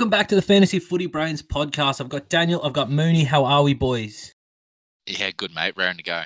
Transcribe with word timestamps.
Welcome 0.00 0.08
back 0.08 0.28
to 0.28 0.34
the 0.34 0.40
Fantasy 0.40 0.78
Footy 0.78 1.04
Brains 1.04 1.42
podcast. 1.42 2.00
I've 2.00 2.08
got 2.08 2.30
Daniel, 2.30 2.62
I've 2.64 2.72
got 2.72 2.90
Mooney. 2.90 3.22
How 3.24 3.44
are 3.44 3.62
we, 3.62 3.74
boys? 3.74 4.32
Yeah, 5.04 5.30
good 5.36 5.54
mate. 5.54 5.74
Raring 5.76 5.98
to 5.98 6.02
go. 6.02 6.22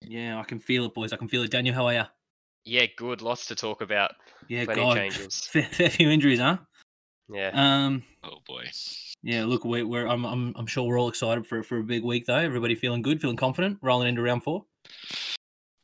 Yeah, 0.00 0.40
I 0.40 0.42
can 0.42 0.58
feel 0.58 0.86
it, 0.86 0.92
boys. 0.92 1.12
I 1.12 1.16
can 1.18 1.28
feel 1.28 1.44
it. 1.44 1.52
Daniel, 1.52 1.72
how 1.72 1.86
are 1.86 1.92
you? 1.94 2.02
Yeah, 2.64 2.86
good. 2.96 3.22
Lots 3.22 3.46
to 3.46 3.54
talk 3.54 3.80
about. 3.80 4.10
Yeah, 4.48 4.64
Plenty 4.64 4.80
God, 4.80 4.96
changes. 4.96 5.46
fair, 5.52 5.62
fair 5.62 5.88
few 5.88 6.10
injuries, 6.10 6.40
huh? 6.40 6.56
Yeah. 7.32 7.50
Um, 7.54 8.02
Oh 8.24 8.38
boy. 8.44 8.64
yeah. 9.22 9.44
Look, 9.44 9.64
we, 9.64 9.84
we're 9.84 10.08
I'm, 10.08 10.24
I'm 10.24 10.52
I'm 10.56 10.66
sure 10.66 10.82
we're 10.82 10.98
all 10.98 11.08
excited 11.08 11.46
for 11.46 11.62
for 11.62 11.78
a 11.78 11.84
big 11.84 12.02
week 12.02 12.26
though. 12.26 12.34
Everybody 12.34 12.74
feeling 12.74 13.02
good, 13.02 13.20
feeling 13.20 13.36
confident, 13.36 13.78
rolling 13.82 14.08
into 14.08 14.22
round 14.22 14.42
four. 14.42 14.64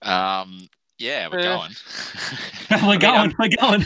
Um. 0.02 0.66
Yeah, 0.98 1.28
we're 1.30 1.44
going. 1.44 1.70
we're 2.72 2.80
mean, 2.82 2.98
going, 2.98 3.14
I'm- 3.14 3.34
we're 3.38 3.48
going. 3.60 3.84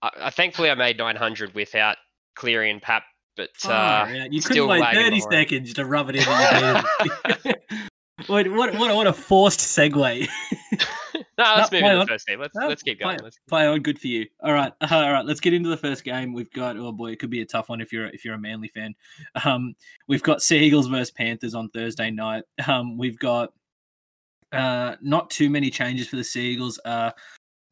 I, 0.00 0.10
I, 0.22 0.30
thankfully, 0.30 0.70
I 0.70 0.74
made 0.74 0.96
900 0.96 1.54
without 1.54 1.98
Cleary 2.38 2.70
and 2.70 2.80
Pap, 2.80 3.02
but 3.36 3.50
uh, 3.64 3.68
Far 3.68 4.06
out. 4.16 4.32
you 4.32 4.40
couldn't 4.40 4.68
wait 4.68 4.82
30 4.94 5.10
behind. 5.10 5.22
seconds 5.32 5.74
to 5.74 5.84
rub 5.84 6.08
it 6.10 6.16
in. 6.16 6.22
that 6.24 6.84
you 7.04 7.34
did. 7.52 8.28
Wait, 8.28 8.48
what, 8.52 8.72
what, 8.74 8.94
what 8.94 9.06
a 9.08 9.12
forced 9.12 9.58
segue. 9.60 10.28
no, 11.38 11.54
let's 11.56 11.72
No, 11.72 11.80
move 11.80 11.82
into 11.84 11.86
on. 11.94 11.98
the 12.00 12.06
first 12.06 12.26
game. 12.26 12.40
Let's 12.40 12.54
No, 12.54 12.68
let's 12.68 12.82
keep 12.82 13.00
going. 13.00 13.18
on. 13.18 13.24
Let's, 13.24 13.38
Play 13.48 13.66
on, 13.66 13.80
good 13.80 13.98
for 13.98 14.06
you. 14.06 14.26
All 14.42 14.52
right, 14.52 14.72
all 14.90 15.12
right. 15.12 15.24
Let's 15.24 15.40
get 15.40 15.52
into 15.54 15.68
the 15.68 15.76
first 15.76 16.04
game. 16.04 16.32
We've 16.32 16.50
got 16.52 16.76
oh 16.76 16.92
boy, 16.92 17.10
it 17.12 17.18
could 17.18 17.30
be 17.30 17.40
a 17.40 17.46
tough 17.46 17.68
one 17.68 17.80
if 17.80 17.92
you're 17.92 18.06
if 18.06 18.24
you're 18.24 18.34
a 18.34 18.38
Manly 18.38 18.68
fan. 18.68 18.94
Um, 19.44 19.74
we've 20.06 20.22
got 20.22 20.42
Sea 20.42 20.58
Eagles 20.58 20.86
versus 20.86 21.10
Panthers 21.10 21.54
on 21.54 21.68
Thursday 21.70 22.10
night. 22.10 22.44
Um, 22.66 22.96
we've 22.98 23.18
got 23.18 23.52
uh 24.52 24.96
not 25.02 25.28
too 25.30 25.50
many 25.50 25.70
changes 25.70 26.08
for 26.08 26.16
the 26.16 26.24
Sea 26.24 26.46
Eagles. 26.52 26.78
Uh, 26.84 27.10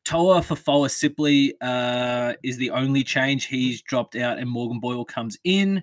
Toafofoa 0.06 0.88
Sipley 0.88 1.52
uh 1.60 2.34
is 2.42 2.56
the 2.56 2.70
only 2.70 3.02
change. 3.02 3.46
He's 3.46 3.82
dropped 3.82 4.16
out, 4.16 4.38
and 4.38 4.48
Morgan 4.48 4.80
Boyle 4.80 5.04
comes 5.04 5.36
in. 5.44 5.82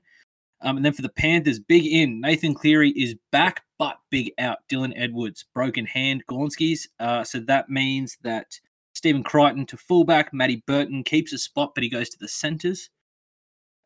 Um, 0.61 0.77
and 0.77 0.85
then 0.85 0.93
for 0.93 1.01
the 1.01 1.09
Panthers, 1.09 1.59
big 1.59 1.85
in. 1.85 2.21
Nathan 2.21 2.53
Cleary 2.53 2.91
is 2.91 3.15
back, 3.33 3.63
but 3.77 3.97
big 4.09 4.31
out. 4.39 4.59
Dylan 4.71 4.93
Edwards, 4.95 5.43
broken 5.53 5.85
hand, 5.85 6.23
Gornskis. 6.31 6.87
Uh, 7.01 7.25
so 7.25 7.41
that 7.41 7.69
means 7.69 8.17
that 8.23 8.47
Stephen 8.93 9.23
Crichton 9.23 9.65
to 9.65 9.77
fullback. 9.77 10.33
Matty 10.33 10.63
Burton 10.65 11.03
keeps 11.03 11.33
a 11.33 11.37
spot, 11.37 11.73
but 11.75 11.83
he 11.83 11.89
goes 11.89 12.09
to 12.09 12.17
the 12.17 12.29
centres. 12.29 12.89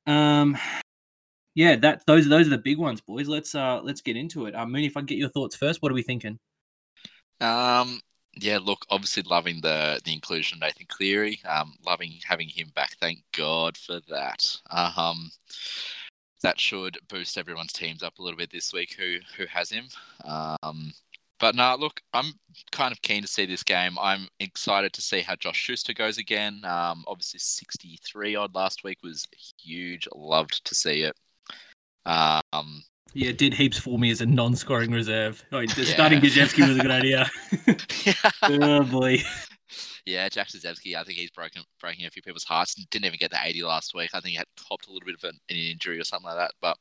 Um, 0.06 0.56
yeah, 1.56 1.76
that 1.78 2.04
those 2.06 2.28
those 2.30 2.46
are 2.46 2.52
the 2.52 2.60
big 2.60 2.78
ones, 2.78 3.02
boys. 3.02 3.28
Let's 3.28 3.56
uh 3.56 3.82
let's 3.82 4.02
get 4.02 4.16
into 4.16 4.46
it. 4.46 4.54
Um, 4.54 4.72
Mooney, 4.72 4.86
if 4.86 4.96
I 4.96 5.02
get 5.02 5.18
your 5.18 5.30
thoughts 5.30 5.56
first, 5.56 5.82
what 5.82 5.92
are 5.92 5.96
we 5.96 6.04
thinking? 6.04 6.38
um. 7.42 8.00
Yeah. 8.40 8.60
Look, 8.62 8.86
obviously 8.90 9.24
loving 9.24 9.62
the 9.62 10.02
the 10.04 10.14
inclusion 10.14 10.58
of 10.58 10.62
Nathan 10.62 10.88
Cleary. 10.88 11.40
Um, 11.46 11.74
loving 11.86 12.20
having 12.26 12.50
him 12.50 12.72
back. 12.76 12.96
Thank 13.00 13.20
God 13.32 13.78
for 13.78 14.00
that. 14.10 14.44
Um, 14.72 15.32
that 16.44 16.60
should 16.60 16.98
boost 17.10 17.38
everyone's 17.38 17.74
teams 17.74 18.04
up 18.04 18.20
a 18.20 18.22
little 18.22 18.38
bit 18.38 18.52
this 18.52 18.74
week. 18.74 18.96
Who 18.98 19.18
who 19.38 19.46
has 19.48 19.70
him? 19.70 19.88
Um. 20.24 20.94
But 21.40 21.54
no, 21.54 21.76
look, 21.80 22.02
I'm 22.14 22.34
kind 22.72 22.92
of 22.92 23.02
keen 23.04 23.22
to 23.22 23.28
see 23.28 23.46
this 23.46 23.62
game. 23.62 23.96
I'm 24.02 24.28
excited 24.40 24.92
to 24.94 25.02
see 25.02 25.22
how 25.22 25.36
Josh 25.36 25.58
Schuster 25.58 25.94
goes 25.94 26.18
again. 26.18 26.62
Um, 26.64 27.04
obviously, 27.06 27.40
63 27.40 28.36
odd 28.36 28.56
last 28.56 28.84
week 28.84 28.98
was 29.04 29.28
huge. 29.64 30.08
Loved 30.16 30.66
to 30.66 30.74
see 30.74 31.04
it. 31.04 31.16
Um, 32.08 32.84
Yeah, 33.18 33.30
it 33.30 33.40
did 33.40 33.56
heaps 33.56 33.80
for 33.80 33.98
me 33.98 34.12
as 34.12 34.22
a 34.22 34.28
non-scoring 34.28 34.92
reserve. 34.92 35.44
Oh, 35.52 35.60
Yeah. 35.82 35.84
starting 35.84 36.20
Gosiewski 36.22 36.68
was 36.68 36.78
a 36.78 36.82
good 36.82 36.92
idea. 36.92 37.28
oh 38.44 38.84
boy. 38.84 39.18
yeah, 40.06 40.30
Jack 40.30 40.50
Gosiewski, 40.50 40.96
I 40.96 41.04
think 41.04 41.18
he's 41.18 41.32
broken 41.32 41.64
breaking 41.80 42.06
a 42.06 42.12
few 42.12 42.22
people's 42.22 42.44
hearts. 42.44 42.76
Didn't 42.76 43.06
even 43.06 43.18
get 43.20 43.32
the 43.32 43.40
80 43.42 43.64
last 43.64 43.94
week. 43.96 44.12
I 44.14 44.20
think 44.20 44.32
he 44.32 44.36
had 44.38 44.46
copped 44.70 44.88
a 44.88 44.92
little 44.92 45.06
bit 45.06 45.16
of 45.16 45.24
an, 45.24 45.40
an 45.50 45.56
injury 45.58 46.00
or 46.00 46.04
something 46.04 46.28
like 46.28 46.38
that. 46.38 46.52
But 46.62 46.78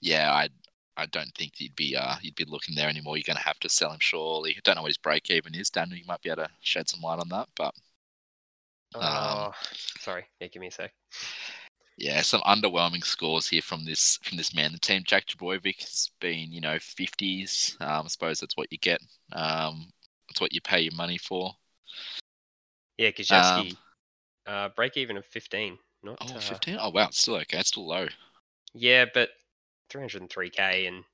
yeah, 0.00 0.30
I 0.32 0.48
I 0.96 1.06
don't 1.06 1.34
think 1.34 1.60
you'd 1.60 1.76
be 1.76 1.96
uh 1.96 2.16
you'd 2.22 2.34
be 2.34 2.44
looking 2.46 2.74
there 2.74 2.88
anymore. 2.88 3.16
You're 3.16 3.24
going 3.26 3.38
to 3.38 3.42
have 3.44 3.58
to 3.60 3.68
sell 3.70 3.92
him 3.92 4.00
surely. 4.00 4.58
Don't 4.64 4.76
know 4.76 4.82
what 4.82 4.88
his 4.90 4.98
break 4.98 5.30
even 5.30 5.54
is. 5.54 5.70
Daniel, 5.70 5.96
you 5.98 6.04
might 6.06 6.22
be 6.22 6.30
able 6.30 6.44
to 6.44 6.50
shed 6.60 6.88
some 6.88 7.00
light 7.00 7.18
on 7.20 7.28
that. 7.30 7.48
But 7.56 7.74
Um, 8.94 9.02
oh, 9.02 9.52
sorry. 10.00 10.26
Yeah, 10.40 10.48
give 10.48 10.60
me 10.60 10.68
a 10.68 10.70
sec. 10.70 10.92
Yeah, 11.98 12.22
some 12.22 12.40
underwhelming 12.42 13.04
scores 13.04 13.48
here 13.48 13.62
from 13.62 13.84
this 13.84 14.18
from 14.22 14.36
this 14.36 14.54
man. 14.54 14.72
The 14.72 14.78
team, 14.78 15.02
Jack 15.06 15.26
Gosiewski, 15.26 15.80
has 15.80 16.10
been 16.20 16.52
you 16.52 16.60
know 16.60 16.76
50s. 16.76 17.80
Um, 17.80 18.04
I 18.04 18.08
suppose 18.08 18.40
that's 18.40 18.56
what 18.56 18.72
you 18.72 18.78
get. 18.78 19.00
Um, 19.32 19.90
that's 20.28 20.40
what 20.40 20.52
you 20.52 20.60
pay 20.60 20.80
your 20.80 20.94
money 20.94 21.18
for. 21.18 21.52
Yeah, 22.98 23.10
Um, 23.32 23.76
uh, 24.46 24.68
break 24.70 24.96
even 24.96 25.16
of 25.16 25.26
15. 25.26 25.78
Not 26.02 26.18
Oh, 26.20 26.36
uh, 26.36 26.40
15? 26.40 26.78
Oh, 26.80 26.90
wow. 26.90 27.06
It's 27.08 27.18
still 27.18 27.36
okay. 27.36 27.58
It's 27.58 27.68
still 27.68 27.86
low. 27.86 28.06
Yeah, 28.74 29.06
but 29.12 29.30
303k 29.90 30.88
and 30.88 31.04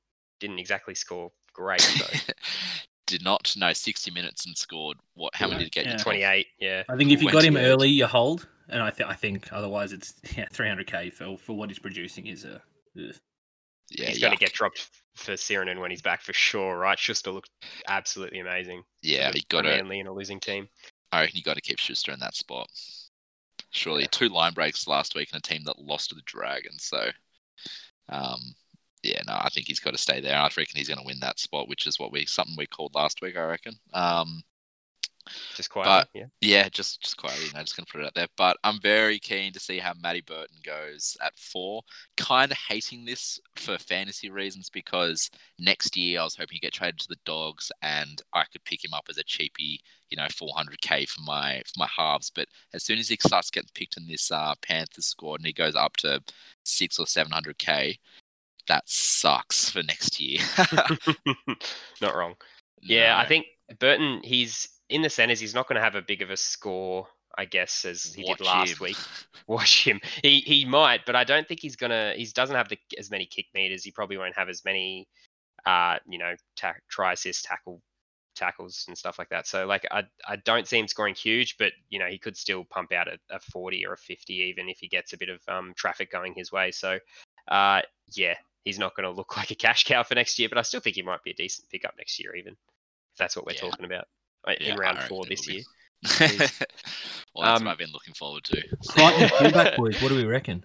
didn't 0.41 0.59
exactly 0.59 0.95
score 0.95 1.33
great. 1.53 1.81
So 1.81 2.07
did 3.07 3.25
not 3.25 3.55
no 3.57 3.73
60 3.73 4.11
minutes 4.11 4.47
and 4.47 4.57
scored 4.57 4.99
what 5.15 5.35
how 5.35 5.49
many 5.49 5.65
did 5.65 5.67
it 5.69 5.73
get 5.73 5.87
Yeah. 5.87 5.97
28. 5.97 6.47
Yeah. 6.59 6.83
I 6.89 6.97
think 6.97 7.11
if 7.11 7.23
you 7.23 7.31
got 7.31 7.45
him 7.45 7.57
early, 7.57 7.89
you 7.89 8.07
hold, 8.07 8.47
and 8.69 8.83
I, 8.83 8.91
th- 8.91 9.09
I 9.09 9.15
think 9.15 9.53
otherwise 9.53 9.93
it's 9.93 10.15
yeah 10.37 10.47
300k 10.53 11.13
for 11.13 11.37
for 11.39 11.57
what 11.57 11.69
he's 11.71 11.79
producing 11.79 12.27
is 12.27 12.45
a. 12.45 12.61
ugh. 12.97 13.15
yeah 13.91 14.07
he's 14.07 14.21
going 14.21 14.33
to 14.33 14.39
get 14.39 14.53
dropped 14.53 14.89
for 15.17 15.33
Sironen 15.33 15.81
when 15.81 15.91
he's 15.91 16.03
back 16.03 16.21
for 16.23 16.33
sure, 16.33 16.79
right? 16.79 16.99
Schuster 16.99 17.31
looked 17.33 17.51
absolutely 17.89 18.39
amazing. 18.41 18.83
yeah 19.03 19.33
he 19.33 19.45
got 19.49 19.63
to 19.63 19.69
Manly 19.69 20.01
in 20.01 20.07
a 20.07 20.13
losing 20.13 20.41
team. 20.41 20.69
i 21.13 21.21
reckon 21.21 21.37
you 21.37 21.43
got 21.43 21.55
to 21.57 21.61
keep 21.63 21.79
schuster 21.79 22.13
in 22.13 22.21
that 22.21 22.35
spot 22.35 22.69
surely 23.71 24.07
two 24.11 24.29
line 24.29 24.53
breaks 24.53 24.87
last 24.87 25.15
week 25.15 25.29
and 25.33 25.41
a 25.45 25.49
team 25.49 25.63
that 25.65 25.79
lost 25.79 26.09
to 26.11 26.15
the 26.15 26.23
dragons 26.25 26.85
so 26.85 27.09
um 28.09 28.41
yeah 29.03 29.21
no 29.27 29.35
i 29.35 29.49
think 29.51 29.67
he's 29.67 29.81
got 29.81 29.91
to 29.91 29.99
stay 29.99 30.21
there 30.21 30.37
i 30.37 30.45
reckon 30.45 30.65
he's 30.77 30.89
going 30.89 30.99
to 30.99 31.05
win 31.07 31.21
that 31.21 31.39
spot 31.39 31.69
which 31.69 31.87
is 31.87 31.99
what 31.99 32.11
we 32.13 32.25
something 32.25 32.55
we 32.57 32.67
called 32.67 32.95
last 32.95 33.21
week 33.21 33.37
i 33.37 33.43
reckon 33.43 33.75
um 33.93 34.43
Just 35.55 35.71
quietly, 35.71 36.09
yeah. 36.15 36.27
Yeah, 36.41 36.69
just 36.69 37.01
just 37.03 37.17
quietly, 37.17 37.47
you 37.47 37.53
know, 37.53 37.61
just 37.61 37.77
gonna 37.77 37.87
put 37.91 38.01
it 38.01 38.07
out 38.07 38.15
there. 38.15 38.29
But 38.37 38.57
I'm 38.65 38.81
very 38.81 39.19
keen 39.19 39.53
to 39.53 39.61
see 39.61 39.79
how 39.79 39.93
Matty 40.01 40.23
Burton 40.23 40.57
goes 40.65 41.17
at 41.23 41.39
four. 41.39 41.83
Kind 42.17 42.53
of 42.53 42.59
hating 42.59 43.05
this 43.05 43.41
for 43.57 43.79
fantasy 43.79 44.31
reasons 44.31 44.71
because 44.71 45.31
next 45.59 45.97
year 45.97 46.21
I 46.21 46.25
was 46.25 46.37
hoping 46.37 46.57
to 46.57 46.61
get 46.61 46.73
traded 46.73 47.01
to 47.01 47.09
the 47.09 47.17
Dogs 47.25 47.71
and 47.83 48.21
I 48.33 48.45
could 48.53 48.65
pick 48.65 48.85
him 48.85 48.95
up 48.95 49.07
as 49.09 49.19
a 49.19 49.25
cheapie, 49.25 49.79
you 50.11 50.17
know, 50.17 50.27
400k 50.27 51.09
for 51.09 51.21
my 51.23 51.63
for 51.67 51.79
my 51.79 51.89
halves. 51.97 52.31
But 52.31 52.49
as 52.73 52.85
soon 52.85 52.99
as 52.99 53.09
he 53.09 53.17
starts 53.21 53.51
getting 53.51 53.71
picked 53.75 53.97
in 53.97 54.07
this 54.07 54.31
uh, 54.31 54.55
Panthers 54.63 55.07
squad 55.07 55.41
and 55.41 55.47
he 55.47 55.53
goes 55.53 55.75
up 55.75 55.97
to 55.99 56.23
six 56.65 56.99
or 56.99 57.07
700k, 57.07 57.99
that 58.69 58.85
sucks 58.87 59.69
for 59.69 59.83
next 59.83 60.21
year. 60.21 60.41
Not 62.01 62.15
wrong. 62.15 62.35
Yeah, 62.81 63.19
I 63.19 63.27
think 63.27 63.47
Burton, 63.79 64.21
he's 64.23 64.69
in 64.89 65.03
the 65.03 65.11
centres. 65.11 65.41
He's 65.41 65.55
not 65.55 65.69
going 65.69 65.77
to 65.77 65.83
have 65.83 65.95
a 65.95 66.03
big 66.03 66.23
of 66.23 66.31
a 66.31 66.37
score, 66.37 67.07
I 67.37 67.45
guess, 67.45 67.85
as 67.85 68.15
he 68.15 68.25
Watch 68.25 68.39
did 68.39 68.47
last 68.47 68.73
him. 68.73 68.79
week. 68.81 68.97
Watch 69.47 69.87
him. 69.87 70.01
He 70.23 70.41
he 70.41 70.65
might, 70.65 71.07
but 71.07 71.17
I 71.17 71.25
don't 71.25 71.47
think 71.49 71.61
he's 71.61 71.77
gonna. 71.77 72.13
He 72.17 72.27
doesn't 72.27 72.55
have 72.57 72.69
the, 72.69 72.79
as 72.99 73.11
many 73.11 73.25
kick 73.27 73.47
meters. 73.55 73.83
He 73.83 73.91
probably 73.91 74.19
won't 74.19 74.37
have 74.37 74.49
as 74.51 74.63
many, 74.65 75.09
uh, 75.65 75.97
you 76.07 76.19
know, 76.19 76.35
ta- 76.57 76.75
try 76.91 77.13
assist 77.15 77.45
tackle 77.45 77.81
tackles 78.37 78.85
and 78.89 78.97
stuff 78.97 79.19
like 79.19 79.31
that. 79.31 79.47
So 79.47 79.67
like 79.67 79.87
I 79.91 80.05
I 80.27 80.37
don't 80.37 80.67
see 80.69 80.79
him 80.79 80.87
scoring 80.87 81.15
huge, 81.15 81.57
but 81.59 81.73
you 81.89 81.99
know 81.99 82.07
he 82.07 82.19
could 82.19 82.37
still 82.37 82.65
pump 82.65 82.93
out 82.93 83.09
a, 83.09 83.19
a 83.31 83.41
40 83.41 83.87
or 83.87 83.95
a 83.95 83.99
50 83.99 84.33
even 84.35 84.69
if 84.69 84.79
he 84.79 84.89
gets 84.89 85.13
a 85.13 85.19
bit 85.19 85.29
of 85.29 85.41
um, 85.49 85.73
traffic 85.77 86.13
going 86.13 86.35
his 86.37 86.53
way. 86.53 86.71
So 86.71 86.99
uh, 87.49 87.83
yeah, 88.15 88.35
he's 88.65 88.79
not 88.79 88.95
going 88.95 89.05
to 89.05 89.11
look 89.11 89.37
like 89.37 89.51
a 89.51 89.55
cash 89.55 89.85
cow 89.85 90.03
for 90.03 90.15
next 90.15 90.39
year, 90.39 90.49
but 90.49 90.59
I 90.59 90.63
still 90.63 90.81
think 90.81 90.97
he 90.97 91.03
might 91.03 91.23
be 91.23 91.31
a 91.31 91.35
decent 91.35 91.69
pickup 91.71 91.95
next 91.99 92.19
year 92.21 92.35
even 92.37 92.53
if 92.53 93.19
that's 93.19 93.35
what 93.35 93.47
we're 93.47 93.55
Yeah. 93.55 93.61
talking 93.61 93.87
about 93.87 94.07
Yeah, 94.47 94.73
in 94.73 94.79
round 94.79 95.03
four 95.05 95.25
this 95.27 95.47
year. 95.49 95.63
be. 96.03 96.09
well, 96.21 96.29
that's 96.29 97.61
Um, 97.61 97.65
what 97.65 97.73
I've 97.73 97.79
been 97.79 97.93
looking 97.93 98.15
forward 98.15 98.45
to. 98.45 98.63
Crichton 98.89 99.29
fullback 99.39 99.77
boys, 99.77 100.01
what 100.01 100.09
do 100.09 100.15
we 100.17 100.25
reckon? 100.25 100.65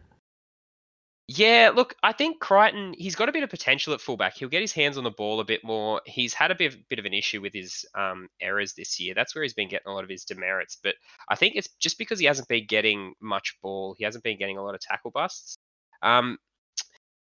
Yeah, 1.29 1.71
look, 1.73 1.95
I 2.03 2.11
think 2.11 2.39
Crichton, 2.41 2.93
he's 2.97 3.15
got 3.15 3.29
a 3.29 3.31
bit 3.31 3.43
of 3.43 3.49
potential 3.49 3.93
at 3.93 4.01
fullback. 4.01 4.35
He'll 4.37 4.49
get 4.49 4.61
his 4.61 4.73
hands 4.73 4.97
on 4.97 5.05
the 5.05 5.09
ball 5.11 5.39
a 5.39 5.45
bit 5.45 5.63
more. 5.63 6.01
He's 6.05 6.33
had 6.33 6.51
a 6.51 6.55
bit, 6.55 6.75
bit 6.89 6.99
of 6.99 7.05
an 7.05 7.13
issue 7.13 7.41
with 7.41 7.53
his 7.53 7.85
um, 7.95 8.27
errors 8.41 8.73
this 8.73 8.99
year. 8.99 9.13
That's 9.15 9.33
where 9.33 9.43
he's 9.43 9.53
been 9.53 9.69
getting 9.69 9.87
a 9.87 9.93
lot 9.93 10.03
of 10.03 10.09
his 10.09 10.25
demerits. 10.25 10.77
But 10.83 10.95
I 11.29 11.35
think 11.35 11.55
it's 11.55 11.69
just 11.79 11.97
because 11.97 12.19
he 12.19 12.25
hasn't 12.25 12.49
been 12.49 12.67
getting 12.67 13.13
much 13.21 13.57
ball. 13.61 13.95
He 13.97 14.03
hasn't 14.03 14.23
been 14.23 14.37
getting 14.37 14.57
a 14.57 14.63
lot 14.63 14.75
of 14.75 14.81
tackle 14.81 15.11
busts. 15.11 15.55
Um, 16.01 16.37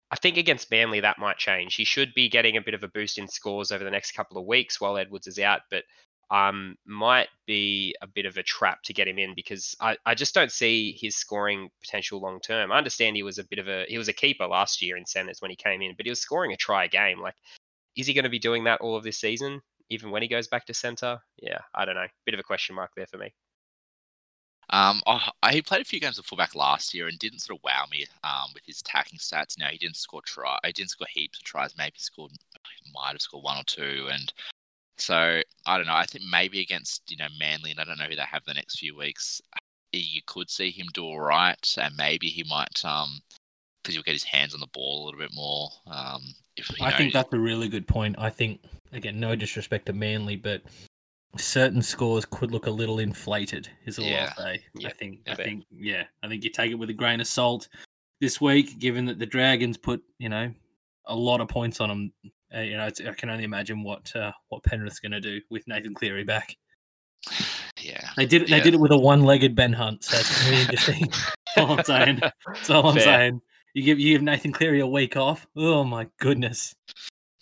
I 0.10 0.16
think 0.16 0.36
against 0.38 0.72
Manly 0.72 1.00
that 1.02 1.20
might 1.20 1.38
change. 1.38 1.76
He 1.76 1.86
should 1.86 2.14
be 2.16 2.28
getting 2.28 2.58
a 2.58 2.62
bit 2.62 2.74
of 2.74 2.84
a 2.84 2.88
boost 2.90 3.20
in 3.20 3.28
scores 3.28 3.72
over 3.72 3.84
the 3.84 3.92
next 3.92 4.12
couple 4.14 4.38
of 4.38 4.46
weeks 4.46 4.82
while 4.82 4.98
Edwards 4.98 5.28
is 5.28 5.40
out. 5.40 5.62
But 5.70 5.84
um, 6.32 6.78
might 6.86 7.28
be 7.46 7.94
a 8.02 8.08
bit 8.08 8.26
of 8.26 8.38
a 8.38 8.44
trap 8.44 8.82
to 8.84 8.94
get 8.94 9.08
him 9.08 9.20
in 9.20 9.36
because 9.36 9.76
I, 9.82 9.98
I 10.06 10.16
just 10.16 10.34
don't 10.34 10.52
see 10.52 10.98
his 11.00 11.18
scoring 11.18 11.70
potential 11.82 12.22
long 12.22 12.40
term. 12.40 12.72
I 12.72 12.78
understand 12.78 13.18
he 13.18 13.24
was 13.24 13.38
a 13.38 13.44
bit 13.44 13.60
of 13.60 13.68
a 13.68 13.86
he 13.90 13.98
was 13.98 14.08
a 14.08 14.14
keeper 14.14 14.48
last 14.48 14.82
year 14.82 14.96
in 14.96 15.06
centers 15.06 15.42
when 15.42 15.52
he 15.52 15.58
came 15.58 15.82
in, 15.82 15.94
but 15.98 16.06
he 16.06 16.10
was 16.10 16.22
scoring 16.22 16.54
a 16.54 16.58
try 16.58 16.86
a 16.86 16.88
game. 16.88 17.20
Like, 17.20 17.36
is 17.98 18.08
he 18.08 18.14
going 18.14 18.24
to 18.24 18.30
be 18.30 18.40
doing 18.40 18.64
that 18.64 18.80
all 18.80 18.96
of 18.96 19.04
this 19.04 19.20
season, 19.20 19.62
even 19.90 20.10
when 20.10 20.22
he 20.22 20.30
goes 20.30 20.48
back 20.48 20.66
to 20.68 20.74
center? 20.74 21.20
Yeah, 21.38 21.60
I 21.76 21.84
don't 21.84 21.96
know. 21.96 22.08
Bit 22.26 22.34
of 22.34 22.40
a 22.40 22.44
question 22.44 22.76
mark 22.76 22.92
there 22.96 23.08
for 23.08 23.18
me. 23.18 23.34
Um, 24.70 25.02
oh, 25.06 25.20
he 25.50 25.62
played 25.62 25.82
a 25.82 25.86
few 25.86 26.00
games 26.00 26.18
of 26.18 26.26
fullback 26.26 26.56
last 26.56 26.94
year 26.94 27.10
and 27.10 27.20
didn't 27.20 27.40
sort 27.40 27.60
of 27.60 27.64
wow 27.66 27.84
me 27.92 28.06
um, 28.24 28.52
with 28.54 28.64
his 28.66 28.80
attacking 28.80 29.20
stats. 29.20 29.60
Now 29.60 29.68
he 29.68 29.78
didn't 29.78 29.98
score 29.98 30.22
try, 30.26 30.58
he 30.64 30.72
didn't 30.72 30.92
score 30.92 31.08
heaps 31.12 31.40
of 31.40 31.44
tries. 31.44 31.76
Maybe 31.78 31.96
scored, 31.98 32.32
might 32.94 33.12
have 33.12 33.22
scored 33.22 33.44
one 33.44 33.58
or 33.58 33.66
two, 33.66 34.08
and 34.10 34.32
so 35.02 35.42
I 35.66 35.78
don't 35.78 35.88
know. 35.88 35.96
I 35.96 36.06
think 36.06 36.24
maybe 36.30 36.62
against 36.62 37.10
you 37.10 37.18
know 37.18 37.28
Manly, 37.40 37.72
and 37.72 37.80
I 37.80 37.84
don't 37.84 37.98
know 37.98 38.06
who 38.06 38.16
they 38.16 38.22
have 38.22 38.44
the 38.46 38.54
next 38.54 38.80
few 38.80 38.96
weeks. 38.96 39.42
You 39.94 40.22
could 40.26 40.50
see 40.50 40.72
him 40.72 40.88
do 40.94 41.04
all 41.04 41.20
right, 41.20 41.76
and 41.78 41.96
maybe 41.98 42.28
he 42.28 42.44
might 42.50 42.84
um 42.86 43.20
because 43.82 43.96
you'll 43.96 44.04
get 44.04 44.14
his 44.14 44.24
hands 44.24 44.54
on 44.54 44.60
the 44.60 44.68
ball 44.68 45.04
a 45.04 45.06
little 45.06 45.20
bit 45.20 45.34
more. 45.34 45.70
Um, 45.88 46.22
if 46.56 46.70
you 46.70 46.86
I 46.86 46.92
know, 46.92 46.98
think 46.98 47.14
that's 47.14 47.34
a 47.34 47.40
really 47.40 47.68
good 47.68 47.88
point. 47.88 48.16
I 48.20 48.30
think 48.30 48.62
again, 48.94 49.20
no 49.20 49.36
disrespect 49.36 49.88
to 49.88 49.94
Manly, 49.94 50.36
but 50.36 50.62
certain 51.38 51.82
scores 51.82 52.26
could 52.26 52.52
look 52.52 52.68
a 52.68 52.72
little 52.72 53.00
inflated. 53.00 53.68
Is 53.86 53.98
all 53.98 54.06
Yeah. 54.06 54.34
I'll 54.38 54.44
say. 54.46 54.64
Yeah, 54.76 54.90
I 54.90 54.94
think. 54.94 55.20
I 55.28 55.32
I 55.32 55.36
bet. 55.36 55.46
think. 55.46 55.66
Yeah. 55.72 56.04
I 56.24 56.28
think 56.28 56.44
you 56.44 56.50
take 56.52 56.72
it 56.72 56.76
with 56.76 56.90
a 56.90 56.94
grain 56.94 57.20
of 57.22 57.28
salt 57.28 57.70
this 58.20 58.40
week, 58.40 58.78
given 58.80 59.06
that 59.06 59.18
the 59.18 59.26
Dragons 59.26 59.78
put 59.78 60.04
you 60.20 60.30
know 60.30 60.54
a 61.06 61.16
lot 61.16 61.42
of 61.42 61.48
points 61.48 61.82
on 61.82 61.90
them. 61.90 62.14
Uh, 62.56 62.62
you 62.62 62.76
know, 62.78 62.86
it's, 62.88 63.00
I 63.02 63.14
can 63.14 63.30
only 63.30 63.44
imagine 63.44 63.84
what 63.84 64.14
uh, 64.16 64.32
what 64.50 64.64
Penrith's 64.64 65.00
going 65.00 65.14
to 65.14 65.22
do 65.22 65.40
with 65.50 65.68
Nathan 65.68 65.94
Cleary 65.94 66.24
back. 66.24 66.56
yeah, 67.82 68.10
They 68.18 68.26
did. 68.26 68.48
They 68.48 68.58
Yeah. 68.58 68.64
did 68.64 68.74
it 68.74 68.80
with 68.80 68.92
a 68.92 68.98
one-legged 68.98 69.56
Ben 69.56 69.74
Hunt. 69.74 70.04
So 70.04 70.18
it's 70.18 70.46
really 70.50 70.62
interesting. 70.62 71.08
That's 71.56 71.58
all 71.58 71.78
I'm 71.80 71.84
saying. 71.86 72.20
That's 72.48 72.70
all 72.70 72.88
I'm 72.88 72.96
Fair. 72.96 73.04
saying. 73.04 73.42
You 73.74 73.84
give 73.84 74.00
you 74.00 74.14
give 74.16 74.22
Nathan 74.22 74.52
Cleary 74.52 74.82
a 74.82 74.88
week 74.88 75.16
off. 75.16 75.48
Oh 75.56 75.84
my 75.84 76.08
goodness. 76.20 76.76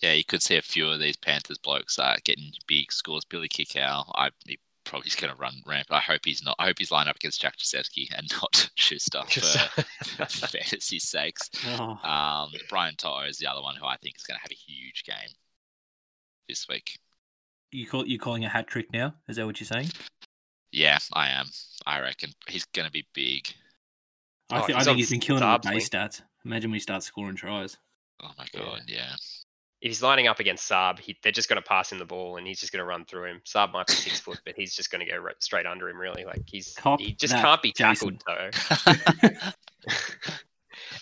yeah, 0.02 0.14
you 0.14 0.24
could 0.24 0.44
see 0.44 0.58
a 0.58 0.62
few 0.62 0.88
of 0.88 1.00
these 1.00 1.18
Panthers 1.18 1.58
blokes 1.58 1.98
uh, 1.98 2.16
getting 2.24 2.52
big 2.68 2.92
scores. 2.92 3.26
Billy 3.26 3.50
Kikau, 3.50 4.06
I 4.16 4.30
he 4.48 4.60
probably 4.90 5.08
is 5.08 5.16
going 5.16 5.34
to 5.34 5.40
run 5.40 5.54
ramp. 5.66 5.88
I 5.92 6.00
hope 6.00 6.22
he's 6.26 6.44
not. 6.44 6.56
I 6.60 6.66
hope 6.66 6.80
he's 6.80 6.92
lined 6.92 7.08
up 7.10 7.16
against 7.16 7.40
Jack 7.42 7.58
Gosiewski 7.58 8.08
and 8.16 8.28
not 8.42 8.70
Schuster 8.76 9.22
for 9.24 9.42
for 10.26 10.26
fantasy 10.48 11.00
sakes. 11.00 11.50
Oh. 11.68 11.98
Um, 12.04 12.52
Brian 12.70 12.96
To'o 12.96 13.22
is 13.22 13.38
the 13.38 13.48
other 13.48 13.62
one 13.62 13.76
who 13.76 13.86
I 13.86 13.98
think 13.98 14.16
is 14.18 14.24
going 14.24 14.38
to 14.38 14.42
have 14.42 14.52
a 14.52 14.56
huge 14.56 15.04
game 15.06 15.30
this 16.48 16.68
week. 16.68 16.98
You 17.72 17.88
call 17.88 18.06
you 18.08 18.18
calling 18.18 18.44
a 18.46 18.50
hat 18.50 18.68
trick 18.68 18.88
now? 18.92 19.14
Is 19.28 19.36
that 19.38 19.46
what 19.46 19.60
you're 19.60 19.68
saying? 19.68 19.90
Yeah, 20.72 20.98
I 21.14 21.30
am. 21.30 21.46
I 21.86 22.00
reckon 22.02 22.32
he's 22.48 22.66
going 22.66 22.86
to 22.88 22.92
be 22.92 23.06
big. 23.14 23.48
I, 24.52 24.60
Oh, 24.60 24.64
I 24.64 24.66
he's 24.78 24.86
think 24.86 24.98
he's 24.98 25.10
been 25.12 25.20
killing 25.20 25.44
it 25.44 25.62
base 25.62 25.90
stats. 25.90 26.22
Imagine 26.46 26.72
when 26.72 26.76
he 26.76 26.82
starts 26.82 27.06
scoring 27.06 27.36
tries. 27.36 27.78
Oh 28.24 28.32
my 28.38 28.48
Yeah. 28.54 28.60
god, 28.62 28.82
yeah. 28.88 29.14
If 29.82 29.90
he's 29.90 30.04
lining 30.04 30.28
up 30.28 30.40
against 30.40 30.70
Saab, 30.70 31.00
he, 31.00 31.18
they're 31.24 31.32
just 31.32 31.48
going 31.48 31.62
to 31.62 31.68
pass 31.68 31.92
him 31.92 32.00
the 32.00 32.06
ball 32.06 32.36
and 32.36 32.46
he's 32.46 32.60
just 32.60 32.74
going 32.74 32.82
to 32.82 32.86
run 32.86 33.06
through 33.06 33.26
him. 33.26 33.42
Saab 33.46 33.72
might 33.72 33.88
be 33.88 33.94
six 33.94 34.20
foot, 34.20 34.42
but 34.46 34.56
he's 34.56 34.76
just 34.76 34.92
going 34.92 35.06
to 35.06 35.12
go 35.12 35.18
right, 35.18 35.36
straight 35.40 35.66
under 35.66 35.90
him. 35.90 35.98
Really, 35.98 36.26
like 36.26 36.44
he's 36.46 36.74
Cop 36.74 37.00
he 37.00 37.14
just 37.14 37.34
can't 37.34 37.62
be 37.62 37.72
Jason. 37.72 38.20
tackled 38.20 38.52
though. 39.32 39.40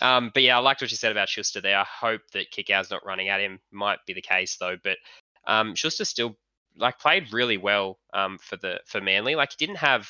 um, 0.00 0.30
but 0.32 0.42
yeah, 0.42 0.56
I 0.56 0.60
liked 0.60 0.80
what 0.80 0.90
you 0.90 0.96
said 0.96 1.12
about 1.12 1.28
Schuster 1.28 1.60
there. 1.60 1.78
I 1.78 1.84
hope 1.84 2.22
that 2.32 2.52
Kikau's 2.52 2.90
not 2.90 3.04
running 3.04 3.28
at 3.28 3.40
him. 3.40 3.58
Might 3.72 3.98
be 4.06 4.12
the 4.12 4.22
case 4.22 4.56
though, 4.56 4.76
but 4.82 4.98
um, 5.46 5.74
Schuster 5.74 6.04
still 6.04 6.36
like 6.76 6.98
played 6.98 7.32
really 7.32 7.56
well 7.56 7.98
um, 8.14 8.38
for 8.38 8.56
the 8.56 8.80
for 8.86 9.00
Manly. 9.00 9.34
Like 9.34 9.52
he 9.52 9.66
didn't 9.66 9.78
have 9.78 10.08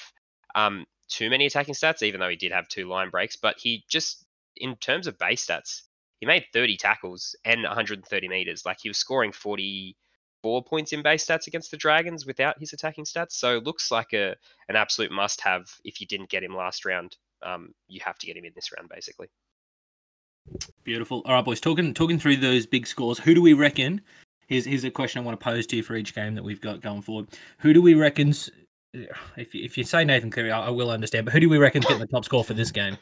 um, 0.55 0.87
too 1.09 1.31
many 1.31 1.47
attacking 1.47 1.75
stats, 1.75 2.03
even 2.03 2.21
though 2.21 2.29
he 2.29 2.37
did 2.37 2.53
have 2.53 2.69
two 2.69 2.87
line 2.87 3.11
breaks. 3.11 3.37
But 3.37 3.57
he 3.59 3.85
just 3.89 4.25
in 4.57 4.77
terms 4.77 5.07
of 5.07 5.19
base 5.19 5.47
stats, 5.47 5.83
he 6.21 6.27
made 6.27 6.45
30 6.53 6.77
tackles 6.77 7.37
and 7.45 7.63
130 7.63 8.29
meters. 8.29 8.65
Like 8.67 8.79
he 8.83 8.89
was 8.89 8.99
scoring 8.99 9.33
44 9.33 10.65
points 10.65 10.93
in 10.93 11.03
base 11.03 11.25
stats 11.25 11.47
against 11.47 11.71
the 11.71 11.77
Dragons 11.77 12.27
without 12.27 12.59
his 12.59 12.73
attacking 12.73 13.05
stats. 13.05 13.33
So 13.33 13.59
looks 13.59 13.91
like 13.91 14.13
a 14.13 14.35
an 14.69 14.77
absolute 14.77 15.13
must 15.13 15.41
have. 15.43 15.67
If 15.85 16.01
you 16.01 16.07
didn't 16.07 16.31
get 16.31 16.43
him 16.43 16.55
last 16.55 16.85
round, 16.85 17.17
um, 17.43 17.73
you 17.87 18.01
have 18.05 18.19
to 18.19 18.27
get 18.27 18.37
him 18.37 18.45
in 18.45 18.53
this 18.55 18.71
round, 18.77 18.89
basically. 18.89 19.29
Beautiful. 20.85 21.23
All 21.25 21.35
right, 21.35 21.45
boys. 21.45 21.61
Talking 21.61 21.95
talking 21.95 22.19
through 22.19 22.37
those 22.37 22.67
big 22.67 22.87
scores. 22.87 23.19
Who 23.19 23.35
do 23.35 23.43
we 23.43 23.53
reckon? 23.53 24.01
Here's 24.49 24.65
here's 24.65 24.85
a 24.85 24.91
question 24.91 25.21
I 25.21 25.25
want 25.25 25.39
to 25.39 25.45
pose 25.45 25.67
to 25.69 25.77
you 25.77 25.83
for 25.83 25.95
each 25.95 26.15
game 26.15 26.35
that 26.35 26.43
we've 26.43 26.61
got 26.61 26.81
going 26.81 27.03
forward. 27.03 27.29
Who 27.59 27.73
do 27.73 27.83
we 27.83 27.95
reckon's 27.95 28.51
if 29.37 29.55
you, 29.55 29.65
if 29.65 29.77
you 29.77 29.85
say 29.85 30.05
Nathan 30.05 30.31
Cleary, 30.31 30.51
I, 30.51 30.67
I 30.67 30.71
will 30.71 30.91
understand. 30.91 31.27
But 31.27 31.35
who 31.35 31.41
do 31.41 31.49
we 31.49 31.59
reckon's 31.59 31.85
getting 31.85 32.01
the 32.01 32.07
top 32.07 32.25
score 32.25 32.45
for 32.45 32.55
this 32.55 32.71
game? 32.71 32.97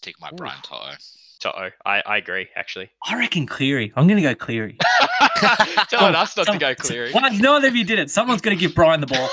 Take 0.00 0.20
my 0.20 0.30
Ooh. 0.32 0.36
Brian 0.36 0.60
To'o. 0.62 0.92
To'o, 1.42 1.70
I, 1.84 2.02
I 2.06 2.16
agree, 2.18 2.46
actually. 2.54 2.88
I 3.04 3.18
reckon 3.18 3.46
Cleary. 3.46 3.92
I'm 3.96 4.06
going 4.06 4.16
to 4.16 4.22
go 4.22 4.34
Cleary. 4.34 4.78
Telling 5.90 6.14
us 6.14 6.36
not 6.36 6.46
to 6.46 6.58
go 6.58 6.74
Cleary. 6.74 7.10
Well, 7.12 7.32
neither 7.32 7.66
of 7.66 7.74
you 7.74 7.84
did 7.84 7.98
it. 7.98 8.10
Someone's 8.10 8.40
going 8.40 8.56
to 8.56 8.60
give 8.60 8.74
Brian 8.74 9.00
the 9.00 9.08
ball. 9.08 9.28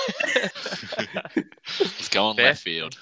Let's 1.79 2.09
go 2.09 2.25
on 2.25 2.35
Fair. 2.35 2.45
left 2.45 2.63
field. 2.63 2.97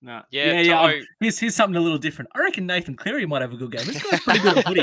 No. 0.00 0.22
Yeah, 0.30 0.52
yeah, 0.52 0.60
yeah. 0.60 0.80
I'm- 0.80 1.06
Here's, 1.20 1.38
here's 1.38 1.54
something 1.56 1.76
a 1.76 1.80
little 1.80 1.98
different. 1.98 2.30
I 2.34 2.40
reckon 2.40 2.66
Nathan 2.66 2.96
Cleary 2.96 3.26
might 3.26 3.42
have 3.42 3.52
a 3.52 3.56
good 3.56 3.72
game. 3.72 3.86
This 3.86 4.02
guy's 4.02 4.20
pretty 4.20 4.38
good 4.40 4.58
at 4.58 4.66
footy. 4.66 4.82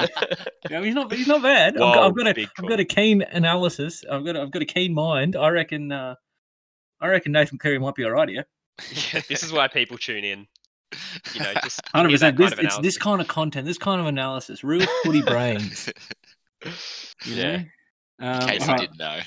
Yeah, 0.70 0.82
he's 0.82 0.96
not. 0.96 1.12
He's 1.14 1.28
not 1.28 1.42
bad. 1.42 1.74
I've, 1.76 1.80
got, 1.80 1.96
Whoa, 1.98 2.08
I've 2.08 2.16
got 2.16 2.28
a. 2.28 2.34
big 2.34 2.50
I've 2.58 2.68
got 2.68 2.80
a 2.80 2.86
keen 2.86 3.22
analysis. 3.22 4.04
I've 4.10 4.24
got. 4.26 4.36
A, 4.38 4.42
I've 4.42 4.52
got 4.52 4.62
a 4.62 4.66
keen 4.66 4.94
mind. 4.94 5.36
I 5.36 5.50
reckon. 5.50 5.92
Uh, 5.92 6.16
I 7.02 7.08
reckon 7.08 7.32
Nathan 7.34 7.58
Cleary 7.58 7.80
might 7.80 7.96
be 7.96 8.04
all 8.06 8.12
right 8.12 8.30
here. 8.30 8.46
Yeah, 9.14 9.22
this 9.28 9.44
is 9.44 9.52
why 9.52 9.68
people 9.68 9.98
tune 9.98 10.24
in. 10.24 10.48
You 11.34 11.42
know, 11.42 11.54
just 11.64 11.82
hundred 11.94 12.12
percent. 12.12 12.38
This 12.38 12.54
it's 12.58 12.80
this 12.80 12.98
kind 12.98 13.22
of 13.22 13.28
content, 13.28 13.66
this 13.68 13.78
kind 13.78 14.02
of 14.02 14.08
analysis, 14.08 14.64
real 14.64 14.88
footy 15.04 15.22
brains. 15.22 15.90
you 16.66 16.72
Yeah. 17.36 17.58
know? 17.58 17.64
In 18.20 18.26
Um, 18.28 18.48
case 18.50 18.62
you 18.62 18.68
right, 18.68 18.80
didn't 18.82 18.98
know. 19.00 19.20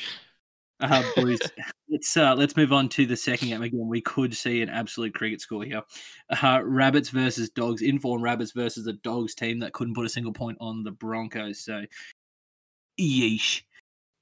uh, 0.80 1.02
boys, 1.16 1.38
let's 1.88 2.16
uh, 2.16 2.34
let's 2.34 2.56
move 2.56 2.72
on 2.72 2.88
to 2.90 3.06
the 3.06 3.16
second 3.16 3.48
game. 3.48 3.62
Again, 3.62 3.86
we 3.86 4.00
could 4.00 4.34
see 4.34 4.60
an 4.62 4.68
absolute 4.68 5.14
cricket 5.14 5.40
score 5.40 5.64
here. 5.64 5.82
Uh, 6.42 6.60
rabbits 6.64 7.10
versus 7.10 7.48
dogs. 7.50 7.82
Inform 7.82 8.22
rabbits 8.22 8.52
versus 8.52 8.86
a 8.88 8.94
dogs 8.94 9.34
team 9.34 9.60
that 9.60 9.72
couldn't 9.72 9.94
put 9.94 10.04
a 10.04 10.10
single 10.10 10.32
point 10.32 10.58
on 10.60 10.82
the 10.82 10.90
Broncos. 10.90 11.60
So, 11.60 11.84
yeesh. 13.00 13.62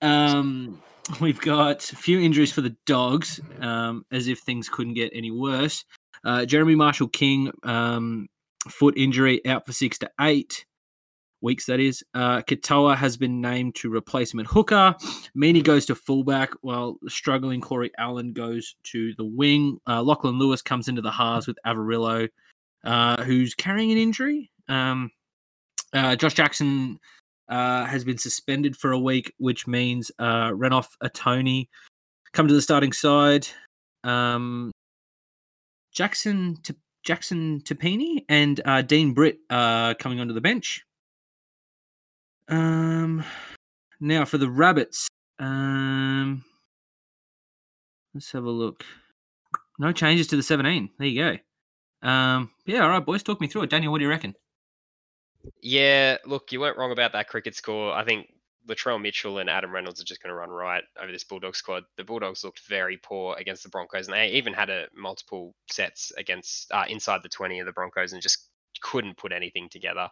Um, 0.02 0.81
we've 1.20 1.40
got 1.40 1.90
a 1.92 1.96
few 1.96 2.20
injuries 2.20 2.52
for 2.52 2.60
the 2.60 2.76
dogs, 2.87 3.40
um, 3.60 4.04
as 4.12 4.28
if 4.28 4.40
things 4.40 4.69
couldn't 4.69 4.94
get 4.94 5.10
any 5.14 5.31
worse. 5.31 5.84
Uh, 6.25 6.44
Jeremy 6.44 6.75
Marshall 6.75 7.08
King, 7.08 7.50
um, 7.62 8.28
foot 8.68 8.97
injury, 8.97 9.45
out 9.47 9.66
for 9.66 9.73
six 9.73 9.99
to 9.99 10.11
eight 10.21 10.64
weeks. 11.40 11.66
That 11.66 11.80
is. 11.80 12.02
Uh, 12.14 12.42
Katoa 12.42 12.97
has 12.97 13.16
been 13.16 13.40
named 13.40 13.75
to 13.76 13.92
replace 13.92 14.33
him 14.33 14.40
at 14.40 14.47
hooker. 14.47 14.95
Meaney 15.37 15.62
goes 15.62 15.87
to 15.87 15.95
fullback, 15.95 16.50
while 16.61 16.99
struggling 17.09 17.61
Corey 17.61 17.90
Allen 17.99 18.33
goes 18.33 18.76
to 18.85 19.14
the 19.16 19.25
wing. 19.25 19.78
Uh, 19.87 20.02
Lachlan 20.02 20.38
Lewis 20.38 20.62
comes 20.62 20.88
into 20.88 21.02
the 21.02 21.11
halves 21.11 21.47
with 21.47 21.59
Averillo, 21.66 22.28
uh, 22.85 23.23
who's 23.23 23.54
carrying 23.54 23.92
an 23.92 23.99
injury. 23.99 24.50
Um, 24.68 25.11
uh, 25.92 26.16
Josh 26.16 26.35
Jackson 26.35 26.99
uh, 27.49 27.85
has 27.85 28.04
been 28.04 28.18
suspended 28.18 28.76
for 28.76 28.92
a 28.92 28.99
week, 28.99 29.33
which 29.38 29.66
means 29.66 30.11
uh, 30.18 30.50
Renouf 30.50 30.88
Atoni 31.02 31.68
come 32.33 32.47
to 32.47 32.54
the 32.54 32.62
starting 32.62 32.92
side. 32.92 33.47
Um, 34.04 34.71
Jackson 36.00 36.57
to 36.62 36.75
Jackson 37.02 37.61
Topine 37.61 38.25
and 38.30 38.59
uh, 38.64 38.80
Dean 38.80 39.12
Britt 39.12 39.37
uh, 39.50 39.92
coming 39.92 40.19
onto 40.19 40.33
the 40.33 40.40
bench. 40.40 40.83
Um, 42.49 43.23
now 44.00 44.25
for 44.25 44.38
the 44.38 44.49
rabbits. 44.49 45.09
Um, 45.38 46.42
let's 48.14 48.33
have 48.33 48.45
a 48.45 48.50
look. 48.50 48.83
No 49.78 49.92
changes 49.92 50.26
to 50.28 50.37
the 50.37 50.42
17. 50.42 50.88
There 50.99 51.07
you 51.07 51.38
go. 52.02 52.09
Um, 52.09 52.50
yeah, 52.64 52.83
all 52.83 52.88
right, 52.88 53.04
boys, 53.04 53.23
talk 53.23 53.38
me 53.38 53.47
through 53.47 53.64
it. 53.64 53.71
Daniel, 53.71 53.92
what 53.92 53.99
do 53.99 54.04
you 54.04 54.11
reckon? 54.11 54.35
Yeah, 55.61 56.16
look, 56.25 56.50
you 56.50 56.61
weren't 56.61 56.78
wrong 56.78 56.92
about 56.92 57.12
that 57.12 57.28
cricket 57.28 57.54
score. 57.54 57.92
I 57.92 58.07
think 58.07 58.33
Latrell 58.69 59.00
Mitchell 59.00 59.38
and 59.38 59.50
Adam 59.50 59.73
Reynolds 59.73 60.00
are 60.00 60.05
just 60.05 60.23
going 60.23 60.31
to 60.31 60.35
run 60.35 60.50
right 60.50 60.85
over 61.00 61.11
this 61.11 61.25
Bulldog 61.25 61.57
squad. 61.57 61.85
The 61.97 62.05
Bulldogs 62.05 62.45
looked 62.45 62.61
very 62.69 62.99
poor 62.99 63.37
against 63.38 63.62
the 63.62 63.69
Broncos, 63.69 64.07
and 64.07 64.14
they 64.14 64.29
even 64.31 64.52
had 64.52 64.71
a 64.71 64.87
multiple 64.95 65.55
sets 65.71 66.12
against 66.17 66.71
uh, 66.73 66.85
inside 66.88 67.23
the 67.23 67.29
20 67.29 67.61
of 67.61 67.67
the 67.67 67.73
Broncos 67.73 68.12
and 68.12 68.23
just 68.23 68.49
couldn't 68.81 69.17
put 69.17 69.33
anything 69.33 69.69
together. 69.69 70.09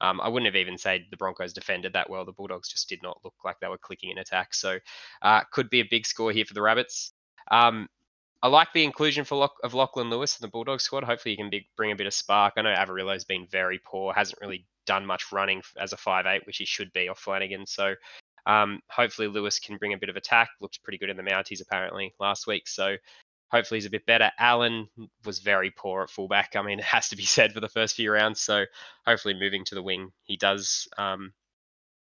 Um, 0.00 0.20
I 0.20 0.28
wouldn't 0.28 0.46
have 0.52 0.60
even 0.60 0.78
said 0.78 1.06
the 1.10 1.16
Broncos 1.16 1.52
defended 1.52 1.92
that 1.92 2.10
well. 2.10 2.24
The 2.24 2.32
Bulldogs 2.32 2.68
just 2.68 2.88
did 2.88 3.02
not 3.02 3.18
look 3.24 3.34
like 3.44 3.60
they 3.60 3.68
were 3.68 3.78
clicking 3.78 4.10
in 4.10 4.18
attack. 4.18 4.52
So, 4.52 4.78
uh, 5.22 5.42
could 5.52 5.70
be 5.70 5.80
a 5.80 5.88
big 5.88 6.06
score 6.06 6.32
here 6.32 6.44
for 6.44 6.54
the 6.54 6.62
Rabbits. 6.62 7.12
Um, 7.50 7.88
I 8.42 8.48
like 8.48 8.72
the 8.72 8.82
inclusion 8.82 9.24
for 9.24 9.36
Lock- 9.36 9.60
of 9.62 9.74
Lachlan 9.74 10.10
Lewis 10.10 10.36
in 10.36 10.44
the 10.44 10.50
Bulldog 10.50 10.80
squad. 10.80 11.04
Hopefully, 11.04 11.34
he 11.34 11.36
can 11.36 11.50
be, 11.50 11.68
bring 11.76 11.92
a 11.92 11.96
bit 11.96 12.08
of 12.08 12.14
spark. 12.14 12.54
I 12.56 12.62
know 12.62 12.74
Averillo's 12.74 13.24
been 13.24 13.46
very 13.46 13.80
poor, 13.84 14.12
hasn't 14.12 14.40
really 14.40 14.66
done 14.86 15.06
much 15.06 15.32
running 15.32 15.62
as 15.78 15.92
a 15.92 15.96
five 15.96 16.26
eight, 16.26 16.46
which 16.46 16.58
he 16.58 16.64
should 16.64 16.92
be 16.92 17.08
off 17.08 17.18
Flanagan. 17.18 17.66
So, 17.66 17.94
um, 18.46 18.80
hopefully, 18.88 19.28
Lewis 19.28 19.58
can 19.58 19.76
bring 19.76 19.92
a 19.92 19.98
bit 19.98 20.08
of 20.08 20.16
attack. 20.16 20.50
Looked 20.60 20.82
pretty 20.82 20.98
good 20.98 21.10
in 21.10 21.16
the 21.16 21.22
Mounties 21.22 21.62
apparently 21.62 22.14
last 22.18 22.46
week. 22.46 22.68
So, 22.68 22.96
hopefully, 23.50 23.78
he's 23.78 23.86
a 23.86 23.90
bit 23.90 24.06
better. 24.06 24.30
Allen 24.38 24.88
was 25.24 25.38
very 25.40 25.70
poor 25.70 26.02
at 26.02 26.10
fullback. 26.10 26.56
I 26.56 26.62
mean, 26.62 26.78
it 26.78 26.84
has 26.84 27.08
to 27.10 27.16
be 27.16 27.24
said 27.24 27.52
for 27.52 27.60
the 27.60 27.68
first 27.68 27.96
few 27.96 28.12
rounds. 28.12 28.40
So, 28.40 28.64
hopefully, 29.06 29.34
moving 29.34 29.64
to 29.66 29.74
the 29.74 29.82
wing, 29.82 30.10
he 30.24 30.36
does 30.36 30.88
um, 30.98 31.32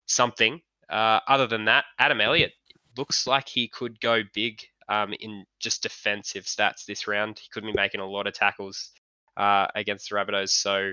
something. 0.06 0.60
Uh, 0.88 1.20
other 1.28 1.46
than 1.46 1.66
that, 1.66 1.84
Adam 1.98 2.20
Elliott 2.20 2.52
looks 2.96 3.26
like 3.26 3.48
he 3.48 3.68
could 3.68 4.00
go 4.00 4.22
big 4.34 4.60
um, 4.88 5.14
in 5.20 5.44
just 5.60 5.82
defensive 5.82 6.44
stats 6.44 6.84
this 6.84 7.06
round. 7.06 7.38
He 7.38 7.48
could 7.52 7.62
be 7.62 7.72
making 7.72 8.00
a 8.00 8.06
lot 8.06 8.26
of 8.26 8.34
tackles 8.34 8.90
uh, 9.36 9.68
against 9.74 10.10
the 10.10 10.16
Rabbitohs, 10.16 10.50
so 10.50 10.92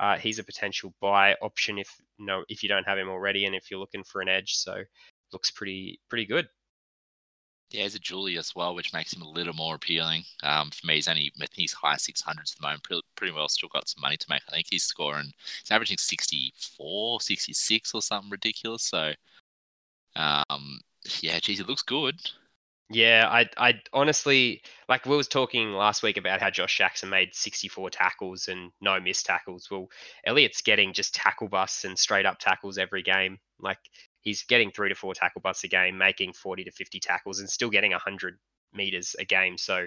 uh, 0.00 0.16
he's 0.18 0.38
a 0.38 0.44
potential 0.44 0.94
buy 1.00 1.34
option 1.42 1.78
if 1.78 1.94
you 2.18 2.26
know 2.26 2.44
if 2.48 2.62
you 2.62 2.68
don't 2.68 2.86
have 2.86 2.98
him 2.98 3.08
already 3.08 3.44
and 3.44 3.54
if 3.54 3.70
you're 3.70 3.80
looking 3.80 4.04
for 4.04 4.20
an 4.20 4.28
edge. 4.28 4.56
So 4.56 4.82
looks 5.32 5.50
pretty 5.50 6.00
pretty 6.08 6.26
good. 6.26 6.48
Yeah, 7.70 7.82
he's 7.82 7.96
a 7.96 7.98
Julie 7.98 8.38
as 8.38 8.54
well, 8.54 8.74
which 8.76 8.92
makes 8.92 9.12
him 9.12 9.22
a 9.22 9.28
little 9.28 9.52
more 9.52 9.74
appealing. 9.74 10.22
Um, 10.44 10.70
for 10.70 10.86
me, 10.86 10.94
he's 10.94 11.08
only 11.08 11.32
he's 11.52 11.72
high 11.72 11.96
600s 11.96 12.52
at 12.52 12.60
the 12.60 12.62
moment. 12.62 12.84
Pretty, 12.84 13.02
pretty 13.16 13.32
well 13.32 13.48
still 13.48 13.68
got 13.72 13.88
some 13.88 14.02
money 14.02 14.16
to 14.16 14.26
make. 14.30 14.42
I 14.48 14.52
think 14.52 14.68
he's 14.70 14.84
scoring, 14.84 15.32
he's 15.62 15.70
averaging 15.72 15.98
64, 15.98 17.20
66 17.20 17.94
or 17.94 18.02
something 18.02 18.30
ridiculous. 18.30 18.84
So, 18.84 19.12
um, 20.14 20.80
yeah, 21.20 21.38
geez, 21.40 21.60
it 21.60 21.68
looks 21.68 21.82
good. 21.82 22.20
Yeah, 22.88 23.26
I, 23.28 23.48
I 23.56 23.80
honestly 23.92 24.62
like 24.88 25.06
we 25.06 25.16
was 25.16 25.26
talking 25.26 25.72
last 25.72 26.04
week 26.04 26.16
about 26.18 26.40
how 26.40 26.50
Josh 26.50 26.78
Jackson 26.78 27.08
made 27.08 27.34
64 27.34 27.90
tackles 27.90 28.46
and 28.46 28.70
no 28.80 29.00
missed 29.00 29.26
tackles. 29.26 29.68
Well, 29.70 29.88
Elliott's 30.24 30.62
getting 30.62 30.92
just 30.92 31.14
tackle 31.14 31.48
busts 31.48 31.84
and 31.84 31.98
straight 31.98 32.26
up 32.26 32.38
tackles 32.38 32.78
every 32.78 33.02
game. 33.02 33.38
Like 33.58 33.78
he's 34.20 34.44
getting 34.44 34.70
three 34.70 34.88
to 34.88 34.94
four 34.94 35.14
tackle 35.14 35.40
busts 35.40 35.64
a 35.64 35.68
game, 35.68 35.98
making 35.98 36.34
40 36.34 36.64
to 36.64 36.70
50 36.70 37.00
tackles, 37.00 37.40
and 37.40 37.50
still 37.50 37.70
getting 37.70 37.90
100 37.90 38.38
meters 38.72 39.16
a 39.18 39.24
game. 39.24 39.58
So 39.58 39.86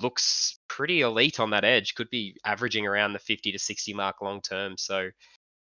looks 0.00 0.58
pretty 0.66 1.02
elite 1.02 1.40
on 1.40 1.50
that 1.50 1.64
edge. 1.64 1.94
Could 1.94 2.08
be 2.08 2.36
averaging 2.46 2.86
around 2.86 3.12
the 3.12 3.18
50 3.18 3.52
to 3.52 3.58
60 3.58 3.92
mark 3.92 4.22
long 4.22 4.40
term. 4.40 4.78
So 4.78 5.10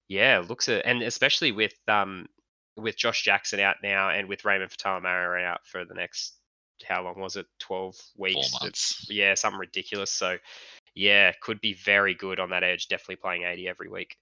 yeah, 0.07 0.41
looks 0.47 0.69
at 0.69 0.85
and 0.85 1.01
especially 1.03 1.51
with 1.51 1.73
um 1.89 2.27
with 2.77 2.95
Josh 2.95 3.23
Jackson 3.23 3.59
out 3.59 3.77
now 3.83 4.09
and 4.09 4.29
with 4.29 4.45
Raymond 4.45 4.71
Faitala 4.71 5.45
out 5.45 5.65
for 5.65 5.83
the 5.83 5.93
next 5.93 6.37
how 6.87 7.03
long 7.03 7.19
was 7.19 7.35
it? 7.35 7.45
12 7.59 7.95
weeks. 8.17 8.49
Four 8.49 8.59
months. 8.61 9.07
Yeah, 9.09 9.33
something 9.35 9.59
ridiculous. 9.59 10.11
So 10.11 10.37
yeah, 10.95 11.31
could 11.41 11.61
be 11.61 11.73
very 11.73 12.13
good 12.13 12.39
on 12.39 12.49
that 12.49 12.63
edge. 12.63 12.87
Definitely 12.87 13.17
playing 13.17 13.43
80 13.43 13.67
every 13.67 13.89
week. 13.89 14.17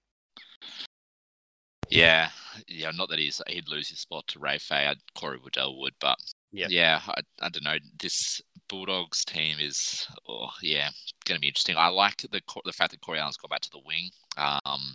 Yeah, 1.88 2.30
yeah. 2.68 2.92
Not 2.92 3.08
that 3.08 3.18
he's 3.18 3.42
he'd 3.48 3.68
lose 3.68 3.88
his 3.88 3.98
spot 3.98 4.26
to 4.28 4.38
Ray 4.38 4.58
Fay. 4.58 4.94
Corey 5.18 5.38
Waddell 5.42 5.80
would, 5.80 5.94
but 6.00 6.18
Yeah. 6.52 6.68
yeah, 6.70 7.00
I, 7.08 7.20
I 7.42 7.48
don't 7.48 7.64
know. 7.64 7.78
This 7.98 8.40
Bulldogs 8.68 9.24
team 9.24 9.56
is, 9.58 10.06
oh 10.28 10.50
yeah, 10.62 10.90
going 11.24 11.36
to 11.36 11.40
be 11.40 11.48
interesting. 11.48 11.76
I 11.76 11.88
like 11.88 12.18
the 12.18 12.40
the 12.64 12.72
fact 12.72 12.92
that 12.92 13.00
Corey 13.00 13.18
Allen's 13.18 13.36
gone 13.36 13.48
back 13.48 13.62
to 13.62 13.70
the 13.70 13.80
wing. 13.84 14.10
Um, 14.36 14.94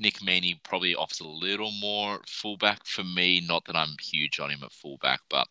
Nick 0.00 0.18
Meaney 0.18 0.60
probably 0.64 0.94
offers 0.96 1.20
a 1.20 1.28
little 1.28 1.70
more 1.80 2.20
fullback 2.26 2.84
for 2.86 3.04
me. 3.04 3.40
Not 3.46 3.64
that 3.66 3.76
I'm 3.76 3.94
huge 4.00 4.40
on 4.40 4.50
him 4.50 4.64
at 4.64 4.72
fullback, 4.72 5.20
but 5.30 5.46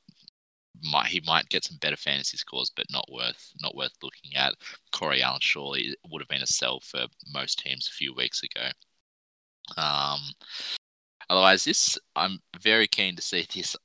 might 0.83 1.07
he 1.07 1.21
might 1.25 1.49
get 1.49 1.63
some 1.63 1.77
better 1.77 1.97
fantasy 1.97 2.37
scores, 2.37 2.71
but 2.75 2.85
not 2.91 3.05
worth 3.11 3.53
not 3.61 3.75
worth 3.75 3.93
looking 4.01 4.35
at. 4.35 4.53
Corey 4.91 5.21
Allen 5.21 5.39
surely 5.41 5.95
would 6.09 6.21
have 6.21 6.29
been 6.29 6.41
a 6.41 6.47
sell 6.47 6.79
for 6.79 7.05
most 7.33 7.59
teams 7.59 7.87
a 7.87 7.95
few 7.95 8.13
weeks 8.13 8.43
ago. 8.43 8.67
Um, 9.77 10.19
otherwise, 11.29 11.63
this 11.63 11.97
I'm 12.15 12.39
very 12.61 12.87
keen 12.87 13.15
to 13.15 13.21
see 13.21 13.47
this 13.53 13.75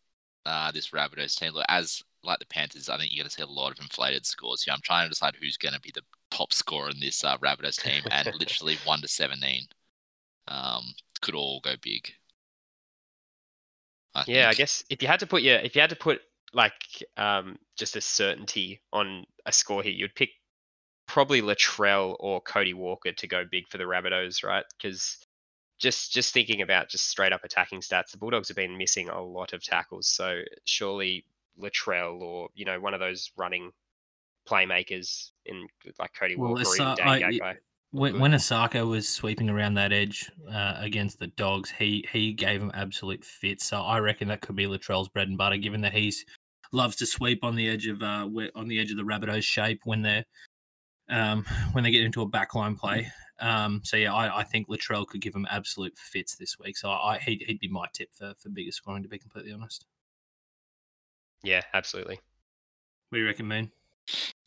uh, 0.46 0.70
this 0.72 0.90
Rabbitohs 0.90 1.38
team. 1.38 1.52
Look, 1.52 1.66
as 1.68 2.02
like 2.22 2.38
the 2.38 2.46
Panthers, 2.46 2.88
I 2.88 2.96
think 2.96 3.12
you're 3.12 3.22
going 3.22 3.28
to 3.28 3.34
see 3.34 3.42
a 3.42 3.46
lot 3.46 3.72
of 3.72 3.80
inflated 3.80 4.24
scores 4.26 4.62
here. 4.62 4.72
I'm 4.72 4.80
trying 4.82 5.06
to 5.06 5.10
decide 5.10 5.34
who's 5.38 5.56
going 5.56 5.74
to 5.74 5.80
be 5.80 5.92
the 5.94 6.02
top 6.30 6.52
scorer 6.52 6.90
in 6.90 7.00
this 7.00 7.22
uh, 7.22 7.36
Rabbitohs 7.38 7.82
team, 7.82 8.02
and 8.10 8.28
literally 8.38 8.78
one 8.84 9.00
to 9.00 9.08
seventeen 9.08 9.66
um, 10.48 10.94
could 11.20 11.34
all 11.34 11.60
go 11.60 11.74
big. 11.80 12.12
I 14.14 14.24
Yeah, 14.26 14.48
I 14.48 14.54
guess 14.54 14.84
if 14.90 15.02
you 15.02 15.08
had 15.08 15.20
to 15.20 15.26
put 15.26 15.42
your 15.42 15.56
if 15.56 15.74
you 15.74 15.80
had 15.80 15.90
to 15.90 15.96
put 15.96 16.20
like 16.54 17.04
um 17.16 17.56
just 17.76 17.96
a 17.96 18.00
certainty 18.00 18.80
on 18.92 19.24
a 19.46 19.52
score 19.52 19.82
here, 19.82 19.92
you'd 19.92 20.14
pick 20.14 20.30
probably 21.06 21.42
Latrell 21.42 22.16
or 22.20 22.40
Cody 22.40 22.74
Walker 22.74 23.12
to 23.12 23.26
go 23.26 23.44
big 23.50 23.68
for 23.68 23.78
the 23.78 23.84
Rabbitohs, 23.84 24.44
right? 24.44 24.64
Because 24.76 25.18
just 25.78 26.12
just 26.12 26.32
thinking 26.32 26.62
about 26.62 26.88
just 26.88 27.08
straight 27.08 27.32
up 27.32 27.44
attacking 27.44 27.80
stats, 27.80 28.10
the 28.10 28.18
Bulldogs 28.18 28.48
have 28.48 28.56
been 28.56 28.78
missing 28.78 29.08
a 29.08 29.20
lot 29.20 29.52
of 29.52 29.62
tackles. 29.62 30.08
So 30.08 30.40
surely 30.64 31.24
Latrell 31.60 32.20
or 32.20 32.48
you 32.54 32.64
know 32.64 32.80
one 32.80 32.94
of 32.94 33.00
those 33.00 33.30
running 33.36 33.70
playmakers 34.48 35.30
in 35.46 35.66
like 35.98 36.12
Cody 36.18 36.36
Well, 36.36 36.50
Walker 36.50 36.62
or 36.62 36.62
it's, 36.62 36.80
even 36.80 37.42
I-. 37.42 37.56
When, 37.90 38.18
when 38.18 38.32
Isaako 38.32 38.88
was 38.90 39.08
sweeping 39.08 39.48
around 39.48 39.74
that 39.74 39.92
edge 39.92 40.28
uh, 40.52 40.74
against 40.78 41.20
the 41.20 41.28
Dogs, 41.28 41.70
he 41.70 42.04
he 42.10 42.32
gave 42.32 42.60
him 42.60 42.72
absolute 42.74 43.24
fits. 43.24 43.66
So 43.66 43.80
I 43.80 44.00
reckon 44.00 44.26
that 44.28 44.40
could 44.40 44.56
be 44.56 44.66
Latrell's 44.66 45.08
bread 45.08 45.28
and 45.28 45.38
butter, 45.38 45.56
given 45.58 45.80
that 45.82 45.92
he's 45.92 46.24
loves 46.74 46.96
to 46.96 47.06
sweep 47.06 47.44
on 47.44 47.54
the 47.54 47.68
edge 47.68 47.86
of 47.86 48.02
uh 48.02 48.28
on 48.54 48.68
the 48.68 48.80
edge 48.80 48.90
of 48.90 48.96
the 48.96 49.02
Rabbitohs 49.02 49.44
shape 49.44 49.80
when 49.84 50.02
they're 50.02 50.24
um 51.08 51.44
when 51.72 51.84
they 51.84 51.90
get 51.90 52.02
into 52.02 52.22
a 52.22 52.28
backline 52.28 52.76
play. 52.76 53.10
Um, 53.40 53.80
so 53.84 53.96
yeah, 53.96 54.14
I, 54.14 54.40
I 54.40 54.44
think 54.44 54.68
Latrell 54.68 55.06
could 55.06 55.20
give 55.20 55.34
him 55.34 55.46
absolute 55.50 55.96
fits 55.98 56.36
this 56.36 56.58
week. 56.58 56.76
So 56.76 56.90
I 56.90 57.18
he'd, 57.18 57.42
he'd 57.46 57.60
be 57.60 57.68
my 57.68 57.86
tip 57.92 58.10
for 58.12 58.32
for 58.38 58.48
bigger 58.48 58.72
scoring, 58.72 59.02
to 59.02 59.08
be 59.08 59.18
completely 59.18 59.52
honest. 59.52 59.86
Yeah, 61.42 61.62
absolutely. 61.74 62.16
What 63.08 63.16
do 63.16 63.20
you 63.20 63.26
reckon, 63.26 63.48
man? 63.48 63.70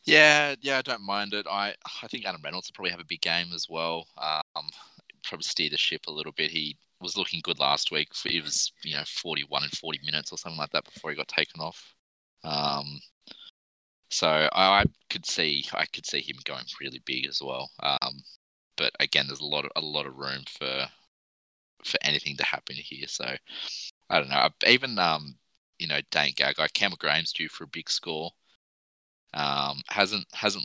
Yeah, 0.04 0.54
yeah, 0.60 0.78
I 0.78 0.82
don't 0.82 1.04
mind 1.04 1.34
it. 1.34 1.46
I 1.48 1.74
I 2.02 2.08
think 2.08 2.24
Adam 2.24 2.40
Reynolds 2.42 2.68
will 2.68 2.74
probably 2.74 2.90
have 2.90 3.00
a 3.00 3.08
big 3.08 3.20
game 3.20 3.52
as 3.54 3.66
well. 3.68 4.06
Um, 4.16 4.68
probably 5.24 5.42
steer 5.42 5.70
the 5.70 5.76
ship 5.76 6.02
a 6.08 6.12
little 6.12 6.32
bit. 6.32 6.50
He 6.50 6.76
was 7.00 7.16
looking 7.16 7.40
good 7.42 7.58
last 7.58 7.90
week. 7.90 8.08
He 8.24 8.40
was 8.40 8.72
you 8.84 8.96
know 8.96 9.04
41 9.06 9.64
and 9.64 9.72
40 9.72 10.00
minutes 10.04 10.32
or 10.32 10.38
something 10.38 10.58
like 10.58 10.70
that 10.70 10.84
before 10.84 11.10
he 11.10 11.16
got 11.16 11.28
taken 11.28 11.60
off. 11.60 11.94
Um, 12.44 13.00
so 14.10 14.28
I, 14.28 14.80
I 14.80 14.84
could 15.10 15.26
see 15.26 15.64
I 15.72 15.84
could 15.86 16.06
see 16.06 16.20
him 16.22 16.36
going 16.44 16.64
really 16.80 17.00
big 17.04 17.26
as 17.26 17.40
well. 17.42 17.70
Um, 17.82 18.22
but 18.76 18.92
again, 19.00 19.26
there's 19.26 19.40
a 19.40 19.44
lot 19.46 19.64
of 19.64 19.70
a 19.76 19.80
lot 19.80 20.06
of 20.06 20.16
room 20.16 20.44
for 20.48 20.86
for 21.84 21.98
anything 22.02 22.36
to 22.36 22.44
happen 22.44 22.76
here. 22.76 23.06
So 23.08 23.24
I 24.10 24.18
don't 24.18 24.30
know. 24.30 24.48
Even 24.66 24.98
um, 24.98 25.36
you 25.78 25.86
know, 25.88 26.00
Dane 26.10 26.34
Gagai, 26.34 26.72
Campbell 26.72 26.98
Graham's 26.98 27.32
due 27.32 27.48
for 27.48 27.64
a 27.64 27.68
big 27.68 27.90
score 27.90 28.30
um, 29.34 29.82
hasn't 29.88 30.26
hasn't 30.32 30.64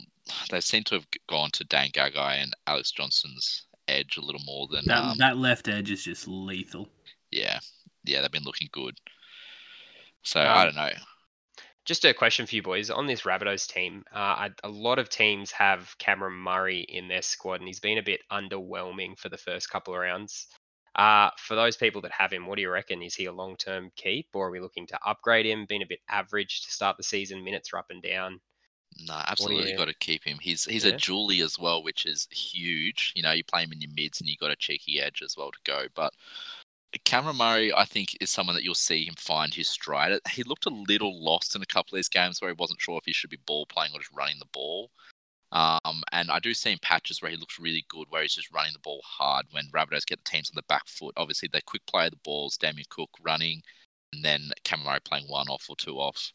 they 0.49 0.61
seem 0.61 0.83
to 0.85 0.95
have 0.95 1.07
gone 1.29 1.51
to 1.51 1.65
Dan 1.65 1.89
Gagai 1.89 2.41
and 2.41 2.53
Alex 2.67 2.91
Johnson's 2.91 3.65
edge 3.87 4.17
a 4.17 4.21
little 4.21 4.41
more 4.45 4.67
than 4.71 4.85
That 4.85 5.03
um, 5.03 5.17
that 5.17 5.37
left 5.37 5.67
edge 5.67 5.91
is 5.91 6.03
just 6.05 6.27
lethal. 6.27 6.87
yeah 7.31 7.59
yeah 8.05 8.21
they've 8.21 8.31
been 8.31 8.43
looking 8.43 8.69
good. 8.71 8.95
So 10.23 10.39
I 10.39 10.61
Um, 10.61 10.65
don't 10.65 10.75
know. 10.75 10.91
Just 11.85 12.05
a 12.05 12.13
question 12.13 12.45
for 12.45 12.55
you 12.55 12.61
boys 12.63 12.89
on 12.89 13.07
this 13.07 13.23
Rabbitohs 13.23 13.67
team. 13.67 14.05
Uh, 14.13 14.17
I- 14.17 14.49
a 14.63 14.69
lot 14.69 14.99
of 14.99 15.09
teams 15.09 15.51
have 15.51 15.97
Cameron 15.97 16.33
Murray 16.35 16.81
in 16.81 17.09
their 17.09 17.21
squad, 17.21 17.55
and 17.59 17.67
he's 17.67 17.81
been 17.81 17.97
a 17.97 18.03
bit 18.03 18.21
underwhelming 18.31 19.17
for 19.19 19.27
the 19.29 19.37
first 19.37 19.69
couple 19.69 19.93
of 19.93 19.99
rounds. 19.99 20.47
Uh, 20.95 21.31
for 21.37 21.55
those 21.55 21.75
people 21.75 22.01
that 22.01 22.11
have 22.11 22.31
him, 22.31 22.45
what 22.45 22.55
do 22.55 22.61
you 22.61 22.69
reckon? 22.69 23.01
Is 23.01 23.15
he 23.15 23.25
a 23.25 23.33
long-term 23.33 23.91
keep, 23.97 24.27
or 24.33 24.47
are 24.47 24.51
we 24.51 24.59
looking 24.61 24.87
to 24.87 24.99
upgrade 25.05 25.45
him? 25.45 25.65
Been 25.65 25.81
a 25.81 25.85
bit 25.87 26.01
average 26.07 26.61
to 26.63 26.71
start 26.71 26.95
the 26.97 27.03
season. 27.03 27.43
Minutes 27.43 27.73
are 27.73 27.79
up 27.79 27.89
and 27.89 28.01
down. 28.01 28.39
No, 28.99 29.15
absolutely 29.25 29.71
you- 29.71 29.77
got 29.77 29.85
to 29.85 29.93
keep 29.95 30.23
him. 30.23 30.37
He's 30.39 30.65
he's 30.65 30.85
Yeah. 30.85 30.93
a 30.93 30.97
Julie 30.97 31.41
as 31.41 31.57
well, 31.57 31.81
which 31.81 32.05
is 32.05 32.27
huge. 32.31 33.11
You 33.15 33.23
know, 33.23 33.31
you 33.31 33.43
play 33.43 33.63
him 33.63 33.71
in 33.73 33.81
your 33.81 33.91
mids 33.91 34.21
and 34.21 34.29
you 34.29 34.37
got 34.37 34.51
a 34.51 34.55
cheeky 34.55 35.01
edge 35.01 35.23
as 35.23 35.35
well 35.35 35.51
to 35.51 35.59
go. 35.63 35.87
But 35.95 36.13
Cameron 37.05 37.37
Murray, 37.37 37.73
I 37.73 37.85
think, 37.85 38.17
is 38.21 38.29
someone 38.29 38.55
that 38.55 38.63
you'll 38.63 38.75
see 38.75 39.05
him 39.05 39.15
find 39.17 39.53
his 39.53 39.69
stride. 39.69 40.19
He 40.31 40.43
looked 40.43 40.65
a 40.65 40.69
little 40.69 41.23
lost 41.23 41.55
in 41.55 41.61
a 41.61 41.65
couple 41.65 41.95
of 41.95 41.97
these 41.97 42.09
games 42.09 42.41
where 42.41 42.51
he 42.51 42.55
wasn't 42.57 42.81
sure 42.81 42.97
if 42.97 43.05
he 43.05 43.13
should 43.13 43.29
be 43.29 43.39
ball 43.45 43.65
playing 43.65 43.91
or 43.93 43.99
just 43.99 44.15
running 44.15 44.39
the 44.39 44.45
ball. 44.53 44.91
Um, 45.51 46.03
and 46.11 46.31
I 46.31 46.39
do 46.39 46.53
see 46.53 46.71
in 46.71 46.79
patches 46.81 47.21
where 47.21 47.29
he 47.29 47.37
looks 47.37 47.59
really 47.59 47.85
good, 47.87 48.07
where 48.09 48.23
he's 48.23 48.33
just 48.33 48.51
running 48.53 48.73
the 48.73 48.79
ball 48.79 49.01
hard 49.05 49.45
when 49.51 49.69
Rabbitohs 49.73 50.05
get 50.05 50.23
the 50.23 50.29
teams 50.29 50.49
on 50.49 50.55
the 50.55 50.63
back 50.63 50.87
foot. 50.87 51.13
Obviously, 51.15 51.49
they 51.51 51.61
quick 51.61 51.85
play 51.85 52.09
the 52.09 52.17
balls, 52.23 52.57
Damien 52.57 52.85
Cook 52.89 53.11
running, 53.21 53.61
and 54.13 54.25
then 54.25 54.49
Cameron 54.63 54.87
Murray 54.87 54.99
playing 55.05 55.25
one 55.27 55.47
off 55.49 55.65
or 55.69 55.75
two 55.75 55.97
off 55.97 56.31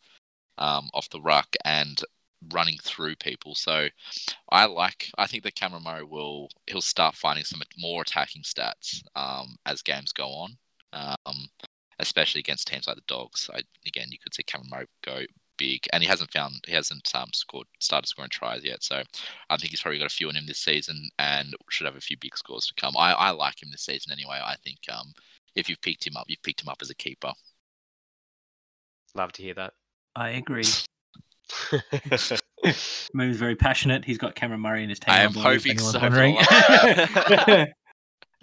um, 0.59 0.88
off 0.95 1.09
the 1.11 1.21
ruck 1.21 1.49
and 1.65 2.03
running 2.52 2.76
through 2.83 3.16
people. 3.16 3.54
So 3.54 3.88
I 4.50 4.66
like. 4.66 5.11
I 5.18 5.26
think 5.26 5.42
that 5.45 5.54
Cameron 5.54 5.85
Murray 5.85 6.04
will 6.04 6.49
he'll 6.66 6.80
start 6.80 7.14
finding 7.14 7.45
some 7.45 7.61
more 7.78 8.02
attacking 8.02 8.42
stats 8.42 9.02
um, 9.16 9.57
as 9.66 9.83
games 9.83 10.12
go 10.12 10.28
on, 10.28 10.57
um, 10.92 11.49
especially 11.99 12.40
against 12.40 12.68
teams 12.68 12.87
like 12.87 12.97
the 12.97 13.02
Dogs. 13.07 13.50
I, 13.52 13.62
again, 13.87 14.09
you 14.11 14.18
could 14.23 14.35
see 14.35 14.42
Cameron 14.42 14.71
Murray 14.71 14.87
go 15.04 15.23
big, 15.57 15.87
and 15.92 16.02
he 16.02 16.09
hasn't 16.09 16.33
found 16.33 16.64
he 16.66 16.73
hasn't 16.73 17.11
um, 17.14 17.30
scored 17.35 17.66
started 17.80 18.07
scoring 18.07 18.30
tries 18.30 18.64
yet. 18.64 18.83
So 18.83 19.02
I 19.50 19.57
think 19.57 19.71
he's 19.71 19.80
probably 19.83 19.99
got 19.99 20.07
a 20.07 20.14
few 20.14 20.30
in 20.30 20.37
him 20.37 20.47
this 20.47 20.61
season, 20.61 21.11
and 21.18 21.54
should 21.68 21.87
have 21.87 21.97
a 21.97 22.00
few 22.00 22.16
big 22.16 22.37
scores 22.37 22.66
to 22.68 22.75
come. 22.80 22.97
I, 22.97 23.12
I 23.12 23.30
like 23.30 23.62
him 23.62 23.71
this 23.71 23.83
season 23.85 24.12
anyway. 24.12 24.40
I 24.42 24.57
think 24.64 24.78
um, 24.90 25.12
if 25.54 25.68
you've 25.68 25.83
picked 25.83 26.07
him 26.07 26.16
up, 26.16 26.26
you've 26.28 26.42
picked 26.42 26.62
him 26.62 26.68
up 26.68 26.78
as 26.80 26.90
a 26.90 26.95
keeper. 26.95 27.33
Love 29.14 29.33
to 29.33 29.42
hear 29.42 29.54
that. 29.54 29.75
I 30.14 30.30
agree. 30.30 30.64
Moon's 33.14 33.37
very 33.37 33.57
passionate. 33.57 34.05
He's 34.05 34.19
got 34.19 34.35
Cameron 34.35 34.61
Murray 34.61 34.83
in 34.83 34.90
his 34.90 34.99
team. 34.99 35.14
I 35.14 35.21
am 35.21 35.33
hoping 35.33 35.78
so, 35.78 35.99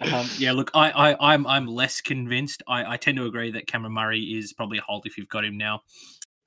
um, 0.00 0.28
yeah, 0.38 0.52
look, 0.52 0.70
I, 0.74 0.90
I, 0.90 1.34
I'm, 1.34 1.46
I'm 1.46 1.66
less 1.66 2.00
convinced. 2.00 2.62
I, 2.68 2.94
I 2.94 2.96
tend 2.96 3.16
to 3.18 3.26
agree 3.26 3.50
that 3.52 3.66
Cameron 3.66 3.92
Murray 3.92 4.20
is 4.20 4.52
probably 4.52 4.78
a 4.78 4.82
hold 4.82 5.06
if 5.06 5.18
you've 5.18 5.28
got 5.28 5.44
him 5.44 5.56
now. 5.56 5.82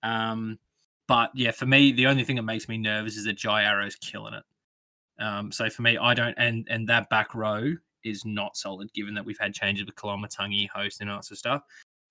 Um, 0.04 0.60
but 1.08 1.32
yeah, 1.34 1.51
for 1.51 1.66
me, 1.66 1.92
the 1.92 2.08
only 2.08 2.24
thing 2.24 2.36
that 2.36 2.44
makes 2.44 2.70
me 2.70 2.78
nervous 2.78 3.18
is 3.18 3.25
that 3.25 3.38
Jai 3.38 3.63
Arrow's 3.63 3.96
killing 3.96 4.36
it. 4.36 5.24
Um, 5.24 5.51
so 5.51 5.70
for 5.70 5.82
me, 5.82 5.98
I 5.98 6.13
don't, 6.13 6.36
and 6.38 6.68
and 6.70 6.88
that 6.88 7.10
back 7.10 7.36
row 7.36 7.74
is 8.04 8.24
not 8.25 8.56
solid, 8.56 8.94
given 8.94 9.13
that 9.16 9.25
we've 9.25 9.39
had 9.39 9.54
changes 9.54 9.86
with 9.86 9.96
Koloamatangi, 9.96 10.70
host, 10.70 11.01
and 11.01 11.10
all 11.10 11.18
that 11.18 11.25
sort 11.25 11.34
of 11.34 11.39
stuff. 11.39 11.62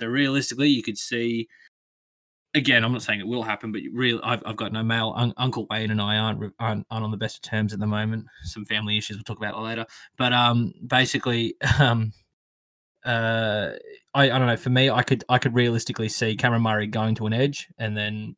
So 0.00 0.08
realistically, 0.08 0.68
you 0.68 0.82
could 0.82 0.98
see. 0.98 1.48
Again, 2.58 2.84
I'm 2.84 2.90
not 2.92 3.02
saying 3.02 3.20
it 3.20 3.26
will 3.26 3.44
happen, 3.44 3.70
but 3.70 3.82
real, 3.92 4.20
I've, 4.24 4.42
I've 4.44 4.56
got 4.56 4.72
no 4.72 4.82
mail. 4.82 5.14
Un- 5.16 5.32
Uncle 5.36 5.66
Wayne 5.70 5.92
and 5.92 6.00
I 6.02 6.16
aren't, 6.16 6.52
aren't 6.58 6.84
aren't 6.90 7.04
on 7.04 7.10
the 7.12 7.16
best 7.16 7.36
of 7.36 7.42
terms 7.42 7.72
at 7.72 7.78
the 7.78 7.86
moment. 7.86 8.26
Some 8.42 8.64
family 8.64 8.98
issues 8.98 9.16
we'll 9.16 9.22
talk 9.22 9.38
about 9.38 9.62
later. 9.62 9.86
But 10.16 10.32
um, 10.32 10.74
basically, 10.84 11.54
um, 11.78 12.12
uh, 13.04 13.70
I, 14.12 14.24
I 14.24 14.38
don't 14.38 14.48
know. 14.48 14.56
For 14.56 14.70
me, 14.70 14.90
I 14.90 15.04
could 15.04 15.22
I 15.28 15.38
could 15.38 15.54
realistically 15.54 16.08
see 16.08 16.36
Cameron 16.36 16.62
Murray 16.62 16.88
going 16.88 17.14
to 17.14 17.26
an 17.26 17.32
edge 17.32 17.68
and 17.78 17.96
then, 17.96 18.34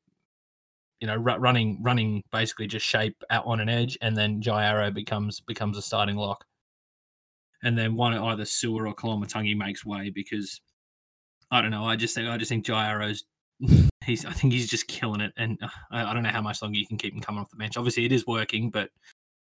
you 1.00 1.07
know, 1.07 1.17
ru- 1.17 1.39
running 1.39 1.81
running 1.83 2.23
basically 2.31 2.67
just 2.67 2.85
shape 2.85 3.17
out 3.31 3.47
on 3.47 3.61
an 3.61 3.71
edge, 3.71 3.97
and 4.03 4.15
then 4.15 4.43
Jai 4.43 4.67
Arrow 4.67 4.91
becomes 4.91 5.41
becomes 5.41 5.79
a 5.79 5.83
starting 5.83 6.17
lock, 6.17 6.45
and 7.62 7.79
then 7.79 7.97
one 7.97 8.12
either 8.12 8.45
Sewer 8.45 8.87
or 8.87 8.95
Koloamatangi 8.95 9.57
makes 9.57 9.83
way 9.87 10.11
because 10.11 10.61
I 11.50 11.62
don't 11.62 11.71
know. 11.71 11.85
I 11.85 11.97
just 11.97 12.15
think 12.15 12.29
I 12.29 12.37
just 12.37 12.50
think 12.50 12.67
Jai 12.67 12.87
Arrow's 12.91 13.25
he's 14.05 14.25
I 14.25 14.33
think 14.33 14.52
he's 14.52 14.69
just 14.69 14.87
killing 14.88 15.21
it, 15.21 15.33
and 15.37 15.59
uh, 15.62 15.69
I, 15.90 16.11
I 16.11 16.14
don't 16.14 16.23
know 16.23 16.31
how 16.31 16.43
much 16.43 16.62
longer 16.62 16.79
you 16.79 16.87
can 16.87 16.97
keep 16.99 17.14
him 17.14 17.21
coming 17.21 17.40
off 17.40 17.50
the 17.50 17.57
bench. 17.57 17.76
Obviously, 17.76 18.05
it 18.05 18.12
is 18.12 18.26
working, 18.26 18.71
but 18.71 18.90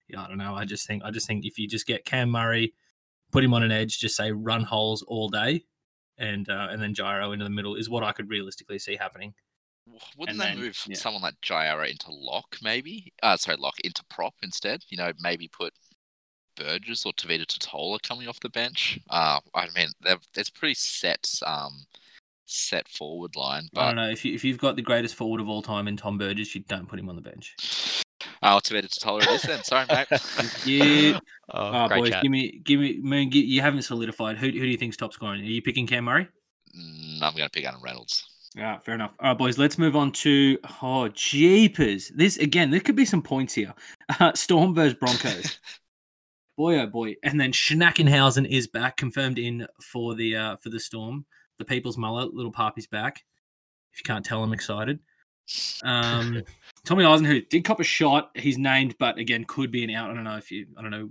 yeah, 0.08 0.24
I 0.24 0.28
don't 0.28 0.38
know. 0.38 0.56
I 0.56 0.66
just 0.66 0.88
think 0.88 1.04
I 1.04 1.12
just 1.12 1.28
think 1.28 1.46
if 1.46 1.58
you 1.60 1.68
just 1.68 1.86
get 1.88 2.06
Cam 2.06 2.30
Murray, 2.30 2.74
put 3.32 3.44
him 3.44 3.54
on 3.54 3.64
an 3.64 3.72
edge, 3.72 4.00
just 4.00 4.16
say 4.16 4.32
run 4.32 4.64
holes 4.64 5.04
all 5.04 5.30
day, 5.30 5.64
and 6.18 6.48
uh, 6.50 6.68
and 6.72 6.82
then 6.82 6.94
Jai 6.94 7.16
Arrow 7.16 7.32
into 7.32 7.44
the 7.46 7.50
middle 7.52 7.76
is 7.76 7.90
what 7.90 8.04
I 8.04 8.12
could 8.12 8.30
realistically 8.30 8.80
see 8.80 8.96
happening. 8.96 9.34
Wouldn't 10.18 10.40
And 10.40 10.40
they 10.40 10.56
then- 10.56 10.64
move 10.64 10.80
yeah. 10.88 10.96
someone 10.96 11.22
like 11.22 11.36
Jai 11.42 11.68
Arrow 11.68 11.86
into 11.86 12.08
lock, 12.12 12.58
maybe? 12.64 13.14
Uh, 13.22 13.38
sorry, 13.38 13.58
lock 13.58 13.80
into 13.82 14.04
prop 14.10 14.34
instead. 14.42 14.84
You 14.90 14.98
know, 14.98 15.12
maybe 15.20 15.48
put 15.48 15.74
Burgess 16.56 17.06
or 17.06 17.14
Tevita 17.14 17.46
Tatola 17.46 18.02
coming 18.02 18.28
off 18.28 18.40
the 18.40 18.50
bench. 18.50 19.00
Uh, 19.12 19.40
I 19.54 19.68
mean, 19.76 19.90
it's 20.36 20.50
pretty 20.50 20.74
set, 20.74 21.30
um, 21.46 21.86
set 22.46 22.88
forward 22.88 23.36
line. 23.36 23.68
I 23.76 23.88
don't 23.88 23.96
know 23.96 24.10
if 24.10 24.24
you 24.26 24.34
if 24.34 24.44
you've 24.44 24.58
got 24.58 24.76
the 24.76 24.82
greatest 24.82 25.16
forward 25.16 25.42
of 25.42 25.50
all 25.50 25.62
time 25.62 25.88
in 25.88 25.98
Tom 25.98 26.18
Burgess, 26.18 26.54
you 26.56 26.62
don't 26.68 26.88
put 26.88 27.00
him 27.00 27.10
on 27.10 27.16
the 27.16 27.22
bench. 27.22 27.56
oh, 28.44 28.60
to 28.60 28.82
tolerate 29.00 29.28
this 29.28 29.42
then. 29.44 29.64
Sorry, 29.64 29.86
mate. 29.90 30.08
Yeah. 30.66 31.20
Oh, 31.50 31.86
Oh, 31.86 31.90
boys, 31.90 32.10
chat. 32.10 32.24
give 32.24 32.32
me 32.32 32.60
give 32.64 32.80
me 32.80 33.00
Moon. 33.02 33.30
gi- 33.32 33.40
You 33.40 33.62
haven't 33.62 33.84
solidified. 33.84 34.38
Who 34.38 34.48
who 34.48 34.52
do 34.52 34.68
you 34.68 34.78
think's 34.78 34.98
top 34.98 35.14
scoring? 35.14 35.42
Are 35.42 35.44
you 35.46 35.62
picking 35.62 35.88
Cam 35.88 36.06
Murray? 36.06 36.28
Mm, 36.78 37.22
I'm 37.22 37.34
going 37.36 37.46
to 37.46 37.50
pick 37.50 37.66
Adam 37.66 37.82
Reynolds. 37.82 38.24
Yeah, 38.56 38.80
fair 38.80 38.96
enough. 38.96 39.14
All 39.20 39.30
right, 39.30 39.38
boys, 39.38 39.58
let's 39.58 39.78
move 39.78 39.96
on 39.96 40.12
to 40.14 40.58
oh 40.82 41.10
jeepers. 41.10 42.10
This 42.16 42.38
again, 42.38 42.72
there 42.72 42.80
could 42.80 42.96
be 42.96 43.06
some 43.06 43.22
points 43.22 43.54
here. 43.54 43.74
Uh, 44.20 44.32
Storm 44.36 44.74
versus 44.74 44.94
Broncos. 44.98 45.60
boy 46.58 46.80
oh 46.80 46.88
boy. 46.88 47.16
And 47.24 47.40
then 47.40 47.52
Schnackenhausen 47.52 48.48
is 48.50 48.68
back, 48.68 48.96
confirmed 48.98 49.40
in 49.40 49.68
for 49.82 50.16
the 50.16 50.36
uh 50.36 50.56
for 50.58 50.70
the 50.70 50.80
Storm. 50.80 51.26
The 51.60 51.66
People's 51.66 51.98
Mullet, 51.98 52.34
little 52.34 52.52
Pappy's 52.52 52.88
back. 52.88 53.24
If 53.94 54.00
you 54.00 54.04
can't 54.04 54.26
tell, 54.26 54.44
I'm 54.44 54.54
excited. 54.54 55.00
Um 55.84 56.44
Tommy 56.86 57.04
Eisenhuth 57.04 57.50
did 57.50 57.64
cop 57.64 57.80
a 57.80 57.84
shot. 57.84 58.32
He's 58.36 58.58
named, 58.58 58.96
but 59.00 59.18
again, 59.18 59.46
could 59.46 59.72
be 59.72 59.84
an 59.84 59.92
out. 59.92 60.10
I 60.10 60.14
don't 60.14 60.24
know 60.24 60.38
if 60.38 60.52
you 60.52 60.68
I 60.78 60.82
don't 60.82 60.92
know 60.92 61.10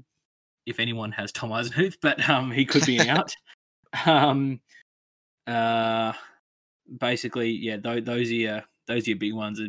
if 0.66 0.80
anyone 0.80 1.12
has 1.12 1.32
Tom 1.32 1.50
Eisenhuth, 1.50 1.96
but 2.02 2.28
um 2.28 2.50
he 2.50 2.64
could 2.64 2.84
be 2.84 2.98
an 2.98 3.08
out. 3.08 3.34
um 4.06 4.60
uh 5.46 6.12
basically, 6.98 7.50
yeah, 7.50 7.76
those, 7.76 8.04
those 8.04 8.30
are 8.30 8.34
your, 8.34 8.64
those 8.86 9.06
are 9.06 9.10
your 9.10 9.18
big 9.18 9.34
ones. 9.34 9.60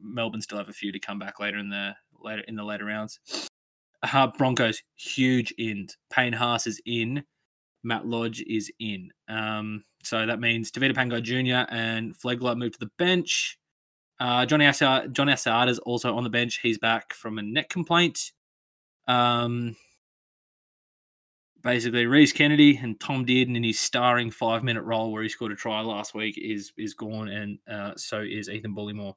Melbourne 0.00 0.40
still 0.40 0.58
have 0.58 0.68
a 0.68 0.72
few 0.72 0.92
to 0.92 0.98
come 0.98 1.18
back 1.18 1.40
later 1.40 1.58
in 1.58 1.68
the 1.68 1.94
later 2.20 2.42
in 2.48 2.56
the 2.56 2.64
later 2.64 2.84
rounds. 2.84 3.20
Uh, 4.02 4.26
Broncos 4.26 4.82
huge 4.96 5.52
in. 5.58 5.86
Payne 6.10 6.32
Haas 6.32 6.66
is 6.66 6.80
in. 6.86 7.24
Matt 7.82 8.06
Lodge 8.06 8.42
is 8.46 8.70
in. 8.80 9.10
Um, 9.28 9.84
so 10.06 10.26
that 10.26 10.40
means 10.40 10.70
Tevita 10.70 10.94
Pangai 10.94 11.22
Jr. 11.22 11.70
and 11.74 12.14
Flegler 12.16 12.56
move 12.56 12.72
to 12.72 12.78
the 12.78 12.90
bench. 12.98 13.58
Uh, 14.18 14.46
Johnny 14.46 14.64
Asiata, 14.64 15.12
John 15.12 15.26
Asiata 15.26 15.68
is 15.68 15.78
also 15.80 16.16
on 16.16 16.24
the 16.24 16.30
bench. 16.30 16.60
He's 16.62 16.78
back 16.78 17.12
from 17.12 17.38
a 17.38 17.42
neck 17.42 17.68
complaint. 17.68 18.32
Um, 19.06 19.76
basically, 21.62 22.06
Rhys 22.06 22.32
Kennedy 22.32 22.76
and 22.76 22.98
Tom 22.98 23.26
Dearden 23.26 23.56
in 23.56 23.64
his 23.64 23.78
starring 23.78 24.30
five 24.30 24.62
minute 24.62 24.84
role 24.84 25.12
where 25.12 25.22
he 25.22 25.28
scored 25.28 25.52
a 25.52 25.56
try 25.56 25.80
last 25.80 26.14
week 26.14 26.38
is 26.38 26.72
is 26.78 26.94
gone, 26.94 27.28
and 27.28 27.58
uh, 27.70 27.92
so 27.96 28.20
is 28.20 28.48
Ethan 28.48 28.74
Bullemor. 28.74 29.14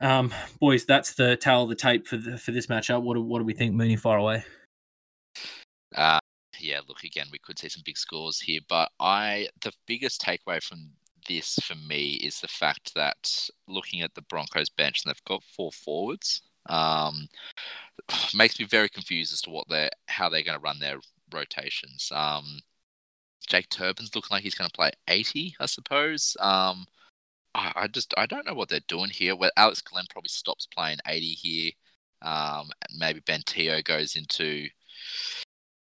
Um, 0.00 0.32
boys, 0.60 0.84
that's 0.84 1.14
the 1.14 1.36
tale 1.36 1.62
of 1.62 1.68
the 1.68 1.74
tape 1.74 2.06
for 2.06 2.16
the, 2.16 2.36
for 2.36 2.52
this 2.52 2.66
matchup. 2.66 3.02
What 3.02 3.14
do, 3.14 3.22
what 3.22 3.38
do 3.38 3.44
we 3.44 3.54
think? 3.54 3.74
Mooney 3.74 3.96
far 3.96 4.18
away. 4.18 4.44
Uh, 5.94 6.20
yeah, 6.64 6.80
look 6.88 7.04
again, 7.04 7.26
we 7.30 7.38
could 7.38 7.58
see 7.58 7.68
some 7.68 7.82
big 7.84 7.98
scores 7.98 8.40
here, 8.40 8.60
but 8.68 8.90
I 8.98 9.48
the 9.62 9.72
biggest 9.86 10.22
takeaway 10.22 10.62
from 10.62 10.90
this 11.28 11.58
for 11.62 11.74
me 11.74 12.14
is 12.14 12.40
the 12.40 12.48
fact 12.48 12.94
that 12.94 13.48
looking 13.68 14.02
at 14.02 14.14
the 14.14 14.22
Broncos 14.22 14.68
bench 14.70 15.02
and 15.04 15.10
they've 15.10 15.24
got 15.24 15.42
four 15.44 15.72
forwards, 15.72 16.42
um, 16.66 17.28
makes 18.34 18.58
me 18.58 18.66
very 18.66 18.88
confused 18.88 19.32
as 19.32 19.42
to 19.42 19.50
what 19.50 19.68
they're 19.68 19.90
how 20.08 20.28
they're 20.28 20.42
going 20.42 20.58
to 20.58 20.64
run 20.64 20.78
their 20.80 20.98
rotations. 21.32 22.10
Um, 22.14 22.60
Jake 23.46 23.68
Turpin's 23.68 24.14
looking 24.14 24.34
like 24.34 24.42
he's 24.42 24.54
going 24.54 24.70
to 24.70 24.74
play 24.74 24.90
80, 25.08 25.56
I 25.60 25.66
suppose. 25.66 26.36
Um, 26.40 26.86
I, 27.54 27.72
I 27.76 27.86
just 27.88 28.14
I 28.16 28.26
don't 28.26 28.46
know 28.46 28.54
what 28.54 28.68
they're 28.70 28.80
doing 28.88 29.10
here. 29.10 29.36
Where 29.36 29.50
Alex 29.56 29.82
Glenn 29.82 30.06
probably 30.10 30.28
stops 30.30 30.66
playing 30.66 30.98
80 31.06 31.26
here. 31.26 31.72
Um, 32.22 32.70
and 32.88 32.98
maybe 32.98 33.20
Ben 33.20 33.42
Teo 33.44 33.82
goes 33.82 34.16
into 34.16 34.68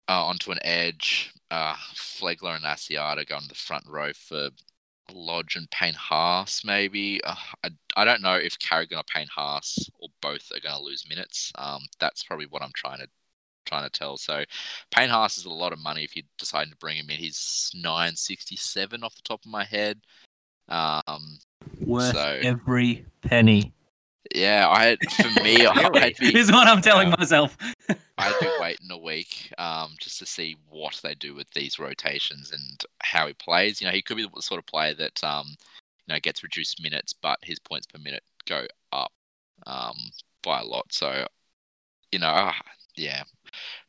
uh, 0.08 0.24
onto 0.26 0.50
an 0.52 0.58
edge. 0.62 1.32
Uh, 1.50 1.74
Flegler 1.94 2.56
and 2.56 2.64
Asiata 2.64 3.26
go 3.28 3.36
on 3.36 3.48
the 3.48 3.54
front 3.54 3.84
row 3.88 4.12
for 4.12 4.48
Lodge 5.12 5.54
and 5.56 5.70
Payne 5.70 5.94
Haas, 5.94 6.64
maybe. 6.64 7.20
Uh, 7.22 7.34
I, 7.64 7.70
I 7.96 8.04
don't 8.04 8.22
know 8.22 8.34
if 8.34 8.58
Carrigan 8.58 8.98
or 8.98 9.04
Payne 9.04 9.28
Haas 9.34 9.88
or 10.00 10.08
both 10.20 10.50
are 10.52 10.60
going 10.60 10.74
to 10.76 10.82
lose 10.82 11.08
minutes. 11.08 11.52
Um, 11.56 11.82
that's 12.00 12.24
probably 12.24 12.46
what 12.46 12.62
I'm 12.62 12.72
trying 12.74 12.98
to 12.98 13.08
trying 13.64 13.84
to 13.84 13.90
tell. 13.90 14.16
So 14.16 14.44
Payne 14.92 15.08
Haas 15.10 15.38
is 15.38 15.44
a 15.44 15.50
lot 15.50 15.72
of 15.72 15.80
money 15.80 16.04
if 16.04 16.14
you 16.14 16.22
decide 16.38 16.70
to 16.70 16.76
bring 16.76 16.96
him 16.96 17.10
in. 17.10 17.16
He's 17.16 17.70
967 17.74 19.02
off 19.02 19.16
the 19.16 19.22
top 19.22 19.44
of 19.44 19.50
my 19.50 19.64
head. 19.64 20.00
Um, 20.68 21.38
Worth 21.80 22.14
So- 22.14 22.40
every 22.42 23.06
penny. 23.22 23.72
Yeah, 24.34 24.68
I 24.68 24.96
for 24.96 25.30
me? 25.42 25.66
I'd 25.66 26.16
be 26.18 26.38
is 26.38 26.50
what 26.50 26.66
I'm 26.66 26.82
telling 26.82 27.08
Yeah. 27.08 27.16
myself. 27.18 27.56
I'd 28.18 28.38
be 28.40 28.48
waiting 28.60 28.90
a 28.90 28.98
week 28.98 29.52
um, 29.58 29.94
just 30.00 30.18
to 30.20 30.26
see 30.26 30.56
what 30.68 30.98
they 31.02 31.14
do 31.14 31.34
with 31.34 31.50
these 31.50 31.78
rotations 31.78 32.50
and 32.52 32.84
how 33.02 33.26
he 33.26 33.34
plays. 33.34 33.80
You 33.80 33.86
know, 33.86 33.92
he 33.92 34.02
could 34.02 34.16
be 34.16 34.26
the 34.34 34.42
sort 34.42 34.58
of 34.58 34.66
player 34.66 34.94
that 34.94 35.22
um, 35.22 35.46
you 36.06 36.14
know 36.14 36.20
gets 36.20 36.42
reduced 36.42 36.82
minutes, 36.82 37.12
but 37.12 37.38
his 37.42 37.58
points 37.58 37.86
per 37.86 37.98
minute 37.98 38.22
go 38.46 38.66
up 38.92 39.12
um, 39.66 39.96
by 40.42 40.60
a 40.60 40.64
lot. 40.64 40.86
So, 40.92 41.26
you 42.12 42.18
know, 42.18 42.30
ah, 42.32 42.54
yeah, 42.96 43.22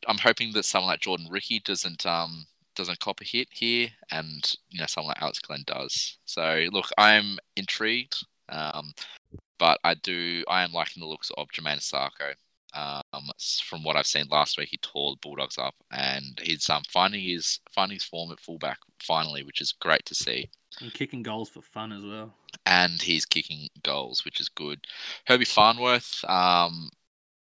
I'm 0.06 0.18
hoping 0.18 0.52
that 0.52 0.64
someone 0.64 0.90
like 0.90 1.00
Jordan 1.00 1.28
Riki 1.30 1.60
doesn't 1.60 2.04
um, 2.06 2.46
doesn't 2.74 3.00
cop 3.00 3.20
a 3.20 3.24
hit 3.24 3.48
here, 3.50 3.88
and 4.10 4.52
you 4.70 4.78
know, 4.80 4.86
someone 4.86 5.08
like 5.10 5.22
Alex 5.22 5.38
Glenn 5.40 5.64
does. 5.66 6.18
So, 6.26 6.66
look, 6.72 6.86
I'm 6.98 7.38
intrigued, 7.56 8.24
um, 8.50 8.92
but 9.58 9.78
I 9.84 9.94
do 9.94 10.44
I 10.48 10.64
am 10.64 10.72
liking 10.72 11.00
the 11.00 11.08
looks 11.08 11.30
of 11.36 11.48
Jamayne 11.48 11.78
Isaako. 11.78 12.34
Um, 12.74 13.30
from 13.64 13.82
what 13.82 13.96
I've 13.96 14.06
seen 14.06 14.26
last 14.30 14.58
week, 14.58 14.68
he 14.70 14.76
tore 14.78 15.12
the 15.12 15.18
Bulldogs 15.22 15.56
up, 15.58 15.74
and 15.90 16.38
he's 16.42 16.68
um 16.68 16.82
finding 16.88 17.22
his 17.22 17.60
finding 17.74 17.96
his 17.96 18.04
form 18.04 18.30
at 18.30 18.40
fullback 18.40 18.78
finally, 19.00 19.42
which 19.42 19.60
is 19.60 19.72
great 19.72 20.04
to 20.06 20.14
see. 20.14 20.50
And 20.80 20.92
kicking 20.92 21.22
goals 21.22 21.48
for 21.48 21.62
fun 21.62 21.92
as 21.92 22.04
well. 22.04 22.34
And 22.66 23.00
he's 23.00 23.24
kicking 23.24 23.68
goals, 23.82 24.24
which 24.24 24.40
is 24.40 24.48
good. 24.48 24.86
Herbie 25.26 25.44
Farnworth, 25.44 26.24
um, 26.28 26.90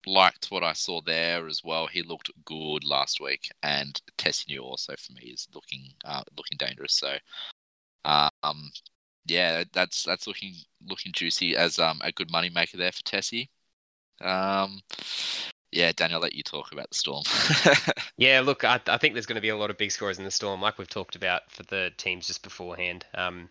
liked 0.07 0.51
what 0.51 0.63
I 0.63 0.73
saw 0.73 1.01
there 1.01 1.47
as 1.49 1.63
well. 1.65 1.87
He 1.87 2.03
looked 2.03 2.31
good 2.45 2.85
last 2.85 3.21
week, 3.21 3.51
and 3.63 4.01
Tesi 4.19 4.49
Niu 4.49 4.61
also 4.63 4.95
for 4.99 5.13
me 5.15 5.31
is 5.31 5.49
looking 5.55 5.95
uh, 6.05 6.23
looking 6.37 6.59
dangerous. 6.59 6.95
So, 6.95 7.17
um, 8.05 8.71
yeah, 9.27 9.65
that's 9.73 10.05
that's 10.05 10.27
looking 10.27 10.55
looking 10.87 11.13
juicy 11.13 11.57
as 11.57 11.79
um 11.79 12.01
a 12.03 12.13
good 12.13 12.31
money 12.31 12.51
maker 12.51 12.77
there 12.77 12.93
for 12.93 13.03
Tessie. 13.05 13.51
Um, 14.21 14.81
yeah, 15.73 15.91
Daniel, 15.97 16.19
I'll 16.19 16.23
let 16.23 16.35
you 16.35 16.43
talk 16.45 16.73
about 16.73 16.89
the 16.91 16.95
storm. 16.95 17.25
Yeah, 18.17 18.41
look, 18.41 18.63
I, 18.63 18.81
I 18.87 18.97
think 18.97 19.15
there's 19.15 19.27
going 19.27 19.35
to 19.37 19.43
be 19.43 19.49
a 19.49 19.57
lot 19.57 19.71
of 19.71 19.79
big 19.79 19.91
scores 19.91 20.19
in 20.19 20.25
the 20.25 20.31
storm, 20.31 20.61
like 20.61 20.79
we've 20.79 20.89
talked 20.89 21.17
about 21.17 21.51
for 21.51 21.65
the 21.65 21.91
teams 21.97 22.29
just 22.29 22.45
beforehand. 22.45 23.05
Um, 23.15 23.49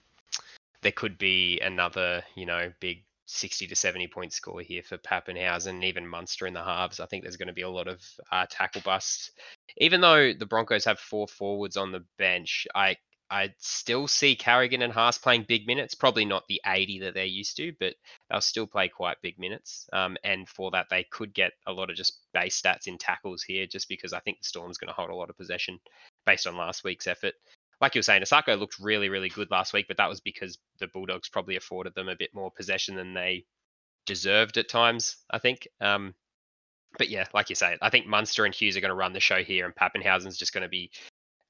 there 0.82 0.94
could 0.94 1.18
be 1.18 1.60
another, 1.60 2.24
you 2.36 2.46
know, 2.46 2.72
big 2.80 3.04
60 3.26 3.68
to 3.68 3.76
70 3.76 4.08
point 4.08 4.32
score 4.32 4.62
here 4.62 4.82
for 4.82 4.98
Papenhuyzen, 4.98 5.84
even 5.84 6.08
Munster 6.08 6.48
in 6.48 6.54
the 6.54 6.64
halves. 6.64 7.02
I 7.02 7.08
think 7.08 7.24
there's 7.24 7.36
going 7.36 7.48
to 7.48 7.54
be 7.54 7.64
a 7.64 7.70
lot 7.70 7.90
of 7.90 8.02
uh, 8.32 8.46
tackle 8.50 8.82
busts. 8.86 9.32
Even 9.78 10.00
though 10.00 10.32
the 10.34 10.46
Broncos 10.46 10.86
have 10.86 11.00
four 11.00 11.28
forwards 11.28 11.76
on 11.76 11.92
the 11.92 12.06
bench, 12.18 12.66
I 12.74 12.96
I 13.30 13.54
still 13.58 14.08
see 14.08 14.36
Carrigan 14.36 14.82
and 14.82 14.94
Haas 14.94 15.18
playing 15.18 15.46
big 15.48 15.66
minutes. 15.66 15.96
Probably 15.96 16.26
not 16.26 16.48
the 16.48 16.62
80 16.66 17.00
that 17.00 17.14
they're 17.14 17.26
used 17.26 17.58
to, 17.58 17.74
but 17.80 17.96
they'll 18.30 18.42
still 18.42 18.68
play 18.68 18.90
quite 18.90 19.22
big 19.22 19.40
minutes. 19.40 19.88
Um, 19.92 20.18
and 20.24 20.48
for 20.48 20.72
that, 20.72 20.88
they 20.90 21.06
could 21.10 21.34
get 21.34 21.54
a 21.66 21.74
lot 21.74 21.90
of 21.90 21.96
just 21.96 22.20
base 22.34 22.62
stats 22.62 22.88
in 22.88 22.98
tackles 22.98 23.44
here, 23.44 23.66
just 23.66 23.90
because 23.90 24.14
I 24.14 24.20
think 24.20 24.40
the 24.40 24.46
Storm's 24.46 24.78
going 24.78 24.90
to 24.90 24.94
hold 24.94 25.10
a 25.10 25.16
lot 25.16 25.30
of 25.30 25.38
possession 25.38 25.80
based 26.26 26.46
on 26.46 26.58
last 26.58 26.84
week's 26.84 27.08
effort. 27.08 27.34
Like 27.82 27.96
you 27.96 28.00
were 28.00 28.04
saying, 28.04 28.22
Isaako 28.22 28.60
looked 28.60 28.80
really, 28.80 29.10
really 29.10 29.30
good 29.30 29.52
last 29.52 29.74
week, 29.74 29.88
but 29.88 29.98
that 29.98 30.10
was 30.10 30.22
because 30.22 30.58
the 30.80 30.88
Bulldogs 30.88 31.30
probably 31.30 31.56
afforded 31.56 31.96
them 31.96 32.10
a 32.10 32.16
bit 32.16 32.34
more 32.34 32.52
possession 32.52 32.96
than 32.96 33.14
they 33.14 33.46
deserved 34.06 34.58
at 34.58 34.70
times, 34.70 35.18
I 35.30 35.40
think. 35.40 35.68
Um, 35.82 36.14
but 36.98 37.10
yeah, 37.10 37.26
like 37.34 37.50
you 37.50 37.56
say, 37.56 37.78
I 37.82 37.90
think 37.90 38.06
Munster 38.06 38.46
and 38.46 38.54
Hughes 38.54 38.78
are 38.78 38.82
going 38.82 38.90
to 38.90 38.96
run 38.96 39.14
the 39.14 39.20
show 39.20 39.44
here, 39.44 39.66
and 39.66 39.76
Papenhuyzen's 39.76 40.38
just 40.38 40.54
going 40.54 40.62
to 40.62 40.70
be 40.70 40.92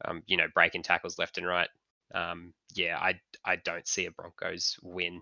um, 0.06 0.24
you 0.26 0.38
know, 0.38 0.48
breaking 0.54 0.84
tackles 0.84 1.18
left 1.18 1.38
and 1.38 1.48
right. 1.48 1.70
Um, 2.14 2.54
yeah, 2.76 2.98
I 3.00 3.20
I 3.46 3.58
don't 3.58 3.88
see 3.88 4.06
a 4.06 4.12
Broncos 4.12 4.78
win 4.84 5.22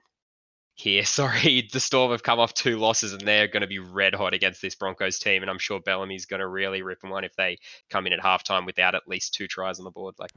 here. 0.76 1.06
Sorry, 1.06 1.68
the 1.72 1.80
Storm 1.80 2.12
have 2.12 2.24
come 2.24 2.40
off 2.40 2.54
two 2.54 2.78
losses 2.78 3.14
and 3.14 3.22
they're 3.22 3.48
going 3.48 3.62
to 3.62 3.68
be 3.68 3.80
red 3.80 4.14
hot 4.14 4.34
against 4.34 4.62
this 4.62 4.76
Broncos 4.76 5.20
team, 5.20 5.42
and 5.42 5.50
I'm 5.50 5.60
sure 5.60 5.80
Bellamy's 5.80 6.26
going 6.26 6.40
to 6.40 6.48
really 6.48 6.82
rip 6.82 7.02
them 7.02 7.12
one 7.12 7.24
if 7.24 7.36
they 7.36 7.58
come 7.90 8.08
in 8.08 8.14
at 8.14 8.20
halftime 8.20 8.66
without 8.66 8.96
at 8.96 9.08
least 9.08 9.34
two 9.34 9.48
tries 9.48 9.80
on 9.80 9.86
the 9.86 9.92
board. 9.92 10.16
Like, 10.20 10.32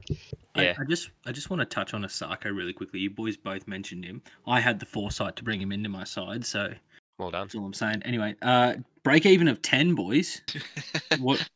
yeah, 0.55 0.73
I, 0.77 0.81
I 0.81 0.85
just 0.87 1.09
I 1.25 1.31
just 1.31 1.49
want 1.49 1.61
to 1.61 1.65
touch 1.65 1.93
on 1.93 2.03
Isaako 2.03 2.55
really 2.55 2.73
quickly. 2.73 2.99
You 2.99 3.09
boys 3.09 3.37
both 3.37 3.67
mentioned 3.67 4.05
him. 4.05 4.21
I 4.47 4.59
had 4.59 4.79
the 4.79 4.85
foresight 4.85 5.35
to 5.37 5.43
bring 5.43 5.61
him 5.61 5.71
into 5.71 5.89
my 5.89 6.03
side, 6.03 6.45
so 6.45 6.73
well 7.17 7.31
done. 7.31 7.43
that's 7.43 7.55
all 7.55 7.65
I'm 7.65 7.73
saying. 7.73 8.03
Anyway, 8.03 8.35
uh, 8.41 8.75
break 9.03 9.25
even 9.25 9.47
of 9.47 9.61
ten, 9.61 9.95
boys. 9.95 10.41
what 11.19 11.47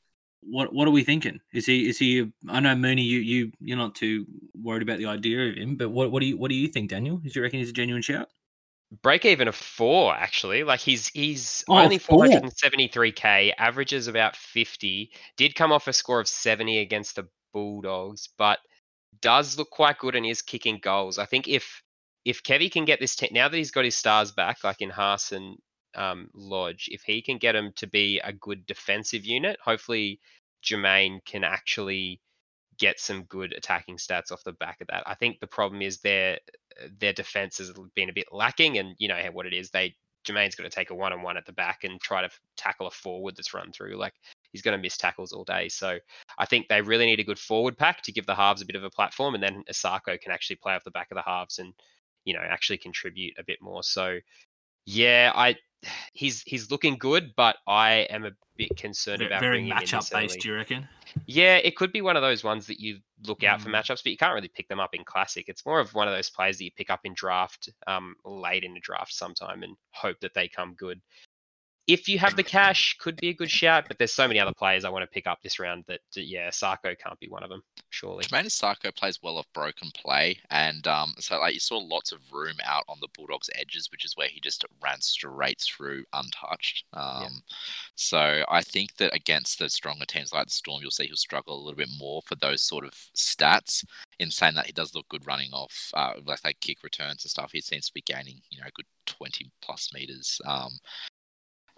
what 0.50 0.74
what 0.74 0.88
are 0.88 0.92
we 0.92 1.04
thinking? 1.04 1.40
Is 1.54 1.66
he 1.66 1.90
is 1.90 2.00
he? 2.00 2.32
I 2.48 2.60
know 2.60 2.76
Mooney, 2.76 3.04
you 3.04 3.20
you 3.20 3.52
you're 3.60 3.78
not 3.78 3.96
too 3.96 4.26
worried 4.56 4.84
about 4.84 5.00
the 5.00 5.08
idea 5.08 5.50
of 5.50 5.56
him, 5.56 5.76
but 5.78 5.90
what 5.90 6.12
what 6.12 6.22
do 6.22 6.28
you 6.28 6.38
what 6.38 6.50
do 6.50 6.56
you 6.56 6.68
think, 6.68 6.90
Daniel? 6.90 7.18
Do 7.18 7.30
you 7.34 7.42
reckon 7.42 7.60
he's 7.60 7.70
a 7.70 7.74
genuine 7.74 8.02
shout? 8.04 8.30
Break 9.04 9.26
even 9.26 9.48
of 9.48 9.56
four, 9.56 10.16
actually. 10.16 10.64
Like 10.64 10.80
he's 10.80 11.10
he's 11.10 11.64
Oh, 11.68 11.78
only 11.78 12.00
473k, 12.00 13.54
averages 13.58 14.08
about 14.08 14.36
50. 14.36 15.12
Did 15.38 15.56
come 15.56 15.72
off 15.72 15.88
a 15.88 15.94
score 15.94 16.20
of 16.20 16.28
70 16.28 16.80
against 16.80 17.16
the 17.16 17.28
Bulldogs, 17.54 18.30
but 18.38 18.60
does 19.22 19.58
look 19.58 19.70
quite 19.70 20.00
good 20.00 20.16
and 20.16 20.26
is 20.26 20.42
kicking 20.42 20.80
goals. 20.82 21.20
I 21.20 21.26
think 21.26 21.48
if 21.48 21.84
if 22.26 22.44
Kevy 22.44 22.72
can 22.72 22.86
get 22.86 23.00
this 23.00 23.16
te- 23.16 23.30
now 23.32 23.48
that 23.50 23.58
he's 23.58 23.72
got 23.72 23.86
his 23.86 23.96
stars 23.96 24.32
back, 24.32 24.64
like 24.64 24.82
in 24.82 24.90
Haas 24.90 25.32
and 25.32 25.58
um, 25.96 26.30
Lodge, 26.34 26.90
if 26.92 27.04
he 27.04 27.22
can 27.22 27.38
get 27.38 27.56
him 27.56 27.72
to 27.78 27.88
be 27.88 28.20
a 28.20 28.34
good 28.34 28.66
defensive 28.66 29.26
unit, 29.26 29.58
hopefully 29.64 30.20
Jamayne 30.64 31.24
can 31.26 31.44
actually 31.44 32.22
get 32.78 33.00
some 33.00 33.24
good 33.24 33.54
attacking 33.54 33.98
stats 33.98 34.32
off 34.32 34.44
the 34.44 34.54
back 34.54 34.82
of 34.82 34.88
that. 34.88 35.04
I 35.06 35.16
think 35.16 35.40
the 35.40 35.48
problem 35.48 35.82
is 35.82 36.00
their 36.00 36.40
their 37.00 37.14
defense 37.14 37.58
has 37.58 37.72
been 37.96 38.10
a 38.10 38.14
bit 38.14 38.28
lacking, 38.32 38.78
and 38.78 38.96
you 38.98 39.08
know 39.08 39.20
what 39.34 39.46
it 39.46 39.54
is. 39.54 39.70
They 39.70 39.96
Jermaine's 40.26 40.56
going 40.56 40.70
to 40.70 40.76
take 40.76 40.90
a 40.90 40.96
one 40.96 41.14
on 41.14 41.22
one 41.22 41.38
at 41.38 41.46
the 41.46 41.54
back 41.54 41.84
and 41.84 42.00
try 42.00 42.22
to 42.22 42.30
tackle 42.58 42.88
a 42.88 42.92
forward 42.92 43.36
that's 43.36 43.54
run 43.54 43.72
through. 43.72 43.98
Like 43.98 44.14
he's 44.52 44.62
going 44.62 44.78
to 44.78 44.82
miss 44.82 44.98
tackles 44.98 45.32
all 45.32 45.44
day. 45.44 45.70
So 45.70 45.98
I 46.38 46.46
think 46.46 46.68
they 46.68 46.82
really 46.82 47.06
need 47.06 47.20
a 47.20 47.26
good 47.26 47.40
forward 47.40 47.78
pack 47.78 48.02
to 48.04 48.12
give 48.12 48.26
the 48.26 48.36
halves 48.36 48.62
a 48.62 48.66
bit 48.66 48.76
of 48.76 48.84
a 48.84 48.90
platform, 48.90 49.36
and 49.36 49.44
then 49.44 49.64
Isaako 49.70 50.20
can 50.20 50.32
actually 50.32 50.58
play 50.58 50.74
off 50.74 50.84
the 50.84 50.92
back 50.92 51.08
of 51.12 51.16
the 51.16 51.24
halves 51.30 51.60
and 51.60 51.74
you 52.26 52.34
know 52.34 52.42
actually 52.42 52.78
contribute 52.78 53.34
a 53.38 53.44
bit 53.44 53.60
more. 53.62 53.84
So 53.84 54.20
yeah, 54.86 55.32
I 55.36 55.56
he's 56.14 56.42
he's 56.44 56.72
looking 56.72 56.98
good, 56.98 57.34
but 57.36 57.58
I 57.68 58.08
am 58.10 58.26
a 58.26 58.32
bit 58.58 58.76
concerned 58.76 59.22
about 59.22 59.40
Very 59.42 59.58
bringing 59.58 59.72
him 59.72 59.78
in 59.78 59.84
matchup 59.88 60.12
based, 60.12 60.40
do 60.42 60.50
you 60.50 60.56
reckon? 60.56 60.88
Yeah, 61.26 61.58
it 61.58 61.76
could 61.76 61.92
be 61.92 62.02
one 62.02 62.16
of 62.16 62.22
those 62.22 62.44
ones 62.44 62.68
that 62.68 62.80
you 62.80 63.00
look 63.26 63.44
out 63.44 63.62
for 63.62 63.70
Mm. 63.70 63.74
matchups, 63.74 64.04
but 64.04 64.12
you 64.12 64.18
can't 64.18 64.34
really 64.34 64.48
pick 64.48 64.68
them 64.68 64.80
up 64.80 64.94
in 64.94 65.04
classic. 65.04 65.46
It's 65.48 65.66
more 65.66 65.80
of 65.80 65.94
one 65.94 66.08
of 66.08 66.14
those 66.14 66.30
players 66.30 66.58
that 66.58 66.64
you 66.64 66.72
pick 66.72 66.90
up 66.90 67.02
in 67.04 67.14
draft, 67.14 67.70
um, 67.88 68.16
late 68.26 68.64
in 68.64 68.74
the 68.74 68.80
draft 68.80 69.14
sometime, 69.14 69.64
and 69.64 69.76
hope 69.92 70.20
that 70.22 70.34
they 70.34 70.48
come 70.48 70.74
good. 70.76 71.02
If 71.90 72.08
you 72.08 72.20
have 72.20 72.36
the 72.36 72.44
cash, 72.44 72.96
could 73.00 73.16
be 73.18 73.30
a 73.30 73.34
good 73.34 73.50
shout, 73.50 73.86
but 73.88 73.98
there's 73.98 74.14
so 74.14 74.28
many 74.28 74.40
other 74.40 74.54
players 74.54 74.86
I 74.86 74.90
want 74.90 75.02
to 75.02 75.08
pick 75.08 75.26
up 75.26 75.42
this 75.42 75.58
round 75.58 75.84
that, 75.88 76.02
yeah, 76.14 76.50
Isaako 76.50 76.96
can't 77.00 77.20
be 77.20 77.28
one 77.28 77.42
of 77.42 77.50
them, 77.50 77.64
surely. 77.90 78.24
Jamayne 78.26 78.46
Isaako 78.46 78.96
plays 78.96 79.20
well 79.24 79.40
off 79.40 79.48
broken 79.56 79.90
play, 79.96 80.38
and 80.52 80.86
um, 80.88 81.16
so 81.18 81.40
like 81.40 81.56
you 81.56 81.60
saw 81.60 81.80
lots 81.80 82.12
of 82.12 82.20
room 82.32 82.58
out 82.64 82.84
on 82.88 83.00
the 83.02 83.08
Bulldogs' 83.16 83.50
edges, 83.56 83.90
which 83.92 84.06
is 84.06 84.16
where 84.16 84.28
he 84.28 84.40
just 84.40 84.64
ran 84.84 85.02
straight 85.02 85.60
through 85.62 86.04
untouched. 86.14 86.86
Um, 86.94 87.42
So 87.96 88.44
I 88.48 88.62
think 88.62 88.96
that 88.98 89.14
against 89.14 89.60
the 89.60 89.70
stronger 89.70 90.06
teams 90.06 90.32
like 90.32 90.46
the 90.48 90.54
Storm, 90.54 90.82
you'll 90.82 90.92
see 90.92 91.08
he'll 91.08 91.16
struggle 91.16 91.56
a 91.56 91.64
little 91.64 91.78
bit 91.78 91.90
more 91.98 92.22
for 92.26 92.36
those 92.36 92.62
sort 92.62 92.86
of 92.86 92.94
stats. 93.16 93.84
In 94.20 94.32
saying 94.32 94.56
that, 94.56 94.68
he 94.68 94.72
does 94.72 94.94
look 94.96 95.08
good 95.10 95.26
running 95.28 95.52
off, 95.54 95.92
uh, 95.94 96.14
like 96.26 96.44
like 96.44 96.60
kick 96.62 96.84
returns 96.84 97.24
and 97.24 97.32
stuff. 97.32 97.52
He 97.52 97.62
seems 97.62 97.88
to 97.88 97.94
be 97.94 98.02
gaining, 98.02 98.42
you 98.50 98.60
know, 98.60 98.68
a 98.68 98.72
good 98.72 98.86
twenty 99.06 99.50
plus 99.62 99.92
meters. 99.94 100.40
Um, 100.46 100.72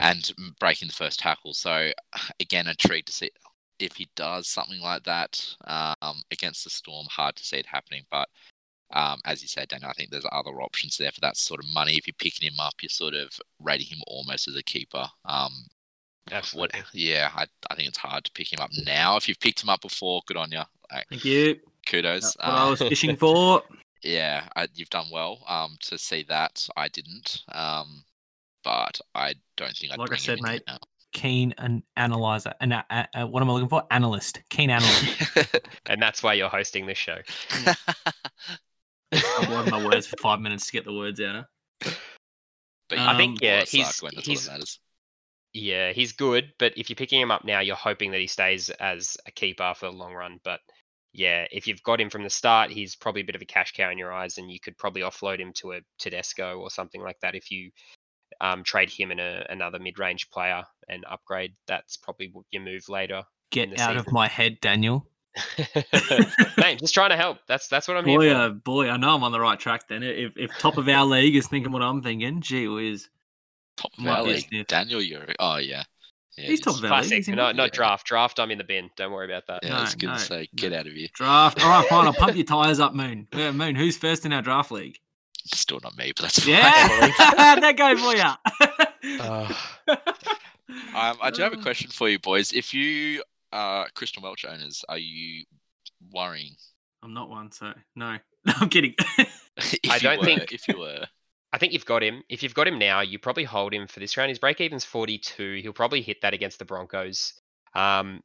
and 0.01 0.31
breaking 0.59 0.87
the 0.89 0.93
first 0.93 1.19
tackle. 1.19 1.53
So 1.53 1.91
again, 2.39 2.67
intrigued 2.67 3.07
to 3.07 3.13
see 3.13 3.31
if 3.79 3.95
he 3.95 4.07
does 4.15 4.47
something 4.47 4.79
like 4.81 5.03
that 5.03 5.43
um, 5.65 6.21
against 6.31 6.63
the 6.63 6.69
Storm. 6.69 7.07
Hard 7.09 7.35
to 7.37 7.43
see 7.45 7.57
it 7.57 7.65
happening, 7.65 8.03
but 8.11 8.27
um, 8.93 9.19
as 9.25 9.41
you 9.41 9.47
said, 9.47 9.69
Daniel, 9.69 9.89
I 9.89 9.93
think 9.93 10.09
there's 10.09 10.25
other 10.31 10.61
options 10.61 10.97
there 10.97 11.11
for 11.11 11.21
that 11.21 11.37
sort 11.37 11.61
of 11.63 11.69
money. 11.73 11.93
If 11.95 12.07
you're 12.07 12.13
picking 12.19 12.47
him 12.47 12.59
up, 12.59 12.73
you're 12.81 12.89
sort 12.89 13.13
of 13.13 13.29
rating 13.59 13.87
him 13.87 14.01
almost 14.07 14.47
as 14.49 14.55
a 14.57 14.63
keeper. 14.63 15.05
Um, 15.25 15.51
what, 16.53 16.71
yeah, 16.93 17.31
I, 17.35 17.45
I 17.69 17.75
think 17.75 17.87
it's 17.87 17.97
hard 17.97 18.25
to 18.25 18.31
pick 18.33 18.51
him 18.51 18.59
up 18.59 18.69
now. 18.85 19.15
If 19.17 19.27
you've 19.27 19.39
picked 19.39 19.63
him 19.63 19.69
up 19.69 19.81
before, 19.81 20.21
good 20.27 20.37
on 20.37 20.51
you. 20.51 20.61
Like, 20.91 21.05
Thank 21.09 21.25
you. 21.25 21.59
kudos. 21.87 22.35
That's 22.35 22.37
what 22.37 22.45
I 22.45 22.63
Um, 22.63 22.69
was 22.71 22.79
fishing 22.79 23.15
for. 23.17 23.63
yeah, 24.03 24.47
I, 24.55 24.67
you've 24.73 24.89
done 24.89 25.07
well. 25.11 25.43
Um, 25.47 25.77
to 25.83 25.97
see 25.97 26.23
that, 26.23 26.67
I 26.77 26.87
didn't. 26.89 27.43
Um, 27.51 28.03
but 28.63 28.99
I 29.15 29.35
don't 29.57 29.75
think 29.75 29.93
I'd 29.93 29.99
Like 29.99 30.13
I 30.13 30.17
said, 30.17 30.39
him 30.39 30.45
in 30.45 30.51
mate, 30.51 30.63
now. 30.67 30.77
Keen 31.13 31.53
an 31.57 31.83
analyzer. 31.97 32.53
And 32.61 32.73
uh, 32.73 32.83
uh, 32.89 33.25
what 33.27 33.41
am 33.41 33.49
I 33.49 33.53
looking 33.53 33.67
for? 33.69 33.83
Analyst. 33.91 34.41
Keen 34.49 34.69
analyst. 34.69 35.27
And 35.87 36.01
that's 36.01 36.23
why 36.23 36.33
you're 36.33 36.49
hosting 36.49 36.85
this 36.85 36.97
show. 36.97 37.17
I've 39.11 39.49
worded 39.49 39.71
my 39.71 39.85
words 39.85 40.07
for 40.07 40.15
five 40.21 40.39
minutes 40.39 40.67
to 40.67 40.71
get 40.71 40.85
the 40.85 40.93
words 40.93 41.19
out. 41.19 41.45
Huh? 41.83 41.91
but 42.89 42.99
I 42.99 43.17
think, 43.17 43.31
um, 43.33 43.37
yeah, 43.41 43.63
he's- 43.65 43.99
that's 43.99 44.25
he's- 44.25 44.47
what 44.47 44.53
matters. 44.53 44.79
Yeah, 45.53 45.91
he's 45.91 46.13
good, 46.13 46.53
but 46.59 46.77
if 46.77 46.89
you're 46.89 46.95
picking 46.95 47.19
him 47.19 47.29
up 47.29 47.43
now, 47.43 47.59
you're 47.59 47.75
hoping 47.75 48.11
that 48.11 48.21
he 48.21 48.27
stays 48.27 48.69
as 48.69 49.17
a 49.25 49.31
keeper 49.31 49.73
for 49.75 49.87
the 49.87 49.91
long 49.91 50.13
run. 50.13 50.39
But 50.45 50.61
yeah, 51.11 51.45
if 51.51 51.67
you've 51.67 51.83
got 51.83 51.99
him 51.99 52.09
from 52.09 52.23
the 52.23 52.29
start, 52.29 52.71
he's 52.71 52.95
probably 52.95 53.19
a 53.19 53.25
bit 53.25 53.35
of 53.35 53.41
a 53.41 53.45
cash 53.45 53.73
cow 53.73 53.89
in 53.89 53.97
your 53.97 54.13
eyes, 54.13 54.37
and 54.37 54.49
you 54.49 54.61
could 54.61 54.77
probably 54.77 55.01
offload 55.01 55.39
him 55.39 55.51
to 55.55 55.73
a 55.73 55.81
Tedesco 55.99 56.57
or 56.57 56.69
something 56.69 57.01
like 57.01 57.19
that 57.21 57.35
if 57.35 57.51
you 57.51 57.69
um, 58.41 58.63
trade 58.63 58.89
him 58.89 59.11
and 59.11 59.21
a, 59.21 59.45
another 59.49 59.79
mid-range 59.79 60.29
player 60.29 60.63
and 60.89 61.05
upgrade. 61.09 61.53
That's 61.67 61.95
probably 61.95 62.33
your 62.51 62.63
move 62.63 62.89
later. 62.89 63.23
Get 63.51 63.69
the 63.69 63.81
out 63.81 63.95
of 63.95 64.11
my 64.11 64.27
head, 64.27 64.57
Daniel. 64.61 65.07
Mate, 66.57 66.79
just 66.79 66.93
trying 66.93 67.11
to 67.11 67.15
help. 67.15 67.37
That's 67.47 67.67
that's 67.69 67.87
what 67.87 67.95
I'm 67.95 68.05
here 68.05 68.19
Boy, 68.19 68.29
for. 68.29 68.35
uh, 68.35 68.49
boy, 68.49 68.89
I 68.89 68.97
know 68.97 69.15
I'm 69.15 69.23
on 69.23 69.31
the 69.31 69.39
right 69.39 69.57
track 69.59 69.87
then. 69.87 70.03
If 70.03 70.33
if 70.35 70.51
top 70.57 70.77
of 70.77 70.89
our 70.89 71.05
league 71.05 71.35
is 71.37 71.47
thinking 71.47 71.71
what 71.71 71.81
I'm 71.81 72.01
thinking, 72.01 72.41
gee 72.41 72.67
whiz. 72.67 73.07
Top 73.77 73.91
of 73.97 74.03
Might 74.03 74.19
our 74.19 74.23
league. 74.23 74.45
sniff. 74.47 74.67
Daniel, 74.67 75.01
you're. 75.01 75.25
Oh, 75.39 75.55
yeah. 75.57 75.83
yeah 76.37 76.47
He's 76.47 76.59
it 76.59 76.63
top 76.63 76.75
of 76.75 76.83
our 76.83 76.89
league. 76.89 76.99
Classic. 77.03 77.17
He's 77.17 77.27
in 77.29 77.35
No, 77.35 77.51
not 77.53 77.71
draft. 77.71 78.05
Draft, 78.05 78.39
I'm 78.39 78.51
in 78.51 78.57
the 78.57 78.63
bin. 78.65 78.89
Don't 78.97 79.11
worry 79.13 79.25
about 79.25 79.47
that. 79.47 79.61
Yeah, 79.63 79.77
I 79.77 79.81
was 79.81 79.95
No, 79.95 80.01
going 80.01 80.13
no, 80.15 80.19
to 80.19 80.25
say, 80.25 80.49
get 80.55 80.73
out 80.73 80.87
of 80.87 80.93
here. 80.93 81.07
Draft. 81.13 81.63
All 81.63 81.69
right, 81.69 81.87
fine. 81.87 82.05
I'll 82.05 82.13
pump 82.13 82.35
your 82.35 82.45
tires 82.45 82.79
up, 82.81 82.93
Moon. 82.93 83.27
Yeah, 83.33 83.51
Moon, 83.51 83.75
who's 83.75 83.97
first 83.97 84.25
in 84.25 84.33
our 84.33 84.41
draft 84.41 84.71
league? 84.71 84.99
Still 85.53 85.79
not 85.83 85.97
me, 85.97 86.11
but 86.15 86.23
that's 86.23 86.39
fine. 86.39 86.53
Yeah, 86.53 86.61
that 87.59 87.75
go 87.77 87.97
for 87.97 88.15
you. 88.15 89.19
Uh, 89.19 89.53
Um, 90.95 91.17
I 91.21 91.31
do 91.31 91.41
have 91.41 91.53
a 91.53 91.57
question 91.57 91.89
for 91.91 92.07
you, 92.07 92.17
boys. 92.19 92.53
If 92.53 92.73
you 92.73 93.23
are 93.51 93.87
Christian 93.93 94.23
Welch 94.23 94.45
owners, 94.45 94.85
are 94.87 94.97
you 94.97 95.43
worrying? 96.13 96.55
I'm 97.03 97.13
not 97.13 97.29
one, 97.29 97.51
so 97.51 97.73
no. 97.95 98.17
I'm 98.47 98.69
kidding. 98.69 98.95
I 99.89 99.99
don't 99.99 100.19
were, 100.19 100.25
think- 100.25 100.51
If 100.51 100.67
you 100.67 100.79
were. 100.79 101.05
I 101.53 101.57
think 101.57 101.73
you've 101.73 101.85
got 101.85 102.01
him. 102.01 102.23
If 102.29 102.43
you've 102.43 102.53
got 102.53 102.67
him 102.69 102.79
now, 102.79 103.01
you 103.01 103.19
probably 103.19 103.43
hold 103.43 103.73
him 103.73 103.85
for 103.87 103.99
this 103.99 104.15
round. 104.15 104.29
His 104.29 104.39
break 104.39 104.61
even's 104.61 104.85
42. 104.85 105.59
He'll 105.61 105.73
probably 105.73 106.01
hit 106.01 106.21
that 106.21 106.33
against 106.33 106.59
the 106.59 106.65
Broncos. 106.65 107.33
Um, 107.75 108.21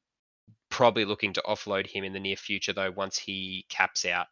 probably 0.71 1.05
looking 1.05 1.33
to 1.33 1.43
offload 1.45 1.89
him 1.89 2.05
in 2.05 2.13
the 2.13 2.21
near 2.21 2.37
future 2.37 2.73
though. 2.73 2.93
Once 2.93 3.19
he 3.19 3.67
caps 3.69 4.05
out, 4.05 4.27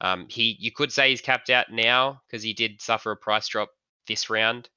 um, 0.00 0.26
he 0.28 0.56
you 0.58 0.72
could 0.72 0.92
say 0.92 1.10
he's 1.10 1.20
capped 1.20 1.50
out 1.50 1.70
now 1.70 2.20
because 2.26 2.42
he 2.42 2.52
did 2.52 2.80
suffer 2.80 3.12
a 3.12 3.16
price 3.16 3.48
drop 3.48 3.70
this 4.06 4.30
round, 4.30 4.68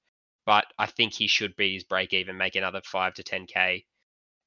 but 0.46 0.66
I 0.78 0.86
think 0.88 1.14
he 1.14 1.28
should 1.28 1.56
be 1.56 1.74
his 1.74 1.84
break 1.84 2.14
even, 2.14 2.38
make 2.38 2.56
another 2.56 2.82
five 2.84 3.14
to 3.16 3.24
10k, 3.24 3.86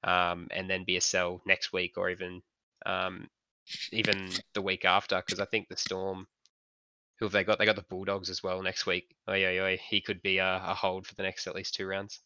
um, 0.05 0.49
and 0.51 0.69
then 0.69 0.85
be 0.85 0.97
a 0.97 1.01
sell 1.01 1.43
next 1.47 1.73
week 1.73 1.99
or 1.99 2.11
even 2.11 2.43
um, 2.87 3.29
even 3.93 4.31
the 4.55 4.63
week 4.63 4.85
after 4.85 5.17
because 5.17 5.41
I 5.41 5.45
think 5.47 5.69
the 5.69 5.77
Storm 5.77 6.27
who 7.23 7.27
have 7.27 7.33
they 7.33 7.45
got? 7.45 7.59
They 7.61 7.67
got 7.67 7.77
the 7.77 7.85
Bulldogs 7.89 8.31
as 8.31 8.43
well 8.43 8.63
next 8.63 8.85
week. 8.85 9.15
Oh 9.29 9.35
yeah, 9.35 9.51
yeah, 9.51 9.77
he 9.77 10.01
could 10.01 10.21
be 10.23 10.39
a, 10.39 10.57
a 10.57 10.75
hold 10.75 11.07
for 11.07 11.15
the 11.15 11.23
next 11.23 11.47
at 11.47 11.55
least 11.55 11.75
two 11.75 11.87
rounds. 11.87 12.21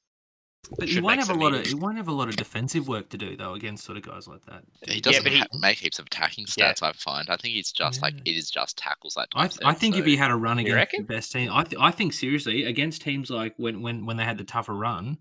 But 0.79 0.89
he 0.89 1.01
won't 1.01 1.19
have 1.21 1.29
a 1.29 1.33
some 1.33 1.41
lot 1.41 1.55
of 1.55 1.67
he 1.67 1.75
won't 1.75 1.97
have 1.97 2.09
a 2.09 2.13
lot 2.13 2.29
of 2.29 2.37
defensive 2.37 2.89
work 2.89 3.09
to 3.11 3.19
do 3.19 3.37
though 3.37 3.55
against 3.55 3.85
sort 3.85 3.99
of 3.99 4.05
guys 4.05 4.27
like 4.27 4.45
that. 4.47 4.65
He 4.89 5.01
doesn't 5.01 5.23
but 5.23 5.33
he- 5.33 5.39
ha- 5.39 5.47
make 5.61 5.79
heaps 5.79 5.99
of 5.99 6.07
attacking 6.07 6.47
Yeah. 6.57 6.73
stats. 6.73 6.83
I 6.83 6.93
find. 6.93 7.29
I 7.31 7.37
think 7.37 7.55
he's 7.55 7.71
just 7.73 8.03
like 8.03 8.15
Yeah. 8.15 8.33
it 8.33 8.37
is 8.37 8.51
just 8.51 8.77
tackles 8.77 9.15
that 9.15 9.29
I, 9.35 9.43
time. 9.43 9.51
th- 9.51 9.61
I 9.65 9.73
think 9.75 9.97
if 9.97 10.05
he 10.05 10.17
had 10.17 10.31
a 10.31 10.37
run 10.37 10.59
against 10.59 10.71
the 10.73 10.77
reckon? 10.77 11.05
best 11.05 11.33
team, 11.33 11.51
I 11.53 11.63
th- 11.65 11.81
I 11.81 11.91
think 11.91 12.13
seriously 12.13 12.65
against 12.65 13.03
teams 13.03 13.31
like 13.31 13.55
when 13.59 13.81
when 13.83 14.07
when 14.07 14.17
they 14.17 14.25
had 14.25 14.39
the 14.39 14.45
tougher 14.45 14.75
run 14.75 15.19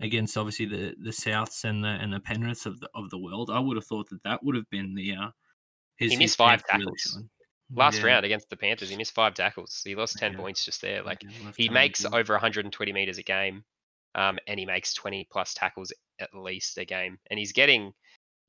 against 0.00 0.36
obviously 0.36 0.66
the 0.66 0.94
the 1.00 1.10
Souths 1.10 1.64
and 1.64 1.82
the 1.84 1.88
and 1.88 2.12
the 2.12 2.20
Penriths 2.20 2.64
of 2.66 2.80
the 2.80 2.88
of 2.94 3.10
the 3.10 3.18
world, 3.18 3.50
I 3.50 3.58
would 3.58 3.76
have 3.76 3.84
thought 3.86 4.08
that 4.10 4.22
that 4.22 4.42
would 4.44 4.54
have 4.56 4.68
been 4.70 4.94
the 4.94 5.12
uh 5.14 5.30
his 5.96 6.10
He 6.12 6.16
his 6.16 6.18
missed 6.18 6.36
five 6.38 6.60
chance 6.66 6.72
really 6.84 6.84
tackles. 6.96 7.22
Last 7.74 7.98
Yeah, 7.98 8.06
round 8.06 8.24
against 8.24 8.48
the 8.48 8.56
Panthers, 8.56 8.88
he 8.88 8.96
missed 8.96 9.12
five 9.12 9.34
tackles. 9.34 9.82
He 9.84 9.94
lost 9.94 10.16
ten 10.16 10.32
Yeah. 10.32 10.38
points 10.38 10.64
just 10.64 10.80
there. 10.80 11.02
Like 11.02 11.22
yeah, 11.22 11.52
he 11.56 11.68
makes 11.68 12.06
over 12.06 12.32
120 12.32 12.92
meters 12.94 13.18
a 13.18 13.22
game, 13.22 13.62
um, 14.14 14.38
and 14.46 14.58
he 14.58 14.66
makes 14.66 14.94
20 14.94 15.28
plus 15.30 15.54
tackles 15.54 15.92
at 16.20 16.34
least 16.34 16.78
a 16.78 16.84
game, 16.84 17.18
and 17.30 17.38
he's 17.38 17.52
getting 17.52 17.92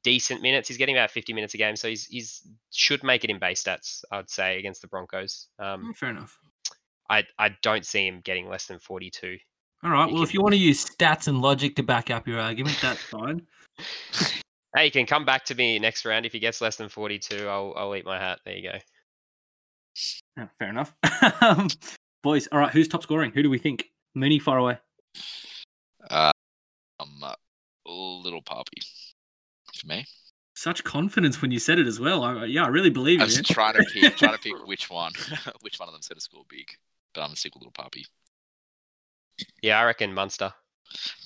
decent 0.03 0.41
minutes. 0.41 0.67
He's 0.67 0.77
getting 0.77 0.95
about 0.95 1.11
50 1.11 1.33
minutes 1.33 1.53
a 1.53 1.57
game, 1.57 1.75
so 1.75 1.87
he's 1.87 2.05
he's 2.05 2.41
should 2.71 3.03
make 3.03 3.23
it 3.23 3.29
in 3.29 3.39
base 3.39 3.63
stats. 3.63 4.03
I'd 4.11 4.29
say 4.29 4.57
against 4.59 4.81
the 4.81 4.87
Broncos. 4.87 5.47
Um, 5.59 5.87
Oh, 5.89 5.93
fair 5.93 6.09
enough. 6.09 6.37
I 7.09 7.23
I 7.37 7.55
don't 7.61 7.85
see 7.85 8.07
him 8.07 8.21
getting 8.23 8.47
less 8.47 8.67
than 8.67 8.79
42. 8.79 9.37
All 9.83 9.91
right. 9.91 10.07
He 10.07 10.13
Well, 10.13 10.23
if 10.23 10.33
you 10.33 10.41
want 10.41 10.53
to 10.53 10.59
use 10.59 10.85
stats 10.85 11.27
and 11.27 11.41
logic 11.41 11.75
to 11.77 11.83
back 11.83 12.11
up 12.11 12.27
your 12.27 12.39
argument, 12.39 12.77
that's 12.81 13.01
fine. 13.01 13.41
Hey, 14.75 14.85
you 14.85 14.91
can 14.91 15.07
come 15.07 15.25
back 15.25 15.45
to 15.45 15.55
me 15.55 15.79
next 15.79 16.05
round 16.05 16.27
if 16.27 16.31
he 16.31 16.37
gets 16.37 16.61
less 16.61 16.75
than 16.75 16.89
42. 16.89 17.47
I'll 17.47 17.73
I'll 17.75 17.95
eat 17.95 18.05
my 18.05 18.19
hat. 18.19 18.39
There 18.45 18.55
you 18.55 18.71
go. 18.71 18.77
Yeah, 20.37 20.47
fair 20.59 20.69
enough. 20.69 20.93
um, 21.41 21.69
boys, 22.21 22.47
all 22.51 22.59
right. 22.59 22.71
Who's 22.71 22.87
top 22.87 23.01
scoring? 23.01 23.31
Who 23.31 23.41
do 23.41 23.49
we 23.49 23.57
think? 23.57 23.85
Mooney, 24.13 24.37
far 24.37 24.59
away. 24.59 24.77
Uh, 26.09 26.31
um, 26.99 27.23
little 27.85 28.41
puppy 28.41 28.81
for 29.79 29.87
me. 29.87 30.05
Such 30.55 30.83
confidence 30.83 31.41
when 31.41 31.51
you 31.51 31.59
said 31.59 31.79
it 31.79 31.87
as 31.87 31.99
well. 31.99 32.23
I, 32.23 32.45
yeah, 32.45 32.65
I 32.65 32.67
really 32.67 32.89
believe 32.89 33.19
I 33.21 33.23
you. 33.23 33.27
was 33.27 33.35
man. 33.37 33.43
trying 33.45 33.73
to 33.75 33.83
pick, 33.93 34.17
trying 34.17 34.33
to 34.33 34.39
pick 34.39 34.53
which 34.67 34.89
one, 34.89 35.13
which 35.61 35.79
one 35.79 35.87
of 35.87 35.93
them's 35.93 36.07
going 36.07 36.17
to 36.17 36.21
score 36.21 36.43
big. 36.49 36.67
But 37.13 37.21
I'm 37.21 37.27
gonna 37.27 37.37
stick 37.37 37.55
with 37.55 37.61
little 37.61 37.71
puppy. 37.71 38.05
Yeah, 39.63 39.79
I 39.79 39.85
reckon 39.85 40.13
Munster. 40.13 40.53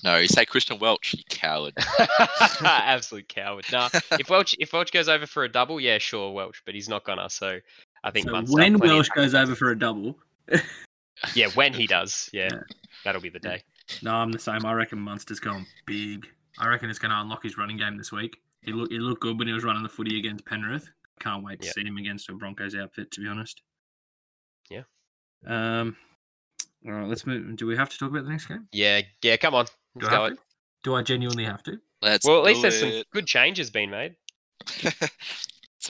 No, 0.04 0.18
you 0.18 0.28
say 0.28 0.44
Christian 0.44 0.78
Welch, 0.78 1.14
you 1.14 1.24
coward. 1.28 1.74
Absolute 2.62 3.28
coward. 3.28 3.64
Nah, 3.72 3.88
if 4.12 4.30
Welch 4.30 4.54
if 4.58 4.72
Welch 4.72 4.92
goes 4.92 5.08
over 5.08 5.26
for 5.26 5.44
a 5.44 5.48
double, 5.48 5.80
yeah, 5.80 5.98
sure, 5.98 6.32
Welch, 6.32 6.62
but 6.64 6.74
he's 6.74 6.88
not 6.88 7.04
gonna. 7.04 7.28
So 7.28 7.58
I 8.04 8.10
think 8.10 8.26
So 8.26 8.32
Munster. 8.32 8.54
when 8.54 8.78
plenty 8.78 8.92
of 8.92 8.96
Welch 8.96 9.08
goes 9.14 9.34
over 9.34 9.54
for 9.54 9.70
a 9.70 9.78
double, 9.78 10.16
yeah, 11.34 11.48
when 11.54 11.72
he 11.74 11.86
does, 11.86 12.30
yeah, 12.32 12.48
Yeah. 12.52 12.60
that'll 13.04 13.20
be 13.22 13.30
the 13.30 13.38
day. 13.40 13.62
No, 14.02 14.12
I'm 14.14 14.32
the 14.32 14.38
same. 14.38 14.64
I 14.64 14.72
reckon 14.72 14.98
Munster's 14.98 15.40
going 15.40 15.66
big. 15.86 16.26
I 16.58 16.68
reckon 16.68 16.88
it's 16.90 16.98
going 16.98 17.10
to 17.10 17.20
unlock 17.20 17.42
his 17.42 17.56
running 17.58 17.76
game 17.76 17.96
this 17.96 18.12
week. 18.12 18.36
He 18.62 18.72
looked 18.72 18.92
he 18.92 18.98
looked 18.98 19.20
good 19.22 19.38
when 19.38 19.46
he 19.48 19.52
was 19.54 19.64
running 19.64 19.82
the 19.82 19.88
footy 19.88 20.18
against 20.18 20.44
Penrith. 20.46 20.88
Can't 21.20 21.44
wait 21.44 21.60
to 21.60 21.66
Yeah. 21.66 21.72
see 21.72 21.84
him 21.84 21.96
against 21.96 22.28
a 22.30 22.32
Broncos 22.34 22.74
outfit. 22.74 23.10
To 23.12 23.20
be 23.20 23.28
honest. 23.28 23.60
Yeah. 24.70 24.82
Um. 25.46 25.96
All 26.86 26.92
right, 26.92 27.08
let's 27.08 27.26
move. 27.26 27.56
Do 27.56 27.66
we 27.66 27.76
have 27.76 27.88
to 27.90 27.98
talk 27.98 28.10
about 28.10 28.24
the 28.24 28.30
next 28.30 28.46
game? 28.46 28.68
Yeah, 28.72 29.00
yeah, 29.22 29.36
come 29.36 29.54
on, 29.54 29.64
Do 29.98 30.06
let's 30.06 30.08
I 30.14 30.16
go. 30.16 30.24
It. 30.26 30.38
Do 30.82 30.94
I 30.94 31.02
genuinely 31.02 31.44
have 31.44 31.62
to? 31.64 31.78
Let's 32.02 32.26
Well, 32.26 32.38
at 32.38 32.44
least 32.44 32.58
do 32.62 32.70
there's 32.70 32.80
some 32.80 33.02
good 33.12 33.26
changes 33.26 33.70
being 33.70 33.90
made. 33.90 34.16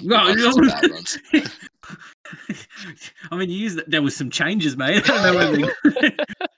No, 0.02 0.32
no. 0.32 0.50
some 0.52 0.66
bad 0.68 0.90
ones. 0.90 1.18
I 3.30 3.36
mean, 3.36 3.50
you 3.50 3.56
used 3.56 3.78
that. 3.78 3.90
There 3.90 4.02
was 4.02 4.16
some 4.16 4.30
changes 4.30 4.76
made. 4.76 5.02
I 5.04 5.06
don't 5.06 5.22
know 5.22 5.34
whether 5.34 5.56
they- 6.00 6.16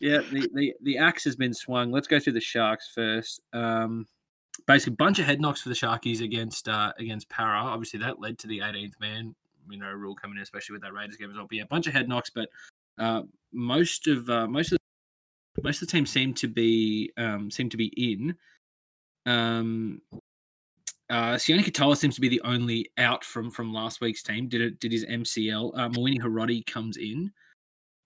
yeah, 0.00 0.18
the, 0.30 0.48
the 0.52 0.74
the 0.82 0.98
axe 0.98 1.24
has 1.24 1.36
been 1.36 1.54
swung. 1.54 1.90
Let's 1.90 2.06
go 2.06 2.18
through 2.18 2.34
the 2.34 2.40
Sharks 2.40 2.90
first. 2.94 3.40
Um, 3.52 4.06
basically, 4.66 4.94
a 4.94 4.96
bunch 4.96 5.18
of 5.18 5.26
head 5.26 5.40
knocks 5.40 5.62
for 5.62 5.68
the 5.68 5.74
Sharkies 5.74 6.22
against 6.22 6.68
uh, 6.68 6.92
against 6.98 7.28
Parra. 7.28 7.60
Obviously, 7.60 8.00
that 8.00 8.20
led 8.20 8.38
to 8.40 8.46
the 8.46 8.60
18th 8.60 9.00
man. 9.00 9.34
You 9.68 9.78
know, 9.78 9.90
rule 9.90 10.14
coming 10.14 10.36
in, 10.36 10.42
especially 10.42 10.74
with 10.74 10.82
that 10.82 10.92
Raiders 10.92 11.16
game 11.16 11.30
as 11.30 11.36
well. 11.36 11.46
But 11.48 11.56
yeah, 11.56 11.64
bunch 11.68 11.86
of 11.86 11.92
head 11.92 12.08
knocks. 12.08 12.30
But 12.30 12.48
uh, 12.98 13.22
most 13.52 14.06
of 14.06 14.28
uh, 14.30 14.46
most 14.46 14.72
of 14.72 14.78
the, 15.56 15.62
most 15.62 15.82
of 15.82 15.88
the 15.88 15.92
team 15.92 16.06
seemed 16.06 16.36
to 16.38 16.48
be 16.48 17.12
um, 17.16 17.50
seem 17.50 17.68
to 17.70 17.76
be 17.76 17.92
in. 17.96 18.36
Um, 19.24 20.02
uh, 21.08 21.34
Sione 21.34 21.64
Katoa 21.64 21.96
seems 21.96 22.16
to 22.16 22.20
be 22.20 22.28
the 22.28 22.40
only 22.42 22.90
out 22.98 23.24
from 23.24 23.50
from 23.50 23.72
last 23.72 24.00
week's 24.00 24.22
team. 24.22 24.48
Did 24.48 24.60
it? 24.60 24.80
Did 24.80 24.92
his 24.92 25.04
MCL? 25.06 25.72
Uh, 25.74 25.88
Mawene 25.88 26.20
Hiroti 26.20 26.66
comes 26.66 26.96
in, 26.96 27.32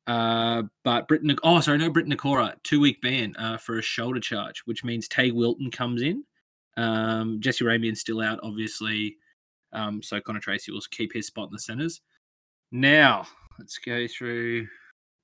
uh, 0.06 0.62
but 0.84 1.08
Briton. 1.08 1.36
Oh, 1.42 1.60
sorry, 1.60 1.78
no, 1.78 1.90
Briton 1.90 2.12
Nikora 2.12 2.54
two 2.62 2.80
week 2.80 3.00
ban 3.00 3.34
uh, 3.36 3.58
for 3.58 3.78
a 3.78 3.82
shoulder 3.82 4.20
charge, 4.20 4.62
which 4.64 4.84
means 4.84 5.08
Teig 5.08 5.32
Wilton 5.32 5.70
comes 5.70 6.02
in. 6.02 6.24
Um, 6.76 7.40
Jesse 7.40 7.64
Ramien's 7.64 8.00
still 8.00 8.20
out, 8.20 8.40
obviously. 8.42 9.16
Um, 9.72 10.02
so 10.02 10.20
Connor 10.20 10.40
Tracey 10.40 10.72
will 10.72 10.80
keep 10.90 11.12
his 11.12 11.26
spot 11.26 11.48
in 11.48 11.52
the 11.52 11.58
centers. 11.58 12.00
Now 12.72 13.26
let's 13.58 13.78
go 13.78 14.06
through 14.08 14.66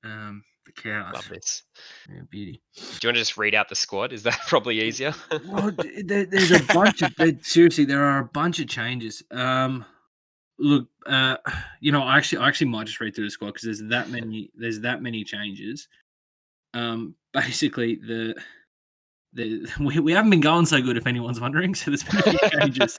um, 0.05 0.45
the 0.67 0.73
cows. 0.73 1.15
Love 1.15 1.29
this. 1.29 1.62
Yeah, 2.09 2.23
beauty. 2.31 2.61
Do 2.75 2.83
you 2.83 3.09
want 3.09 3.17
to 3.17 3.21
just 3.23 3.37
read 3.37 3.55
out 3.55 3.69
the 3.69 3.75
squad? 3.75 4.12
Is 4.12 4.23
that 4.25 4.39
probably 4.47 4.81
easier? 4.83 5.15
well, 5.49 5.73
there, 6.05 6.27
there's 6.27 6.51
a 6.53 6.62
bunch 6.65 7.03
of 7.03 7.15
there, 7.19 7.33
seriously. 7.43 7.85
There 7.85 8.05
are 8.05 8.21
a 8.21 8.25
bunch 8.25 8.61
of 8.61 8.69
changes. 8.69 9.23
Um, 9.31 9.85
look, 10.59 10.88
uh, 11.07 11.37
you 11.81 11.92
know, 11.92 12.03
I 12.03 12.16
actually, 12.16 12.38
I 12.38 12.49
actually 12.49 12.69
might 12.69 12.87
just 12.87 13.01
read 13.01 13.14
through 13.14 13.25
the 13.25 13.31
squad 13.31 13.49
because 13.49 13.62
there's 13.62 13.83
that 13.90 14.11
many. 14.11 14.51
There's 14.55 14.81
that 14.81 15.03
many 15.03 15.25
changes. 15.25 15.88
Um, 16.75 17.14
basically, 17.33 17.97
the 17.97 18.35
the 19.33 19.69
we, 19.81 19.99
we 19.99 20.12
haven't 20.12 20.31
been 20.31 20.40
going 20.40 20.66
so 20.66 20.81
good. 20.81 20.97
If 20.97 21.07
anyone's 21.07 21.40
wondering, 21.40 21.75
so 21.75 21.90
there's 21.90 22.05
been 22.05 22.19
a 22.19 22.38
few 22.38 22.61
changes. 22.61 22.99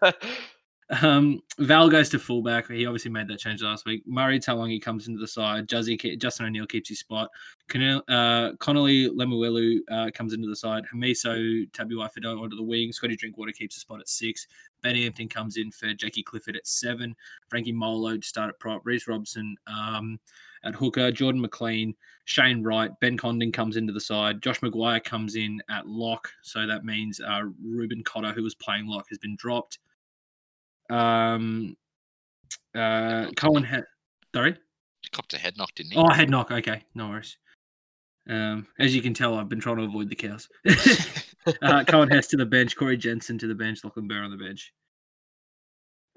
Um, 0.89 1.41
Val 1.59 1.89
goes 1.89 2.09
to 2.09 2.19
fullback. 2.19 2.69
He 2.69 2.85
obviously 2.85 3.11
made 3.11 3.27
that 3.27 3.39
change 3.39 3.61
last 3.61 3.85
week. 3.85 4.03
Murray 4.05 4.39
Taulagi 4.39 4.81
comes 4.81 5.07
into 5.07 5.19
the 5.19 5.27
side. 5.27 5.67
Juzzy, 5.67 6.17
Justin 6.17 6.45
O'Neill 6.45 6.65
keeps 6.65 6.89
his 6.89 6.99
spot. 6.99 7.29
Uh, 7.75 8.53
Connelly 8.59 9.09
Lemuelu 9.09 9.79
uh, 9.91 10.11
comes 10.13 10.33
into 10.33 10.47
the 10.47 10.55
side. 10.55 10.85
Hamiso 10.93 11.69
Tabuai 11.71 12.09
Fidow 12.13 12.41
onto 12.41 12.55
the 12.55 12.63
wing. 12.63 12.93
Scotty 12.93 13.17
Drinkwater 13.17 13.51
keeps 13.51 13.75
a 13.75 13.81
spot 13.81 13.99
at 13.99 14.07
six. 14.07 14.47
Ben 14.81 14.95
Hampton 14.95 15.27
comes 15.27 15.57
in 15.57 15.71
for 15.71 15.93
Jackie 15.93 16.23
Clifford 16.23 16.55
at 16.55 16.67
seven. 16.67 17.15
Frankie 17.49 17.73
Molo 17.73 18.15
to 18.15 18.27
start 18.27 18.49
at 18.49 18.59
prop. 18.59 18.85
Reece 18.85 19.07
Robson 19.07 19.57
um, 19.67 20.17
at 20.63 20.75
hooker. 20.75 21.11
Jordan 21.11 21.41
McLean, 21.41 21.93
Shane 22.23 22.63
Wright. 22.63 22.91
Ben 23.01 23.17
Condon 23.17 23.51
comes 23.51 23.75
into 23.75 23.91
the 23.91 23.99
side. 23.99 24.41
Josh 24.41 24.61
McGuire 24.61 25.03
comes 25.03 25.35
in 25.35 25.61
at 25.69 25.85
lock. 25.85 26.29
So 26.43 26.65
that 26.65 26.85
means 26.85 27.19
uh, 27.19 27.41
Reuben 27.61 28.03
Cotter, 28.03 28.31
who 28.31 28.43
was 28.43 28.55
playing 28.55 28.87
lock, 28.87 29.07
has 29.09 29.17
been 29.17 29.35
dropped. 29.35 29.79
Um, 30.89 31.75
uh, 32.75 33.27
Coen 33.35 33.65
had. 33.65 33.83
Sorry? 34.33 34.55
Copped 35.11 35.33
a 35.33 35.37
head 35.37 35.57
knock, 35.57 35.73
didn't 35.75 35.93
he? 35.93 35.99
Oh, 35.99 36.11
head 36.11 36.29
knock. 36.29 36.51
Okay, 36.51 36.83
no 36.93 37.09
worries. 37.09 37.37
Um, 38.29 38.67
as 38.79 38.93
you 38.93 39.01
can 39.01 39.13
tell, 39.13 39.35
I've 39.35 39.49
been 39.49 39.59
trying 39.59 39.77
to 39.77 39.83
avoid 39.83 40.09
the 40.09 40.15
cows. 40.15 40.49
uh, 40.67 40.71
Coen 41.85 42.11
Hess 42.11 42.27
to 42.27 42.37
the 42.37 42.45
bench, 42.45 42.75
Corey 42.75 42.97
Jensen 42.97 43.37
to 43.37 43.47
the 43.47 43.55
bench, 43.55 43.83
Lachlan 43.83 44.07
Burr 44.07 44.23
on 44.23 44.31
the 44.31 44.37
bench. 44.37 44.73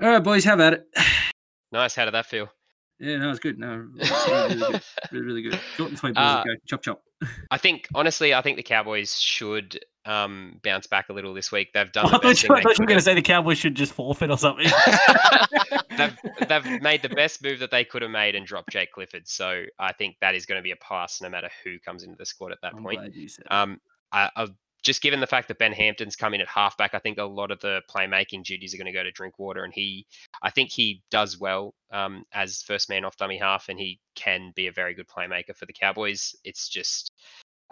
All 0.03 0.09
right, 0.09 0.23
boys, 0.23 0.45
have 0.45 0.61
at 0.61 0.73
it. 0.75 0.87
nice. 1.73 1.95
How 1.95 2.05
did 2.05 2.15
that 2.15 2.27
feel? 2.27 2.49
Yeah, 2.99 3.17
no, 3.19 3.31
it's 3.31 3.39
good. 3.39 3.59
No, 3.59 3.87
really, 4.29 4.57
really 4.57 4.73
good. 4.73 4.83
Really, 5.13 5.25
really 5.25 5.43
good. 5.43 5.61
Short 5.77 5.91
and 5.91 5.99
sweet, 5.99 6.15
boys. 6.15 6.23
Uh, 6.23 6.45
go. 6.45 6.51
Chop, 6.67 6.83
chop. 6.83 7.03
I 7.51 7.59
think 7.59 7.87
honestly, 7.95 8.35
I 8.35 8.43
think 8.43 8.57
the 8.57 8.63
Cowboys 8.63 9.19
should 9.19 9.79
um, 10.05 10.61
bounce 10.63 10.87
back 10.87 11.09
a 11.09 11.13
little 11.13 11.35
this 11.35 11.53
week. 11.53 11.73
They've 11.73 11.91
done 11.93 12.07
I 12.07 12.11
the 12.11 12.19
best 12.19 12.43
thing 12.43 12.51
I 12.51 12.57
they 12.57 12.63
thought 12.63 12.79
you 12.79 12.83
were 12.83 12.87
going 12.87 12.99
to 12.99 13.05
say 13.05 13.15
the 13.15 13.23
Cowboys 13.23 13.59
should 13.59 13.75
just 13.75 13.93
forfeit 13.93 14.31
or 14.31 14.39
something. 14.39 14.67
they've 15.97 16.17
they've 16.49 16.83
made 16.83 17.03
the 17.03 17.11
best 17.11 17.43
move 17.43 17.59
that 17.61 17.71
they 17.71 17.85
could 17.85 18.03
have 18.03 18.11
made 18.11 18.35
and 18.35 18.47
dropped 18.47 18.71
Jake 18.71 18.93
Clifford. 18.93 19.29
So 19.29 19.65
I 19.79 19.93
think 19.93 20.17
that 20.21 20.35
is 20.35 20.47
going 20.47 20.59
to 20.59 20.63
be 20.63 20.73
a 20.73 20.77
pass 20.77 21.21
no 21.21 21.29
matter 21.29 21.51
who 21.65 21.79
comes 21.79 22.03
into 22.03 22.17
the 22.17 22.27
squad 22.27 22.53
at 22.53 22.61
that 22.63 22.75
I'm 22.75 22.83
point. 22.83 23.01
glad 23.01 23.15
you 23.15 23.29
said. 23.29 23.47
Um, 23.51 23.81
I, 24.13 24.31
I've 24.35 24.51
just 24.83 25.03
given 25.03 25.21
the 25.21 25.27
fact 25.27 25.49
that 25.49 25.59
Ben 25.59 25.73
Hampton's 25.73 26.17
come 26.17 26.33
in 26.33 26.41
at 26.41 26.49
halfback, 26.49 26.95
I 26.95 26.99
think 26.99 27.19
a 27.19 27.25
lot 27.25 27.51
of 27.51 27.61
the 27.61 27.83
playmaking 27.91 28.45
duties 28.45 28.73
are 28.73 28.79
going 28.79 28.87
to 28.87 28.93
go 28.93 29.03
to 29.03 29.11
Drinkwater, 29.11 29.63
and 29.63 29.75
he, 29.75 30.07
I 30.43 30.51
think 30.51 30.71
he 30.71 31.03
does 31.11 31.39
well 31.39 31.75
um, 31.91 32.25
as 32.33 32.63
first 32.63 32.89
man 32.89 33.05
off 33.05 33.17
dummy 33.17 33.37
half, 33.37 33.69
and 33.69 33.79
he 33.79 34.01
can 34.15 34.53
be 34.57 34.69
a 34.69 34.73
very 34.73 34.95
good 34.95 35.07
playmaker 35.07 35.55
for 35.55 35.67
the 35.67 35.75
Cowboys. 35.75 36.35
It's 36.45 36.69
just 36.69 37.13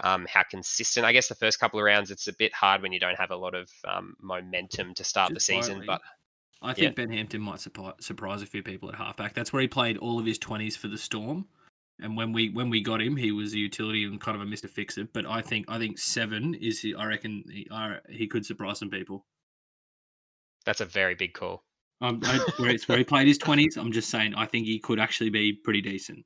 um, 0.05 0.27
how 0.33 0.43
consistent. 0.43 1.05
I 1.05 1.13
guess 1.13 1.29
the 1.29 1.35
first 1.35 1.59
couple 1.59 1.79
of 1.79 1.85
rounds, 1.85 2.11
it's 2.11 2.29
a 2.29 2.33
bit 2.33 2.53
hard 2.55 2.83
when 2.83 2.93
you 2.93 3.01
don't 3.01 3.19
have 3.19 3.31
a 3.31 3.37
lot 3.37 3.55
of 3.55 3.71
um, 3.87 4.17
momentum 4.21 4.95
to 4.95 5.05
start 5.05 5.35
the 5.35 5.41
season. 5.41 5.77
quietly, 5.77 5.87
But 5.87 6.01
I 6.63 6.75
think 6.75 6.97
Ben 6.97 7.11
Hampton 7.11 7.41
might 7.41 7.61
surprise 7.61 8.43
a 8.43 8.47
few 8.47 8.63
people 8.63 8.89
at 8.89 8.97
halfback. 8.97 9.35
That's 9.35 9.53
where 9.53 9.63
he 9.63 9.69
played 9.69 9.99
all 9.99 10.19
of 10.19 10.27
his 10.27 10.39
twenties 10.39 10.77
for 10.77 10.89
the 10.89 10.99
Storm, 10.99 11.47
and 12.01 12.17
when 12.17 12.33
we 12.33 12.51
when 12.51 12.71
we 12.71 12.81
got 12.81 13.01
him, 13.01 13.17
he 13.17 13.33
was 13.33 13.55
a 13.55 13.59
utility 13.59 14.05
and 14.05 14.21
kind 14.21 14.37
of 14.37 14.43
a 14.43 14.47
Mister 14.47 14.69
Fix 14.69 14.99
It. 14.99 15.13
But 15.13 15.27
I 15.27 15.41
think 15.41 15.67
I 15.69 15.79
think 15.79 15.99
seven 15.99 16.55
is 16.55 16.81
he, 16.81 16.95
I 16.95 17.07
reckon 17.07 17.45
he, 17.49 17.69
he 18.09 18.27
could 18.27 18.45
surprise 18.45 18.79
some 18.79 18.91
people. 18.91 19.25
that's 20.65 20.81
a 20.81 20.87
very 20.87 21.15
big 21.15 21.33
call. 21.33 21.63
Um, 22.01 22.21
I, 22.25 22.39
where 22.59 22.71
it's 22.71 22.89
where 22.89 22.99
he 22.99 23.05
played 23.05 23.27
his 23.27 23.39
twenties. 23.39 23.77
I'm 23.77 23.93
just 23.93 24.11
saying 24.11 24.35
I 24.35 24.47
think 24.47 24.67
he 24.67 24.79
could 24.79 24.99
actually 24.99 25.31
be 25.31 25.53
pretty 25.53 25.81
decent. 25.81 26.25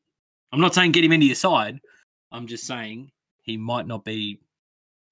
I'm 0.53 0.61
not 0.61 0.75
saying 0.75 0.93
get 0.93 1.05
him 1.05 1.13
into 1.13 1.27
your 1.27 1.35
side. 1.35 1.79
I'm 2.31 2.47
just 2.47 2.67
saying 2.67 3.11
he 3.43 3.57
might 3.57 3.87
not 3.87 4.05
be 4.05 4.41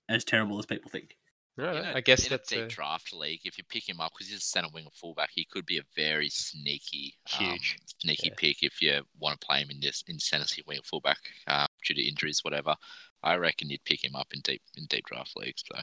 as 0.09 0.25
terrible 0.25 0.59
as 0.59 0.67
people 0.67 0.91
think. 0.91 1.17
I, 1.59 1.63
don't 1.63 1.75
know, 1.75 1.81
In 1.83 1.87
a- 1.89 1.97
I 1.97 2.01
guess 2.01 2.27
in 2.27 2.33
a 2.33 2.39
deep 2.39 2.65
a, 2.65 2.67
draft 2.69 3.13
league, 3.13 3.41
if 3.45 3.59
you 3.59 3.65
pick 3.69 3.87
him 3.89 4.01
up 4.01 4.13
because 4.13 4.29
he's 4.31 4.39
a 4.39 4.41
center 4.41 4.69
wing 4.73 4.87
or 4.87 4.93
fullback, 4.95 5.31
he 5.35 5.45
could 5.45 5.67
be 5.67 5.79
a 5.79 5.83
very 5.95 6.31
sneaky, 6.31 7.15
um, 7.39 7.45
Huge. 7.47 7.77
sneaky 8.01 8.29
Yeah. 8.29 8.35
pick 8.37 8.63
if 8.63 8.81
you 8.81 9.03
want 9.19 9.39
to 9.41 9.47
play 9.47 9.61
him 9.61 9.71
in 9.71 9.81
this 9.81 10.03
in 10.09 10.19
center 10.19 10.47
wing 10.67 10.79
or 10.79 10.83
fullback 10.83 11.19
uh, 11.47 11.67
due 11.85 11.95
to 11.95 12.03
injuries, 12.03 12.43
whatever. 12.43 12.75
I 13.23 13.35
reckon 13.35 13.69
you'd 13.69 13.85
pick 13.85 14.03
him 14.03 14.17
up 14.17 14.29
in 14.33 14.41
deep 14.41 14.63
in 14.77 14.87
deep 14.87 15.05
draft 15.07 15.37
leagues. 15.37 15.63
So 15.71 15.79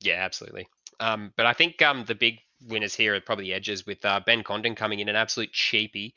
yeah, 0.00 0.14
absolutely. 0.24 0.68
Um, 1.00 1.32
but 1.36 1.46
I 1.46 1.52
think 1.52 1.82
um, 1.82 2.04
the 2.06 2.14
big 2.14 2.38
winners 2.62 2.94
here 2.94 3.14
are 3.14 3.20
probably 3.20 3.46
the 3.46 3.54
edges 3.54 3.84
with 3.84 4.02
uh, 4.04 4.20
Ben 4.24 4.42
Condon 4.42 4.74
coming 4.74 5.00
in 5.00 5.08
an 5.08 5.16
absolute 5.16 5.52
cheapie 5.52 6.12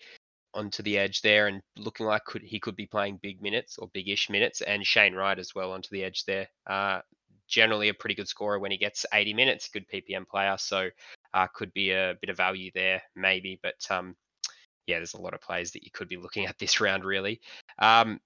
onto 0.54 0.84
the 0.84 0.98
edge 0.98 1.22
there 1.22 1.48
and 1.48 1.62
looking 1.78 2.06
like 2.06 2.26
could 2.26 2.42
he 2.42 2.60
could 2.60 2.76
be 2.76 2.86
playing 2.86 3.20
big 3.22 3.42
minutes 3.42 3.78
or 3.78 3.90
big-ish 3.94 4.30
minutes, 4.30 4.62
and 4.62 4.86
Shane 4.86 5.14
Wright 5.14 5.38
as 5.38 5.54
well 5.56 5.72
onto 5.72 5.90
the 5.92 6.04
edge 6.04 6.26
there. 6.26 6.48
Uh, 6.66 7.02
generally 7.48 7.90
a 7.90 7.94
pretty 7.94 8.16
good 8.16 8.28
scorer 8.28 8.60
when 8.60 8.72
he 8.72 8.78
gets 8.78 9.06
80 9.14 9.34
minutes, 9.34 9.70
good 9.70 9.86
PPM 9.88 10.28
player, 10.28 10.56
so 10.58 10.90
uh, 11.34 11.48
could 11.54 11.74
be 11.74 11.92
a 11.92 12.16
bit 12.22 12.30
of 12.30 12.38
value 12.38 12.72
there 12.74 13.02
maybe. 13.16 13.60
But 13.62 13.86
um, 13.90 14.16
yeah, 14.86 14.98
there's 14.98 15.14
a 15.14 15.22
lot 15.22 15.34
of 15.34 15.42
players 15.42 15.72
that 15.72 15.84
you 15.84 15.92
could 15.92 16.10
be 16.10 16.18
looking 16.18 16.46
at 16.46 16.58
this 16.58 16.82
round 16.82 17.06
really. 17.06 17.42
Um, 17.80 18.20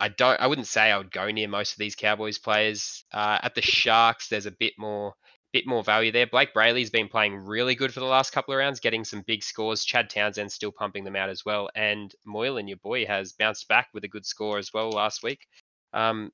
I 0.00 0.08
don't. 0.08 0.40
I 0.40 0.48
wouldn't 0.48 0.66
say 0.66 0.90
I 0.90 0.98
would 0.98 1.12
go 1.12 1.30
near 1.30 1.46
most 1.46 1.72
of 1.72 1.78
these 1.78 1.94
Cowboys 1.94 2.38
players. 2.38 3.04
Uh, 3.12 3.38
at 3.42 3.54
the 3.54 3.62
Sharks, 3.62 4.28
there's 4.28 4.46
a 4.46 4.50
bit 4.50 4.74
more, 4.78 5.14
bit 5.56 5.66
more 5.66 5.82
value 5.82 6.12
there. 6.12 6.26
Blayke 6.26 6.52
Brailey's 6.52 6.90
been 6.90 7.08
playing 7.08 7.34
really 7.34 7.74
good 7.74 7.94
for 7.94 8.00
the 8.00 8.06
last 8.06 8.30
couple 8.30 8.52
of 8.52 8.58
rounds, 8.58 8.78
getting 8.78 9.04
some 9.04 9.22
big 9.26 9.42
scores. 9.42 9.86
Chad 9.86 10.10
Townsend 10.10 10.52
still 10.52 10.70
pumping 10.70 11.02
them 11.02 11.16
out 11.16 11.30
as 11.30 11.46
well, 11.46 11.70
and 11.74 12.14
Moylan, 12.26 12.68
your 12.68 12.76
boy, 12.76 13.06
has 13.06 13.32
bounced 13.32 13.66
back 13.66 13.88
with 13.94 14.04
a 14.04 14.08
good 14.08 14.26
score 14.26 14.58
as 14.58 14.74
well 14.74 14.90
last 14.90 15.22
week. 15.22 15.46
Um, 15.94 16.30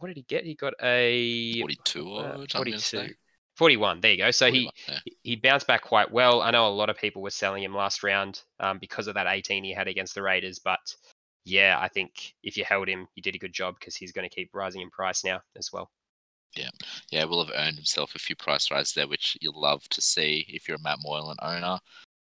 what 0.00 0.08
did 0.08 0.16
he 0.16 0.22
get? 0.22 0.44
He 0.44 0.56
got 0.56 0.74
a 0.82 1.60
forty-two 1.60 2.08
or 2.08 2.24
uh, 2.24 2.32
something. 2.38 2.50
I'm 2.54 2.64
gonna 2.64 2.78
say. 2.80 2.96
42. 2.98 3.14
41. 3.56 4.00
There 4.00 4.10
you 4.12 4.16
go. 4.16 4.30
So 4.30 4.50
he 4.50 4.70
yeah. 4.88 4.98
he- 5.04 5.16
he 5.22 5.36
bounced 5.36 5.66
back 5.66 5.82
quite 5.82 6.10
well. 6.10 6.40
I 6.40 6.50
know 6.50 6.66
a 6.66 6.70
lot 6.70 6.88
of 6.88 6.96
people 6.96 7.20
were 7.20 7.30
selling 7.30 7.62
him 7.62 7.74
last 7.74 8.02
round 8.02 8.42
um, 8.58 8.78
because 8.78 9.06
of 9.06 9.14
that 9.14 9.26
18 9.26 9.62
he 9.62 9.74
had 9.74 9.86
against 9.86 10.14
the 10.14 10.22
Raiders, 10.22 10.58
but 10.58 10.80
yeah, 11.44 11.78
I 11.78 11.88
think 11.88 12.34
if 12.42 12.56
you 12.56 12.64
held 12.64 12.88
him, 12.88 13.06
you 13.14 13.22
did 13.22 13.34
a 13.34 13.38
good 13.38 13.52
job 13.52 13.76
because 13.78 13.94
he's 13.94 14.12
going 14.12 14.28
to 14.28 14.34
keep 14.34 14.50
rising 14.54 14.80
in 14.80 14.90
price 14.90 15.24
now 15.24 15.40
as 15.56 15.70
well. 15.72 15.90
Yeah, 16.56 16.70
yeah, 17.10 17.24
will 17.24 17.44
have 17.44 17.54
earned 17.56 17.76
himself 17.76 18.14
a 18.14 18.18
few 18.18 18.36
price 18.36 18.70
rises 18.70 18.92
there, 18.94 19.08
which 19.08 19.36
you'll 19.40 19.60
love 19.60 19.88
to 19.90 20.00
see 20.00 20.46
if 20.48 20.66
you're 20.68 20.76
a 20.76 20.82
Matt 20.82 20.98
Moylan 21.02 21.36
owner. 21.42 21.78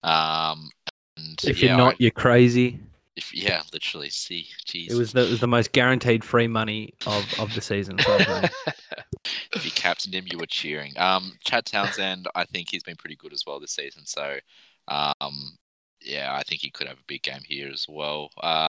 Um, 0.04 0.70
and 1.18 1.44
If 1.44 1.62
yeah, 1.62 1.70
you're 1.70 1.78
not, 1.78 1.94
I- 1.94 1.98
you're 2.00 2.12
crazy. 2.12 2.80
if 3.16 3.34
yeah, 3.34 3.62
literally, 3.74 4.10
see, 4.10 4.48
geez, 4.66 4.94
It 4.94 4.96
was 4.96 5.12
the, 5.12 5.26
it 5.26 5.30
was 5.30 5.40
the 5.42 5.48
most 5.48 5.72
guaranteed 5.74 6.24
free 6.24 6.48
money 6.48 6.94
of, 7.06 7.40
of 7.40 7.54
the 7.54 7.62
season. 7.62 8.00
so 8.00 8.18
if 9.54 9.66
you 9.66 9.72
captained 9.72 10.16
him, 10.16 10.26
you 10.32 10.38
were 10.38 10.46
cheering. 10.46 10.98
Um, 10.98 11.34
Chad 11.44 11.66
Townsend, 11.66 12.28
I 12.36 12.46
think 12.46 12.70
he's 12.70 12.84
been 12.84 12.96
pretty 12.96 13.16
good 13.18 13.34
as 13.34 13.44
well 13.46 13.60
this 13.60 13.72
season. 13.74 14.06
So, 14.06 14.38
um, 14.88 15.58
yeah, 16.02 16.34
I 16.34 16.44
think 16.44 16.62
he 16.62 16.70
could 16.72 16.88
have 16.88 16.98
a 17.00 17.04
big 17.08 17.24
game 17.24 17.42
here 17.46 17.70
as 17.70 17.86
well. 17.90 18.32
Uh, 18.42 18.68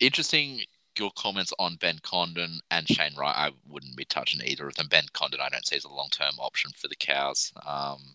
interesting 0.00 0.60
your 0.98 1.10
comments 1.16 1.52
on 1.58 1.76
Ben 1.76 1.98
Condon 2.02 2.60
and 2.70 2.88
Shane 2.88 3.14
Wright. 3.16 3.34
I 3.36 3.50
wouldn't 3.68 3.96
be 3.96 4.04
touching 4.04 4.40
either 4.44 4.66
of 4.66 4.74
them. 4.74 4.88
Ben 4.88 5.04
Condon, 5.12 5.40
I 5.40 5.48
don't 5.48 5.66
see 5.66 5.76
as 5.76 5.84
a 5.84 5.88
long 5.92 6.08
term 6.10 6.32
option 6.38 6.70
for 6.76 6.88
the 6.88 6.96
Cows. 6.96 7.52
Um, 7.66 8.14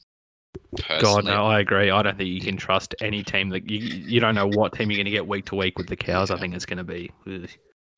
God, 1.00 1.26
no, 1.26 1.46
I 1.46 1.60
agree. 1.60 1.90
I 1.92 2.02
don't 2.02 2.18
think 2.18 2.30
you 2.30 2.42
can 2.42 2.58
trust 2.58 2.96
any 3.02 3.24
team 3.24 3.50
that 3.50 3.70
you 3.70 3.80
you 3.80 4.20
don't 4.20 4.36
know 4.36 4.48
what 4.48 4.74
team 4.74 4.90
you're 4.92 4.98
going 4.98 5.06
to 5.06 5.12
get 5.12 5.28
week 5.28 5.46
to 5.46 5.56
week 5.56 5.78
with 5.78 5.88
the 5.88 5.96
cows. 5.96 6.32
I 6.32 6.38
think 6.40 6.54
it's 6.56 6.66
going 6.66 6.78
to 6.78 6.84
be. 6.84 7.12
ugh. 7.28 7.50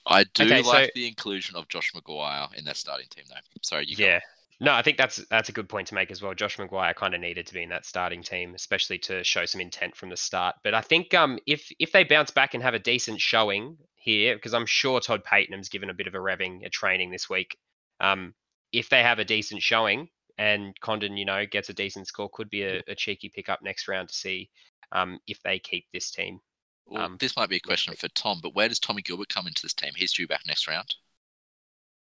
I 0.08 0.24
do 0.36 0.44
Okay, 0.44 0.62
like 0.62 0.86
so- 0.86 0.92
the 0.96 1.08
inclusion 1.08 1.56
of 1.56 1.68
Josh 1.68 1.92
McGuire 1.94 2.54
in 2.54 2.64
their 2.66 2.74
starting 2.76 3.08
team, 3.10 3.26
though. 3.30 3.36
Sorry, 3.62 3.86
you 3.88 3.96
go. 3.96 4.06
yeah. 4.06 4.20
No, 4.62 4.72
I 4.74 4.82
think 4.82 4.98
that's 4.98 5.18
that's 5.30 5.50
a 5.50 5.52
good 5.52 5.68
point 5.68 5.88
to 5.90 5.96
make 5.96 6.12
as 6.12 6.22
well. 6.22 6.34
Josh 6.34 6.56
McGuire 6.58 6.96
kind 6.96 7.14
of 7.14 7.20
needed 7.20 7.46
to 7.48 7.54
be 7.54 7.64
in 7.64 7.70
that 7.70 7.86
starting 7.86 8.24
team, 8.24 8.56
especially 8.56 8.98
to 9.00 9.22
show 9.24 9.44
some 9.46 9.60
intent 9.60 9.96
from 9.98 10.10
the 10.10 10.16
start. 10.18 10.56
But 10.64 10.74
I 10.74 10.80
think 10.82 11.14
um, 11.14 11.40
if 11.46 11.70
if 11.80 11.92
they 11.92 12.04
bounce 12.06 12.32
back 12.32 12.54
and 12.54 12.64
have 12.64 12.74
a 12.74 12.80
decent 12.80 13.20
showing 13.20 13.78
here, 14.06 14.36
because 14.36 14.54
I'm 14.54 14.68
sure 14.68 15.00
Todd 15.02 15.24
Paytonham's 15.26 15.68
given 15.70 15.90
a 15.90 15.94
bit 15.94 16.08
of 16.08 16.14
a 16.14 16.20
revving, 16.20 16.64
a 16.66 16.70
training 16.70 17.10
this 17.12 17.28
week. 17.30 17.58
Um, 18.00 18.34
if 18.72 18.88
they 18.90 19.02
have 19.02 19.20
a 19.20 19.26
decent 19.26 19.62
showing 19.62 20.10
and 20.38 20.80
Condon, 20.80 21.18
you 21.18 21.26
know, 21.26 21.46
gets 21.46 21.70
a 21.70 21.74
decent 21.74 22.08
score, 22.08 22.30
could 22.30 22.50
be 22.50 22.62
a, 22.64 22.84
a 22.88 22.96
cheeky 22.96 23.30
pickup 23.30 23.62
next 23.64 23.88
round 23.88 24.10
to 24.10 24.16
see 24.16 24.50
um, 24.92 25.20
if 25.28 25.42
they 25.42 25.58
keep 25.60 25.86
this 25.92 26.12
team. 26.12 26.40
Well, 26.86 27.02
Um, 27.02 27.18
this 27.20 27.36
might 27.36 27.50
be 27.50 27.56
a 27.56 27.60
question 27.60 27.96
for 27.96 28.08
Tom, 28.10 28.40
but 28.44 28.54
where 28.54 28.70
does 28.70 28.80
Tommy 28.80 29.02
Gilbert 29.02 29.30
come 29.30 29.48
into 29.48 29.64
this 29.64 29.74
team? 29.74 29.92
He's 29.96 30.14
due 30.14 30.28
back 30.28 30.42
next 30.46 30.68
round. 30.68 30.96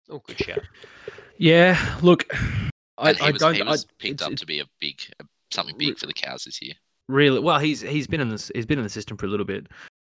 Oh, 0.09 0.21
good 0.27 0.37
shout. 0.37 0.59
Yeah, 1.37 1.97
look, 2.01 2.25
I, 2.97 3.09
and 3.09 3.17
he 3.17 3.25
I 3.25 3.31
was, 3.31 3.39
don't. 3.39 3.55
he 3.55 3.61
I, 3.61 3.71
was 3.71 3.85
picked 3.99 4.21
up 4.21 4.35
to 4.35 4.45
be 4.45 4.59
a 4.59 4.65
big, 4.79 5.01
something 5.51 5.77
big 5.77 5.97
for 5.97 6.07
the 6.07 6.13
Cows 6.13 6.43
this 6.43 6.61
year. 6.61 6.73
really 7.07 7.39
well. 7.39 7.59
He's 7.59 7.81
he's 7.81 8.07
been 8.07 8.21
in 8.21 8.29
this. 8.29 8.51
He's 8.53 8.65
been 8.65 8.79
in 8.79 8.83
the 8.83 8.89
system 8.89 9.17
for 9.17 9.25
a 9.25 9.29
little 9.29 9.45
bit. 9.45 9.67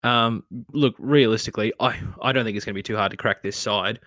Um, 0.03 0.43
look, 0.71 0.95
realistically, 0.97 1.73
I 1.79 1.99
I 2.21 2.31
don't 2.31 2.43
think 2.45 2.57
it's 2.57 2.65
going 2.65 2.73
to 2.73 2.77
be 2.79 2.83
too 2.83 2.95
hard 2.95 3.11
to 3.11 3.17
crack 3.17 3.43
this 3.43 3.57
side. 3.57 3.99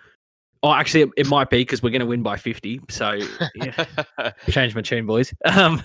Oh, 0.63 0.73
actually, 0.73 1.03
it, 1.03 1.11
it 1.19 1.27
might 1.27 1.51
be 1.51 1.59
because 1.59 1.83
we're 1.83 1.91
going 1.91 2.01
to 2.01 2.07
win 2.07 2.23
by 2.23 2.37
fifty. 2.37 2.81
So 2.89 3.19
yeah, 3.55 3.85
change 4.51 4.75
my 4.75 4.83
tune, 4.83 5.07
boys. 5.07 5.33
Um, 5.45 5.83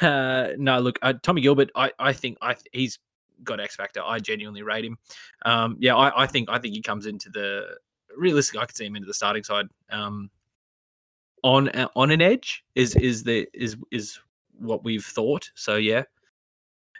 uh, 0.00 0.48
no, 0.56 0.78
look, 0.80 0.98
uh, 1.02 1.12
Tommy 1.22 1.42
Gilbert. 1.42 1.70
I, 1.74 1.92
I 1.98 2.12
think 2.14 2.38
I 2.40 2.56
he's 2.72 2.98
got 3.42 3.60
X 3.60 3.76
factor. 3.76 4.00
I 4.02 4.18
genuinely 4.18 4.62
rate 4.62 4.84
him. 4.84 4.96
Um, 5.44 5.76
yeah, 5.78 5.94
I, 5.94 6.22
I 6.22 6.26
think 6.26 6.48
I 6.48 6.58
think 6.58 6.74
he 6.74 6.80
comes 6.80 7.04
into 7.04 7.28
the 7.28 7.66
realistically. 8.16 8.60
I 8.60 8.66
could 8.66 8.76
see 8.76 8.86
him 8.86 8.96
into 8.96 9.06
the 9.06 9.14
starting 9.14 9.42
side. 9.44 9.66
Um, 9.90 10.30
on 11.42 11.68
a- 11.74 11.90
on 11.94 12.10
an 12.10 12.22
edge 12.22 12.64
is 12.74 12.96
is 12.96 13.24
the 13.24 13.46
is 13.52 13.76
is 13.92 14.18
what 14.58 14.84
we've 14.84 15.04
thought. 15.04 15.50
So 15.54 15.76
yeah. 15.76 16.04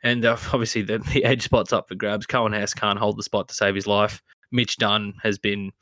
And 0.04 0.24
uh, 0.24 0.36
obviously 0.52 0.82
the, 0.82 0.98
the 0.98 1.24
edge 1.24 1.42
spot's 1.42 1.72
up 1.72 1.88
for 1.88 1.96
grabs. 1.96 2.26
Coen 2.26 2.54
Hess 2.56 2.72
can't 2.74 2.98
hold 2.98 3.16
the 3.18 3.22
spot 3.24 3.48
to 3.48 3.54
save 3.54 3.74
his 3.74 3.86
life. 3.88 4.22
Mitch 4.52 4.76
Dunn 4.76 5.14
has 5.22 5.38
been 5.38 5.72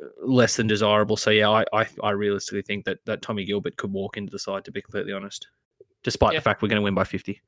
uh, 0.00 0.06
less 0.24 0.56
than 0.56 0.68
desirable. 0.68 1.16
So 1.16 1.30
yeah, 1.30 1.48
I, 1.50 1.64
I, 1.72 1.86
I 2.02 2.10
realistically 2.10 2.62
think 2.62 2.84
that, 2.84 2.98
that 3.06 3.22
Tommy 3.22 3.44
Gilbert 3.44 3.76
could 3.76 3.92
walk 3.92 4.16
into 4.16 4.30
the 4.30 4.38
side. 4.38 4.64
To 4.66 4.70
be 4.70 4.80
completely 4.82 5.12
honest, 5.12 5.48
despite 6.04 6.34
Yeah. 6.34 6.38
the 6.38 6.44
fact 6.44 6.62
we're 6.62 6.68
going 6.68 6.80
to 6.80 6.84
win 6.84 6.94
by 6.94 7.04
fifty. 7.04 7.40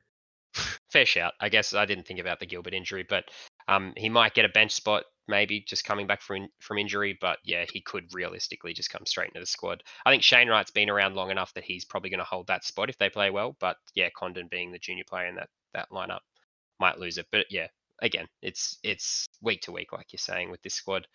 Fair 0.90 1.04
shout. 1.06 1.34
I 1.40 1.48
guess 1.48 1.74
I 1.74 1.84
didn't 1.84 2.06
think 2.06 2.18
about 2.18 2.40
the 2.40 2.46
Gilbert 2.46 2.72
injury, 2.74 3.04
but 3.08 3.24
um, 3.68 3.92
he 3.96 4.08
might 4.08 4.32
get 4.34 4.46
a 4.46 4.48
bench 4.48 4.72
spot, 4.72 5.04
maybe 5.28 5.60
just 5.60 5.84
coming 5.84 6.06
back 6.06 6.22
from 6.22 6.48
from 6.60 6.78
injury. 6.78 7.18
But 7.20 7.38
yeah, 7.44 7.66
he 7.70 7.82
could 7.82 8.04
realistically 8.14 8.72
just 8.72 8.90
come 8.90 9.04
straight 9.04 9.28
into 9.28 9.40
the 9.40 9.46
squad. 9.46 9.82
I 10.06 10.10
think 10.10 10.22
Shane 10.22 10.48
Wright's 10.48 10.70
been 10.70 10.88
around 10.88 11.14
long 11.14 11.30
enough 11.30 11.52
that 11.54 11.64
he's 11.64 11.84
probably 11.84 12.08
going 12.10 12.18
to 12.18 12.24
hold 12.24 12.46
that 12.46 12.64
spot 12.64 12.88
if 12.88 12.96
they 12.96 13.10
play 13.10 13.28
well. 13.30 13.56
But 13.60 13.76
yeah, 13.94 14.08
Condon 14.16 14.48
being 14.50 14.72
the 14.72 14.78
junior 14.78 15.04
player 15.06 15.26
in 15.26 15.34
that 15.34 15.50
that 15.76 15.90
lineup 15.90 16.20
might 16.80 16.98
lose 16.98 17.18
it. 17.18 17.26
But 17.30 17.46
yeah, 17.50 17.68
again, 18.00 18.26
it's 18.42 18.78
it's 18.82 19.26
week 19.40 19.60
to 19.62 19.72
week, 19.72 19.92
like 19.92 20.12
you're 20.12 20.18
saying 20.18 20.50
with 20.50 20.62
this 20.62 20.74
squad. 20.74 21.06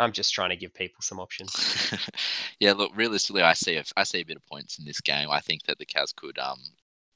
I'm 0.00 0.12
just 0.12 0.32
trying 0.32 0.50
to 0.50 0.56
give 0.56 0.72
people 0.74 1.02
some 1.02 1.18
options. 1.18 1.92
yeah, 2.60 2.72
look, 2.72 2.92
realistically, 2.94 3.42
I 3.42 3.54
see 3.54 3.76
a, 3.76 3.84
I 3.96 4.04
see 4.04 4.20
a 4.20 4.24
bit 4.24 4.36
of 4.36 4.46
points 4.46 4.78
in 4.78 4.84
this 4.84 5.00
game. 5.00 5.28
I 5.30 5.40
think 5.40 5.64
that 5.64 5.78
the 5.78 5.86
Cows 5.86 6.12
could 6.12 6.38
um 6.38 6.58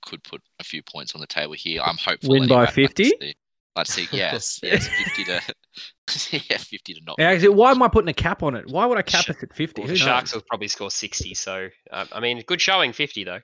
could 0.04 0.22
put 0.24 0.40
a 0.58 0.64
few 0.64 0.82
points 0.82 1.14
on 1.14 1.20
the 1.20 1.26
table 1.28 1.52
here. 1.52 1.80
I'm 1.84 1.96
hopeful. 1.96 2.30
Win 2.30 2.44
anyway. 2.44 2.56
by 2.56 2.62
I'd 2.64 2.74
50? 2.74 3.04
see- 3.04 3.34
Let's 3.76 3.94
see. 3.94 4.06
Yes, 4.12 4.58
yes, 4.62 4.86
fifty 4.88 5.24
to 5.24 5.40
yeah, 6.50 6.58
fifty 6.58 6.92
to 6.94 7.00
not. 7.06 7.16
Yeah, 7.18 7.30
actually, 7.30 7.50
why 7.54 7.70
am 7.70 7.82
I 7.82 7.88
putting 7.88 8.08
a 8.08 8.12
cap 8.14 8.42
on 8.42 8.54
it? 8.56 8.66
Why 8.68 8.84
would 8.84 8.98
I 8.98 9.02
cap 9.02 9.24
Sh- 9.24 9.30
us 9.30 9.36
at 9.42 9.54
fifty? 9.54 9.80
Well, 9.80 9.88
Who 9.88 9.94
the 9.94 9.98
Sharks 9.98 10.32
knows? 10.32 10.42
will 10.42 10.46
probably 10.48 10.68
score 10.68 10.90
60. 10.90 11.32
So 11.34 11.68
um, 11.90 12.08
I 12.12 12.20
mean, 12.20 12.42
good 12.46 12.60
showing 12.60 12.92
50 12.92 13.24
though. 13.24 13.40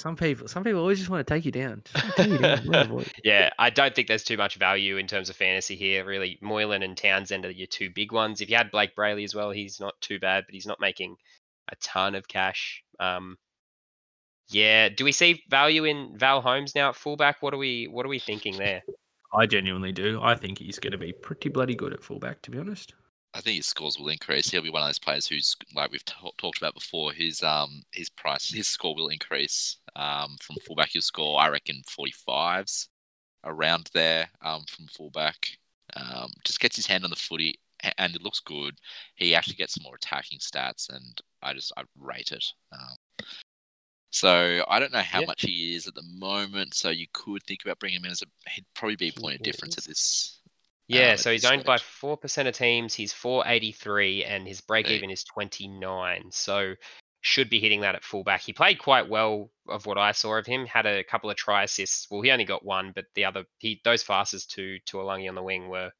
Some 0.00 0.16
people, 0.16 0.48
some 0.48 0.64
people 0.64 0.80
always 0.80 0.96
just 0.96 1.10
want 1.10 1.26
to 1.26 1.34
take 1.34 1.44
you 1.44 1.52
down. 1.52 1.82
Take 2.16 2.30
you 2.30 2.38
down. 2.38 3.04
Yeah, 3.22 3.50
I 3.58 3.68
don't 3.68 3.94
think 3.94 4.08
there's 4.08 4.24
too 4.24 4.38
much 4.38 4.56
value 4.56 4.96
in 4.96 5.06
terms 5.06 5.28
of 5.28 5.36
fantasy 5.36 5.76
here. 5.76 6.06
Really, 6.06 6.38
Moylan 6.40 6.82
and 6.82 6.96
Townsend 6.96 7.44
are 7.44 7.50
your 7.50 7.66
two 7.66 7.90
big 7.90 8.10
ones. 8.10 8.40
If 8.40 8.48
you 8.48 8.56
had 8.56 8.72
Blayke 8.72 8.94
Brailey 8.94 9.24
as 9.24 9.34
well, 9.34 9.50
he's 9.50 9.78
not 9.78 10.00
too 10.00 10.18
bad, 10.18 10.44
but 10.46 10.54
he's 10.54 10.66
not 10.66 10.80
making 10.80 11.16
a 11.70 11.76
ton 11.82 12.14
of 12.14 12.26
cash. 12.26 12.82
Um, 12.98 13.36
yeah, 14.48 14.88
do 14.88 15.04
we 15.04 15.12
see 15.12 15.42
value 15.50 15.84
in 15.84 16.16
Val 16.16 16.40
Holmes 16.40 16.74
now 16.74 16.88
at 16.88 16.96
fullback? 16.96 17.42
What 17.42 17.52
are 17.52 17.58
we 17.58 17.86
What 17.86 18.06
are 18.06 18.08
we 18.10 18.18
thinking 18.18 18.56
there? 18.56 18.82
I 19.34 19.44
genuinely 19.44 19.92
do. 19.92 20.18
I 20.22 20.34
think 20.34 20.60
he's 20.60 20.78
going 20.78 20.92
to 20.92 20.98
be 20.98 21.12
pretty 21.12 21.50
bloody 21.50 21.74
good 21.74 21.92
at 21.92 22.02
fullback, 22.02 22.40
to 22.42 22.50
be 22.50 22.58
honest. 22.58 22.94
I 23.32 23.40
think 23.40 23.56
his 23.56 23.66
scores 23.66 23.98
will 23.98 24.08
increase. 24.08 24.50
He'll 24.50 24.62
be 24.62 24.70
one 24.70 24.82
of 24.82 24.88
those 24.88 24.98
players 24.98 25.26
who's 25.28 25.56
like 25.74 25.92
we've 25.92 26.04
ta- 26.04 26.30
talked 26.36 26.58
about 26.58 26.74
before. 26.74 27.12
His 27.12 27.42
um 27.42 27.82
his 27.92 28.10
price 28.10 28.52
his 28.52 28.66
score 28.66 28.94
will 28.94 29.08
increase. 29.08 29.76
Um, 29.96 30.36
from 30.40 30.56
fullback 30.66 30.90
he'll 30.90 31.02
score 31.02 31.40
I 31.40 31.48
reckon 31.48 31.82
forty 31.88 32.12
fives 32.12 32.88
around 33.44 33.90
there. 33.94 34.28
Um, 34.42 34.64
from 34.68 34.86
fullback. 34.86 35.58
Um, 35.96 36.30
just 36.44 36.60
gets 36.60 36.76
his 36.76 36.86
hand 36.86 37.04
on 37.04 37.10
the 37.10 37.16
footy 37.16 37.58
and 37.98 38.14
it 38.14 38.22
looks 38.22 38.40
good. 38.40 38.78
He 39.14 39.34
actually 39.34 39.56
gets 39.56 39.74
some 39.74 39.82
more 39.82 39.96
attacking 39.96 40.38
stats, 40.38 40.88
and 40.90 41.20
I 41.42 41.52
just 41.54 41.72
I 41.76 41.82
rate 41.98 42.32
it. 42.32 42.44
Um, 42.72 43.26
so 44.10 44.64
I 44.68 44.80
don't 44.80 44.92
know 44.92 45.00
how 45.00 45.20
Yeah. 45.20 45.26
much 45.26 45.42
he 45.42 45.74
is 45.74 45.86
at 45.86 45.94
the 45.94 46.02
moment. 46.02 46.74
So 46.74 46.90
you 46.90 47.06
could 47.12 47.42
think 47.44 47.62
about 47.64 47.78
bringing 47.78 48.00
him 48.00 48.06
in 48.06 48.10
as 48.12 48.22
a. 48.22 48.50
He'd 48.50 48.66
probably 48.74 48.96
be 48.96 49.08
a 49.08 49.12
point 49.12 49.36
of 49.36 49.42
difference 49.42 49.78
at 49.78 49.84
this. 49.84 50.40
Yeah, 50.88 51.12
at 51.12 51.20
so 51.20 51.30
he's 51.30 51.44
owned 51.44 51.64
by 51.64 51.78
four 51.78 52.16
percent 52.16 52.48
of 52.48 52.54
teams. 52.54 52.94
He's 52.94 53.12
four 53.12 53.44
eighty 53.46 53.72
three, 53.72 54.24
and 54.24 54.46
his 54.46 54.60
break 54.60 54.88
even 54.88 55.10
is 55.10 55.24
twenty 55.24 55.68
nine. 55.68 56.30
So 56.30 56.74
should 57.20 57.50
be 57.50 57.60
hitting 57.60 57.82
that 57.82 57.94
at 57.94 58.04
fullback. 58.04 58.40
He 58.40 58.52
played 58.52 58.78
quite 58.78 59.08
well 59.08 59.50
of 59.68 59.86
what 59.86 59.98
I 59.98 60.12
saw 60.12 60.38
of 60.38 60.46
him. 60.46 60.66
Had 60.66 60.86
a 60.86 61.04
couple 61.04 61.30
of 61.30 61.36
try 61.36 61.64
assists. 61.64 62.06
Well, 62.10 62.22
he 62.22 62.30
only 62.30 62.44
got 62.44 62.64
one, 62.64 62.92
but 62.94 63.04
the 63.14 63.24
other 63.24 63.44
he 63.58 63.80
those 63.84 64.02
fastest 64.02 64.52
to 64.52 64.78
to 64.86 64.98
Alangi 64.98 65.28
on 65.28 65.34
the 65.34 65.42
wing 65.42 65.68
were 65.68 65.90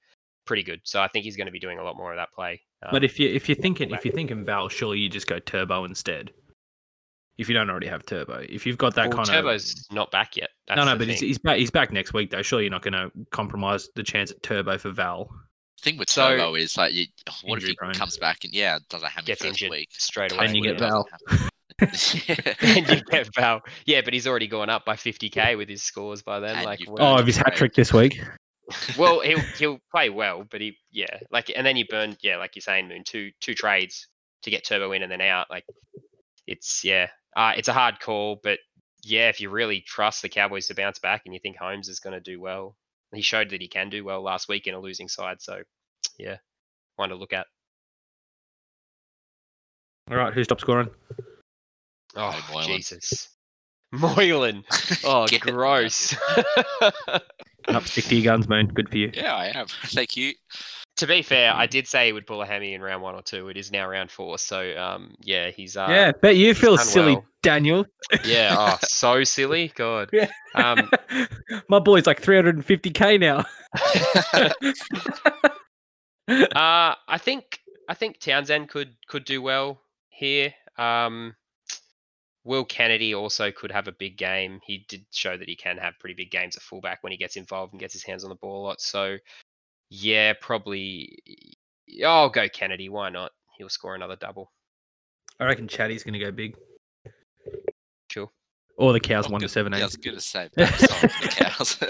pretty 0.46 0.62
good. 0.62 0.80
So 0.84 1.00
I 1.00 1.08
think 1.08 1.24
he's 1.24 1.36
going 1.36 1.46
to 1.46 1.52
be 1.52 1.60
doing 1.60 1.78
a 1.78 1.84
lot 1.84 1.96
more 1.96 2.12
of 2.12 2.16
that 2.16 2.32
play. 2.32 2.62
But 2.82 2.96
Um, 2.96 3.04
if 3.04 3.20
you 3.20 3.28
if 3.28 3.48
you're 3.48 3.56
thinking 3.56 3.90
if 3.90 4.04
you're 4.04 4.14
thinking 4.14 4.44
Val, 4.44 4.68
surely 4.68 4.98
you 4.98 5.08
just 5.08 5.26
go 5.26 5.38
Turbo 5.38 5.84
instead. 5.84 6.32
If 7.36 7.48
you 7.48 7.54
don't 7.54 7.70
already 7.70 7.86
have 7.86 8.04
Turbo, 8.04 8.44
if 8.48 8.66
you've 8.66 8.76
got 8.76 8.94
that 8.96 9.08
well, 9.08 9.18
kind 9.18 9.28
Turbo's 9.28 9.86
not 9.90 10.10
back 10.10 10.36
yet. 10.36 10.50
That's 10.68 10.76
no, 10.76 10.84
no, 10.84 10.98
but 10.98 11.08
he's, 11.08 11.20
he's 11.20 11.38
back. 11.38 11.56
He's 11.56 11.70
back 11.70 11.90
next 11.92 12.12
week 12.12 12.30
though. 12.30 12.42
Surely 12.42 12.64
you're 12.64 12.70
not 12.70 12.82
going 12.82 12.92
to 12.92 13.10
compromise 13.30 13.88
the 13.94 14.02
chance 14.02 14.30
at 14.30 14.42
Turbo 14.42 14.76
for 14.76 14.90
Val. 14.90 15.30
The 15.82 15.90
thing 15.90 15.98
with 15.98 16.10
So- 16.10 16.28
Turbo 16.36 16.54
is 16.56 16.76
like, 16.76 16.92
you, 16.92 17.06
what 17.44 17.56
if 17.58 17.64
Injury 17.64 17.70
he 17.70 17.76
prone. 17.76 17.94
comes 17.94 18.18
back 18.18 18.44
and 18.44 18.52
yeah, 18.52 18.78
does 18.88 19.02
a 19.02 19.08
hammy 19.08 19.26
first 19.28 19.44
injured 19.44 19.70
week? 19.70 19.88
straight 19.92 20.32
away. 20.32 20.44
And 20.46 20.56
you 20.56 20.62
get 20.62 20.72
wood, 20.80 20.80
Val. 20.80 21.08
it 21.80 21.90
doesn't 21.90 22.20
happen. 22.20 22.54
and 22.60 22.88
you 22.88 23.00
get 23.10 23.28
Val. 23.34 23.62
Yeah, 23.86 24.02
but 24.02 24.12
he's 24.12 24.26
already 24.26 24.46
gone 24.46 24.68
up 24.68 24.84
by 24.84 24.96
50k 24.96 25.56
with 25.56 25.68
his 25.68 25.82
scores 25.82 26.22
by 26.22 26.40
then. 26.40 26.56
And 26.56 26.64
like, 26.66 26.80
you've 26.80 26.90
what- 26.90 26.98
got- 26.98 27.16
Oh, 27.16 27.20
if 27.20 27.26
his 27.26 27.36
hat 27.38 27.54
trick 27.56 27.74
this 27.74 27.92
week. 27.92 28.20
well, 28.98 29.20
he'll 29.20 29.40
he'll 29.58 29.78
play 29.90 30.10
well, 30.10 30.44
but 30.48 30.60
he 30.60 30.76
yeah, 30.92 31.18
like 31.32 31.50
and 31.56 31.66
then 31.66 31.76
you 31.76 31.84
burn 31.90 32.16
yeah, 32.22 32.36
like 32.36 32.54
you're 32.54 32.60
saying, 32.60 32.86
Moon, 32.86 33.02
two 33.04 33.32
two 33.40 33.52
trades 33.54 34.06
to 34.44 34.50
get 34.50 34.64
Turbo 34.64 34.92
in 34.92 35.02
and 35.02 35.10
then 35.10 35.20
out. 35.20 35.48
Like 35.50 35.64
it's 36.46 36.84
yeah, 36.84 37.08
uh, 37.36 37.54
it's 37.56 37.66
a 37.66 37.72
hard 37.72 37.98
call, 37.98 38.38
but 38.44 38.60
yeah, 39.02 39.28
if 39.28 39.40
you 39.40 39.50
really 39.50 39.80
trust 39.80 40.22
the 40.22 40.28
Cowboys 40.28 40.68
to 40.68 40.74
bounce 40.76 41.00
back 41.00 41.22
and 41.24 41.34
you 41.34 41.40
think 41.40 41.56
Holmes 41.56 41.88
is 41.88 41.98
going 41.98 42.12
to 42.14 42.20
do 42.20 42.40
well, 42.40 42.76
he 43.12 43.22
showed 43.22 43.50
that 43.50 43.60
he 43.60 43.68
can 43.68 43.90
do 43.90 44.04
well 44.04 44.22
last 44.22 44.48
week 44.48 44.66
in 44.66 44.74
a 44.74 44.80
losing 44.80 45.08
side. 45.08 45.40
So 45.40 45.62
yeah, 46.18 46.36
one 46.96 47.10
to 47.10 47.14
look 47.14 47.32
at. 47.32 47.46
All 50.10 50.16
right, 50.16 50.32
who 50.32 50.42
stopped 50.44 50.62
scoring? 50.62 50.90
Oh 52.16 52.38
Moylan. 52.52 52.66
Jesus, 52.66 53.28
Moylan. 53.92 54.64
Oh, 55.04 55.26
gross. 55.40 56.14
Up, 57.68 57.86
stick 57.86 58.04
to 58.06 58.16
your 58.16 58.24
guns, 58.24 58.48
man. 58.48 58.66
Good 58.66 58.88
for 58.88 58.96
you. 58.96 59.10
Yeah, 59.14 59.34
I 59.34 59.46
am. 59.46 59.66
Thank 59.86 60.16
you. 60.16 60.34
To 61.00 61.06
be 61.06 61.22
fair, 61.22 61.54
I 61.54 61.66
did 61.66 61.88
say 61.88 62.08
he 62.08 62.12
would 62.12 62.26
pull 62.26 62.42
a 62.42 62.46
hammy 62.46 62.74
in 62.74 62.82
round 62.82 63.02
one 63.02 63.14
or 63.14 63.22
two. 63.22 63.48
It 63.48 63.56
is 63.56 63.72
now 63.72 63.88
round 63.88 64.10
four, 64.10 64.36
so 64.36 64.76
um, 64.76 65.14
yeah, 65.22 65.50
he's 65.50 65.74
uh, 65.74 65.86
yeah, 65.88 66.12
bet 66.12 66.36
you 66.36 66.52
feel 66.54 66.76
silly, 66.76 67.14
well. 67.14 67.24
Daniel. 67.42 67.86
yeah, 68.22 68.54
oh, 68.58 68.78
so 68.86 69.24
silly, 69.24 69.72
God. 69.74 70.10
Yeah. 70.12 70.30
Um, 70.54 70.90
My 71.68 71.78
boy's 71.78 72.06
like 72.06 72.20
350k 72.20 73.18
now. 73.18 73.46
uh, 76.54 76.94
I 77.08 77.18
think 77.18 77.60
I 77.88 77.94
think 77.94 78.20
Townsend 78.20 78.68
could 78.68 78.94
could 79.08 79.24
do 79.24 79.40
well 79.40 79.80
here. 80.10 80.52
Um, 80.76 81.34
Will 82.44 82.66
Kennedy 82.66 83.14
also 83.14 83.50
could 83.50 83.72
have 83.72 83.88
a 83.88 83.92
big 83.92 84.18
game. 84.18 84.60
He 84.66 84.84
did 84.86 85.06
show 85.12 85.38
that 85.38 85.48
he 85.48 85.56
can 85.56 85.78
have 85.78 85.98
pretty 85.98 86.14
big 86.14 86.30
games 86.30 86.56
at 86.56 86.62
fullback 86.62 87.02
when 87.02 87.10
he 87.10 87.16
gets 87.16 87.36
involved 87.36 87.72
and 87.72 87.80
gets 87.80 87.94
his 87.94 88.02
hands 88.02 88.22
on 88.22 88.28
the 88.28 88.36
ball 88.36 88.62
a 88.62 88.66
lot. 88.66 88.82
So, 88.82 89.16
yeah, 89.90 90.32
probably. 90.40 91.18
I'll 92.06 92.30
go 92.30 92.48
Kennedy. 92.48 92.88
Why 92.88 93.10
not? 93.10 93.32
He'll 93.58 93.68
score 93.68 93.94
another 93.94 94.16
double. 94.16 94.50
I 95.38 95.44
reckon 95.46 95.68
Chatty's 95.68 96.02
going 96.04 96.14
to 96.14 96.18
go 96.20 96.30
big. 96.30 96.54
Sure. 98.10 98.30
Or 98.76 98.92
the 98.94 99.00
cows 99.00 99.28
one 99.28 99.40
to 99.40 99.44
good- 99.46 99.50
seven 99.52 99.72
Yeah, 99.72 99.80
I 99.80 99.84
was 99.84 99.96
going 99.96 100.16
to 100.16 100.20
say, 100.22 100.48
the 100.54 101.28
cows. 101.30 101.78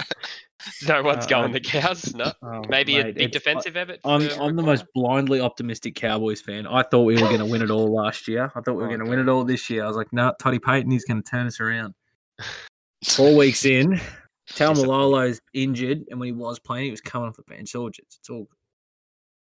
No 0.87 1.03
one's 1.03 1.25
Uh, 1.25 1.29
going 1.29 1.43
I'm- 1.45 1.53
the 1.53 1.61
cows. 1.61 2.15
No. 2.15 2.31
Oh, 2.43 2.63
Maybe 2.69 2.99
a 2.99 3.05
big 3.05 3.17
it's- 3.17 3.31
defensive 3.33 3.77
effort. 3.77 3.99
I'm 4.05 4.23
I'm 4.41 4.57
the 4.57 4.63
McGuire? 4.63 4.67
most 4.67 4.85
blindly 4.95 5.41
optimistic 5.41 5.95
Cowboys 5.95 6.41
fan. 6.43 6.67
I 6.67 6.83
thought 6.83 7.05
we 7.05 7.15
were 7.15 7.29
going 7.29 7.39
to 7.39 7.47
win 7.47 7.63
it 7.63 7.71
all 7.71 7.95
last 7.95 8.29
year. 8.29 8.53
I 8.55 8.61
thought 8.61 8.73
we 8.75 8.83
were 8.83 8.85
Oh, 8.85 8.89
going 8.89 9.01
to 9.01 9.07
win 9.09 9.21
it 9.21 9.29
all 9.29 9.45
this 9.45 9.71
year. 9.71 9.85
I 9.85 9.87
was 9.89 9.97
like, 9.97 10.13
nah, 10.13 10.33
Toddy 10.41 10.59
Payten, 10.59 10.93
he's 10.93 11.05
going 11.07 11.23
to 11.23 11.29
turn 11.31 11.47
us 11.47 11.61
around. 11.61 11.95
Four 13.07 13.35
weeks 13.37 13.65
in, 13.65 13.99
Taumalolo's 14.55 15.41
injured, 15.55 16.05
and 16.11 16.19
when 16.21 16.27
he 16.27 16.33
was 16.33 16.59
playing, 16.59 16.87
he 16.87 16.91
was 16.91 17.01
coming 17.01 17.29
off 17.29 17.37
the 17.37 17.43
bench. 17.43 17.71
So 17.71 17.87
it's 17.87 17.99
it's 18.01 18.31
all 18.31 18.49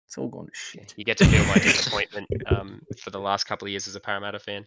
it's 0.07 0.17
all 0.17 0.27
gone 0.27 0.45
to 0.45 0.51
shit. 0.53 0.93
You 0.97 1.03
get 1.05 1.17
to 1.17 1.25
feel 1.25 1.43
my 1.45 1.53
disappointment 1.59 2.27
um, 2.47 2.81
for 2.99 3.09
the 3.09 3.19
last 3.19 3.45
couple 3.45 3.65
of 3.65 3.71
years 3.71 3.87
as 3.87 3.95
a 3.95 3.99
Parramatta 3.99 4.39
fan. 4.39 4.65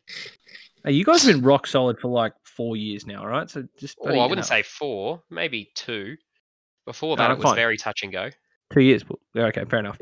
Hey, 0.85 0.93
you 0.93 1.05
guys 1.05 1.23
have 1.23 1.35
been 1.35 1.45
rock 1.45 1.67
solid 1.67 1.99
for 2.01 2.09
like 2.09 2.33
four 2.45 2.77
years 2.77 3.07
now, 3.07 3.25
right? 3.27 3.49
So 3.49 3.65
just 3.79 3.97
Oh, 4.01 4.09
I 4.09 4.13
wouldn't 4.23 4.33
enough. 4.33 4.47
say 4.47 4.63
four, 4.63 5.23
maybe 5.31 5.71
two. 5.75 6.17
Before 6.85 7.17
that, 7.17 7.29
no, 7.29 7.33
it 7.35 7.39
was 7.39 7.45
fine. 7.45 7.57
very 7.57 7.77
touch 7.77 8.03
and 8.03 8.13
go. 8.13 8.31
Two 8.73 8.81
years. 8.81 9.05
Okay, 9.37 9.65
fair 9.65 9.79
enough. 9.81 9.99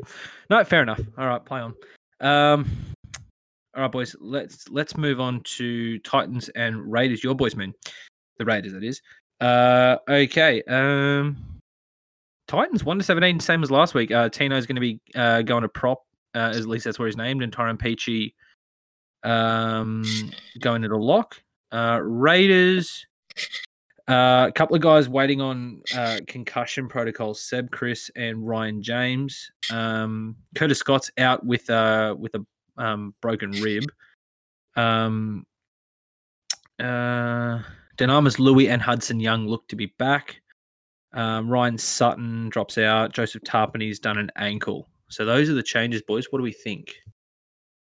No, 0.49 0.63
fair 0.63 0.81
enough. 0.83 0.99
All 1.17 1.27
right, 1.27 1.43
play 1.43 1.59
on. 1.61 1.73
Um, 2.21 2.69
all 3.75 3.83
right, 3.83 3.91
boys. 3.91 4.15
Let's 4.19 4.67
let's 4.69 4.95
move 4.97 5.19
on 5.19 5.41
to 5.57 5.99
Titans 5.99 6.49
and 6.49 6.91
Raiders. 6.91 7.23
Your 7.23 7.35
boys, 7.35 7.55
man. 7.55 7.73
The 8.37 8.45
Raiders, 8.45 8.73
that 8.73 8.83
is. 8.83 9.01
Uh, 9.41 9.97
okay. 10.09 10.61
Um, 10.63 11.37
Titans 12.47 12.83
one 12.83 12.97
to 12.97 13.03
seventeen, 13.03 13.39
same 13.39 13.63
as 13.63 13.71
last 13.71 13.93
week. 13.93 14.11
Uh, 14.11 14.29
Tino's 14.29 14.65
going 14.65 14.75
to 14.75 14.81
be 14.81 14.99
uh 15.15 15.41
going 15.41 15.63
to 15.63 15.69
prop. 15.69 16.03
Uh, 16.33 16.51
at 16.53 16.65
least 16.65 16.85
that's 16.85 16.99
where 16.99 17.07
he's 17.07 17.17
named, 17.17 17.41
and 17.41 17.51
Tyrone 17.51 17.77
Peachey, 17.77 18.33
um, 19.23 20.03
going 20.59 20.81
to 20.81 20.87
the 20.87 20.97
lock. 20.97 21.41
Uh, 21.71 21.99
Raiders. 22.01 23.05
Uh, 24.07 24.45
a 24.47 24.51
couple 24.51 24.75
of 24.75 24.83
guys 24.83 25.09
waiting 25.09 25.41
on 25.41 25.81
uh, 25.95 26.19
concussion 26.27 26.87
protocols: 26.87 27.41
Seb, 27.41 27.71
Kris, 27.71 28.11
and 28.15 28.47
Ryan 28.47 28.83
James. 28.83 29.49
Um, 29.71 30.35
Curtis 30.53 30.77
Scott's 30.77 31.09
out 31.17 31.43
with 31.43 31.67
uh, 31.69 32.15
with 32.17 32.35
a 32.35 32.45
um, 32.77 33.15
broken 33.21 33.51
rib. 33.51 33.85
Um, 34.75 35.45
uh, 36.79 37.63
Dunamis 37.97 38.39
Lui 38.39 38.67
and 38.69 38.81
Hudson 38.81 39.19
Young 39.19 39.47
look 39.47 39.67
to 39.69 39.75
be 39.75 39.87
back. 39.97 40.41
Um, 41.13 41.49
Ryan 41.49 41.77
Sutton 41.77 42.49
drops 42.49 42.77
out. 42.77 43.13
Joseph 43.13 43.43
Tapine's 43.43 43.99
done 43.99 44.17
an 44.17 44.31
ankle. 44.35 44.89
So 45.09 45.23
those 45.23 45.49
are 45.49 45.53
the 45.53 45.63
changes, 45.63 46.01
boys. 46.01 46.25
What 46.29 46.39
do 46.39 46.43
we 46.43 46.51
think? 46.51 46.93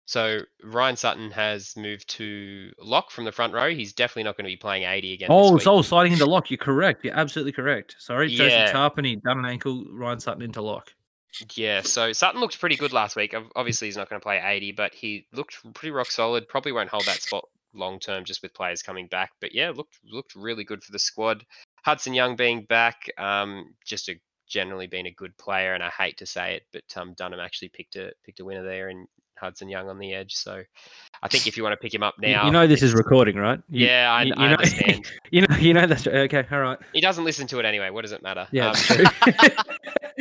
So 0.07 0.41
Ryan 0.63 0.97
Sutton 0.97 1.31
has 1.31 1.75
moved 1.77 2.07
to 2.11 2.71
lock 2.79 3.11
from 3.11 3.25
the 3.25 3.33
front 3.33 3.55
row. 3.55 3.71
He's 3.75 3.95
definitely 3.95 4.25
not 4.25 4.37
going 4.37 4.45
to 4.45 4.51
be 4.53 4.57
playing 4.57 4.83
80 4.83 5.15
again. 5.15 5.29
this 5.29 5.35
Oh, 5.35 5.53
week. 5.55 5.63
Soul 5.63 5.83
sliding 5.83 6.13
into 6.13 6.27
lock. 6.27 6.51
You're 6.51 6.59
correct. 6.59 7.03
You're 7.05 7.17
absolutely 7.17 7.53
correct. 7.53 7.97
Sorry, 7.99 8.29
Yeah. 8.31 8.67
Joseph 8.67 8.77
Tarpany 8.77 9.23
done 9.23 9.39
an 9.39 9.47
ankle. 9.47 9.87
Ryan 9.91 10.21
Sutton 10.21 10.43
into 10.43 10.61
lock. 10.61 10.93
Yeah, 11.55 11.81
so 11.81 12.13
Sutton 12.13 12.41
looked 12.41 12.61
pretty 12.61 12.77
good 12.77 12.93
last 12.93 13.17
week. 13.17 13.35
Obviously, 13.57 13.89
he's 13.89 13.97
not 13.97 14.09
going 14.11 14.21
to 14.21 14.23
play 14.23 14.41
80, 14.45 14.73
but 14.73 14.95
he 14.95 15.27
looked 15.33 15.57
pretty 15.75 15.91
rock 15.91 16.11
solid. 16.11 16.47
Probably 16.49 16.71
won't 16.73 16.91
hold 16.91 17.07
that 17.07 17.23
spot 17.23 17.49
long 17.75 17.99
term 18.01 18.25
just 18.25 18.43
with 18.43 18.55
players 18.55 18.83
coming 18.83 19.07
back. 19.09 19.31
But 19.41 19.55
yeah, 19.55 19.71
looked 19.71 19.99
looked 20.05 20.35
really 20.35 20.65
good 20.65 20.83
for 20.83 20.93
the 20.93 20.99
squad. 20.99 21.45
Hudson 21.85 22.15
Young 22.15 22.37
being 22.37 22.65
back, 22.65 22.97
um, 23.19 23.75
just 23.85 24.09
a 24.09 24.15
generally 24.47 24.87
been 24.87 25.07
a 25.07 25.11
good 25.13 25.37
player, 25.39 25.75
and 25.75 25.83
I 25.83 25.89
hate 25.89 26.19
to 26.19 26.27
say 26.27 26.55
it, 26.57 26.63
but 26.73 26.85
um, 26.97 27.15
Dunham 27.15 27.41
actually 27.41 27.69
picked 27.71 27.97
a 27.97 28.13
picked 28.25 28.41
a 28.41 28.45
winner 28.45 28.63
there, 28.63 28.89
and 28.89 29.07
Hudson 29.39 29.69
Young 29.69 29.89
on 29.89 29.99
the 29.99 30.13
edge. 30.15 30.35
So 30.35 30.63
I 31.23 31.29
think 31.29 31.47
if 31.47 31.57
you 31.57 31.63
want 31.63 31.73
to 31.73 31.77
pick 31.79 31.93
him 31.95 32.03
up 32.03 32.15
now, 32.21 32.47
you 32.47 32.51
know 32.53 32.67
this 32.67 32.83
is 32.83 32.95
recording, 32.95 33.37
right? 33.37 33.61
You- 33.69 33.87
yeah, 33.87 34.11
I, 34.13 34.23
you- 34.23 34.35
I 34.37 34.49
know- 34.49 34.55
understand. 34.55 35.07
You 35.31 35.41
know, 35.41 35.57
you 35.57 35.75
know 35.75 35.87
that's 35.87 36.07
okay. 36.07 36.45
All 36.53 36.61
right. 36.61 36.79
he 36.93 37.01
doesn't 37.01 37.25
listen 37.25 37.49
to 37.49 37.59
it 37.59 37.65
anyway. 37.65 37.91
What 37.91 38.03
does 38.03 38.13
it 38.13 38.23
matter? 38.23 38.47
Yeah. 38.53 38.69
Um, 38.69 38.75
true. 38.77 39.05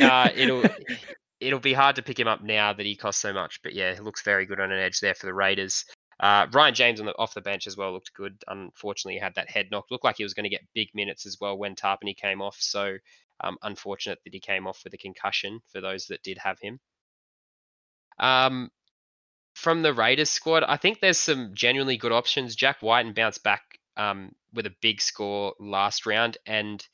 uh, 0.00 0.28
it'll 0.34 0.64
it'll 1.40 1.60
be 1.60 1.72
hard 1.72 1.94
to 1.96 2.02
pick 2.02 2.18
him 2.18 2.26
up 2.26 2.42
now 2.42 2.72
that 2.72 2.84
he 2.84 2.96
costs 2.96 3.22
so 3.22 3.32
much. 3.32 3.60
But 3.62 3.74
yeah, 3.74 3.94
he 3.94 4.00
looks 4.00 4.22
very 4.22 4.44
good 4.46 4.58
on 4.58 4.72
an 4.72 4.78
edge 4.80 4.98
there 5.00 5.14
for 5.14 5.26
the 5.26 5.34
Raiders. 5.34 5.84
Uh, 6.20 6.46
Ryan 6.52 6.74
James 6.74 7.00
on 7.00 7.06
the 7.06 7.16
off 7.16 7.34
the 7.34 7.40
bench 7.40 7.66
as 7.66 7.76
well 7.76 7.92
looked 7.92 8.14
good. 8.14 8.42
Unfortunately, 8.46 9.14
he 9.14 9.20
had 9.20 9.34
that 9.34 9.50
head 9.50 9.68
knock. 9.70 9.86
Looked 9.90 10.04
like 10.04 10.16
he 10.16 10.22
was 10.22 10.34
going 10.34 10.44
to 10.44 10.50
get 10.50 10.66
big 10.74 10.88
minutes 10.94 11.26
as 11.26 11.38
well 11.40 11.58
when 11.58 11.74
Tapine 11.74 12.16
came 12.16 12.40
off. 12.40 12.56
So 12.60 12.96
um, 13.40 13.56
unfortunate 13.62 14.18
that 14.24 14.34
he 14.34 14.40
came 14.40 14.66
off 14.66 14.82
with 14.84 14.94
a 14.94 14.98
concussion 14.98 15.60
for 15.72 15.80
those 15.80 16.06
that 16.06 16.22
did 16.22 16.38
have 16.38 16.58
him. 16.60 16.80
Um, 18.18 18.70
from 19.54 19.82
the 19.82 19.94
Raiders 19.94 20.30
squad, 20.30 20.62
I 20.64 20.76
think 20.76 21.00
there's 21.00 21.18
some 21.18 21.52
genuinely 21.54 21.96
good 21.96 22.12
options. 22.12 22.56
Jack 22.56 22.82
Wighton 22.82 23.12
bounced 23.12 23.42
back 23.42 23.62
um, 23.96 24.32
with 24.52 24.66
a 24.66 24.74
big 24.80 25.00
score 25.00 25.54
last 25.58 26.06
round, 26.06 26.38
and 26.46 26.86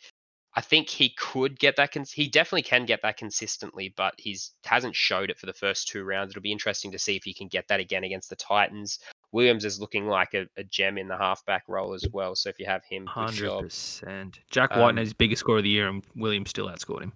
I 0.54 0.60
think 0.60 0.88
he 0.88 1.10
could 1.10 1.58
get 1.60 1.76
that. 1.76 1.92
Cons- 1.92 2.10
he 2.10 2.28
definitely 2.28 2.62
can 2.62 2.84
get 2.84 3.02
that 3.02 3.16
consistently, 3.16 3.94
but 3.96 4.14
he's 4.18 4.52
hasn't 4.64 4.96
showed 4.96 5.30
it 5.30 5.38
for 5.38 5.46
the 5.46 5.52
first 5.52 5.86
two 5.86 6.02
rounds. 6.02 6.32
It'll 6.32 6.42
be 6.42 6.50
interesting 6.50 6.90
to 6.90 6.98
see 6.98 7.14
if 7.14 7.22
he 7.22 7.32
can 7.32 7.46
get 7.46 7.68
that 7.68 7.78
again 7.78 8.02
against 8.02 8.30
the 8.30 8.36
Titans. 8.36 8.98
Williams 9.32 9.64
is 9.64 9.80
looking 9.80 10.08
like 10.08 10.34
a, 10.34 10.46
a 10.56 10.64
gem 10.64 10.98
in 10.98 11.06
the 11.06 11.16
halfback 11.16 11.62
role 11.68 11.94
as 11.94 12.04
well. 12.12 12.34
So 12.34 12.48
if 12.48 12.58
you 12.58 12.66
have 12.66 12.82
him, 12.84 13.06
hundred 13.06 13.60
percent. 13.60 14.40
Jack 14.50 14.70
Wighton 14.70 14.90
Um, 14.90 14.96
had 14.96 15.06
his 15.06 15.12
biggest 15.12 15.40
score 15.40 15.58
of 15.58 15.62
the 15.62 15.70
year, 15.70 15.88
and 15.88 16.02
Williams 16.16 16.50
still 16.50 16.68
outscored 16.68 17.02
him. 17.02 17.12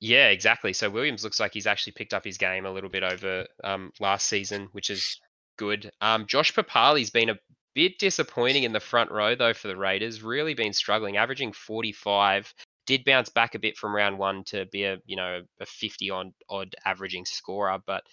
Yeah, 0.00 0.28
exactly. 0.28 0.72
So 0.72 0.90
Williams 0.90 1.22
looks 1.22 1.38
like 1.38 1.54
he's 1.54 1.68
actually 1.68 1.92
picked 1.92 2.12
up 2.12 2.24
his 2.24 2.38
game 2.38 2.66
a 2.66 2.72
little 2.72 2.90
bit 2.90 3.04
over 3.04 3.46
um, 3.62 3.92
last 4.00 4.26
season, 4.26 4.68
which 4.72 4.90
is 4.90 5.20
good. 5.56 5.90
Um, 6.00 6.26
Josh 6.26 6.52
Papali's 6.52 7.10
been 7.10 7.30
a 7.30 7.38
bit 7.74 7.98
disappointing 7.98 8.64
in 8.64 8.72
the 8.72 8.80
front 8.80 9.10
row 9.10 9.34
though 9.34 9.54
for 9.54 9.68
the 9.68 9.76
Raiders. 9.76 10.22
Really 10.22 10.54
been 10.54 10.72
struggling, 10.72 11.16
averaging 11.16 11.52
45, 11.52 12.52
did 12.86 13.04
bounce 13.04 13.28
back 13.28 13.54
a 13.54 13.58
bit 13.58 13.76
from 13.76 13.94
round 13.94 14.18
one 14.18 14.44
to 14.44 14.66
be 14.66 14.84
a 14.84 14.98
you 15.06 15.16
know 15.16 15.42
a 15.60 15.66
50 15.66 16.10
on 16.10 16.34
odd 16.48 16.74
averaging 16.84 17.24
scorer, 17.24 17.78
but 17.86 18.04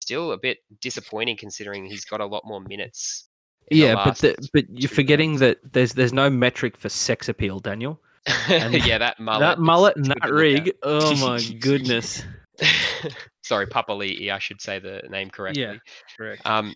still 0.00 0.32
a 0.32 0.38
bit 0.38 0.58
disappointing 0.80 1.36
considering 1.36 1.84
he's 1.84 2.04
got 2.04 2.20
a 2.20 2.26
lot 2.26 2.42
more 2.44 2.60
minutes. 2.60 3.28
Yeah, 3.70 3.94
but 3.94 4.18
the, 4.18 4.36
but 4.52 4.64
you're 4.68 4.90
forgetting 4.90 5.32
games. 5.32 5.40
that 5.40 5.72
there's 5.72 5.94
there's 5.94 6.12
no 6.12 6.28
metric 6.28 6.76
for 6.76 6.88
sex 6.88 7.28
appeal, 7.28 7.60
Daniel. 7.60 8.00
And 8.48 8.74
yeah, 8.86 8.96
that 8.98 9.20
mullet. 9.20 9.40
that 9.40 9.58
mullet 9.58 9.96
and 9.96 10.06
that 10.06 10.30
rig. 10.30 10.72
Oh 10.82 11.14
my 11.26 11.42
goodness. 11.60 12.22
Sorry, 13.42 13.66
Papali'i, 13.66 14.30
I 14.30 14.38
should 14.38 14.62
say 14.62 14.78
the 14.78 15.02
name 15.10 15.28
correctly. 15.28 15.62
Yeah, 15.62 15.76
Correct. 16.16 16.40
Um, 16.46 16.74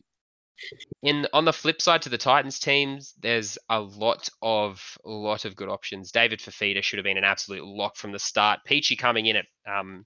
in 1.03 1.27
on 1.33 1.45
the 1.45 1.53
flip 1.53 1.81
side 1.81 2.03
to 2.03 2.09
the 2.09 2.19
Titans 2.19 2.59
teams, 2.59 3.15
there's 3.21 3.59
a 3.69 3.81
lot 3.81 4.29
of 4.43 4.99
lot 5.05 5.45
of 5.45 5.57
good 5.57 5.69
options. 5.69 6.11
David 6.13 6.41
Fifita 6.41 6.83
should 6.83 6.99
have 6.99 7.05
been 7.05 7.19
an 7.19 7.25
absolute 7.25 7.65
lock 7.65 7.97
from 7.97 8.13
the 8.13 8.19
start. 8.19 8.61
Peachey 8.69 8.99
coming 8.99 9.27
in 9.27 9.37
at 9.37 9.47
um, 9.67 10.05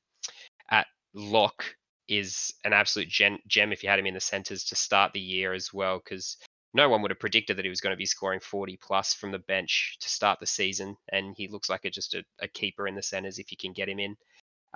at 0.70 0.86
lock 1.14 1.64
is 2.08 2.52
an 2.64 2.72
absolute 2.72 3.08
gen- 3.08 3.38
gem 3.46 3.72
if 3.72 3.82
you 3.82 3.88
had 3.88 3.98
him 3.98 4.06
in 4.06 4.14
the 4.14 4.20
centres 4.20 4.64
to 4.64 4.76
start 4.76 5.12
the 5.12 5.20
year 5.20 5.52
as 5.52 5.72
well, 5.72 6.00
because 6.02 6.36
no 6.74 6.88
one 6.88 7.02
would 7.02 7.10
have 7.10 7.20
predicted 7.20 7.56
that 7.56 7.64
he 7.64 7.70
was 7.70 7.80
going 7.80 7.92
to 7.92 7.98
be 7.98 8.06
scoring 8.06 8.40
40 8.40 8.78
plus 8.82 9.14
from 9.14 9.30
the 9.30 9.38
bench 9.38 9.96
to 10.00 10.08
start 10.08 10.40
the 10.40 10.46
season, 10.46 10.96
and 11.10 11.34
he 11.36 11.48
looks 11.48 11.70
like 11.70 11.84
a, 11.84 11.90
just 11.90 12.14
a, 12.14 12.24
a 12.40 12.48
keeper 12.48 12.86
in 12.86 12.94
the 12.94 13.02
centres 13.02 13.38
if 13.38 13.50
you 13.50 13.56
can 13.56 13.72
get 13.72 13.88
him 13.88 13.98
in. 13.98 14.16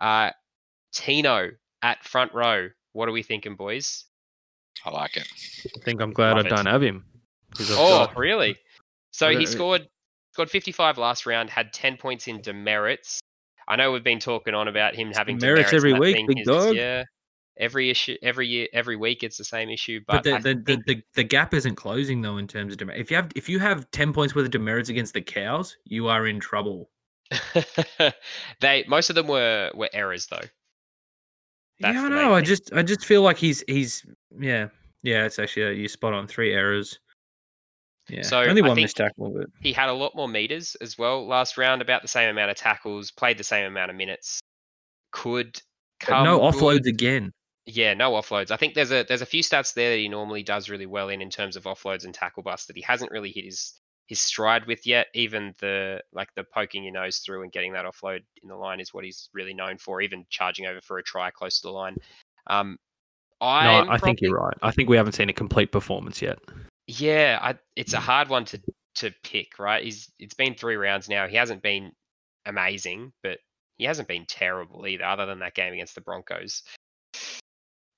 Uh, 0.00 0.30
Tino 0.92 1.50
at 1.82 2.04
front 2.04 2.32
row. 2.32 2.68
What 2.92 3.08
are 3.08 3.12
we 3.12 3.22
thinking, 3.22 3.56
boys? 3.56 4.04
I 4.86 4.90
like 4.90 5.16
it. 5.16 5.26
I 5.76 5.80
think 5.84 6.00
I'm 6.00 6.12
glad 6.12 6.36
Love 6.36 6.46
I 6.46 6.48
don't 6.48 6.66
have 6.66 6.82
him. 6.82 7.04
Oh, 7.70 8.06
got- 8.06 8.16
really? 8.16 8.56
So 9.10 9.30
he 9.36 9.44
scored 9.46 9.88
scored 10.32 10.50
55 10.50 10.96
last 10.98 11.26
round, 11.26 11.50
had 11.50 11.72
10 11.72 11.96
points 11.96 12.28
in 12.28 12.40
demerits. 12.40 13.18
I 13.66 13.74
know 13.76 13.90
we've 13.90 14.04
been 14.04 14.20
talking 14.20 14.54
on 14.54 14.68
about 14.68 14.94
him 14.94 15.10
having 15.12 15.38
demerits 15.38 15.70
demerits 15.70 15.72
every 15.72 15.92
week, 15.94 16.26
big 16.28 16.38
his- 16.38 16.46
dog. 16.46 16.76
Yeah, 16.76 17.02
every 17.56 17.90
issue, 17.90 18.16
every 18.22 18.46
year, 18.46 18.68
every 18.72 18.94
week, 18.94 19.24
it's 19.24 19.38
the 19.38 19.44
same 19.44 19.70
issue. 19.70 20.00
But 20.06 20.22
But, 20.22 20.24
the, 20.24 20.30
the, 20.30 20.54
the, 20.54 20.64
think- 20.74 20.86
the, 20.86 21.02
the 21.14 21.24
gap 21.24 21.52
isn't 21.52 21.74
closing 21.74 22.22
though 22.22 22.36
in 22.36 22.46
terms 22.46 22.72
of 22.72 22.78
demerits. 22.78 23.00
if 23.00 23.10
you 23.10 23.16
have 23.16 23.30
if 23.34 23.48
you 23.48 23.58
have 23.58 23.90
ten 23.90 24.12
points 24.12 24.36
worth 24.36 24.44
of 24.44 24.52
demerits 24.52 24.88
against 24.88 25.14
the 25.14 25.22
cows, 25.22 25.76
you 25.84 26.06
are 26.06 26.28
in 26.28 26.38
trouble. 26.38 26.90
they 28.60 28.84
most 28.86 29.10
of 29.10 29.16
them 29.16 29.26
were 29.26 29.72
were 29.74 29.90
errors 29.92 30.26
though. 30.26 30.46
That's 31.80 31.94
yeah, 31.94 32.04
I 32.04 32.08
know. 32.08 32.34
I 32.34 32.40
just 32.40 32.72
I 32.72 32.82
just 32.82 33.04
feel 33.04 33.22
like 33.22 33.36
he's 33.36 33.62
he's 33.68 34.04
yeah 34.38 34.68
yeah. 35.02 35.24
It's 35.24 35.38
actually 35.38 35.66
uh, 35.66 35.70
you 35.70 35.88
spot 35.88 36.14
on 36.14 36.26
three 36.26 36.52
errors. 36.54 36.98
Yeah, 38.08 38.22
So, 38.22 38.40
only 38.40 38.62
one 38.62 38.76
missed 38.76 38.96
tackle, 38.96 39.30
but 39.30 39.48
He 39.60 39.72
had 39.72 39.88
a 39.88 39.92
lot 39.92 40.14
more 40.14 40.28
meters 40.28 40.76
as 40.80 40.96
well 40.96 41.26
last 41.26 41.58
round, 41.58 41.82
about 41.82 42.02
the 42.02 42.08
same 42.08 42.30
amount 42.30 42.52
of 42.52 42.56
tackles, 42.56 43.10
played 43.10 43.36
the 43.36 43.42
same 43.42 43.66
amount 43.66 43.90
of 43.90 43.96
minutes. 43.96 44.38
Could 45.10 45.60
but 46.00 46.06
come 46.06 46.24
no 46.24 46.38
good. 46.38 46.54
offloads 46.54 46.86
again. 46.86 47.32
Yeah, 47.66 47.94
no 47.94 48.12
offloads. 48.12 48.52
I 48.52 48.56
think 48.56 48.74
there's 48.74 48.92
a 48.92 49.02
there's 49.02 49.22
a 49.22 49.26
few 49.26 49.42
stats 49.42 49.74
there 49.74 49.90
that 49.90 49.98
he 49.98 50.08
normally 50.08 50.44
does 50.44 50.68
really 50.70 50.86
well 50.86 51.08
in 51.08 51.20
in 51.20 51.30
terms 51.30 51.56
of 51.56 51.64
offloads 51.64 52.04
and 52.04 52.14
tackle 52.14 52.44
bust 52.44 52.68
that 52.68 52.76
he 52.76 52.82
hasn't 52.82 53.10
really 53.10 53.32
hit 53.32 53.44
his 53.44 53.74
his 54.06 54.20
stride 54.20 54.66
with 54.66 54.86
yet. 54.86 55.08
Even 55.14 55.54
the 55.60 56.00
like 56.12 56.28
the 56.34 56.44
poking 56.44 56.84
your 56.84 56.92
nose 56.92 57.18
through 57.18 57.42
and 57.42 57.52
getting 57.52 57.72
that 57.72 57.84
offload 57.84 58.20
in 58.42 58.48
the 58.48 58.56
line 58.56 58.80
is 58.80 58.94
what 58.94 59.04
he's 59.04 59.28
really 59.32 59.54
known 59.54 59.78
for. 59.78 60.00
Even 60.00 60.24
charging 60.30 60.66
over 60.66 60.80
for 60.80 60.98
a 60.98 61.02
try 61.02 61.30
close 61.30 61.60
to 61.60 61.68
the 61.68 61.72
line. 61.72 61.96
Um, 62.46 62.78
No, 63.64 63.80
I'm 63.80 63.90
I 63.90 63.98
think 63.98 64.20
you're 64.20 64.38
right. 64.38 64.56
I 64.62 64.70
think 64.70 64.88
we 64.88 64.96
haven't 64.96 65.12
seen 65.12 65.28
a 65.28 65.32
complete 65.34 65.72
performance 65.72 66.22
yet. 66.22 66.38
Yeah, 66.86 67.38
I, 67.42 67.54
it's 67.74 67.92
a 67.92 68.00
hard 68.00 68.28
one 68.28 68.44
to 68.46 68.60
to 68.96 69.12
pick. 69.22 69.58
Right? 69.58 69.84
He's 69.84 70.10
it's 70.18 70.34
been 70.34 70.54
three 70.54 70.76
rounds 70.76 71.08
now. 71.08 71.26
He 71.26 71.36
hasn't 71.36 71.62
been 71.62 71.92
amazing, 72.46 73.12
but 73.22 73.38
he 73.76 73.84
hasn't 73.84 74.08
been 74.08 74.24
terrible 74.26 74.86
either. 74.86 75.04
Other 75.04 75.26
than 75.26 75.40
that 75.40 75.54
game 75.54 75.72
against 75.72 75.94
the 75.94 76.00
Broncos. 76.00 76.62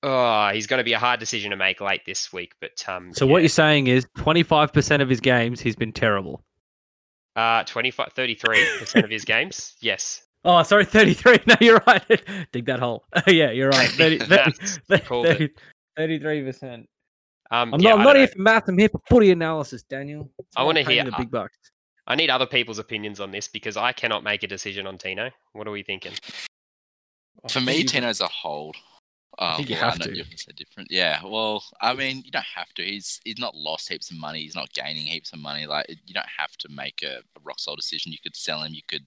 Oh, 0.01 0.49
he's 0.49 0.67
going 0.67 0.77
to 0.77 0.83
be 0.83 0.93
a 0.93 0.99
hard 0.99 1.19
decision 1.19 1.51
to 1.51 1.57
make 1.57 1.81
late 1.81 2.05
this 2.05 2.31
week. 2.31 2.53
But 2.61 2.83
um, 2.87 3.13
So 3.13 3.27
what 3.27 3.41
you're 3.41 3.49
saying 3.49 3.87
is 3.87 4.05
25% 4.17 5.01
of 5.01 5.09
his 5.09 5.19
games 5.19 5.59
he's 5.59 5.75
been 5.75 5.91
terrible. 5.91 6.43
Uh, 7.35 7.63
25, 7.63 8.13
33% 8.13 9.03
of 9.03 9.09
his 9.09 9.25
games. 9.25 9.75
Yes. 9.81 10.23
Oh, 10.45 10.63
sorry, 10.63 10.85
33. 10.85 11.39
No, 11.47 11.55
you're 11.59 11.81
right. 11.85 12.03
Dig 12.51 12.65
that 12.65 12.79
hole. 12.79 13.03
yeah, 13.27 13.51
you're 13.51 13.69
right. 13.69 13.89
30, 13.89 14.19
30, 14.19 14.53
That's 14.87 15.07
called 15.07 15.25
it. 15.27 15.51
33%. 15.97 16.85
Um, 17.51 17.73
I'm 17.73 17.81
yeah, 17.81 17.89
not, 17.91 17.99
I'm 17.99 18.05
not 18.05 18.15
here 18.15 18.27
for 18.27 18.39
math. 18.39 18.67
I'm 18.67 18.77
here 18.77 18.89
for 18.89 19.01
footy 19.09 19.31
analysis, 19.31 19.83
Daniel. 19.83 20.29
That's 20.37 20.49
I 20.55 20.63
wanna 20.63 20.83
hear- 20.83 21.03
the 21.03 21.13
big 21.17 21.31
bucks. 21.31 21.57
I 22.05 22.15
need 22.15 22.31
other 22.31 22.47
people's 22.47 22.79
opinions 22.79 23.19
on 23.19 23.29
this 23.29 23.47
because 23.47 23.77
I 23.77 23.91
cannot 23.91 24.23
make 24.23 24.41
a 24.41 24.47
decision 24.47 24.87
on 24.87 24.97
Tino. 24.97 25.29
What 25.53 25.67
are 25.67 25.71
we 25.71 25.83
thinking? 25.83 26.13
For 27.49 27.61
me, 27.61 27.83
Tino's 27.83 28.19
a 28.19 28.27
hold. 28.27 28.75
Um, 29.37 29.57
think 29.57 29.69
you 29.69 29.75
well, 29.75 29.85
I 29.85 29.89
have 29.91 29.99
to. 29.99 30.15
You're 30.15 30.25
so 30.35 30.51
different. 30.55 30.91
Yeah. 30.91 31.21
Well, 31.23 31.63
I 31.81 31.93
mean, 31.93 32.23
you 32.25 32.31
don't 32.31 32.43
have 32.55 32.73
to. 32.75 32.83
He's 32.83 33.21
he's 33.23 33.39
not 33.39 33.55
lost 33.55 33.89
heaps 33.89 34.11
of 34.11 34.17
money. 34.17 34.41
He's 34.41 34.55
not 34.55 34.73
gaining 34.73 35.05
heaps 35.05 35.31
of 35.33 35.39
money. 35.39 35.65
Like 35.65 35.87
you 36.05 36.13
don't 36.13 36.25
have 36.37 36.51
to 36.57 36.69
make 36.69 37.03
a, 37.03 37.17
a 37.17 37.39
rock 37.43 37.59
solid 37.59 37.77
decision. 37.77 38.11
You 38.11 38.17
could 38.21 38.35
sell 38.35 38.63
him. 38.63 38.73
You 38.73 38.81
could 38.87 39.03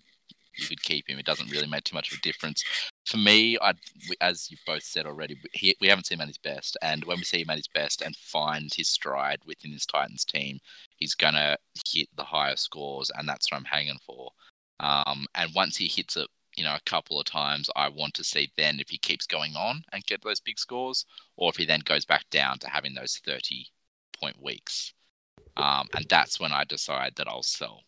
you 0.57 0.66
could 0.66 0.83
keep 0.83 1.09
him. 1.09 1.18
It 1.18 1.27
doesn't 1.27 1.51
really 1.51 1.66
make 1.66 1.85
too 1.85 1.95
much 1.95 2.12
of 2.12 2.18
a 2.18 2.23
difference. 2.23 2.62
For 3.07 3.16
me, 3.16 3.59
I 3.61 3.73
as 4.20 4.51
you've 4.51 4.61
both 4.66 4.83
said 4.85 5.07
already, 5.07 5.35
we- 5.35 5.51
he, 5.53 5.77
we 5.81 5.89
haven't 5.89 6.07
seen 6.07 6.16
him 6.16 6.23
at 6.23 6.29
his 6.29 6.39
best. 6.39 6.77
And 6.83 7.05
when 7.05 7.18
we 7.18 7.25
see 7.25 7.41
him 7.43 7.51
at 7.51 7.57
his 7.57 7.68
best 7.68 8.03
and 8.03 8.14
find 8.16 8.73
his 8.73 8.89
stride 8.89 9.41
within 9.47 9.73
this 9.73 9.87
Titans 9.87 10.25
team, 10.25 10.61
he's 10.97 11.14
gonna 11.14 11.57
hit 11.87 12.09
the 12.16 12.25
higher 12.25 12.57
scores, 12.57 13.11
and 13.16 13.29
that's 13.29 13.51
what 13.51 13.59
I'm 13.59 13.64
hanging 13.64 13.99
for. 14.07 14.31
Um, 14.81 15.27
and 15.35 15.51
once 15.55 15.77
he 15.77 15.89
hits 15.89 16.16
it, 16.16 16.29
you 16.57 16.64
know, 16.64 16.74
a 16.74 16.80
couple 16.84 17.18
of 17.18 17.26
times, 17.26 17.70
I 17.76 17.88
want 17.88 18.14
to 18.14 18.24
see 18.24 18.50
then 18.57 18.78
if 18.80 18.88
he 18.90 18.98
keeps 18.98 19.26
going 19.26 19.55
on 19.57 19.84
and 19.92 20.05
get 20.05 20.22
those 20.22 20.40
big 20.40 20.59
scores, 20.59 21.05
or 21.36 21.50
if 21.50 21.57
he 21.57 21.64
then 21.66 21.80
goes 21.84 22.05
back 22.05 22.24
down 22.30 22.59
to 22.61 22.68
having 22.70 22.94
those 22.94 23.20
30 23.24 23.66
point 24.20 24.42
weeks. 24.42 24.92
Um, 25.57 25.88
and 25.94 26.07
that's 26.09 26.38
when 26.40 26.53
I 26.53 26.64
decide 26.64 27.12
that 27.16 27.28
I'll 27.28 27.42
sell. 27.42 27.82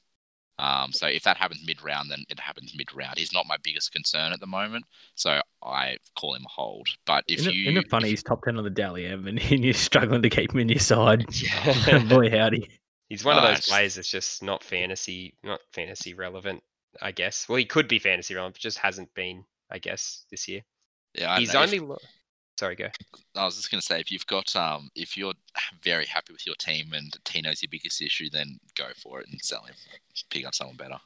Um, 0.58 0.92
so 0.92 1.06
if 1.08 1.24
that 1.24 1.36
happens 1.36 1.62
mid 1.66 1.82
round, 1.82 2.10
then 2.10 2.24
it 2.28 2.38
happens 2.38 2.74
mid 2.76 2.94
round. 2.94 3.18
He's 3.18 3.32
not 3.32 3.46
my 3.46 3.56
biggest 3.62 3.90
concern 3.92 4.32
at 4.32 4.38
the 4.40 4.46
moment, 4.46 4.84
so 5.16 5.40
I 5.64 5.96
call 6.16 6.34
him 6.34 6.44
a 6.44 6.48
hold. 6.48 6.86
But 7.06 7.24
if 7.26 7.40
Isn't, 7.40 7.52
it, 7.52 7.56
you, 7.56 7.70
isn't 7.70 7.84
it 7.84 7.90
funny? 7.90 8.04
if- 8.06 8.10
He's 8.10 8.22
top 8.22 8.44
10 8.44 8.56
on 8.58 8.64
the 8.64 8.70
Dally 8.70 9.04
M 9.06 9.26
and 9.26 9.40
you're 9.50 9.74
struggling 9.74 10.22
to 10.22 10.30
keep 10.30 10.52
him 10.52 10.60
in 10.60 10.68
your 10.68 10.78
side. 10.78 11.24
Yeah. 11.32 12.04
Boy, 12.04 12.30
howdy. 12.30 12.68
He's 13.08 13.24
one 13.24 13.36
of 13.36 13.42
those 13.42 13.56
Nice. 13.56 13.68
players 13.68 13.94
that's 13.96 14.08
just 14.10 14.42
not 14.42 14.62
fantasy, 14.64 15.34
not 15.42 15.60
fantasy 15.72 16.14
relevant. 16.14 16.62
I 17.02 17.12
guess. 17.12 17.48
Well, 17.48 17.56
he 17.58 17.64
could 17.64 17.88
be 17.88 17.98
fantasy 17.98 18.34
relevant, 18.34 18.54
but 18.56 18.60
just 18.62 18.78
hasn't 18.78 19.12
been. 19.14 19.44
I 19.70 19.78
guess 19.78 20.24
this 20.30 20.46
year. 20.46 20.60
yeah, 21.14 21.32
I 21.32 21.40
He's 21.40 21.52
know, 21.52 21.62
if- 21.62 21.68
only. 21.68 21.80
lo- 21.80 21.98
Sorry, 22.60 22.76
go. 22.76 22.88
I 23.34 23.44
was 23.44 23.56
just 23.56 23.68
going 23.68 23.80
to 23.80 23.84
say, 23.84 23.98
if 23.98 24.12
you've 24.12 24.26
got, 24.28 24.54
um, 24.54 24.88
if 24.94 25.16
you're 25.16 25.32
very 25.82 26.06
happy 26.06 26.32
with 26.32 26.46
your 26.46 26.54
team 26.54 26.92
and 26.92 27.12
Tino's 27.24 27.60
your 27.62 27.68
biggest 27.70 28.00
issue, 28.00 28.30
then 28.30 28.60
go 28.76 28.84
for 29.02 29.20
it 29.20 29.26
and 29.28 29.40
sell 29.42 29.64
him. 29.64 29.74
Pick 30.30 30.46
up 30.46 30.54
someone 30.54 30.76
better. 30.76 30.98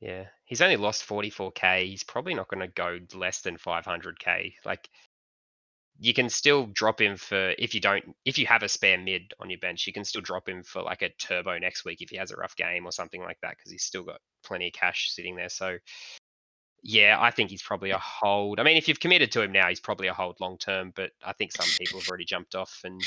Yeah, 0.00 0.24
he's 0.44 0.60
only 0.60 0.76
lost 0.76 1.06
44k. 1.06 1.86
He's 1.86 2.02
probably 2.02 2.34
not 2.34 2.48
going 2.48 2.60
to 2.60 2.66
go 2.68 2.98
less 3.14 3.42
than 3.42 3.56
500k. 3.58 4.54
Like, 4.64 4.88
you 6.00 6.14
can 6.14 6.28
still 6.28 6.66
drop 6.66 7.00
him 7.00 7.16
for 7.16 7.54
if 7.58 7.74
you 7.74 7.80
don't 7.80 8.04
if 8.24 8.38
you 8.38 8.46
have 8.46 8.62
a 8.62 8.68
spare 8.68 8.98
mid 8.98 9.32
on 9.40 9.50
your 9.50 9.58
bench, 9.58 9.86
you 9.86 9.92
can 9.92 10.04
still 10.04 10.22
drop 10.22 10.48
him 10.48 10.62
for 10.62 10.82
like 10.82 11.02
a 11.02 11.10
turbo 11.18 11.58
next 11.58 11.84
week 11.84 12.00
if 12.00 12.10
he 12.10 12.16
has 12.16 12.30
a 12.30 12.36
rough 12.36 12.54
game 12.56 12.86
or 12.86 12.92
something 12.92 13.20
like 13.20 13.38
that 13.42 13.56
because 13.56 13.72
he's 13.72 13.82
still 13.82 14.04
got 14.04 14.20
plenty 14.44 14.68
of 14.68 14.72
cash 14.72 15.10
sitting 15.10 15.34
there. 15.34 15.48
So, 15.48 15.76
yeah, 16.84 17.16
I 17.20 17.32
think 17.32 17.50
he's 17.50 17.62
probably 17.62 17.90
a 17.90 17.98
hold. 17.98 18.60
I 18.60 18.62
mean, 18.62 18.76
if 18.76 18.86
you've 18.86 19.00
committed 19.00 19.32
to 19.32 19.42
him 19.42 19.50
now, 19.50 19.68
he's 19.68 19.80
probably 19.80 20.06
a 20.06 20.14
hold 20.14 20.36
long 20.40 20.56
term. 20.58 20.92
But 20.94 21.10
I 21.24 21.32
think 21.32 21.52
some 21.52 21.66
people 21.78 21.98
have 21.98 22.08
already 22.08 22.24
jumped 22.24 22.54
off 22.54 22.80
and 22.84 23.02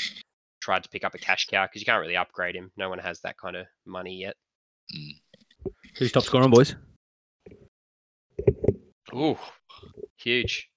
tried 0.60 0.82
to 0.82 0.90
pick 0.90 1.04
up 1.04 1.14
a 1.14 1.18
cash 1.18 1.46
cow 1.46 1.64
because 1.64 1.80
you 1.80 1.86
can't 1.86 2.00
really 2.00 2.16
upgrade 2.16 2.54
him. 2.54 2.70
No 2.76 2.90
one 2.90 2.98
has 2.98 3.20
that 3.20 3.38
kind 3.38 3.56
of 3.56 3.66
money 3.86 4.20
yet. 4.20 4.36
Mm. 4.94 5.72
Who's 5.96 6.12
top 6.12 6.24
scoring, 6.24 6.50
boys? 6.50 6.74
Ooh, 9.14 9.38
huge. 10.16 10.68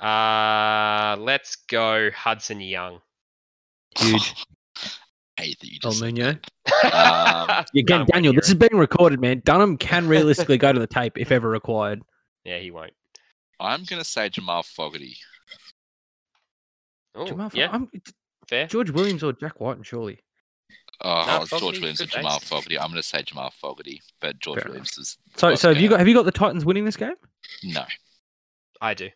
Uh, 0.00 1.16
let's 1.18 1.56
go 1.56 2.10
Hudson 2.10 2.60
Young. 2.60 3.00
Huge. 3.98 4.46
I 5.38 5.42
hate 5.42 5.60
that 5.60 5.70
you 5.70 5.78
El 5.84 5.90
just 5.90 6.00
said 6.00 6.40
Um, 6.92 7.64
Again, 7.74 7.84
Dunham 7.84 8.06
Daniel, 8.06 8.32
this 8.32 8.48
is 8.48 8.54
being 8.54 8.76
recorded, 8.76 9.20
man. 9.20 9.42
Dunham 9.44 9.76
can 9.76 10.08
realistically 10.08 10.58
go 10.58 10.72
to 10.72 10.78
the 10.78 10.86
tape 10.86 11.18
if 11.18 11.30
ever 11.30 11.48
required. 11.48 12.02
Yeah, 12.44 12.58
he 12.58 12.70
won't. 12.70 12.92
I'm 13.60 13.84
going 13.84 14.00
to 14.00 14.08
say 14.08 14.28
Jamal 14.28 14.62
Fogarty. 14.62 15.16
Oh, 17.14 17.26
Jamal, 17.26 17.50
yeah, 17.54 17.70
I'm, 17.72 17.90
fair. 18.48 18.66
George 18.66 18.90
Williams 18.90 19.22
or 19.22 19.32
Jack 19.32 19.60
Wighton, 19.60 19.82
surely. 19.82 20.20
Oh, 21.02 21.24
No, 21.26 21.42
it's 21.42 21.50
George 21.50 21.78
Williams 21.78 22.00
or 22.00 22.04
good 22.04 22.12
Jamal 22.12 22.38
taste. 22.38 22.50
Fogarty. 22.50 22.78
I'm 22.78 22.88
going 22.88 23.02
to 23.02 23.02
say 23.02 23.22
Jamal 23.22 23.50
Fogarty, 23.50 24.00
but 24.20 24.38
George 24.38 24.60
Fair 24.60 24.68
Williams 24.70 24.96
is. 24.98 25.18
So, 25.36 25.54
so 25.54 25.72
have 25.72 25.80
you 25.80 25.88
got 25.88 25.98
have 25.98 26.08
you 26.08 26.14
got 26.14 26.24
the 26.24 26.32
Titans 26.32 26.64
winning 26.64 26.84
this 26.84 26.96
game? 26.96 27.14
No. 27.62 27.84
I 28.80 28.94
do. 28.94 29.10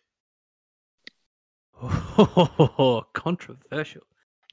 Oh, 1.81 3.05
controversial. 3.13 4.01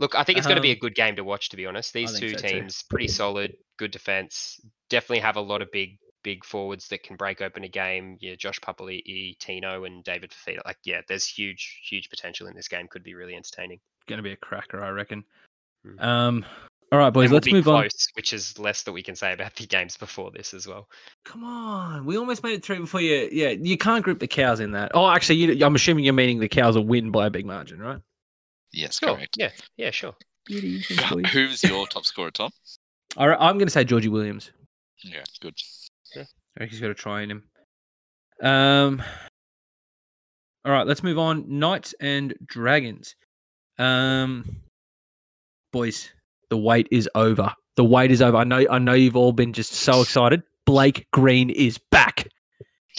Look, 0.00 0.14
I 0.14 0.22
think 0.22 0.38
it's 0.38 0.46
going 0.46 0.56
to 0.56 0.62
be 0.62 0.70
a 0.70 0.74
Um, 0.74 0.78
good 0.80 0.94
game 0.94 1.16
to 1.16 1.24
watch. 1.24 1.48
To 1.50 1.56
be 1.56 1.66
honest, 1.66 1.92
these 1.92 2.18
two 2.18 2.30
so 2.30 2.36
too. 2.36 2.48
teams 2.48 2.84
pretty 2.88 3.08
solid, 3.08 3.56
good 3.78 3.90
defense. 3.90 4.60
Definitely 4.90 5.20
have 5.20 5.36
a 5.36 5.40
lot 5.40 5.60
of 5.60 5.70
big, 5.72 5.98
big 6.22 6.44
forwards 6.44 6.88
that 6.88 7.02
can 7.02 7.16
break 7.16 7.40
open 7.40 7.64
a 7.64 7.68
game. 7.68 8.16
Yeah, 8.20 8.36
Josh 8.36 8.60
Papali'i, 8.60 9.36
Tino, 9.38 9.84
and 9.84 10.04
David 10.04 10.30
Fifita. 10.30 10.60
Like, 10.64 10.78
yeah, 10.84 11.00
there's 11.08 11.26
huge, 11.26 11.80
huge 11.84 12.08
potential 12.10 12.46
in 12.46 12.54
this 12.54 12.68
game. 12.68 12.86
Could 12.88 13.02
be 13.02 13.14
really 13.14 13.34
entertaining. 13.34 13.80
Going 14.06 14.18
to 14.18 14.22
be 14.22 14.32
a 14.32 14.36
cracker, 14.36 14.82
I 14.82 14.90
reckon. 14.90 15.24
Mm. 15.84 16.02
Um, 16.02 16.44
all 16.92 16.98
right, 16.98 17.10
boys, 17.10 17.26
And 17.26 17.34
let's 17.34 17.46
be 17.46 17.52
move 17.52 17.68
on. 17.68 17.88
which 18.14 18.32
is 18.32 18.58
less 18.58 18.82
that 18.82 18.92
we 18.92 19.02
can 19.02 19.14
say 19.14 19.32
about 19.32 19.54
the 19.56 19.66
games 19.66 19.96
before 19.96 20.30
this 20.30 20.54
as 20.54 20.66
well. 20.66 20.88
Come 21.24 21.44
on, 21.44 22.04
we 22.06 22.16
almost 22.16 22.42
made 22.42 22.52
it 22.54 22.64
through 22.64 22.80
before 22.80 23.00
you. 23.00 23.28
Yeah, 23.30 23.50
you 23.50 23.76
can't 23.76 24.02
group 24.04 24.18
the 24.20 24.26
cows 24.28 24.60
in 24.60 24.72
that. 24.72 24.92
Oh, 24.94 25.08
actually, 25.10 25.36
you, 25.36 25.64
I'm 25.66 25.74
assuming 25.74 26.04
you're 26.04 26.14
meaning 26.14 26.38
the 26.38 26.48
cows 26.48 26.76
will 26.76 26.86
win 26.86 27.10
by 27.10 27.26
a 27.26 27.30
big 27.30 27.44
margin, 27.46 27.78
right? 27.80 28.00
Yes, 28.72 28.98
Sure. 28.98 29.14
correct. 29.16 29.36
Yeah, 29.38 29.50
yeah, 29.76 29.90
sure. 29.90 30.14
Beauty. 30.46 30.82
Who's 31.32 31.62
your 31.62 31.86
top 31.86 32.04
scorer, 32.06 32.30
Tom? 32.30 32.50
All 33.16 33.28
right, 33.28 33.38
I'm 33.40 33.56
going 33.58 33.66
to 33.66 33.72
say 33.72 33.84
Georgie 33.84 34.08
Williams. 34.08 34.50
Yeah, 35.04 35.24
good. 35.40 35.54
I 36.16 36.24
think 36.58 36.70
he's 36.72 36.80
got 36.80 36.90
a 36.90 36.94
try 36.94 37.22
in 37.22 37.30
him. 37.30 37.44
Um. 38.42 39.02
All 40.64 40.72
right, 40.72 40.86
let's 40.86 41.02
move 41.02 41.18
on. 41.18 41.44
Knights 41.48 41.94
and 42.00 42.34
Dragons. 42.44 43.14
Um, 43.78 44.56
boys, 45.72 46.10
the 46.50 46.56
wait 46.56 46.88
is 46.90 47.08
over. 47.14 47.52
The 47.76 47.84
wait 47.84 48.10
is 48.10 48.22
over. 48.22 48.36
I 48.36 48.44
know. 48.44 48.64
I 48.70 48.78
know 48.78 48.94
you've 48.94 49.16
all 49.16 49.32
been 49.32 49.52
just 49.52 49.72
so 49.72 50.02
excited. 50.02 50.42
Blake 50.66 51.06
Green 51.12 51.50
is 51.50 51.78
back. 51.90 52.28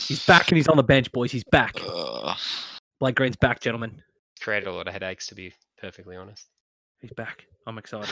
He's 0.02 0.26
back 0.26 0.48
and 0.50 0.58
he's 0.58 0.68
on 0.68 0.78
the 0.78 0.84
bench, 0.84 1.12
boys. 1.12 1.32
He's 1.32 1.44
back. 1.52 1.76
Uh, 1.86 2.34
Blake 3.00 3.16
Green's 3.16 3.36
back, 3.36 3.60
gentlemen. 3.60 4.02
Created 4.42 4.68
a 4.68 4.72
lot 4.72 4.88
of 4.88 4.94
headaches, 4.94 5.28
to 5.28 5.36
be 5.36 5.54
perfectly 5.78 6.16
honest. 6.16 6.48
He's 7.02 7.12
back. 7.12 7.46
I'm 7.68 7.78
excited. 7.78 8.10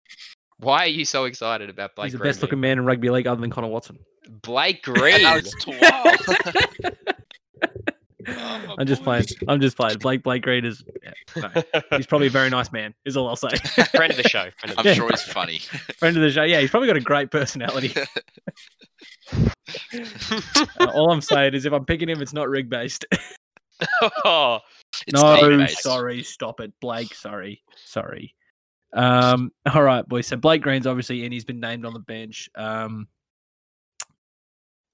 Why 0.58 0.84
are 0.84 0.88
you 0.88 1.04
so 1.04 1.26
excited 1.26 1.68
about 1.68 1.94
Blake 1.94 2.06
he's 2.06 2.12
the 2.12 2.18
Green? 2.18 2.30
best 2.30 2.42
looking 2.42 2.60
man 2.60 2.78
in 2.78 2.84
rugby 2.86 3.10
league 3.10 3.26
other 3.26 3.40
than 3.40 3.50
Connor 3.50 3.68
Watson. 3.68 3.96
man? 3.96 4.40
Blake 4.42 4.86
and 4.86 4.96
Green. 4.96 5.42
now 8.26 8.56
it's 8.56 8.64
twelve. 8.64 8.64
Oh, 8.68 8.74
I'm 8.78 8.86
just 8.86 9.02
playing. 9.02 9.24
I'm 9.48 9.60
just 9.60 9.76
playing. 9.76 9.98
Blake 9.98 10.22
Blake 10.22 10.42
Green 10.42 10.64
is. 10.64 10.82
Yeah, 11.02 11.12
no, 11.54 11.62
he's 11.96 12.06
probably 12.06 12.26
a 12.28 12.30
very 12.30 12.50
nice 12.50 12.72
man. 12.72 12.94
Is 13.04 13.16
all 13.16 13.28
I'll 13.28 13.36
say. 13.36 13.48
friend 13.94 14.10
of 14.10 14.16
the 14.16 14.28
show. 14.28 14.48
Of 14.64 14.70
the 14.70 14.78
I'm 14.78 14.86
Yeah. 14.86 14.94
sure 14.94 15.08
he's 15.10 15.22
funny. 15.22 15.58
Friend 15.98 16.16
of 16.16 16.22
the 16.22 16.30
show. 16.30 16.42
Yeah, 16.42 16.60
he's 16.60 16.70
probably 16.70 16.88
got 16.88 16.96
a 16.96 17.00
great 17.00 17.30
personality. 17.30 17.94
Uh, 20.78 20.86
all 20.94 21.10
I'm 21.10 21.20
saying 21.20 21.54
is, 21.54 21.64
if 21.64 21.72
I'm 21.72 21.84
picking 21.84 22.08
him, 22.08 22.22
it's 22.22 22.32
not 22.32 22.48
rig 22.48 22.70
based. 22.70 23.04
oh, 24.24 24.60
no, 25.12 25.36
team-based. 25.40 25.82
sorry, 25.82 26.22
stop 26.22 26.60
it, 26.60 26.72
Blake. 26.80 27.14
Sorry, 27.14 27.62
sorry. 27.84 28.34
Um, 28.94 29.50
all 29.72 29.82
right, 29.82 30.06
boys. 30.08 30.26
So 30.28 30.36
Blake 30.36 30.62
Green's 30.62 30.86
obviously 30.86 31.24
in. 31.24 31.32
He's 31.32 31.44
been 31.44 31.60
named 31.60 31.84
on 31.84 31.92
the 31.92 31.98
bench. 32.00 32.48
Um, 32.54 33.08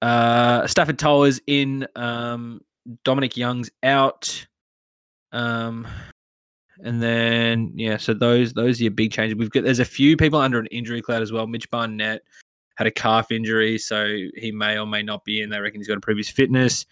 uh, 0.01 0.63
Starford 0.63 0.97
To'a 0.97 1.39
in. 1.47 1.87
Um, 1.95 2.61
Dominic 3.03 3.37
Young's 3.37 3.69
out. 3.83 4.45
Um, 5.31 5.87
and 6.83 7.01
then 7.01 7.71
yeah, 7.75 7.97
so 7.97 8.13
those 8.13 8.53
those 8.53 8.79
are 8.79 8.83
your 8.83 8.91
big 8.91 9.11
changes. 9.11 9.35
We've 9.35 9.49
got 9.49 9.63
there's 9.63 9.79
a 9.79 9.85
few 9.85 10.17
people 10.17 10.39
under 10.39 10.59
an 10.59 10.67
injury 10.67 11.01
cloud 11.01 11.21
as 11.21 11.31
well. 11.31 11.47
Mitch 11.47 11.69
Barnett 11.69 12.23
had 12.75 12.87
a 12.87 12.91
calf 12.91 13.31
injury, 13.31 13.77
so 13.77 14.17
he 14.35 14.51
may 14.51 14.77
or 14.77 14.85
may 14.85 15.03
not 15.03 15.23
be 15.23 15.41
in. 15.41 15.49
They 15.49 15.59
reckon 15.59 15.79
he's 15.79 15.87
got 15.87 16.01
prove 16.01 16.17
his 16.17 16.29
fitness. 16.29 16.85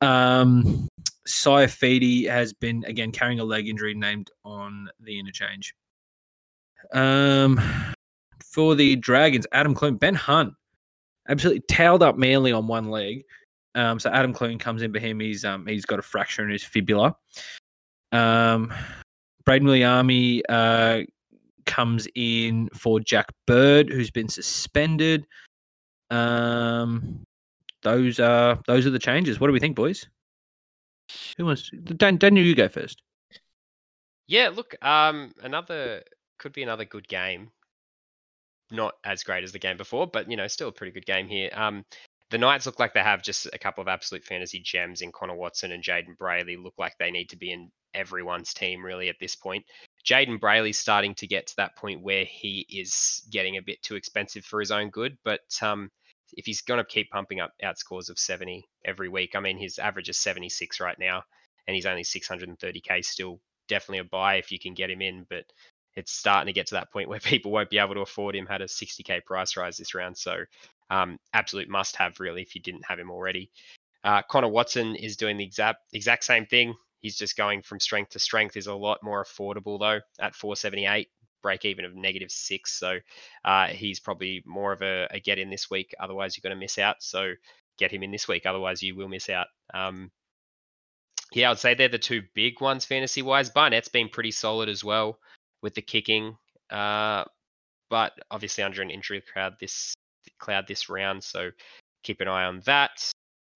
Um, 0.00 0.88
Saifiti 1.26 2.28
has 2.28 2.52
been 2.52 2.84
again 2.86 3.12
carrying 3.12 3.40
a 3.40 3.44
leg 3.44 3.68
injury, 3.68 3.94
named 3.94 4.30
on 4.44 4.88
the 5.00 5.18
interchange. 5.18 5.74
Um, 6.92 7.60
for 8.44 8.74
the 8.74 8.96
Dragons, 8.96 9.46
Adam 9.52 9.74
Clune, 9.74 9.96
Ben 9.96 10.14
Hunt, 10.14 10.54
absolutely 11.28 11.62
tailed 11.68 12.02
up 12.02 12.16
Manly 12.16 12.52
on 12.52 12.66
one 12.66 12.88
leg. 12.88 13.24
Um, 13.78 14.00
so 14.00 14.10
Adam 14.10 14.32
Clune 14.32 14.58
comes 14.58 14.82
in 14.82 14.92
for 14.92 14.98
him. 14.98 15.20
He's 15.20 15.44
um 15.44 15.66
he's 15.66 15.86
got 15.86 16.00
a 16.00 16.02
fracture 16.02 16.42
in 16.42 16.50
his 16.50 16.64
fibula. 16.64 17.14
Um, 18.10 18.72
Brayden 19.46 19.62
Wiliame 19.62 20.42
uh 20.48 21.02
comes 21.64 22.08
in 22.14 22.68
for 22.74 22.98
Jack 22.98 23.26
Bird, 23.46 23.88
who's 23.88 24.10
been 24.10 24.28
suspended. 24.28 25.26
Um, 26.10 27.22
those 27.82 28.18
are 28.18 28.60
those 28.66 28.84
are 28.86 28.90
the 28.90 28.98
changes. 28.98 29.38
What 29.38 29.46
do 29.46 29.52
we 29.52 29.60
think, 29.60 29.76
boys? 29.76 30.06
Who 31.36 31.44
wants? 31.44 31.70
Dan, 31.70 32.16
Daniel, 32.16 32.44
you 32.44 32.54
go 32.54 32.68
first. 32.68 33.00
yeah. 34.26 34.48
Look, 34.48 34.74
um, 34.84 35.32
another 35.42 36.02
could 36.38 36.52
be 36.52 36.64
another 36.64 36.84
good 36.84 37.06
game. 37.06 37.50
Not 38.70 38.94
as 39.04 39.22
great 39.22 39.44
as 39.44 39.52
the 39.52 39.58
game 39.58 39.76
before, 39.76 40.06
but 40.06 40.28
you 40.30 40.36
know, 40.36 40.48
still 40.48 40.68
a 40.68 40.72
pretty 40.72 40.92
good 40.92 41.06
game 41.06 41.28
here. 41.28 41.50
Um, 41.54 41.84
the 42.30 42.38
Knights 42.38 42.66
look 42.66 42.78
like 42.78 42.94
they 42.94 43.00
have 43.00 43.22
just 43.22 43.46
a 43.52 43.58
couple 43.58 43.82
of 43.82 43.88
absolute 43.88 44.24
fantasy 44.24 44.60
gems 44.60 45.00
in 45.00 45.12
Connor 45.12 45.34
Watson 45.34 45.72
and 45.72 45.82
Jayden 45.82 46.16
Brailey. 46.16 46.62
Look 46.62 46.74
like 46.78 46.96
they 46.98 47.10
need 47.10 47.30
to 47.30 47.36
be 47.36 47.52
in 47.52 47.70
everyone's 47.94 48.52
team 48.52 48.84
really 48.84 49.08
at 49.08 49.18
this 49.18 49.34
point. 49.34 49.64
Jayden 50.04 50.38
Brailey's 50.38 50.78
starting 50.78 51.14
to 51.16 51.26
get 51.26 51.46
to 51.48 51.56
that 51.56 51.76
point 51.76 52.02
where 52.02 52.24
he 52.24 52.66
is 52.68 53.22
getting 53.30 53.56
a 53.56 53.62
bit 53.62 53.82
too 53.82 53.96
expensive 53.96 54.44
for 54.44 54.60
his 54.60 54.70
own 54.70 54.90
good, 54.90 55.16
but 55.24 55.40
um, 55.62 55.90
if 56.34 56.46
he's 56.46 56.60
going 56.60 56.78
to 56.78 56.84
keep 56.84 57.10
pumping 57.10 57.40
up 57.40 57.52
outscores 57.62 58.10
of 58.10 58.18
70 58.18 58.68
every 58.84 59.08
week, 59.08 59.34
I 59.34 59.40
mean, 59.40 59.58
his 59.58 59.78
average 59.78 60.08
is 60.08 60.18
76 60.18 60.80
right 60.80 60.98
now, 60.98 61.22
and 61.66 61.74
he's 61.74 61.86
only 61.86 62.04
630k. 62.04 63.04
Still, 63.04 63.40
definitely 63.68 64.00
a 64.00 64.04
buy 64.04 64.36
if 64.36 64.52
you 64.52 64.58
can 64.58 64.74
get 64.74 64.90
him 64.90 65.02
in, 65.02 65.26
but 65.28 65.44
it's 65.94 66.12
starting 66.12 66.46
to 66.46 66.52
get 66.52 66.68
to 66.68 66.74
that 66.74 66.92
point 66.92 67.08
where 67.08 67.20
people 67.20 67.50
won't 67.50 67.70
be 67.70 67.78
able 67.78 67.94
to 67.94 68.00
afford 68.00 68.36
him. 68.36 68.46
Had 68.46 68.62
a 68.62 68.66
60k 68.66 69.24
price 69.24 69.56
rise 69.56 69.76
this 69.76 69.94
round, 69.94 70.16
so 70.16 70.44
um, 70.90 71.18
absolute 71.32 71.68
must 71.68 71.96
have 71.96 72.20
really 72.20 72.42
if 72.42 72.54
you 72.54 72.60
didn't 72.60 72.86
have 72.86 72.98
him 72.98 73.10
already. 73.10 73.50
Uh, 74.04 74.22
Connor 74.22 74.48
Watson 74.48 74.94
is 74.94 75.16
doing 75.16 75.36
the 75.36 75.44
exact 75.44 75.82
exact 75.92 76.24
same 76.24 76.46
thing. 76.46 76.74
He's 77.00 77.16
just 77.16 77.36
going 77.36 77.62
from 77.62 77.80
strength 77.80 78.10
to 78.10 78.18
strength. 78.18 78.56
Is 78.56 78.66
a 78.66 78.74
lot 78.74 79.02
more 79.02 79.24
affordable 79.24 79.78
though 79.78 80.00
at 80.20 80.34
478 80.34 81.08
break 81.42 81.64
even 81.64 81.84
of 81.84 81.94
negative 81.94 82.30
six. 82.30 82.72
So 82.72 82.98
uh, 83.44 83.68
he's 83.68 84.00
probably 84.00 84.42
more 84.44 84.72
of 84.72 84.82
a, 84.82 85.06
a 85.10 85.20
get 85.20 85.38
in 85.38 85.50
this 85.50 85.70
week. 85.70 85.94
Otherwise, 86.00 86.36
you're 86.36 86.48
going 86.48 86.56
to 86.56 86.60
miss 86.60 86.78
out. 86.78 86.96
So 87.00 87.32
get 87.78 87.92
him 87.92 88.02
in 88.02 88.10
this 88.10 88.28
week. 88.28 88.46
Otherwise, 88.46 88.82
you 88.82 88.96
will 88.96 89.08
miss 89.08 89.28
out. 89.28 89.46
Um, 89.72 90.10
yeah, 91.32 91.50
I'd 91.50 91.58
say 91.58 91.74
they're 91.74 91.88
the 91.88 91.98
two 91.98 92.22
big 92.34 92.60
ones 92.60 92.84
fantasy 92.84 93.22
wise. 93.22 93.50
Barnett's 93.50 93.88
been 93.88 94.08
pretty 94.08 94.30
solid 94.30 94.68
as 94.68 94.82
well 94.82 95.18
with 95.62 95.74
the 95.74 95.82
kicking, 95.82 96.36
uh, 96.70 97.24
but 97.90 98.12
obviously 98.30 98.64
under 98.64 98.82
an 98.82 98.90
injury 98.90 99.22
crowd 99.32 99.54
this 99.60 99.94
cloud 100.38 100.66
this 100.66 100.88
round. 100.88 101.22
So 101.22 101.50
keep 102.02 102.20
an 102.20 102.28
eye 102.28 102.44
on 102.44 102.60
that. 102.64 103.10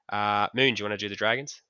Uh, 0.09 0.49
Moon, 0.55 0.75
do 0.75 0.83
you 0.83 0.89
want 0.89 0.99
to 0.99 1.05
do 1.05 1.09
the 1.09 1.17
Dragons? 1.17 1.63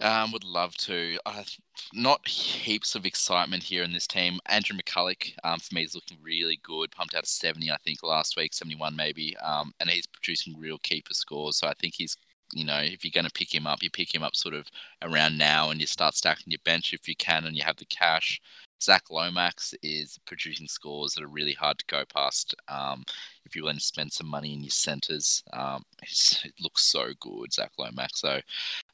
Um, 0.00 0.32
would 0.32 0.44
love 0.44 0.76
to. 0.78 1.16
Uh, 1.24 1.44
not 1.92 2.26
heaps 2.26 2.94
of 2.94 3.06
excitement 3.06 3.62
here 3.62 3.82
in 3.82 3.92
this 3.92 4.06
team. 4.06 4.38
Andrew 4.46 4.76
McCullough, 4.76 5.32
um, 5.44 5.60
for 5.60 5.74
me, 5.74 5.82
is 5.82 5.94
looking 5.94 6.18
really 6.20 6.58
good. 6.62 6.90
Pumped 6.90 7.14
out 7.14 7.22
of 7.22 7.28
70, 7.28 7.70
I 7.70 7.76
think, 7.78 8.02
last 8.02 8.36
week, 8.36 8.52
71 8.52 8.94
maybe. 8.96 9.36
Um, 9.38 9.72
and 9.80 9.88
he's 9.88 10.06
producing 10.06 10.58
real 10.58 10.78
keeper 10.78 11.14
scores. 11.14 11.56
So 11.56 11.68
I 11.68 11.74
think 11.74 11.94
he's, 11.94 12.16
you 12.52 12.64
know, 12.64 12.78
if 12.78 13.04
you're 13.04 13.12
going 13.14 13.26
to 13.26 13.32
pick 13.32 13.54
him 13.54 13.66
up, 13.66 13.82
you 13.82 13.90
pick 13.90 14.14
him 14.14 14.22
up 14.22 14.34
sort 14.36 14.54
of 14.54 14.66
around 15.02 15.38
now 15.38 15.70
and 15.70 15.80
you 15.80 15.86
start 15.86 16.14
stacking 16.14 16.50
your 16.50 16.60
bench 16.64 16.92
if 16.92 17.08
you 17.08 17.16
can 17.16 17.44
and 17.44 17.56
you 17.56 17.62
have 17.62 17.76
the 17.76 17.86
cash. 17.86 18.40
Zach 18.84 19.04
Lomax 19.10 19.74
is 19.82 20.18
producing 20.26 20.68
scores 20.68 21.14
that 21.14 21.24
are 21.24 21.28
really 21.28 21.54
hard 21.54 21.78
to 21.78 21.84
go 21.86 22.04
past. 22.14 22.54
Um, 22.68 23.04
if 23.46 23.56
you're 23.56 23.64
willing 23.64 23.78
to 23.78 23.84
spend 23.84 24.12
some 24.12 24.26
money 24.26 24.52
in 24.52 24.62
your 24.62 24.70
centres, 24.70 25.42
um, 25.52 25.84
it 26.02 26.52
looks 26.60 26.84
so 26.84 27.08
good, 27.20 27.52
Zach 27.52 27.72
Lomax. 27.78 28.20
So 28.20 28.40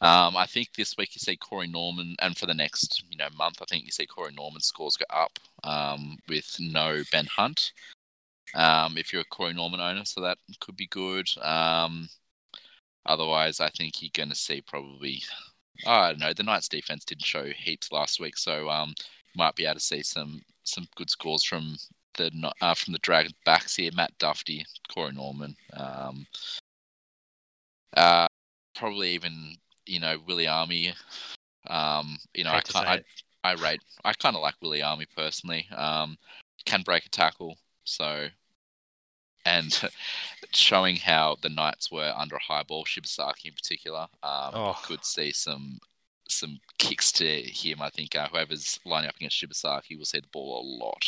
um, 0.00 0.36
I 0.36 0.46
think 0.46 0.68
this 0.72 0.96
week 0.96 1.14
you 1.14 1.18
see 1.18 1.36
Corey 1.36 1.66
Norman, 1.66 2.14
and 2.20 2.36
for 2.36 2.46
the 2.46 2.54
next 2.54 3.02
you 3.10 3.16
know 3.16 3.28
month, 3.36 3.58
I 3.60 3.64
think 3.64 3.84
you 3.84 3.90
see 3.90 4.06
Corey 4.06 4.32
Norman 4.32 4.60
scores 4.60 4.96
go 4.96 5.06
up 5.10 5.38
um, 5.64 6.16
with 6.28 6.56
no 6.60 7.02
Ben 7.10 7.26
Hunt. 7.26 7.72
Um, 8.54 8.96
if 8.96 9.12
you're 9.12 9.22
a 9.22 9.26
Corey 9.36 9.54
Norman 9.54 9.80
owner, 9.80 10.04
so 10.04 10.20
that 10.20 10.38
could 10.60 10.76
be 10.76 10.86
good. 10.86 11.28
Um, 11.42 12.08
otherwise, 13.06 13.60
I 13.60 13.70
think 13.70 14.02
you're 14.02 14.10
going 14.14 14.30
to 14.30 14.34
see 14.36 14.62
probably. 14.62 15.22
I 15.86 16.10
don't 16.10 16.20
know. 16.20 16.34
The 16.34 16.42
Knights' 16.42 16.68
defense 16.68 17.06
didn't 17.06 17.24
show 17.24 17.46
heaps 17.46 17.90
last 17.90 18.20
week, 18.20 18.36
so 18.36 18.68
um, 18.68 18.92
might 19.36 19.54
be 19.56 19.64
able 19.64 19.74
to 19.74 19.80
see 19.80 20.02
some 20.02 20.42
some 20.64 20.86
good 20.96 21.10
scores 21.10 21.42
from 21.44 21.76
the 22.16 22.52
uh, 22.60 22.74
from 22.74 22.92
the 22.92 22.98
Dragon 23.00 23.32
backs 23.44 23.76
here. 23.76 23.90
Matt 23.94 24.16
Duffy, 24.18 24.64
Corey 24.92 25.12
Norman. 25.12 25.56
Um, 25.74 26.26
uh, 27.96 28.26
probably 28.74 29.10
even 29.10 29.56
you 29.86 30.00
know 30.00 30.18
Willie 30.26 30.48
Army. 30.48 30.94
Um, 31.66 32.18
you 32.34 32.44
know, 32.44 32.52
I 32.52 32.60
can't. 32.60 32.86
I. 32.86 33.02
I 33.42 33.54
rate. 33.54 33.80
I 34.04 34.12
kind 34.12 34.36
of 34.36 34.42
like 34.42 34.54
Willie 34.60 34.82
Army 34.82 35.06
personally. 35.16 35.66
Um, 35.74 36.18
can 36.66 36.82
break 36.82 37.06
a 37.06 37.08
tackle, 37.08 37.56
so 37.84 38.26
and 39.46 39.90
showing 40.52 40.96
how 40.96 41.36
the 41.40 41.48
Knights 41.48 41.90
were 41.90 42.12
under 42.16 42.36
a 42.36 42.42
high 42.42 42.62
ball, 42.62 42.84
Shibasaki 42.84 43.46
in 43.46 43.54
particular. 43.54 44.06
Um, 44.22 44.50
Oh. 44.54 44.78
could 44.84 45.04
see 45.06 45.32
some 45.32 45.78
some 46.32 46.58
kicks 46.78 47.12
to 47.12 47.42
him. 47.42 47.80
I 47.82 47.90
think 47.90 48.16
uh, 48.16 48.28
whoever's 48.28 48.78
lining 48.84 49.08
up 49.08 49.16
against 49.16 49.42
Shibasaki 49.42 49.96
will 49.98 50.04
see 50.04 50.20
the 50.20 50.26
ball 50.32 50.60
a 50.60 50.64
lot. 50.84 51.04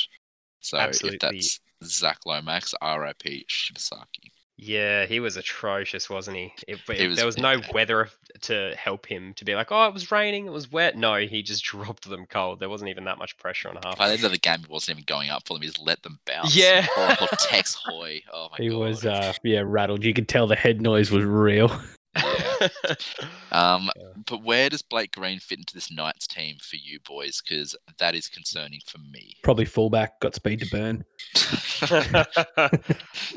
So 0.60 0.78
Absolutely. 0.78 1.16
if 1.16 1.20
that's 1.20 1.60
Zach 1.84 2.18
Lomax, 2.26 2.74
RIP 2.82 3.46
Shibasaki. 3.48 4.30
Yeah, 4.58 5.06
he 5.06 5.18
was 5.18 5.36
atrocious, 5.36 6.08
wasn't 6.08 6.36
he? 6.36 6.52
It, 6.68 6.78
but 6.86 6.96
He 6.96 7.08
was 7.08 7.16
there 7.16 7.26
was 7.26 7.38
no 7.38 7.58
bad. 7.60 7.72
weather 7.74 8.08
to 8.42 8.74
help 8.76 9.06
him 9.06 9.32
to 9.34 9.44
be 9.44 9.54
like, 9.56 9.72
oh, 9.72 9.86
it 9.88 9.94
was 9.94 10.12
raining, 10.12 10.46
it 10.46 10.52
was 10.52 10.70
wet. 10.70 10.96
No, 10.96 11.16
he 11.16 11.42
just 11.42 11.64
dropped 11.72 12.08
them 12.08 12.26
cold. 12.26 12.60
There 12.60 12.68
wasn't 12.68 12.90
even 12.90 13.04
that 13.04 13.18
much 13.18 13.36
pressure 13.38 13.70
on 13.70 13.78
half. 13.82 13.98
By 13.98 14.08
the 14.08 14.14
end 14.14 14.24
of 14.24 14.30
the 14.30 14.38
game, 14.38 14.60
he 14.60 14.66
wasn't 14.72 14.98
even 14.98 15.04
going 15.08 15.30
up 15.30 15.46
for 15.48 15.54
them. 15.54 15.62
He 15.62 15.68
just 15.68 15.80
let 15.80 16.02
them 16.02 16.20
bounce. 16.26 16.54
Yeah. 16.54 16.86
Poor 16.94 17.28
Tex 17.38 17.74
Hoy. 17.84 18.20
Oh 18.32 18.48
my 18.52 18.58
He 18.58 18.68
god. 18.68 18.78
was 18.78 19.04
uh 19.06 19.32
yeah 19.42 19.62
rattled. 19.64 20.04
You 20.04 20.14
could 20.14 20.28
tell 20.28 20.46
the 20.46 20.54
head 20.54 20.80
noise 20.80 21.10
was 21.10 21.24
real. 21.24 21.68
Yeah. 22.14 22.51
Um, 23.52 23.90
Yeah. 23.96 24.04
but 24.26 24.42
where 24.42 24.70
does 24.70 24.80
Blake 24.82 25.12
Green 25.12 25.38
fit 25.38 25.58
into 25.58 25.74
this 25.74 25.90
Knights 25.92 26.26
team 26.26 26.56
for 26.60 26.76
you 26.76 26.98
boys? 27.06 27.42
Because 27.42 27.76
that 27.98 28.14
is 28.14 28.28
concerning 28.28 28.80
for 28.86 28.98
me. 28.98 29.36
Probably 29.42 29.64
fullback, 29.66 30.20
got 30.20 30.34
speed 30.34 30.60
to 30.60 30.66
burn. 30.70 31.04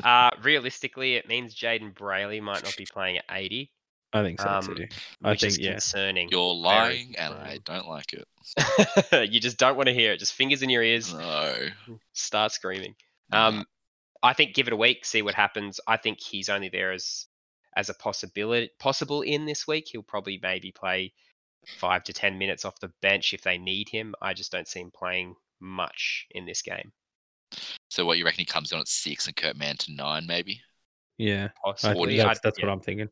uh, 0.04 0.30
realistically, 0.42 1.14
it 1.16 1.28
means 1.28 1.54
Jayden 1.54 1.92
Brailey 1.94 2.40
might 2.42 2.64
not 2.64 2.74
be 2.76 2.86
playing 2.86 3.18
at 3.18 3.24
80, 3.30 3.70
I 4.12 4.22
think 4.22 4.40
so 4.40 4.48
Um, 4.48 4.62
too. 4.64 4.86
I 5.22 5.30
which 5.30 5.42
is 5.44 5.58
yeah. 5.58 5.72
concerning. 5.72 6.28
You're 6.30 6.54
lying, 6.54 7.14
and 7.18 7.34
I 7.34 7.58
don't 7.64 7.86
like 7.88 8.12
it. 8.14 9.30
you 9.30 9.40
just 9.40 9.58
don't 9.58 9.76
want 9.76 9.88
to 9.88 9.94
hear 9.94 10.12
it. 10.12 10.18
Just 10.18 10.32
fingers 10.32 10.62
in 10.62 10.70
your 10.70 10.82
ears, 10.82 11.12
No. 11.12 11.68
start 12.12 12.52
screaming. 12.52 12.94
No. 13.30 13.38
Um, 13.38 13.66
I 14.22 14.32
think 14.32 14.54
give 14.54 14.66
it 14.66 14.72
a 14.72 14.76
week, 14.76 15.04
see 15.04 15.20
what 15.22 15.34
happens. 15.34 15.78
I 15.86 15.96
think 15.98 16.20
he's 16.20 16.48
only 16.48 16.68
there 16.70 16.92
as 16.92 17.26
as 17.76 17.90
a 17.90 17.94
possibility 17.94 18.70
possible 18.80 19.22
in 19.22 19.46
this 19.46 19.66
week. 19.66 19.88
He'll 19.92 20.02
probably 20.02 20.40
maybe 20.42 20.72
play 20.72 21.12
five 21.78 22.02
to 22.04 22.12
ten 22.12 22.38
minutes 22.38 22.64
off 22.64 22.80
the 22.80 22.92
bench 23.02 23.34
if 23.34 23.42
they 23.42 23.58
need 23.58 23.88
him. 23.88 24.14
I 24.20 24.34
just 24.34 24.50
don't 24.50 24.66
see 24.66 24.80
him 24.80 24.90
playing 24.90 25.34
much 25.60 26.26
in 26.30 26.46
this 26.46 26.62
game. 26.62 26.92
So 27.88 28.04
what 28.04 28.18
you 28.18 28.24
reckon 28.24 28.40
he 28.40 28.46
comes 28.46 28.72
on 28.72 28.80
at 28.80 28.88
six 28.88 29.26
and 29.26 29.36
Kurt 29.36 29.56
Mann 29.56 29.76
to 29.78 29.92
nine, 29.92 30.26
maybe? 30.26 30.60
Yeah, 31.18 31.48
Possibly. 31.64 32.16
that's, 32.16 32.40
that's 32.40 32.58
yeah. 32.58 32.66
what 32.66 32.72
I'm 32.72 32.80
thinking. 32.80 33.08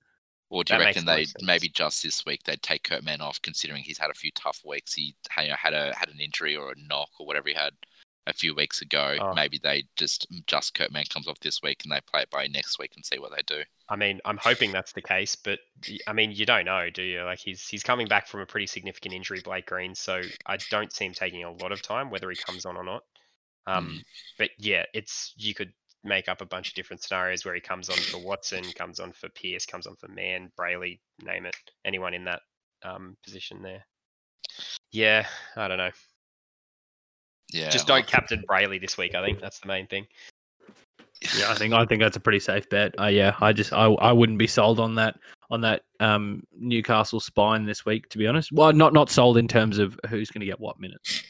Or 0.51 0.63
do 0.63 0.75
you 0.75 0.79
That 0.79 0.85
reckon 0.85 1.05
they 1.05 1.27
maybe 1.41 1.69
just 1.69 2.03
this 2.03 2.25
week 2.27 2.43
they'd 2.45 2.63
take 2.63 2.85
Kurt 2.85 3.03
Mann 3.03 3.21
off, 3.21 3.41
considering 3.43 3.83
he's 3.83 3.99
had 3.99 4.11
a 4.11 4.15
few 4.15 4.31
tough 4.33 4.61
weeks? 4.65 4.95
He 4.95 5.17
you 5.41 5.49
know, 5.49 5.55
had 5.57 5.73
a 5.73 5.95
had 5.97 6.11
an 6.11 6.21
injury 6.21 6.55
or 6.55 6.73
a 6.73 6.75
knock 6.77 7.09
or 7.19 7.27
whatever 7.27 7.49
he 7.49 7.55
had 7.55 7.73
a 8.27 8.33
few 8.33 8.55
weeks 8.55 8.81
ago. 8.81 9.17
Oh. 9.21 9.35
Maybe 9.35 9.61
they 9.63 9.85
just 9.97 10.27
just 10.47 10.75
Kurt 10.75 10.93
Mann 10.93 11.05
comes 11.09 11.29
off 11.29 11.41
this 11.41 11.61
week 11.63 11.83
and 11.85 11.93
they 11.93 12.01
play 12.11 12.23
it 12.23 12.31
by 12.31 12.47
next 12.47 12.79
week 12.79 12.93
and 12.97 13.05
see 13.05 13.19
what 13.19 13.33
they 13.35 13.43
do. 13.47 13.63
I 13.89 13.97
mean, 13.97 14.21
I'm 14.25 14.39
hoping 14.39 14.73
that's 14.73 14.93
the 14.93 15.03
case, 15.03 15.37
but 15.37 15.59
I 16.07 16.13
mean, 16.13 16.33
you 16.33 16.47
don't 16.47 16.65
know, 16.65 16.89
do 16.91 17.03
you? 17.03 17.23
Like 17.23 17.39
he's 17.39 17.67
he's 17.69 17.83
coming 17.83 18.07
back 18.07 18.27
from 18.27 18.41
a 18.41 18.47
pretty 18.47 18.67
significant 18.67 19.15
injury, 19.15 19.41
Blake 19.45 19.67
Green. 19.67 19.95
So 19.95 20.23
I 20.47 20.59
don't 20.71 20.93
see 20.93 21.07
him 21.07 21.13
taking 21.13 21.45
a 21.45 21.53
lot 21.53 21.73
of 21.73 21.83
time, 21.83 22.11
whether 22.11 22.31
he 22.31 22.37
comes 22.37 22.65
on 22.65 22.77
or 22.77 22.85
not. 22.85 23.03
Um, 23.67 24.03
but 24.39 24.51
yeah, 24.59 24.85
it's 24.93 25.33
you 25.37 25.55
could 25.55 25.73
make 26.03 26.29
up 26.29 26.43
a 26.43 26.47
bunch 26.47 26.69
of 26.69 26.75
different 26.75 27.03
scenarios 27.03 27.45
where 27.45 27.55
he 27.55 27.61
comes 27.61 27.89
on 27.89 27.97
for 27.97 28.19
Watson, 28.19 28.63
comes 28.75 29.01
on 29.01 29.13
for 29.13 29.29
Pearce, 29.31 29.65
comes 29.65 29.87
on 29.87 29.97
for 29.97 30.09
Mann, 30.09 30.51
Brailey, 30.59 31.01
name 31.23 31.47
it, 31.47 31.57
anyone 31.85 32.13
in 32.13 32.25
that 32.25 32.43
um, 32.83 33.17
position 33.25 33.63
there. 33.63 33.87
Yeah, 34.93 35.27
I 35.57 35.69
don't 35.69 35.79
know. 35.79 35.91
Yeah. 37.53 37.71
Just 37.71 37.87
don't 37.87 38.07
captain 38.07 38.43
Brailey 38.49 38.81
this 38.81 38.99
week. 38.99 39.15
I 39.15 39.25
think 39.25 39.41
that's 39.41 39.61
the 39.61 39.69
main 39.69 39.87
thing. 39.87 40.07
Yeah, 41.39 41.51
I 41.51 41.55
think 41.55 41.73
I 41.73 41.85
think 41.87 42.03
that's 42.03 42.17
a 42.17 42.21
pretty 42.21 42.41
safe 42.41 42.69
bet. 42.69 42.95
Uh, 43.01 43.07
yeah, 43.07 43.35
I 43.41 43.53
just 43.53 43.73
I 43.73 43.87
I 43.87 44.13
wouldn't 44.13 44.39
be 44.39 44.47
sold 44.47 44.81
on 44.81 44.95
that 44.97 45.19
on 45.51 45.61
that 45.63 45.83
um 46.01 46.43
Newcastle 46.59 47.21
spine 47.21 47.65
this 47.65 47.87
week 47.87 48.09
to 48.11 48.19
be 48.19 48.27
honest. 48.27 48.53
Well, 48.53 48.73
not 48.73 48.93
not 48.93 49.11
sold 49.11 49.39
in 49.39 49.49
terms 49.49 49.79
of 49.79 49.99
who's 50.09 50.31
going 50.31 50.41
to 50.41 50.47
get 50.47 50.61
what 50.61 50.79
minutes. 50.79 51.23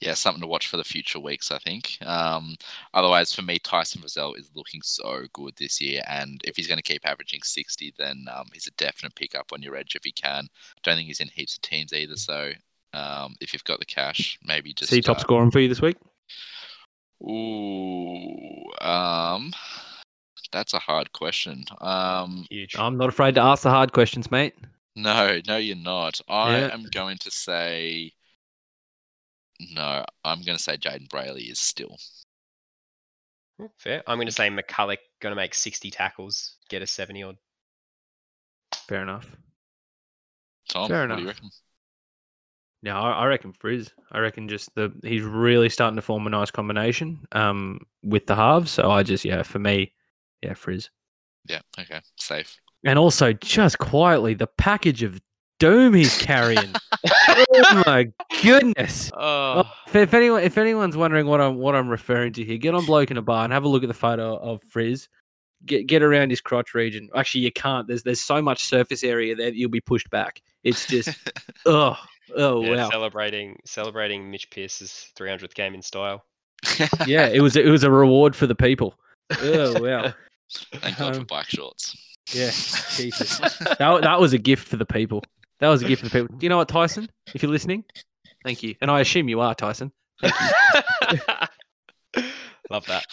yeah, 0.00 0.14
something 0.14 0.42
to 0.42 0.46
watch 0.46 0.68
for 0.68 0.76
the 0.76 0.84
future 0.84 1.18
weeks, 1.18 1.50
I 1.50 1.58
think. 1.58 1.98
Um, 2.02 2.56
otherwise, 2.94 3.34
for 3.34 3.42
me, 3.42 3.58
Tyson 3.58 4.02
Frizell 4.02 4.38
is 4.38 4.50
looking 4.54 4.82
so 4.82 5.22
good 5.32 5.54
this 5.56 5.80
year, 5.80 6.02
and 6.06 6.40
if 6.44 6.56
he's 6.56 6.66
going 6.66 6.78
to 6.78 6.82
keep 6.82 7.06
averaging 7.06 7.40
60, 7.42 7.94
then 7.98 8.26
um, 8.34 8.48
he's 8.52 8.66
a 8.66 8.72
definite 8.72 9.14
pickup 9.14 9.52
on 9.52 9.62
your 9.62 9.76
edge 9.76 9.94
if 9.94 10.04
he 10.04 10.12
can. 10.12 10.48
Don't 10.82 10.96
think 10.96 11.08
he's 11.08 11.20
in 11.20 11.28
heaps 11.28 11.56
of 11.56 11.62
teams 11.62 11.92
either, 11.92 12.16
so 12.16 12.52
um, 12.96 13.34
if 13.40 13.52
you've 13.52 13.64
got 13.64 13.78
the 13.78 13.84
cash, 13.84 14.38
maybe 14.44 14.72
just. 14.72 14.90
See 14.90 15.00
top 15.00 15.18
uh, 15.18 15.20
scoring 15.20 15.50
for 15.50 15.60
you 15.60 15.68
this 15.68 15.82
week. 15.82 15.96
Ooh, 17.22 18.64
um, 18.80 19.52
that's 20.52 20.74
a 20.74 20.78
hard 20.78 21.12
question. 21.12 21.64
Um, 21.80 22.46
Huge. 22.50 22.76
I'm 22.78 22.96
not 22.96 23.08
afraid 23.08 23.34
to 23.36 23.40
ask 23.42 23.62
the 23.62 23.70
hard 23.70 23.92
questions, 23.92 24.30
mate. 24.30 24.54
no, 24.94 25.40
no, 25.46 25.56
you're 25.56 25.76
not. 25.76 26.20
I 26.28 26.58
Yeah. 26.58 26.72
am 26.74 26.84
going 26.92 27.18
to 27.18 27.30
say. 27.30 28.12
No, 29.74 30.04
I'm 30.24 30.42
going 30.42 30.56
to 30.58 30.62
say 30.62 30.76
Jayden 30.76 31.08
Brailey 31.08 31.50
is 31.50 31.58
still. 31.58 31.96
Fair. 33.78 34.02
I'm 34.06 34.18
going 34.18 34.26
to 34.26 34.32
say 34.32 34.48
McCullough 34.50 34.98
going 35.20 35.32
to 35.32 35.36
make 35.36 35.54
60 35.54 35.90
tackles, 35.90 36.56
get 36.68 36.82
a 36.82 36.86
70 36.86 37.22
odd. 37.22 37.36
Fair 38.86 39.00
enough. 39.02 39.26
Tom, 40.68 40.88
Fair 40.88 41.08
what 41.08 41.16
do 41.16 41.22
you 41.22 41.28
enough. 41.30 41.40
Yeah, 42.82 43.00
I, 43.00 43.10
I 43.22 43.26
reckon 43.26 43.52
Frizz. 43.52 43.90
I 44.12 44.18
reckon 44.18 44.48
just 44.48 44.74
the 44.74 44.92
he's 45.02 45.22
really 45.22 45.68
starting 45.68 45.96
to 45.96 46.02
form 46.02 46.26
a 46.26 46.30
nice 46.30 46.50
combination 46.50 47.20
um 47.32 47.80
with 48.02 48.26
the 48.26 48.36
halves. 48.36 48.70
So 48.70 48.90
I 48.90 49.02
just 49.02 49.24
yeah 49.24 49.42
for 49.42 49.58
me, 49.58 49.92
yeah 50.42 50.54
Frizz. 50.54 50.90
Yeah, 51.48 51.60
okay, 51.78 52.00
safe. 52.18 52.56
And 52.84 52.98
also 52.98 53.32
just 53.32 53.78
quietly 53.78 54.34
the 54.34 54.46
package 54.46 55.02
of 55.02 55.20
doom 55.58 55.94
he's 55.94 56.16
carrying. 56.18 56.74
oh 57.28 57.82
my 57.86 58.08
goodness. 58.42 59.10
Oh, 59.14 59.62
Oh, 59.64 59.72
if, 59.86 59.96
if 59.96 60.14
anyone 60.14 60.42
if 60.42 60.58
anyone's 60.58 60.96
wondering 60.96 61.26
what 61.26 61.40
I'm 61.40 61.56
what 61.56 61.74
I'm 61.74 61.88
referring 61.88 62.32
to 62.34 62.44
here, 62.44 62.58
get 62.58 62.74
on 62.74 62.84
bloke 62.84 63.10
in 63.10 63.16
a 63.16 63.22
bar 63.22 63.44
and 63.44 63.52
have 63.52 63.64
a 63.64 63.68
look 63.68 63.82
at 63.82 63.88
the 63.88 63.94
photo 63.94 64.36
of 64.36 64.62
Frizz. 64.68 65.08
Get 65.64 65.86
get 65.86 66.02
around 66.02 66.30
his 66.30 66.40
crotch 66.42 66.74
region. 66.74 67.08
Actually, 67.16 67.40
you 67.42 67.52
can't. 67.52 67.88
There's 67.88 68.02
there's 68.02 68.20
so 68.20 68.42
much 68.42 68.64
surface 68.66 69.02
area 69.02 69.34
there 69.34 69.46
that 69.50 69.56
you'll 69.56 69.70
be 69.70 69.80
pushed 69.80 70.10
back. 70.10 70.42
It's 70.62 70.86
just 70.86 71.08
oh 71.66 71.96
oh 72.34 72.62
yeah, 72.62 72.76
wow. 72.76 72.90
celebrating 72.90 73.60
celebrating 73.64 74.30
Mitch 74.30 74.50
Pearce's 74.50 75.10
300th 75.16 75.54
game 75.54 75.74
in 75.74 75.82
style. 75.82 76.24
yeah, 77.06 77.26
it 77.28 77.40
was 77.40 77.56
it 77.56 77.66
was 77.66 77.84
a 77.84 77.90
reward 77.90 78.34
for 78.34 78.46
the 78.46 78.54
people. 78.54 78.94
Oh 79.40 79.82
wow. 79.86 80.12
Thank 80.76 80.98
God 80.98 81.14
for 81.14 81.20
Um, 81.20 81.26
black 81.26 81.48
shorts. 81.48 81.96
Yeah, 82.32 82.50
Jesus. 82.96 83.40
That, 83.78 84.02
that 84.02 84.20
was 84.20 84.32
a 84.32 84.38
gift 84.38 84.66
for 84.66 84.76
the 84.76 84.86
people. 84.86 85.22
That 85.60 85.68
was 85.68 85.82
a 85.82 85.86
gift 85.86 86.02
for 86.02 86.08
the 86.08 86.20
people. 86.20 86.36
Do 86.36 86.44
you 86.44 86.50
know 86.50 86.56
what, 86.56 86.68
Tyson? 86.68 87.08
If 87.34 87.42
you're 87.42 87.52
listening, 87.52 87.84
thank 88.44 88.62
you. 88.62 88.74
And 88.80 88.90
I 88.90 89.00
assume 89.00 89.28
you 89.28 89.40
are, 89.40 89.54
Tyson. 89.54 89.92
Love 92.70 92.86
that. 92.86 93.04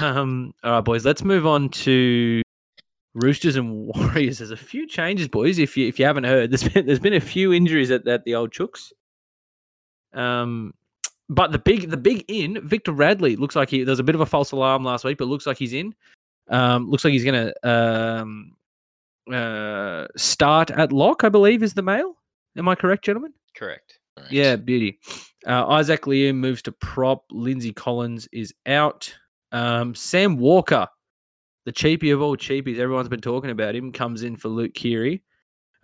Um, 0.00 0.52
all 0.62 0.72
right, 0.72 0.80
boys. 0.84 1.04
Let's 1.04 1.24
move 1.24 1.46
on 1.46 1.68
to 1.70 2.42
Roosters 3.18 3.56
and 3.56 3.86
Warriors. 3.94 4.38
There's 4.38 4.50
a 4.50 4.56
few 4.56 4.86
changes, 4.86 5.28
boys. 5.28 5.58
If 5.58 5.76
you 5.76 5.86
if 5.86 5.98
you 5.98 6.04
haven't 6.04 6.24
heard, 6.24 6.50
there's 6.50 6.68
been 6.68 6.86
there's 6.86 6.98
been 6.98 7.14
a 7.14 7.20
few 7.20 7.52
injuries 7.52 7.90
at, 7.90 8.06
at 8.06 8.24
the 8.24 8.34
old 8.34 8.50
Chooks. 8.50 8.92
Um, 10.12 10.74
but 11.28 11.52
the 11.52 11.58
big 11.58 11.90
the 11.90 11.96
big 11.96 12.24
in 12.28 12.66
Victor 12.66 12.92
Radley 12.92 13.36
looks 13.36 13.56
like 13.56 13.70
he 13.70 13.84
there's 13.84 13.98
a 13.98 14.04
bit 14.04 14.14
of 14.14 14.20
a 14.20 14.26
false 14.26 14.52
alarm 14.52 14.84
last 14.84 15.04
week, 15.04 15.18
but 15.18 15.28
looks 15.28 15.46
like 15.46 15.58
he's 15.58 15.72
in. 15.74 15.94
Um, 16.48 16.88
looks 16.88 17.04
like 17.04 17.12
he's 17.12 17.24
gonna 17.24 17.52
um 17.62 18.52
uh 19.32 20.06
start 20.16 20.70
at 20.70 20.92
lock. 20.92 21.24
I 21.24 21.28
believe 21.28 21.62
is 21.62 21.74
the 21.74 21.82
male. 21.82 22.14
Am 22.56 22.68
I 22.68 22.74
correct, 22.74 23.04
gentlemen? 23.04 23.34
Correct. 23.54 23.98
Correct. 24.16 24.32
Yeah, 24.32 24.56
beauty. 24.56 24.98
Uh, 25.46 25.66
Isaac 25.68 26.02
Liam 26.02 26.36
moves 26.36 26.62
to 26.62 26.72
prop. 26.72 27.24
Lindsay 27.30 27.72
Collins 27.72 28.28
is 28.32 28.52
out. 28.66 29.14
Um, 29.52 29.94
Sam 29.94 30.36
Walker, 30.36 30.88
the 31.68 31.72
cheapie 31.74 32.14
of 32.14 32.22
all 32.22 32.34
cheapies, 32.34 32.78
everyone's 32.78 33.10
been 33.10 33.20
talking 33.20 33.50
about 33.50 33.74
him, 33.74 33.92
comes 33.92 34.22
in 34.22 34.36
for 34.36 34.48
Luke 34.48 34.72
Keary. 34.72 35.22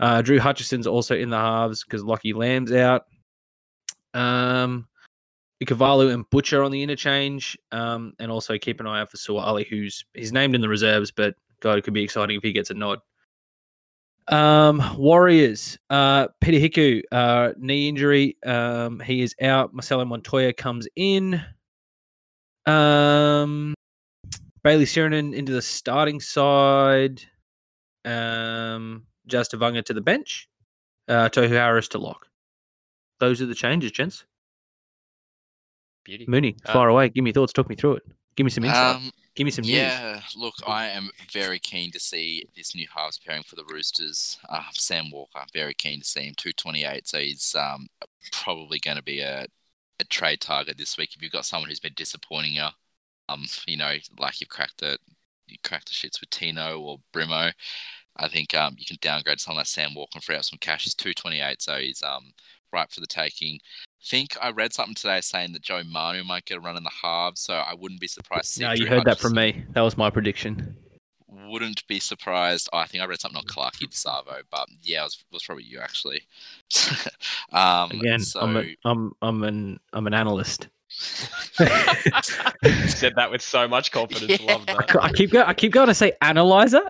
Uh, 0.00 0.22
Drew 0.22 0.38
Hutchison's 0.38 0.86
also 0.86 1.14
in 1.14 1.28
the 1.28 1.36
halves 1.36 1.84
because 1.84 2.02
Lockie 2.02 2.32
Lam's 2.32 2.72
out. 2.72 3.02
Um, 4.14 4.88
Ikavalu 5.62 6.14
and 6.14 6.24
Butcher 6.30 6.62
on 6.62 6.70
the 6.70 6.82
interchange. 6.82 7.58
Um, 7.70 8.14
and 8.18 8.32
also 8.32 8.56
keep 8.56 8.80
an 8.80 8.86
eye 8.86 9.02
out 9.02 9.10
for 9.10 9.18
Suwali, 9.18 9.66
who's 9.68 10.06
he's 10.14 10.32
named 10.32 10.54
in 10.54 10.62
the 10.62 10.70
reserves, 10.70 11.10
but 11.10 11.34
God, 11.60 11.76
it 11.76 11.82
could 11.82 11.92
be 11.92 12.02
exciting 12.02 12.38
if 12.38 12.42
he 12.42 12.52
gets 12.52 12.70
a 12.70 12.74
nod. 12.74 13.00
Um, 14.28 14.82
Warriors. 14.96 15.78
Uh, 15.90 16.28
Peter 16.40 16.66
Hiku, 16.66 17.02
uh, 17.12 17.52
knee 17.58 17.90
injury. 17.90 18.38
Um, 18.46 19.00
he 19.00 19.20
is 19.20 19.34
out. 19.42 19.74
Marcelo 19.74 20.06
Montoya 20.06 20.54
comes 20.54 20.88
in. 20.96 21.44
Um, 22.64 23.74
Bayley 24.64 24.86
Sironen 24.86 25.34
into 25.34 25.52
the 25.52 25.62
starting 25.62 26.20
side. 26.20 27.22
Um, 28.04 29.04
Jazz 29.26 29.48
Tevaga 29.50 29.84
to 29.84 29.92
the 29.94 30.00
bench. 30.00 30.48
Uh, 31.06 31.28
Tohu 31.28 31.50
Harris 31.50 31.88
to 31.88 31.98
lock. 31.98 32.26
Those 33.20 33.42
are 33.42 33.46
the 33.46 33.54
changes, 33.54 33.92
gents. 33.92 34.24
Beauty. 36.04 36.24
Mooney, 36.26 36.56
Uh, 36.64 36.72
far 36.72 36.88
away. 36.88 37.10
Give 37.10 37.22
me 37.22 37.28
your 37.28 37.34
thoughts. 37.34 37.52
Talk 37.52 37.68
me 37.68 37.76
through 37.76 37.96
it. 37.96 38.02
Give 38.36 38.44
me 38.44 38.50
some 38.50 38.64
insight. 38.64 38.96
Um, 38.96 39.10
Give 39.36 39.44
me 39.44 39.50
some 39.50 39.62
news. 39.64 39.74
yeah, 39.74 40.20
look, 40.36 40.54
I 40.66 40.86
am 40.86 41.10
very 41.32 41.58
keen 41.58 41.90
to 41.92 42.00
see 42.00 42.46
this 42.56 42.74
new 42.74 42.86
halves 42.94 43.18
pairing 43.18 43.42
for 43.42 43.56
the 43.56 43.64
Roosters. 43.64 44.38
Uh, 44.48 44.62
Sam 44.72 45.10
Walker, 45.10 45.40
very 45.52 45.74
keen 45.74 46.00
to 46.00 46.04
see 46.06 46.22
him. 46.22 46.34
228, 46.36 47.06
so 47.08 47.18
he's 47.18 47.54
um, 47.54 47.88
probably 48.32 48.78
going 48.78 48.96
to 48.96 49.02
be 49.02 49.20
a, 49.20 49.46
a 49.98 50.04
trade 50.04 50.40
target 50.40 50.78
this 50.78 50.96
week 50.96 51.10
if 51.16 51.22
you've 51.22 51.32
got 51.32 51.46
someone 51.46 51.68
who's 51.68 51.80
been 51.80 51.94
disappointing 51.96 52.54
you 52.54 52.68
um, 53.28 53.44
you 53.66 53.76
know, 53.76 53.94
like 54.18 54.40
you've 54.40 54.50
cracked 54.50 54.78
the 54.78 54.98
you 55.46 55.56
cracked 55.62 55.88
the 55.88 55.92
shits 55.92 56.20
with 56.20 56.30
Tino 56.30 56.80
or 56.80 56.98
Brimo. 57.12 57.52
I 58.16 58.28
think 58.28 58.54
um, 58.54 58.76
you 58.78 58.86
can 58.86 58.98
downgrade 59.00 59.40
someone 59.40 59.58
like 59.58 59.66
Sam 59.66 59.94
Walker 59.94 60.20
free 60.20 60.36
up 60.36 60.44
some 60.44 60.58
cash. 60.60 60.84
He's 60.84 60.94
two 60.94 61.12
twenty 61.12 61.40
eight, 61.40 61.62
so 61.62 61.76
he's 61.76 62.02
um 62.02 62.32
ripe 62.72 62.92
for 62.92 63.00
the 63.00 63.06
taking. 63.06 63.54
I 63.56 64.04
think 64.04 64.36
I 64.40 64.50
read 64.50 64.72
something 64.72 64.94
today 64.94 65.20
saying 65.20 65.52
that 65.52 65.62
Joe 65.62 65.82
Manu 65.84 66.24
might 66.24 66.44
get 66.44 66.58
a 66.58 66.60
run 66.60 66.76
in 66.76 66.82
the 66.82 66.90
halves, 67.02 67.40
so 67.40 67.54
I 67.54 67.74
wouldn't 67.74 68.00
be 68.00 68.06
surprised. 68.08 68.60
No, 68.60 68.72
you 68.72 68.86
heard 68.86 69.04
that 69.04 69.18
from 69.18 69.34
me. 69.34 69.64
That 69.70 69.80
was 69.80 69.96
my 69.96 70.10
prediction. 70.10 70.76
Wouldn't 71.48 71.86
be 71.88 71.98
surprised. 72.00 72.68
Oh, 72.72 72.78
I 72.78 72.86
think 72.86 73.02
I 73.02 73.06
read 73.06 73.20
something 73.20 73.38
on 73.38 73.44
Clarky 73.44 73.88
DeSavo, 73.88 74.42
but 74.50 74.68
yeah, 74.82 75.00
it 75.00 75.04
was, 75.04 75.14
it 75.14 75.34
was 75.34 75.44
probably 75.44 75.64
you 75.64 75.80
actually. 75.80 76.22
um, 77.52 77.90
Again, 77.90 78.20
so 78.20 78.40
I'm, 78.40 78.56
a, 78.56 78.76
I'm 78.84 79.12
I'm 79.20 79.42
an 79.42 79.80
I'm 79.92 80.06
an 80.06 80.14
analyst. 80.14 80.68
Said 82.88 83.14
that 83.16 83.28
with 83.30 83.42
so 83.42 83.68
much 83.68 83.92
confidence. 83.92 84.40
Yeah. 84.40 84.52
Love 84.52 84.64
I, 84.68 84.74
that. 84.74 84.90
c- 84.90 84.98
I 85.00 85.12
keep 85.12 85.30
going. 85.32 85.46
I 85.46 85.54
keep 85.54 85.72
going 85.72 85.88
to 85.88 85.94
say 85.94 86.12
analyzer. 86.20 86.82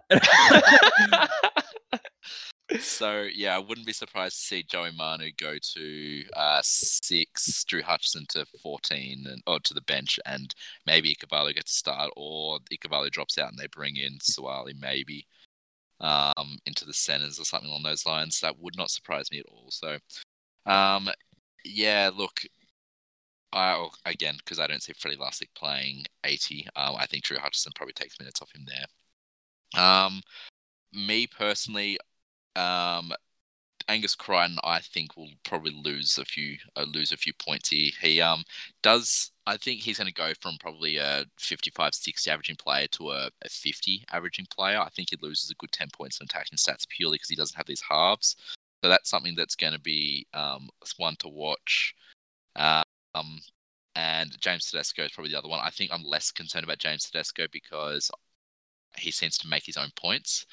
So 2.81 3.29
yeah, 3.35 3.55
I 3.55 3.59
wouldn't 3.59 3.87
be 3.87 3.93
surprised 3.93 4.37
to 4.37 4.43
see 4.43 4.63
Joey 4.63 4.91
Manu 4.97 5.31
go 5.39 5.57
to 5.75 6.25
uh, 6.35 6.61
six, 6.63 7.63
Drew 7.65 7.83
Hutchison 7.83 8.25
to 8.31 8.47
fourteen, 8.63 9.27
and 9.29 9.43
or 9.47 9.61
to 9.61 9.75
the 9.75 9.83
bench, 9.83 10.19
and 10.25 10.55
maybe 10.87 11.15
Ikavalu 11.15 11.55
gets 11.55 11.73
a 11.73 11.77
start, 11.77 12.11
or 12.17 12.59
Ikavalu 12.73 13.11
drops 13.11 13.37
out 13.39 13.51
and 13.51 13.59
they 13.59 13.67
bring 13.69 13.97
in 13.97 14.19
Suwali 14.19 14.73
maybe 14.81 15.27
um, 16.01 16.59
into 16.67 16.85
the 16.85 16.95
centers 16.95 17.39
or 17.39 17.45
something 17.45 17.69
along 17.69 17.83
those 17.83 18.07
lines. 18.07 18.41
That 18.41 18.59
would 18.59 18.77
not 18.77 18.91
surprise 18.91 19.31
me 19.31 19.41
at 19.41 19.47
all. 19.47 19.71
So 19.71 19.99
um, 20.67 21.11
yeah, 21.65 22.11
look. 22.15 22.41
Again, 24.05 24.35
because 24.39 24.59
I 24.59 24.67
don't 24.67 24.83
see 24.83 24.93
Freddy 24.93 25.17
Lussick 25.17 25.49
playing 25.55 26.05
80, 26.25 26.67
um, 26.77 26.97
I 26.99 27.07
think 27.07 27.25
Drew 27.25 27.39
Hutchison 27.39 27.73
probably 27.75 27.93
takes 27.93 28.19
minutes 28.19 28.43
off 28.43 28.55
him 28.55 28.67
there. 28.67 29.83
Um, 29.83 30.23
me 30.93 31.27
personally, 31.27 31.99
um, 32.57 33.13
Angus 33.89 34.15
Crichton, 34.15 34.59
I 34.65 34.81
think, 34.81 35.17
will 35.17 35.31
probably 35.45 35.73
lose 35.73 36.19
a 36.19 36.25
few 36.25 36.57
uh, 36.77 36.85
lose 36.85 37.13
a 37.13 37.17
few 37.17 37.33
points 37.35 37.69
here. 37.69 37.91
He 38.01 38.21
um 38.21 38.45
does. 38.83 39.31
I 39.47 39.57
think 39.59 39.81
he's 39.81 39.99
going 39.99 40.09
to 40.09 40.15
go 40.15 40.33
from 40.41 40.57
probably 40.59 40.97
a 40.97 41.27
55, 41.39 41.95
60 41.95 42.31
averaging 42.31 42.57
player 42.57 42.87
to 42.93 43.11
a, 43.11 43.31
a 43.45 43.49
50 43.49 44.05
averaging 44.11 44.47
player. 44.51 44.79
I 44.79 44.89
think 44.89 45.11
he 45.11 45.19
loses 45.21 45.51
a 45.51 45.55
good 45.57 45.71
10 45.71 45.89
points 45.93 46.19
in 46.19 46.25
attacking 46.25 46.57
stats 46.57 46.89
purely 46.89 47.17
because 47.17 47.29
he 47.29 47.37
doesn't 47.37 47.57
have 47.57 47.67
these 47.67 47.83
halves. 47.89 48.37
So 48.83 48.89
that's 48.89 49.11
something 49.11 49.35
that's 49.37 49.55
going 49.57 49.75
to 49.75 49.81
be 49.81 50.27
um 50.33 50.71
one 50.97 51.17
to 51.17 51.29
watch. 51.29 51.95
Um, 53.15 53.39
and 53.97 54.37
James 54.41 54.71
Tedesco 54.71 55.05
is 55.05 55.13
probably 55.13 55.33
the 55.33 55.39
other 55.39 55.49
one. 55.49 55.61
I 55.63 55.71
think 55.71 55.91
I'm 55.93 56.03
less 56.03 56.31
concerned 56.31 56.65
about 56.65 56.79
James 56.79 57.05
Tedesco 57.05 57.47
because 57.53 58.11
he 58.97 59.11
seems 59.11 59.39
to 59.39 59.49
make 59.49 59.65
his 59.65 59.77
own 59.77 59.91
points. 59.97 60.47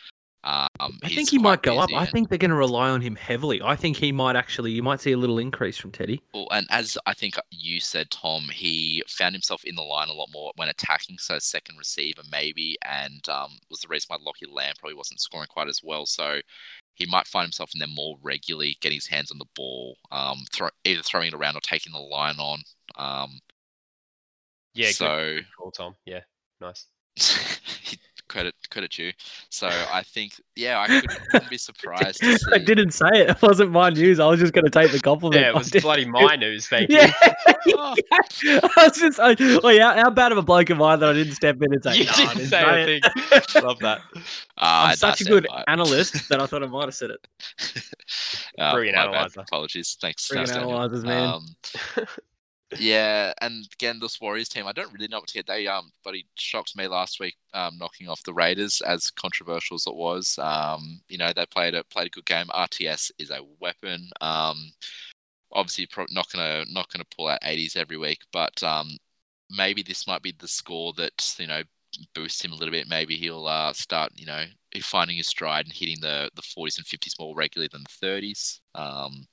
Um, 0.44 0.98
I 1.04 1.10
think 1.10 1.30
he 1.30 1.38
might 1.38 1.62
go 1.62 1.78
up. 1.78 1.92
I 1.96 2.08
think 2.08 2.30
they're 2.30 2.40
going 2.40 2.50
to 2.50 2.58
rely 2.58 2.90
on 2.90 3.00
him 3.00 3.16
heavily. 3.16 3.62
I 3.62 3.76
think 3.76 3.98
he 3.98 4.12
might 4.12 4.36
actually. 4.36 4.72
You 4.72 4.82
might 4.82 5.00
see 5.00 5.12
a 5.12 5.18
little 5.18 5.38
increase 5.38 5.78
from 5.78 5.92
Teddy. 5.92 6.20
Well, 6.34 6.48
and 6.52 6.66
as 6.72 6.98
I 7.06 7.14
think 7.14 7.36
you 7.52 7.80
said, 7.80 8.10
Tom, 8.10 8.50
he 8.52 9.04
found 9.08 9.36
himself 9.36 9.64
in 9.66 9.76
the 9.76 9.84
line 9.84 10.10
a 10.10 10.14
lot 10.14 10.30
more 10.34 10.52
when 10.56 10.70
attacking, 10.70 11.20
so 11.20 11.38
second 11.38 11.78
receiver 11.78 12.24
maybe, 12.32 12.76
and 12.84 13.28
um, 13.30 13.52
was 13.70 13.82
the 13.82 13.88
reason 13.88 14.08
why 14.08 14.18
Lockie 14.20 14.48
Lam 14.52 14.74
probably 14.80 14.96
wasn't 14.96 15.20
scoring 15.20 15.48
quite 15.48 15.68
as 15.68 15.82
well. 15.84 16.08
So 16.08 16.40
he 16.94 17.06
might 17.06 17.28
find 17.28 17.46
himself 17.46 17.72
in 17.74 17.80
there 17.80 17.88
more 17.88 18.18
regularly, 18.22 18.78
getting 18.82 18.98
his 18.98 19.08
hands 19.08 19.32
on 19.32 19.38
the 19.38 19.46
ball, 19.56 19.98
um, 20.12 20.44
throw, 20.54 20.70
either 20.84 21.02
throwing 21.02 21.28
it 21.30 21.34
around 21.34 21.56
or 21.56 21.62
taking 21.62 21.94
the 21.94 22.00
line 22.00 22.38
on. 22.38 22.62
Um, 22.98 23.40
yeah, 24.74 24.88
good 24.88 24.96
so 24.96 25.38
call, 25.58 25.72
Tom. 25.72 25.96
Yeah, 26.06 26.22
nice. 26.60 26.88
credit 28.32 28.56
credit 28.70 28.98
you. 28.98 29.12
So 29.50 29.68
I 29.92 30.02
think, 30.04 30.34
yeah, 30.56 30.80
I 30.80 30.88
couldn't, 30.88 31.10
couldn't 31.30 31.50
be 31.50 31.58
surprised. 31.70 32.22
To 32.22 32.38
see. 32.38 32.52
I 32.54 32.58
didn't 32.58 32.92
say 32.92 33.10
it. 33.14 33.30
It 33.32 33.42
wasn't 33.42 33.72
my 33.72 33.90
news. 33.90 34.20
I 34.20 34.26
was 34.28 34.40
just 34.40 34.54
going 34.54 34.66
to 34.66 34.72
take 34.72 34.92
the 34.92 35.00
compliment. 35.00 35.42
Yeah, 35.42 35.50
it 35.50 35.56
was 35.56 35.70
bloody 35.70 36.06
my 36.06 36.36
news. 36.36 36.68
Thank 36.68 36.90
you. 36.90 36.98
Yeah. 36.98 37.14
Oh. 37.78 37.96
I 38.08 38.70
was 38.78 38.98
just. 38.98 39.20
I, 39.20 39.36
well, 39.62 39.72
yeah, 39.72 39.94
how 40.02 40.10
bad 40.10 40.32
of 40.32 40.38
a 40.40 40.42
bloke 40.42 40.72
am 40.72 40.82
I 40.82 40.96
that 40.96 41.08
I 41.08 41.14
didn't 41.14 41.36
step 41.36 41.62
in 41.62 41.72
and 41.72 41.84
say? 41.84 41.98
You 41.98 42.06
"No, 42.06 42.12
I 42.12 42.16
didn't 42.16 42.38
didn't 42.38 42.50
say 42.50 42.62
say 42.62 42.66
a 42.66 42.88
it." 42.88 43.46
thing. 43.52 43.64
Love 43.64 43.80
that. 43.80 44.00
Uh, 44.16 44.22
I'm 44.58 44.96
such 44.96 45.22
a 45.22 45.26
good 45.26 45.46
stand 45.46 45.62
it. 45.68 45.72
analyst 45.72 46.28
that 46.30 46.42
I 46.42 46.48
thought 46.48 46.64
I 46.64 46.68
might 46.68 46.86
have 46.86 46.96
said 46.96 47.12
it. 47.12 47.28
Uh, 48.58 48.74
Brilliant 48.74 48.98
my 48.98 49.12
bad. 49.12 49.38
Apologies. 49.38 49.96
Thanks. 50.02 50.28
Friggin' 50.28 50.48
thanks, 50.48 50.52
analyzers, 50.54 51.04
man. 51.04 51.24
Um, 51.30 51.46
yeah, 52.80 53.34
and 53.42 53.68
again, 53.74 54.00
this 54.00 54.22
Warriors 54.22 54.50
team, 54.50 54.66
I 54.68 54.72
don't 54.72 54.92
really 54.94 55.08
know 55.08 55.20
what 55.20 55.28
to 55.28 55.34
get. 55.34 55.48
They 55.48 55.68
um, 55.68 55.92
but 56.04 56.16
he 56.16 56.26
shocked 56.36 56.76
me 56.78 56.88
last 56.88 57.20
week, 57.20 57.36
um, 57.54 57.78
knocking 57.78 58.08
off 58.08 58.24
the 58.24 58.34
Raiders, 58.34 58.82
as 58.82 59.12
controversial 59.12 59.76
as 59.76 59.88
it 59.88 59.96
was. 59.96 60.38
Um, 60.40 61.02
you 61.10 61.18
know, 61.18 61.32
they 61.36 61.46
played 61.48 61.76
a 61.76 61.84
played 61.86 62.08
a 62.08 62.10
good 62.12 62.26
game. 62.26 62.48
RTS 62.48 63.12
is 63.20 63.30
a 63.32 63.40
weapon. 63.60 64.10
Um, 64.22 64.72
obviously, 65.52 65.88
pro- 65.88 66.06
not 66.12 66.32
gonna 66.32 66.66
not 66.70 66.90
gonna 66.92 67.06
pull 67.16 67.28
out 67.28 67.42
80s 67.44 67.76
every 67.76 67.98
week, 67.98 68.22
but 68.32 68.62
um, 68.64 68.98
maybe 69.50 69.84
this 69.84 70.08
might 70.08 70.22
be 70.22 70.34
the 70.40 70.48
score 70.48 70.94
that 70.94 71.36
you 71.40 71.48
know 71.48 71.64
boosts 72.16 72.44
him 72.44 72.52
a 72.54 72.56
little 72.56 72.72
bit. 72.72 72.88
Maybe 72.88 73.18
he'll 73.18 73.48
uh, 73.48 73.74
start, 73.74 74.12
you 74.16 74.26
know, 74.26 74.46
finding 74.82 75.18
his 75.18 75.28
stride 75.28 75.66
and 75.66 75.74
hitting 75.74 75.98
the 76.02 76.30
the 76.36 76.42
40s 76.42 76.78
and 76.78 76.88
50s 76.88 77.20
more 77.20 77.36
regularly 77.36 77.70
than 77.72 77.84
the 77.84 78.08
30s. 78.08 78.60
Um, 78.76 79.28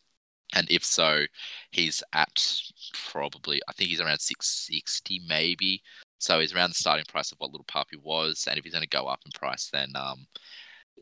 and 0.55 0.71
if 0.71 0.85
so, 0.85 1.25
he's 1.71 2.03
at 2.13 2.63
probably 3.11 3.61
I 3.69 3.73
think 3.73 3.91
he's 3.91 4.01
around 4.01 4.21
660 4.21 5.23
maybe. 5.29 5.83
So 6.19 6.41
he's 6.41 6.53
around 6.55 6.71
the 6.71 6.75
starting 6.75 7.05
price 7.09 7.31
of 7.31 7.39
what 7.39 7.53
Little 7.53 7.65
Puppy 7.65 7.97
was, 8.03 8.47
and 8.49 8.59
if 8.59 8.65
he's 8.65 8.73
going 8.73 8.83
to 8.83 8.89
go 8.89 9.07
up 9.07 9.21
in 9.25 9.31
price, 9.33 9.69
then 9.73 9.93
um, 9.95 10.27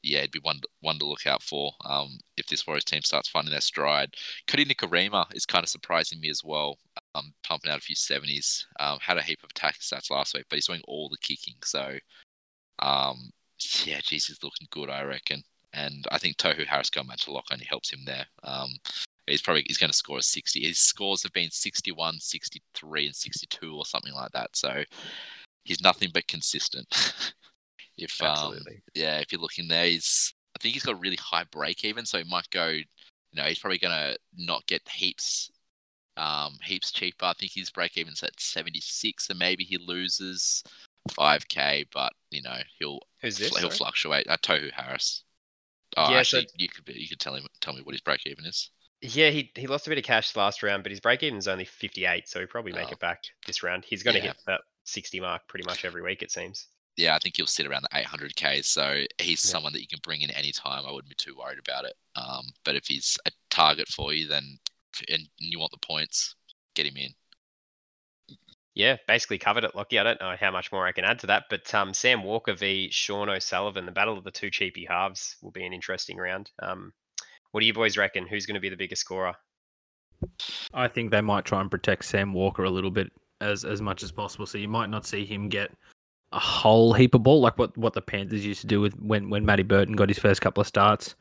yeah, 0.03 0.21
it'd 0.21 0.31
be 0.31 0.41
one 0.41 0.61
one 0.81 0.99
to 0.99 1.07
look 1.07 1.27
out 1.27 1.43
for. 1.43 1.73
Um, 1.85 2.19
if 2.37 2.47
this 2.47 2.67
Warriors 2.67 2.85
team 2.85 3.03
starts 3.03 3.29
finding 3.29 3.51
their 3.51 3.61
stride, 3.61 4.15
Kodi 4.47 4.67
Nikorima 4.67 5.27
is 5.35 5.47
kind 5.47 5.65
of 5.65 5.69
surprising 5.69 6.21
me 6.21 6.31
as 6.31 6.43
well. 6.45 6.79
Um, 7.15 7.33
pumping 7.43 7.71
out 7.71 7.79
a 7.79 7.83
few 7.83 7.97
seventies. 7.97 8.67
Um, 8.81 8.99
had 9.01 9.17
a 9.17 9.23
heap 9.23 9.43
of 9.43 9.51
attack 9.51 9.79
stats 9.81 10.11
last 10.11 10.35
week, 10.35 10.45
but 10.49 10.57
he's 10.57 10.67
doing 10.67 10.83
all 10.87 11.09
the 11.09 11.19
kicking. 11.19 11.57
So, 11.65 11.99
um, 12.81 13.31
yeah, 13.85 14.01
geez, 14.03 14.27
he's 14.27 14.43
looking 14.43 14.69
good, 14.71 14.91
I 14.91 15.03
reckon. 15.03 15.43
And 15.73 16.07
I 16.11 16.19
think 16.19 16.37
Tohu 16.37 16.67
Harris 16.67 16.91
going 16.91 17.07
back 17.07 17.19
to 17.19 17.33
lock 17.33 17.47
only 17.53 17.67
helps 17.67 17.93
him 17.93 18.01
there. 18.07 18.27
Um, 18.45 18.71
he's 19.27 19.43
probably 19.43 19.65
he's 19.67 19.79
going 19.79 19.91
to 19.91 19.97
score 19.97 20.19
a 20.19 20.23
60 20.23 20.61
his 20.61 20.79
scores 20.79 21.23
have 21.23 21.33
been 21.33 21.51
61 21.51 22.21
63 22.21 23.07
and 23.07 23.15
62 23.17 23.75
or 23.77 23.85
something 23.85 24.15
like 24.15 24.31
that 24.33 24.57
so 24.57 24.83
he's 25.65 25.81
nothing 25.83 26.11
but 26.13 26.27
consistent. 26.29 26.87
If 27.99 28.21
um 28.23 28.55
yeah 28.95 29.19
if 29.21 29.33
you're 29.33 29.41
looking 29.41 29.69
there 29.69 29.87
he's 29.87 30.35
i 30.55 30.59
think 30.61 30.75
he's 30.75 30.83
got 30.85 30.97
a 30.97 30.99
really 30.99 31.17
high 31.17 31.45
break 31.51 31.83
even 31.85 32.05
so 32.05 32.19
he 32.19 32.25
might 32.29 32.49
go 32.51 32.69
you 32.69 32.85
know 33.35 33.45
he's 33.45 33.59
probably 33.59 33.79
going 33.79 33.93
to 33.97 34.19
not 34.37 34.67
get 34.67 34.87
heaps 34.89 35.51
um 36.19 36.59
heaps 36.63 36.93
cheaper. 36.93 37.25
I 37.27 37.33
think 37.33 37.53
his 37.55 37.71
break 37.71 37.97
even's 37.97 38.23
at 38.23 38.39
76 38.39 39.31
and 39.31 39.39
maybe 39.39 39.65
he 39.65 39.79
loses 39.79 40.63
5k 41.11 41.87
but 41.93 42.13
you 42.31 42.43
know 42.43 42.59
he'll 42.79 43.01
Who's 43.23 43.39
this? 43.39 43.49
he'll 43.49 43.69
sorry? 43.69 43.77
fluctuate. 43.77 44.27
Uh, 44.29 44.37
tohu 44.39 44.71
harris. 44.73 45.25
Oh 45.97 46.11
Yeah, 46.11 46.19
actually 46.19 46.43
it's- 46.43 46.55
you 46.59 46.69
could 46.69 46.85
be, 46.85 46.95
you 46.95 47.09
could 47.09 47.21
tell 47.21 47.35
him 47.35 47.47
tell 47.61 47.73
me 47.75 47.81
what 47.83 47.95
his 47.95 48.01
break 48.03 48.27
even 48.27 48.45
is 48.45 48.71
Yeah, 49.03 49.31
he 49.31 49.51
he 49.55 49.67
lost 49.67 49.87
a 49.87 49.91
bit 49.91 49.99
of 49.99 50.05
cash 50.05 50.35
last 50.37 50.63
round, 50.63 50.83
but 50.83 50.91
his 50.91 51.01
break 51.01 51.23
even 51.23 51.39
is 51.39 51.49
only 51.49 51.65
58, 51.67 52.29
so 52.29 52.39
he'll 52.39 52.49
probably 52.49 52.73
make 52.73 52.89
Oh. 52.89 52.93
it 52.93 52.99
back 52.99 53.23
this 53.47 53.63
round. 53.63 53.85
He's 53.85 54.03
going 54.03 54.15
to 54.15 54.21
Yeah. 54.21 54.29
hit 54.29 54.37
that 54.47 54.63
60 54.85 55.21
mark 55.21 55.47
pretty 55.49 55.65
much 55.67 55.85
every 55.85 56.03
week, 56.03 56.23
it 56.23 56.31
seems. 56.31 56.69
yeah, 56.99 57.15
I 57.15 57.19
think 57.19 57.37
he'll 57.37 57.47
sit 57.47 57.67
around 57.67 57.83
the 57.83 57.95
800k. 57.95 58.63
So 58.63 59.05
he's 59.19 59.45
Yeah. 59.45 59.51
someone 59.51 59.75
that 59.75 59.83
you 59.83 59.87
can 59.87 59.99
bring 60.03 60.23
in 60.23 60.31
anytime. 60.31 60.87
I 60.87 60.91
wouldn't 60.91 61.11
be 61.11 61.15
too 61.15 61.37
worried 61.37 61.59
about 61.59 61.85
it. 61.85 61.95
Um, 62.15 62.55
but 62.65 62.75
if 62.75 62.87
he's 62.87 63.19
a 63.27 63.33
target 63.51 63.87
for 63.89 64.15
you, 64.15 64.27
then 64.27 64.59
and 65.11 65.29
you 65.37 65.59
want 65.59 65.73
the 65.73 65.79
points, 65.79 66.35
get 66.75 66.87
him 66.87 66.97
in. 66.97 67.15
Yeah, 68.73 68.97
basically 69.07 69.37
covered 69.39 69.65
it, 69.65 69.75
Lockie. 69.75 69.99
I 69.99 70.05
don't 70.05 70.21
know 70.21 70.37
how 70.41 70.51
much 70.51 70.73
more 70.73 70.87
I 70.87 70.93
can 70.93 71.05
add 71.05 71.19
to 71.19 71.27
that, 71.29 71.45
but 71.51 71.73
um, 71.75 71.93
Sam 71.93 72.23
Walker 72.23 72.55
v 72.55 72.91
Sean 72.91 73.29
O'Sullivan, 73.29 73.85
the 73.85 73.93
battle 73.93 74.17
of 74.17 74.25
the 74.25 74.31
two 74.31 74.51
cheapy 74.51 74.87
halves, 74.87 75.37
will 75.43 75.51
be 75.51 75.67
an 75.67 75.75
interesting 75.75 76.17
round. 76.17 76.51
Um, 76.61 76.95
what 77.57 77.61
do 77.61 77.67
you 77.67 77.73
boys 77.73 77.97
reckon? 77.97 78.27
Who's 78.27 78.45
going 78.45 78.57
to 78.57 78.61
be 78.61 78.69
the 78.69 78.77
biggest 78.77 79.01
scorer? 79.01 79.33
I 80.75 80.89
think 80.89 81.11
they 81.11 81.23
might 81.23 81.47
try 81.47 81.59
and 81.63 81.71
protect 81.71 82.05
Sam 82.05 82.35
Walker 82.35 82.65
a 82.65 82.71
little 82.71 82.91
bit 82.91 83.11
as 83.41 83.65
as 83.65 83.81
much 83.81 84.03
as 84.03 84.13
possible. 84.13 84.45
So 84.45 84.59
you 84.59 84.69
might 84.69 84.91
not 84.91 85.07
see 85.07 85.25
him 85.25 85.49
get 85.49 85.73
a 86.33 86.39
whole 86.39 86.93
heap 86.93 87.15
of 87.15 87.23
ball 87.23 87.41
like 87.41 87.57
what 87.57 87.75
what 87.79 87.95
the 87.95 88.03
Panthers 88.03 88.45
used 88.45 88.61
to 88.61 88.67
do 88.67 88.83
with 88.83 88.93
when 89.01 89.31
when 89.31 89.47
Matty 89.47 89.63
Burton 89.63 89.97
got 89.97 90.11
his 90.11 90.19
first 90.19 90.43
couple 90.43 90.61
of 90.61 90.67
starts. 90.67 91.15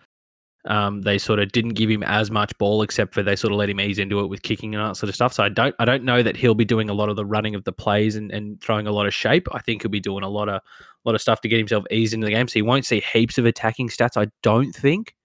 Um, 0.65 1.03
they 1.03 1.17
sort 1.17 1.39
of 1.39 1.53
didn't 1.53 1.75
give 1.75 1.89
him 1.89 2.03
as 2.03 2.29
much 2.29 2.51
ball, 2.57 2.81
except 2.81 3.13
for 3.13 3.23
they 3.23 3.37
sort 3.37 3.53
of 3.53 3.57
let 3.57 3.69
him 3.69 3.79
ease 3.79 3.97
into 3.97 4.19
it 4.19 4.27
with 4.27 4.41
kicking 4.41 4.75
and 4.75 4.85
that 4.85 4.97
sort 4.97 5.07
of 5.07 5.15
stuff. 5.15 5.31
So 5.31 5.41
I 5.41 5.47
don't 5.47 5.73
I 5.79 5.85
don't 5.85 6.03
know 6.03 6.21
that 6.21 6.35
he'll 6.35 6.53
be 6.53 6.65
doing 6.65 6.89
a 6.89 6.93
lot 6.93 7.07
of 7.07 7.15
the 7.15 7.25
running 7.25 7.55
of 7.55 7.63
the 7.63 7.71
plays 7.71 8.17
and, 8.17 8.29
and 8.33 8.59
throwing 8.59 8.87
a 8.87 8.91
lot 8.91 9.07
of 9.07 9.13
shape. 9.13 9.47
I 9.53 9.61
think 9.61 9.83
he'll 9.83 9.89
be 9.89 10.01
doing 10.01 10.25
a 10.25 10.29
lot 10.29 10.49
of 10.49 10.55
a 10.55 10.61
lot 11.05 11.15
of 11.15 11.21
stuff 11.21 11.39
to 11.41 11.47
get 11.47 11.59
himself 11.59 11.85
eased 11.91 12.13
into 12.13 12.25
the 12.25 12.33
game. 12.33 12.49
So 12.49 12.55
he 12.55 12.61
won't 12.61 12.85
see 12.85 12.99
heaps 13.13 13.37
of 13.37 13.45
attacking 13.45 13.87
stats. 13.87 14.21
I 14.21 14.29
don't 14.43 14.75
think, 14.75 15.15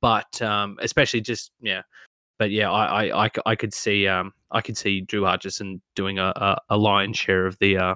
but 0.00 0.40
um, 0.42 0.76
especially 0.80 1.20
just 1.20 1.52
yeah, 1.60 1.82
but 2.38 2.50
yeah, 2.50 2.70
I 2.70 3.26
I 3.26 3.30
I 3.46 3.54
could 3.56 3.74
see 3.74 4.06
um 4.06 4.32
I 4.50 4.60
could 4.60 4.76
see 4.76 5.00
Drew 5.00 5.24
Hutchison 5.24 5.80
doing 5.94 6.18
a, 6.18 6.32
a, 6.36 6.58
a 6.70 6.76
lion's 6.76 7.18
share 7.18 7.46
of 7.46 7.58
the 7.58 7.76
uh, 7.76 7.94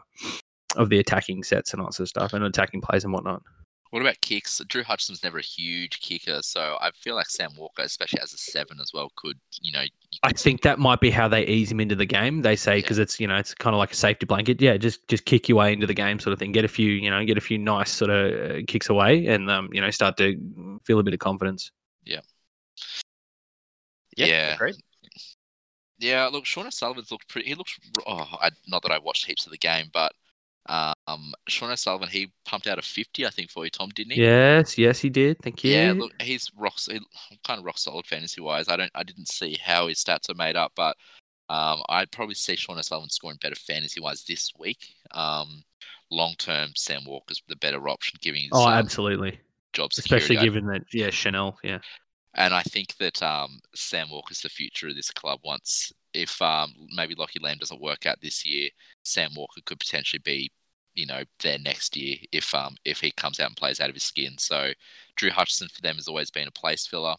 of 0.76 0.88
the 0.88 0.98
attacking 0.98 1.42
sets 1.44 1.72
and 1.72 1.80
all 1.80 1.88
that 1.88 1.94
sort 1.94 2.04
of 2.04 2.08
stuff 2.08 2.32
and 2.32 2.44
attacking 2.44 2.80
plays 2.80 3.04
and 3.04 3.12
whatnot. 3.12 3.42
What 3.90 4.02
about 4.02 4.20
kicks? 4.22 4.60
Drew 4.66 4.82
Hutchison's 4.82 5.22
never 5.22 5.38
a 5.38 5.42
huge 5.42 6.00
kicker, 6.00 6.40
so 6.42 6.76
I 6.80 6.90
feel 6.96 7.14
like 7.14 7.30
Sam 7.30 7.52
Walker, 7.56 7.82
especially 7.82 8.20
as 8.20 8.34
a 8.34 8.38
seven 8.38 8.80
as 8.80 8.90
well, 8.92 9.12
could 9.14 9.38
you 9.60 9.72
know? 9.72 9.82
you 9.82 10.18
I 10.24 10.32
think 10.32 10.62
that 10.62 10.80
might 10.80 10.98
be 10.98 11.12
how 11.12 11.28
they 11.28 11.46
ease 11.46 11.70
him 11.70 11.78
into 11.78 11.94
the 11.94 12.04
game. 12.04 12.42
They 12.42 12.56
say 12.56 12.74
Yeah. 12.76 12.82
because 12.82 12.98
it's 12.98 13.20
you 13.20 13.28
know 13.28 13.36
it's 13.36 13.54
kind 13.54 13.72
of 13.72 13.78
like 13.78 13.92
a 13.92 13.96
safety 13.96 14.26
blanket. 14.26 14.60
Yeah, 14.60 14.76
just 14.78 15.06
just 15.06 15.26
kick 15.26 15.48
your 15.48 15.58
way 15.58 15.72
into 15.72 15.86
the 15.86 15.94
game, 15.94 16.18
sort 16.18 16.32
of 16.32 16.40
thing. 16.40 16.50
Get 16.50 16.64
a 16.64 16.68
few 16.68 16.90
you 16.90 17.08
know 17.08 17.24
get 17.24 17.38
a 17.38 17.40
few 17.40 17.56
nice 17.56 17.92
sort 17.92 18.10
of 18.10 18.50
uh, 18.50 18.62
kicks 18.66 18.88
away, 18.88 19.26
and 19.26 19.48
um, 19.48 19.68
you 19.72 19.80
know 19.80 19.90
start 19.90 20.16
to 20.16 20.36
feel 20.82 20.98
a 20.98 21.04
bit 21.04 21.14
of 21.14 21.20
confidence. 21.20 21.70
Yeah. 22.04 22.20
agreed. 24.54 24.76
Yeah, 25.98 26.26
look, 26.26 26.44
Sean 26.44 26.66
O'Sullivan's 26.66 27.10
looked 27.10 27.28
pretty. 27.28 27.48
He 27.48 27.54
looks. 27.54 27.78
Oh, 28.06 28.28
I, 28.40 28.50
not 28.66 28.82
that 28.82 28.92
I 28.92 28.98
watched 28.98 29.26
heaps 29.26 29.46
of 29.46 29.52
the 29.52 29.58
game, 29.58 29.86
but 29.92 30.12
um, 30.66 31.32
Sean 31.48 31.70
O'Sullivan 31.70 32.08
he 32.08 32.32
pumped 32.44 32.66
out 32.66 32.78
a 32.78 32.82
fifty, 32.82 33.26
I 33.26 33.30
think, 33.30 33.50
for 33.50 33.64
you, 33.64 33.70
Tom, 33.70 33.90
didn't 33.94 34.12
he? 34.12 34.22
Yes, 34.22 34.76
yes, 34.76 35.00
he 35.00 35.10
did. 35.10 35.38
Thank 35.42 35.62
you. 35.64 35.72
Yeah, 35.72 35.92
look, 35.96 36.12
he's 36.20 36.50
rock. 36.56 36.78
He, 36.78 37.00
kind 37.46 37.58
of 37.58 37.64
rock 37.64 37.78
solid 37.78 38.06
fantasy 38.06 38.40
wise. 38.40 38.68
I 38.68 38.76
don't. 38.76 38.90
I 38.94 39.02
didn't 39.02 39.28
see 39.28 39.56
how 39.62 39.88
his 39.88 40.02
stats 40.02 40.30
are 40.30 40.34
made 40.34 40.56
up, 40.56 40.72
but 40.74 40.96
um, 41.48 41.82
I'd 41.88 42.10
probably 42.10 42.34
see 42.34 42.56
Sean 42.56 42.78
O'Sullivan 42.78 43.10
scoring 43.10 43.38
better 43.40 43.54
fantasy 43.54 44.00
wise 44.00 44.24
this 44.24 44.52
week. 44.58 44.94
Um, 45.12 45.62
long 46.10 46.34
term, 46.38 46.70
Sam 46.74 47.02
Walker's 47.06 47.42
the 47.48 47.56
better 47.56 47.88
option, 47.88 48.18
giving 48.22 48.42
his 48.42 48.50
oh, 48.52 48.66
um, 48.66 48.72
absolutely. 48.72 49.38
Job 49.74 49.92
security. 49.92 50.36
Especially 50.36 50.44
given 50.44 50.66
that, 50.66 50.82
yeah, 50.92 51.10
Chanel. 51.10 51.58
Yeah, 51.62 51.80
And 52.34 52.54
I 52.54 52.62
think 52.62 52.96
that 52.98 53.22
um, 53.22 53.60
Sam 53.74 54.10
Walker's 54.10 54.40
the 54.40 54.48
future 54.48 54.88
of 54.88 54.96
this 54.96 55.10
club. 55.10 55.40
Once, 55.44 55.92
if 56.14 56.40
um, 56.40 56.72
maybe 56.94 57.14
Lockie 57.14 57.40
Lam 57.40 57.58
doesn't 57.58 57.80
work 57.80 58.06
out 58.06 58.20
this 58.22 58.46
year, 58.46 58.70
Sam 59.02 59.32
Walker 59.36 59.60
could 59.66 59.80
potentially 59.80 60.20
be, 60.24 60.50
you 60.94 61.06
know, 61.06 61.22
there 61.42 61.58
next 61.58 61.96
year 61.96 62.16
if 62.32 62.54
um 62.54 62.76
if 62.84 63.00
he 63.00 63.10
comes 63.10 63.40
out 63.40 63.48
and 63.48 63.56
plays 63.56 63.80
out 63.80 63.88
of 63.90 63.96
his 63.96 64.04
skin. 64.04 64.38
So, 64.38 64.72
Drew 65.16 65.30
Hutchison 65.30 65.68
for 65.68 65.80
them 65.82 65.96
has 65.96 66.08
always 66.08 66.30
been 66.30 66.48
a 66.48 66.52
place 66.52 66.86
filler. 66.86 67.16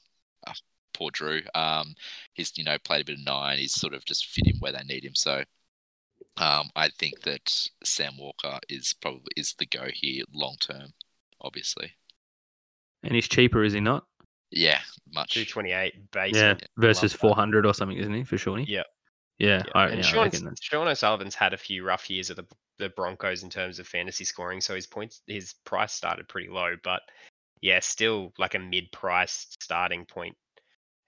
Uh, 0.48 0.54
poor 0.94 1.12
Drew. 1.12 1.42
Um, 1.54 1.96
he's 2.34 2.58
you 2.58 2.64
know 2.64 2.78
played 2.84 3.02
a 3.02 3.06
bit 3.06 3.20
of 3.20 3.26
nine. 3.26 3.60
He's 3.60 3.74
sort 3.74 3.94
of 3.94 4.06
just 4.06 4.28
fit 4.28 4.48
in 4.48 4.58
where 4.60 4.72
they 4.72 4.84
need 4.86 5.04
him. 5.04 5.16
So, 5.16 5.44
um, 6.38 6.70
I 6.76 6.90
think 6.90 7.22
that 7.22 7.70
Sam 7.84 8.18
Walker 8.18 8.60
is 8.70 8.94
probably 8.94 9.32
is 9.38 9.54
the 9.58 9.66
go 9.66 9.88
here 9.94 10.24
long 10.34 10.56
term. 10.60 10.94
Obviously, 11.42 11.94
and 13.06 13.16
he's 13.16 13.28
cheaper, 13.28 13.64
is 13.64 13.74
he 13.74 13.80
not? 13.80 14.06
yeah, 14.52 14.80
much. 15.14 15.34
Two 15.34 15.46
twenty 15.46 15.72
eight 15.72 16.12
base. 16.12 16.36
Yeah, 16.36 16.50
Love 16.50 16.60
versus 16.78 17.12
that. 17.12 17.18
four 17.18 17.36
hundred 17.36 17.66
or 17.66 17.74
something, 17.74 17.98
isn't 17.98 18.14
he? 18.14 18.24
For 18.24 18.38
Shawnee. 18.38 18.66
Yeah. 18.68 18.84
Yeah, 19.40 19.64
Yeah. 19.66 19.72
I, 19.76 19.86
and 19.88 19.96
yeah, 19.96 20.00
I 20.00 20.02
Sean, 20.04 20.24
reckon 20.24 20.56
Sean 20.62 20.88
O'Sullivan's 20.88 21.36
had 21.36 21.54
a 21.54 21.58
few 21.58 21.84
rough 21.86 22.10
years 22.10 22.30
at 22.32 22.38
the 22.38 22.46
the 22.78 22.90
Broncos 22.90 23.44
in 23.44 23.50
terms 23.50 23.80
of 23.80 23.88
fantasy 23.88 24.24
scoring, 24.26 24.60
so 24.62 24.76
his 24.76 24.86
points 24.88 25.22
his 25.28 25.54
price 25.66 25.94
started 25.94 26.28
pretty 26.28 26.50
low, 26.50 26.76
but 26.84 27.02
yeah, 27.62 27.80
still 27.80 28.34
like 28.38 28.54
a 28.56 28.60
mid 28.60 28.92
priced 28.92 29.62
starting 29.64 30.06
point. 30.06 30.36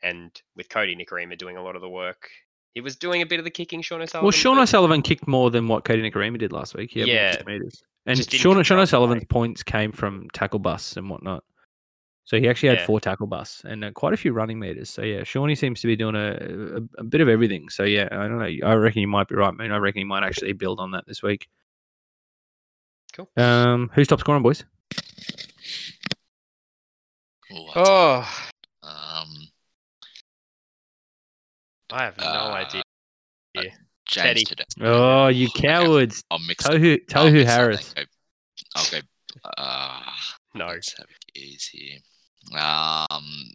And 0.03 0.31
with 0.55 0.69
Kodi 0.69 0.95
Nikorima 0.99 1.37
doing 1.37 1.57
a 1.57 1.63
lot 1.63 1.75
of 1.75 1.81
the 1.81 1.89
work, 1.89 2.29
he 2.73 2.81
was 2.81 2.95
doing 2.95 3.21
a 3.21 3.25
bit 3.25 3.39
of 3.39 3.45
the 3.45 3.51
kicking. 3.51 3.81
Sean 3.81 4.01
O'Sullivan. 4.01 4.25
Well, 4.25 4.31
Sean 4.31 4.55
but- 4.57 4.63
O'Sullivan 4.63 5.01
kicked 5.01 5.27
more 5.27 5.49
than 5.51 5.67
what 5.67 5.83
Kodi 5.85 6.09
Nikorima 6.09 6.37
did 6.37 6.51
last 6.53 6.75
week. 6.75 6.91
He 6.91 6.99
had 7.01 7.09
Yeah. 7.09 7.35
kick 7.37 7.47
meters. 7.47 7.83
And 8.05 8.15
Just 8.15 8.29
didn't 8.29 8.41
Sean, 8.43 8.63
Sean 8.63 8.79
O'Sullivan's 8.79 9.21
play. 9.23 9.27
points 9.27 9.63
came 9.63 9.91
from 9.91 10.29
tackle 10.33 10.59
busts 10.59 10.95
and 10.97 11.09
whatnot. 11.09 11.43
So 12.27 12.37
he 12.37 12.49
actually 12.49 12.67
had 12.69 12.79
Yeah. 12.79 12.85
four 12.87 12.99
tackle 12.99 13.25
busts 13.27 13.63
and 13.63 13.85
uh, 13.85 13.91
quite 13.91 14.13
a 14.13 14.17
few 14.17 14.33
running 14.33 14.59
meters. 14.59 14.89
So 14.89 15.01
yeah, 15.01 15.23
Shawnee 15.23 15.55
seems 15.55 15.79
to 15.79 15.87
be 15.87 15.95
doing 15.95 16.13
a, 16.15 16.33
a, 16.77 16.99
a 16.99 17.03
bit 17.05 17.21
of 17.21 17.29
everything. 17.29 17.69
So 17.69 17.83
yeah, 17.83 18.09
I 18.11 18.27
don't 18.27 18.37
know. 18.37 18.67
I 18.67 18.73
reckon 18.73 18.99
you 19.01 19.07
might 19.07 19.29
be 19.29 19.35
right, 19.35 19.53
man. 19.53 19.71
I 19.71 19.77
reckon 19.77 19.99
he 20.01 20.03
might 20.03 20.23
actually 20.23 20.51
build 20.51 20.81
on 20.81 20.91
that 20.91 21.05
this 21.07 21.23
week. 21.23 21.47
Cool. 23.13 23.29
Um, 23.37 23.89
who's 23.95 24.09
top 24.09 24.19
scoring, 24.19 24.43
boys? 24.43 24.65
Ooh, 27.53 27.65
Oh, 27.75 28.29
Um, 28.83 29.47
I 31.89 32.03
have 32.03 32.17
no 32.17 32.23
Uh, 32.25 32.65
idea. 32.67 32.83
James 33.55 33.73
Teddy. 34.05 34.43
today. 34.43 34.63
Oh, 34.81 35.27
you 35.29 35.49
cowards! 35.49 36.23
I'll 36.29 36.39
mix. 36.39 36.65
Tohu 36.67 36.99
I'll 37.15 37.25
Tohu 37.25 37.33
mix 37.33 37.49
up 37.49 37.57
Harris. 37.57 37.93
then. 37.93 38.05
Go- 38.05 38.11
I'll 38.75 38.85
go. 38.91 38.99
Uh, 39.57 40.11
No. 40.55 40.67
Let's 40.67 40.93
have 40.97 41.07
a 41.09 41.39
gaze 41.39 41.67
here. 41.71 41.99
Um, 42.55 43.51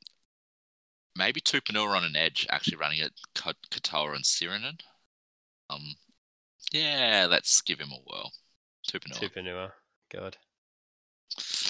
maybe 1.16 1.40
Tupouniua 1.40 1.96
on 1.96 2.04
an 2.04 2.16
edge, 2.16 2.46
actually 2.50 2.76
running 2.76 3.00
at 3.00 3.12
K- 3.34 3.52
Katoa 3.70 4.14
and 4.14 4.24
Sironen. 4.24 4.78
Um, 5.70 5.94
yeah, 6.72 7.26
let's 7.30 7.60
give 7.62 7.78
him 7.80 7.90
a 7.92 7.96
whirl. 8.10 8.32
Tupouniua. 8.90 9.18
Tupouniua. 9.20 9.70
God. 10.12 10.36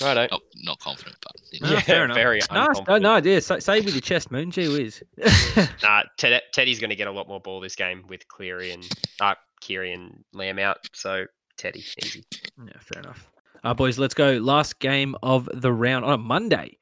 Righto. 0.01 0.27
Not, 0.31 0.43
not 0.65 0.79
confident, 0.81 1.17
but 1.23 1.33
you 1.53 1.61
know. 1.61 1.71
Yeah, 1.73 1.81
fair 1.81 2.05
enough. 2.05 2.17
very 2.17 2.41
No, 2.53 2.67
no, 2.67 2.73
unconfident. 2.81 3.03
no, 3.03 3.17
yeah. 3.19 3.39
Say, 3.39 3.61
say 3.61 3.81
with 3.81 3.95
your 3.95 4.01
chest, 4.01 4.31
Moon. 4.33 4.51
Gee 4.51 4.69
whiz. 4.69 5.03
Nah, 5.83 6.03
Ted, 6.17 6.43
Teddy's 6.53 6.81
going 6.81 6.91
to 6.91 6.97
get 6.97 7.07
a 7.07 7.13
lot 7.13 7.29
more 7.29 7.41
ball 7.41 7.61
this 7.61 7.77
game 7.77 8.05
with 8.09 8.27
Cleary 8.27 8.73
and 8.73 8.89
uh, 9.21 9.35
Keary 9.61 9.93
and 9.93 10.25
Lam 10.33 10.59
out. 10.59 10.79
So 10.93 11.27
Teddy, 11.57 11.85
easy. 12.03 12.25
Yeah, 12.59 12.73
fair 12.81 13.03
enough. 13.03 13.29
Uh, 13.63 13.75
boys, 13.75 13.99
let's 13.99 14.15
go. 14.15 14.33
Last 14.39 14.81
game 14.81 15.15
of 15.23 15.49
the 15.53 15.73
round 15.73 16.05
on 16.05 16.13
a 16.15 16.19
Monday. 16.19 16.77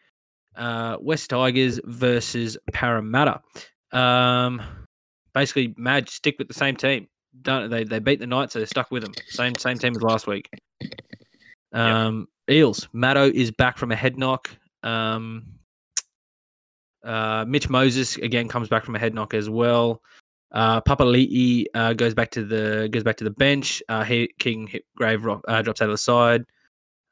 Uh, 0.57 0.96
West 1.01 1.30
Tigers 1.30 1.80
versus 1.84 2.59
Parramatta. 2.72 3.40
Um, 3.92 4.61
basically, 5.34 5.74
Madge 5.76 6.11
stick 6.11 6.36
with 6.38 6.48
the 6.48 6.55
same 6.55 6.76
team. 6.76 7.07
Don't 7.42 7.70
they? 7.70 7.84
They 7.84 8.01
beat 8.01 8.18
the 8.18 8.26
Knights, 8.26 8.53
so 8.53 8.59
they're 8.59 8.66
stuck 8.66 8.90
with 8.90 9.03
them. 9.03 9.12
Same 9.28 9.55
same 9.55 9.78
team 9.78 9.94
as 9.94 10.03
last 10.03 10.26
week. 10.26 10.51
Um, 11.72 12.26
Eels. 12.51 12.88
Maddo 12.94 13.32
is 13.32 13.51
back 13.51 13.78
from 13.78 13.92
a 13.92 13.96
head 13.96 14.18
knock. 14.18 14.51
Um, 14.82 15.46
uh, 17.05 17.44
Mitch 17.46 17.68
Moses 17.68 18.16
again 18.16 18.48
comes 18.48 18.68
back 18.68 18.84
from 18.84 18.96
a 18.96 18.98
head 18.98 19.14
knock 19.14 19.34
as 19.34 19.48
well. 19.48 20.03
Uh, 20.53 20.80
Papali'i 20.80 21.64
uh, 21.74 21.92
goes 21.92 22.12
back 22.12 22.30
to 22.32 22.44
the 22.44 22.88
goes 22.90 23.05
back 23.05 23.16
to 23.18 23.24
the 23.24 23.30
bench. 23.30 23.82
Uh, 23.88 24.03
he, 24.03 24.28
King 24.38 24.68
Grave 24.96 25.24
uh, 25.26 25.62
drops 25.62 25.80
out 25.80 25.88
of 25.88 25.92
the 25.92 25.98
side, 25.98 26.44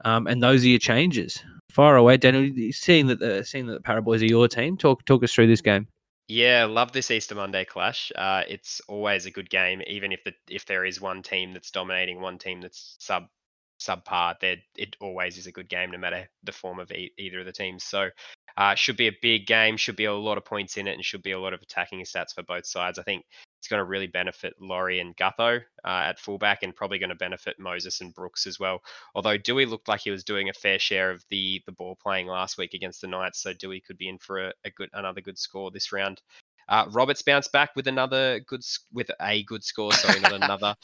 um, 0.05 0.27
and 0.27 0.43
those 0.43 0.65
are 0.65 0.69
your 0.69 0.81
changes. 0.81 1.43
Far 1.71 1.97
away, 1.97 2.17
Daniel. 2.17 2.73
Seeing 2.73 3.07
that 3.09 3.21
the 3.21 3.45
seeing 3.45 3.67
that 3.67 3.75
the 3.75 3.89
Paraboys 3.89 4.23
are 4.23 4.27
your 4.27 4.49
team, 4.49 4.77
talk 4.77 5.05
talk 5.05 5.23
us 5.23 5.33
through 5.33 5.49
this 5.49 5.61
game. 5.61 5.87
Yeah, 6.29 6.67
love 6.67 6.93
this 6.93 7.11
Easter 7.11 7.35
Monday 7.35 7.65
clash. 7.65 8.13
Uh, 8.15 8.43
it's 8.47 8.83
always 8.87 9.25
a 9.25 9.31
good 9.31 9.49
game, 9.49 9.83
even 9.87 10.13
if 10.13 10.23
the 10.25 10.35
if 10.49 10.67
there 10.67 10.85
is 10.85 11.01
one 11.01 11.23
team 11.23 11.53
that's 11.53 11.71
dominating, 11.71 12.21
one 12.21 12.39
team 12.39 12.61
that's 12.61 12.97
sub 12.99 13.29
subpar. 13.79 14.35
There, 14.41 14.57
it 14.77 14.97
always 15.01 15.37
is 15.39 15.47
a 15.47 15.53
good 15.53 15.69
game, 15.69 15.91
no 15.91 15.99
matter 15.99 16.29
the 16.43 16.53
form 16.53 16.79
of 16.79 16.91
e- 16.91 17.13
either 17.19 17.41
of 17.41 17.47
the 17.47 17.53
teams. 17.53 17.85
So, 17.85 18.11
uh, 18.57 18.75
should 18.75 18.97
be 18.97 19.09
a 19.09 19.17
big 19.23 19.47
game. 19.47 19.77
Should 19.77 19.97
be 19.97 20.07
a 20.07 20.15
lot 20.15 20.39
of 20.39 20.45
points 20.45 20.77
in 20.77 20.89
it, 20.89 20.95
and 20.95 21.05
should 21.05 21.23
be 21.23 21.33
a 21.33 21.41
lot 21.41 21.55
of 21.55 21.63
attacking 21.63 22.01
stats 22.01 22.35
for 22.35 22.43
both 22.43 22.67
sides. 22.67 22.99
I 22.99 23.03
think 23.03 23.25
it's 23.59 23.69
going 23.69 23.79
to 23.79 23.85
really 23.85 24.07
benefit 24.07 24.55
Laurie 24.61 25.01
and 25.01 25.17
Gutho 25.17 25.61
uh, 25.85 25.89
at 25.89 26.19
fullback, 26.19 26.63
and 26.63 26.75
probably 26.75 26.99
going 26.99 27.11
to 27.11 27.17
benefit 27.17 27.59
Moses 27.59 28.01
and 28.01 28.15
Brooks 28.15 28.47
as 28.47 28.59
well. 28.59 28.81
Although 29.15 29.37
Dewey 29.37 29.67
looked 29.67 29.89
like 29.89 30.01
he 30.01 30.11
was 30.11 30.25
doing 30.25 30.49
a 30.49 30.53
fair 30.53 30.79
share 30.79 31.11
of 31.11 31.25
the 31.31 31.63
the 31.67 31.73
ball 31.73 31.97
playing 32.03 32.27
last 32.27 32.59
week 32.59 32.75
against 32.75 33.01
the 33.01 33.07
Knights, 33.07 33.43
so 33.43 33.53
Dewey 33.53 33.81
could 33.81 33.99
be 33.99 34.09
in 34.09 34.19
for 34.19 34.49
a, 34.49 34.53
a 34.65 34.71
good 34.71 34.91
another 34.93 35.21
good 35.21 35.39
score 35.39 35.71
this 35.71 35.93
round. 35.93 36.21
Uh, 36.69 36.87
Roberts 36.91 37.23
bounced 37.23 37.51
back 37.53 37.71
with 37.77 37.87
another 37.87 38.41
good 38.41 38.63
with 38.93 39.11
a 39.21 39.43
good 39.45 39.65
score, 39.65 39.93
sorry, 39.93 40.21
not 40.21 40.33
another. 40.43 40.75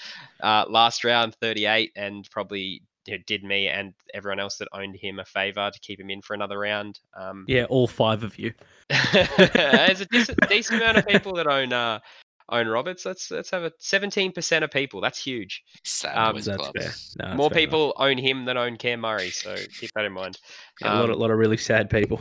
Uh, 0.42 0.64
last 0.68 1.04
round, 1.04 1.34
38, 1.40 1.92
and 1.96 2.28
probably 2.30 2.82
did 3.26 3.44
me 3.44 3.68
and 3.68 3.92
everyone 4.14 4.40
else 4.40 4.56
that 4.56 4.68
owned 4.72 4.96
him 4.96 5.18
a 5.18 5.24
favor 5.26 5.70
to 5.70 5.78
keep 5.80 6.00
him 6.00 6.08
in 6.08 6.22
for 6.22 6.32
another 6.32 6.58
round. 6.58 7.00
Um, 7.14 7.44
Yeah, 7.46 7.64
all 7.64 7.86
five 7.86 8.22
of 8.24 8.38
you. 8.38 8.54
there's 8.88 10.00
a 10.00 10.06
decent, 10.06 10.38
decent 10.48 10.80
amount 10.80 10.96
of 10.98 11.06
people 11.06 11.34
that 11.34 11.46
own 11.46 11.72
uh, 11.74 11.98
own 12.48 12.66
Roberts. 12.66 13.04
Let's 13.04 13.30
let's 13.30 13.50
have 13.50 13.64
a 13.64 13.70
17% 13.72 14.62
of 14.62 14.70
people. 14.70 15.02
That's 15.02 15.18
huge. 15.22 15.62
Um, 16.06 16.34
That's 16.36 16.46
club. 16.48 16.72
fair. 16.74 16.84
No, 17.18 17.28
that's 17.28 17.36
More 17.36 17.50
fair 17.50 17.58
enough. 17.58 17.70
people 17.70 17.92
own 17.98 18.16
him 18.16 18.46
than 18.46 18.56
own 18.56 18.76
Cam 18.76 19.00
Murray, 19.00 19.28
so 19.30 19.54
keep 19.78 19.90
that 19.94 20.04
in 20.06 20.12
mind. 20.14 20.38
Yeah, 20.80 20.94
a 20.94 21.00
lot, 21.00 21.04
of, 21.10 21.16
Um, 21.16 21.20
lot 21.20 21.30
of 21.30 21.36
really 21.38 21.56
sad 21.58 21.90
people. 21.90 22.20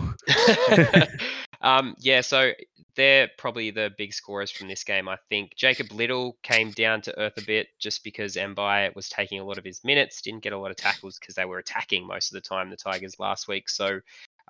Um, 1.63 1.95
yeah, 1.97 2.21
so 2.21 2.51
they're 2.95 3.29
probably 3.37 3.71
the 3.71 3.91
big 3.97 4.13
scorers 4.13 4.51
from 4.51 4.67
this 4.67 4.83
game. 4.83 5.07
I 5.07 5.17
think 5.29 5.55
Jacob 5.55 5.91
Liddle 5.91 6.37
came 6.43 6.71
down 6.71 7.01
to 7.03 7.17
earth 7.17 7.37
a 7.37 7.45
bit 7.45 7.67
just 7.79 8.03
because 8.03 8.35
Mbye 8.35 8.93
was 8.95 9.09
taking 9.09 9.39
a 9.39 9.45
lot 9.45 9.57
of 9.57 9.63
his 9.63 9.83
minutes, 9.83 10.21
didn't 10.21 10.43
get 10.43 10.53
a 10.53 10.57
lot 10.57 10.71
of 10.71 10.77
tackles 10.77 11.17
because 11.17 11.35
they 11.35 11.45
were 11.45 11.57
attacking 11.59 12.05
most 12.05 12.31
of 12.31 12.35
the 12.35 12.47
time, 12.47 12.69
the 12.69 12.75
Tigers 12.75 13.17
last 13.17 13.47
week. 13.47 13.69
So 13.69 14.01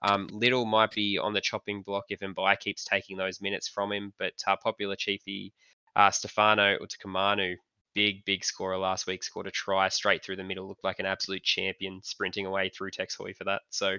um, 0.02 0.28
Liddle 0.32 0.66
might 0.66 0.92
be 0.92 1.18
on 1.20 1.34
the 1.34 1.40
chopping 1.40 1.84
block 1.84 2.06
if 2.10 2.20
Mbye 2.20 2.60
keeps 2.60 2.84
taking 2.84 3.16
those 3.16 3.42
minutes 3.42 3.68
from 3.68 3.92
him. 3.92 4.12
But 4.18 4.34
uh, 4.48 4.58
popular 4.58 4.96
chiefy 4.96 5.54
uh, 5.96 6.10
Stefano 6.10 6.78
Utoikamanu, 6.80 7.56
big, 7.94 8.26
big 8.26 8.44
scorer 8.44 8.78
last 8.78 9.06
week, 9.06 9.24
scored 9.24 9.48
a 9.48 9.52
try 9.52 9.88
straight 9.90 10.24
through 10.24 10.38
the 10.38 10.44
middle, 10.44 10.68
looked 10.68 10.84
like 10.84 11.00
an 11.00 11.06
absolute 11.06 11.44
champion 11.44 12.02
sprinting 12.04 12.48
away 12.48 12.70
through 12.70 12.90
Tex 12.90 13.16
Hoy 13.16 13.34
for 13.34 13.44
that. 13.44 13.62
So 13.70 13.98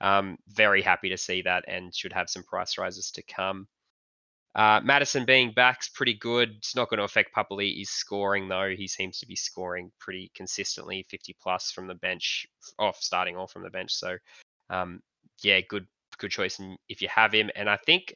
um, 0.00 0.38
very 0.48 0.82
happy 0.82 1.08
to 1.10 1.18
see 1.18 1.42
that 1.42 1.64
and 1.68 1.94
should 1.94 2.12
have 2.12 2.30
some 2.30 2.42
price 2.44 2.78
rises 2.78 3.10
to 3.12 3.22
come. 3.22 3.66
Uh, 4.54 4.80
Madison 4.82 5.24
being 5.24 5.52
back's 5.52 5.88
pretty 5.88 6.14
good. 6.14 6.54
It's 6.58 6.74
not 6.74 6.88
going 6.88 6.98
to 6.98 7.04
affect 7.04 7.34
Papali'i's 7.34 7.90
scoring 7.90 8.48
though. 8.48 8.74
He 8.76 8.88
seems 8.88 9.18
to 9.20 9.26
be 9.26 9.36
scoring 9.36 9.92
pretty 10.00 10.30
consistently, 10.34 11.04
50 11.08 11.36
plus 11.40 11.70
from 11.70 11.86
the 11.86 11.94
bench, 11.94 12.46
off 12.78 12.98
starting 13.00 13.36
off 13.36 13.52
from 13.52 13.62
the 13.62 13.70
bench. 13.70 13.94
So, 13.94 14.16
um, 14.70 15.00
yeah, 15.42 15.60
good 15.68 15.86
good 16.18 16.30
choice. 16.30 16.60
If 16.88 17.02
you 17.02 17.08
have 17.08 17.32
him, 17.32 17.50
and 17.54 17.70
I 17.70 17.76
think 17.76 18.14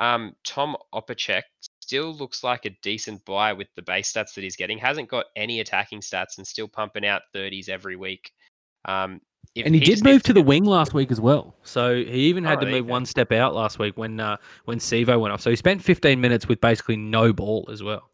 um, 0.00 0.34
Tom 0.44 0.76
Opacic 0.92 1.42
still 1.80 2.12
looks 2.12 2.42
like 2.42 2.64
a 2.64 2.76
decent 2.82 3.24
buy 3.24 3.52
with 3.52 3.68
the 3.76 3.82
base 3.82 4.12
stats 4.12 4.34
that 4.34 4.42
he's 4.42 4.56
getting. 4.56 4.78
Hasn't 4.78 5.08
got 5.08 5.26
any 5.36 5.60
attacking 5.60 6.00
stats 6.00 6.38
and 6.38 6.46
still 6.46 6.68
pumping 6.68 7.06
out 7.06 7.22
30s 7.34 7.68
every 7.68 7.96
week. 7.96 8.32
Um, 8.86 9.20
if 9.54 9.64
and 9.66 9.74
he 9.74 9.80
did 9.80 10.02
move 10.04 10.22
to 10.24 10.32
the 10.32 10.40
get- 10.40 10.46
wing 10.46 10.64
last 10.64 10.92
week 10.94 11.10
as 11.10 11.20
well. 11.20 11.54
So 11.62 11.94
he 11.94 12.26
even 12.26 12.44
had 12.44 12.58
Oh, 12.58 12.60
to 12.62 12.70
move 12.70 12.86
one 12.86 13.06
step 13.06 13.32
out 13.32 13.54
last 13.54 13.78
week 13.78 13.96
when 13.96 14.20
uh, 14.20 14.36
when 14.64 14.78
Sevo 14.78 15.20
went 15.20 15.32
off. 15.32 15.40
So 15.40 15.50
he 15.50 15.56
spent 15.56 15.82
15 15.82 16.20
minutes 16.20 16.46
with 16.48 16.60
basically 16.60 16.96
no 16.96 17.32
ball 17.32 17.68
as 17.72 17.82
well. 17.82 18.10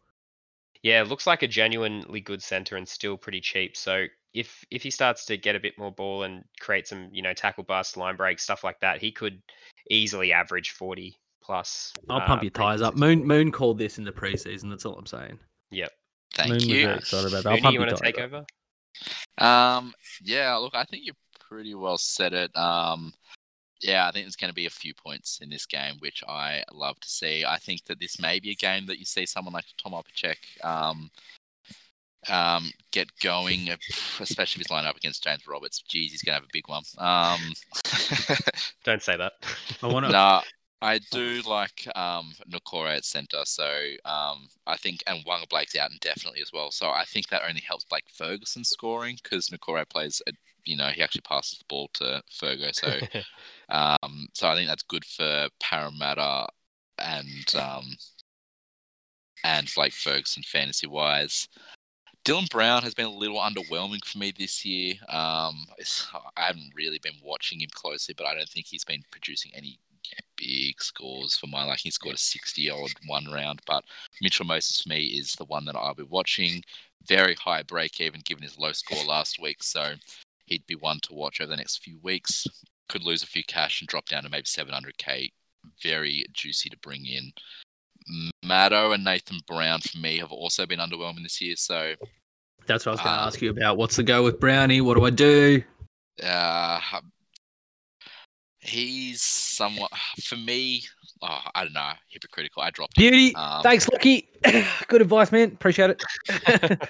Yeah, 0.83 1.03
looks 1.03 1.25
like 1.25 1.43
a 1.43 1.47
genuinely 1.47 2.19
good 2.19 2.41
center 2.43 2.75
and 2.75 2.87
still 2.87 3.15
pretty 3.17 3.39
cheap. 3.41 3.77
So 3.77 4.05
if 4.33 4.65
if 4.71 4.83
he 4.83 4.89
starts 4.89 5.25
to 5.25 5.37
get 5.37 5.55
a 5.55 5.59
bit 5.59 5.77
more 5.77 5.91
ball 5.91 6.23
and 6.23 6.43
create 6.59 6.87
some, 6.87 7.09
you 7.11 7.21
know, 7.21 7.33
tackle 7.33 7.63
bust, 7.63 7.95
line 7.97 8.15
break, 8.17 8.39
stuff 8.39 8.63
like 8.63 8.79
that, 8.81 8.99
he 9.01 9.11
could 9.11 9.41
easily 9.89 10.33
average 10.33 10.71
40 10.71 11.17
plus. 11.41 11.93
I'll 12.09 12.17
uh, 12.21 12.25
pump 12.25 12.43
your 12.43 12.49
tires 12.51 12.81
up. 12.81 12.95
Moon 12.95 13.25
Moon 13.25 13.51
called 13.51 13.77
this 13.77 13.97
in 13.97 14.03
the 14.03 14.11
preseason. 14.11 14.69
That's 14.69 14.85
all 14.85 14.95
I'm 14.95 15.05
saying. 15.05 15.39
Yep. 15.71 15.91
Thank 16.35 16.49
Moon 16.49 16.59
you. 16.61 16.85
very 16.87 16.97
excited 16.97 17.31
about 17.31 17.43
that. 17.43 17.49
I'll 17.49 17.53
Mooney, 17.53 17.61
pump 17.61 17.73
you 17.73 17.79
your 17.79 17.87
want 17.87 17.97
to 17.97 18.03
take 18.03 18.19
up. 18.19 18.23
over? 18.33 18.45
Um, 19.37 19.93
yeah, 20.23 20.55
look, 20.55 20.75
I 20.75 20.83
think 20.83 21.03
you 21.05 21.13
pretty 21.53 21.75
well 21.75 21.97
said 21.99 22.33
it. 22.33 22.55
Um, 22.57 23.13
yeah, 23.81 24.07
I 24.07 24.11
think 24.11 24.25
there's 24.25 24.35
going 24.35 24.49
to 24.49 24.55
be 24.55 24.65
a 24.65 24.71
few 24.71 24.93
points 24.93 25.39
in 25.41 25.49
this 25.49 25.65
game, 25.65 25.95
which 25.99 26.23
I 26.27 26.63
love 26.71 26.99
to 27.01 27.07
see. 27.09 27.45
I 27.45 27.57
think 27.57 27.85
that 27.85 27.99
this 27.99 28.19
may 28.19 28.39
be 28.39 28.51
a 28.51 28.55
game 28.55 28.87
that 28.87 28.97
you 28.97 29.05
see 29.05 29.25
someone 29.25 29.53
like 29.53 29.65
Tom 29.77 29.93
Opacic 29.93 30.37
um, 30.63 31.11
um, 32.29 32.71
get 32.91 33.07
going, 33.21 33.69
especially 34.19 34.61
if 34.61 34.67
he's 34.67 34.71
lined 34.71 34.87
up 34.87 34.97
against 34.97 35.23
James 35.23 35.45
Roberts. 35.47 35.83
Jeez, 35.87 36.09
he's 36.09 36.23
going 36.23 36.35
to 36.35 36.41
have 36.41 36.49
a 36.49 36.53
big 36.53 36.67
one. 36.67 36.83
Um, 36.97 37.39
Don't 38.83 39.03
say 39.03 39.17
that. 39.17 39.33
I 39.83 39.87
want 39.87 40.05
to. 40.07 40.11
no, 40.11 40.41
I 40.81 40.99
do 41.11 41.41
like 41.45 41.87
um, 41.95 42.33
Nakora 42.49 42.97
at 42.97 43.05
centre, 43.05 43.43
so 43.43 43.69
um, 44.05 44.47
I 44.65 44.77
think, 44.77 45.03
and 45.05 45.23
Waqa 45.25 45.47
Blake's 45.49 45.75
out 45.75 45.91
indefinitely 45.91 46.41
as 46.41 46.51
well. 46.51 46.71
So 46.71 46.89
I 46.89 47.03
think 47.05 47.27
that 47.27 47.43
only 47.47 47.61
helps 47.67 47.85
Blake 47.85 48.05
Ferguson 48.11 48.63
scoring 48.63 49.17
because 49.21 49.49
Nakora 49.49 49.87
plays, 49.87 50.21
a, 50.27 50.31
you 50.65 50.77
know, 50.77 50.87
he 50.87 51.01
actually 51.01 51.21
passes 51.21 51.59
the 51.59 51.65
ball 51.67 51.89
to 51.93 52.21
Fergo. 52.31 52.73
So, 52.73 52.99
um, 53.69 54.27
so 54.33 54.47
I 54.47 54.55
think 54.55 54.67
that's 54.67 54.83
good 54.83 55.05
for 55.05 55.47
Parramatta 55.59 56.47
and 56.99 57.55
um, 57.55 57.95
and 59.43 59.71
Blake 59.75 59.93
Ferguson 59.93 60.43
fantasy 60.43 60.87
wise. 60.87 61.47
Dylan 62.25 62.49
Brown 62.49 62.83
has 62.83 62.93
been 62.93 63.05
a 63.05 63.09
little 63.09 63.39
underwhelming 63.39 64.03
for 64.05 64.17
me 64.17 64.31
this 64.31 64.63
year. 64.63 64.93
Um, 65.09 65.65
I 66.37 66.43
haven't 66.45 66.71
really 66.73 66.99
been 66.99 67.19
watching 67.21 67.59
him 67.59 67.69
closely, 67.73 68.15
but 68.17 68.25
I 68.25 68.33
don't 68.33 68.47
think 68.47 68.65
he's 68.65 68.85
been 68.85 69.03
producing 69.11 69.51
any 69.53 69.77
big 70.37 70.81
scores 70.81 71.35
for 71.35 71.47
my 71.47 71.63
liking. 71.65 71.81
He 71.85 71.91
scored 71.91 72.15
a 72.15 72.19
60 72.19 72.69
odd 72.69 72.91
one 73.07 73.25
round, 73.25 73.61
but 73.67 73.83
Mitchell 74.21 74.45
Moses 74.45 74.79
for 74.79 74.89
me 74.89 75.05
is 75.05 75.33
the 75.33 75.45
one 75.45 75.65
that 75.65 75.75
I'll 75.75 75.95
be 75.95 76.03
watching. 76.03 76.63
Very 77.07 77.35
high 77.35 77.63
break 77.63 77.99
even 77.99 78.21
given 78.23 78.43
his 78.43 78.57
low 78.57 78.71
score 78.71 79.03
last 79.03 79.41
week, 79.41 79.61
so 79.61 79.93
he'd 80.45 80.65
be 80.67 80.75
one 80.75 80.99
to 81.03 81.13
watch 81.13 81.39
over 81.41 81.49
the 81.49 81.55
next 81.57 81.83
few 81.83 81.99
weeks. 82.03 82.45
Could 82.89 83.03
lose 83.03 83.23
a 83.23 83.27
few 83.27 83.43
cash 83.45 83.81
and 83.81 83.87
drop 83.87 84.05
down 84.07 84.23
to 84.23 84.29
maybe 84.29 84.43
700k. 84.43 85.31
Very 85.81 86.25
juicy 86.33 86.69
to 86.69 86.77
bring 86.79 87.05
in. 87.05 87.31
Maddo 88.45 88.93
and 88.93 89.03
Nathan 89.03 89.39
Brown 89.47 89.79
for 89.79 89.97
me 89.97 90.17
have 90.19 90.31
also 90.33 90.65
been 90.65 90.79
underwhelming 90.79 91.23
this 91.23 91.39
year, 91.41 91.55
so 91.55 91.93
That's 92.67 92.85
what 92.85 92.91
I 92.91 92.93
was 92.95 93.01
going 93.01 93.15
to 93.15 93.21
Ah. 93.21 93.27
ask 93.27 93.41
you 93.41 93.49
about. 93.49 93.77
What's 93.77 93.95
the 93.95 94.03
go 94.03 94.23
with 94.23 94.39
Brownie? 94.39 94.81
What 94.81 94.95
do 94.97 95.05
I 95.05 95.09
do? 95.09 95.63
uh, 96.21 96.79
he's 98.59 99.21
somewhat 99.21 99.91
for 100.23 100.35
me. 100.35 100.83
Oh, 101.21 101.39
I 101.55 101.63
don't 101.63 101.73
know, 101.73 101.91
hypocritical. 102.09 102.61
I 102.61 102.71
dropped 102.71 102.97
him. 102.97 103.09
Beauty. 103.09 103.35
Um, 103.35 103.63
Thanks, 103.63 103.87
Lucky. 103.89 104.29
Good 104.87 105.01
advice, 105.01 105.31
man. 105.31 105.51
Appreciate 105.53 105.91
it. 105.91 106.03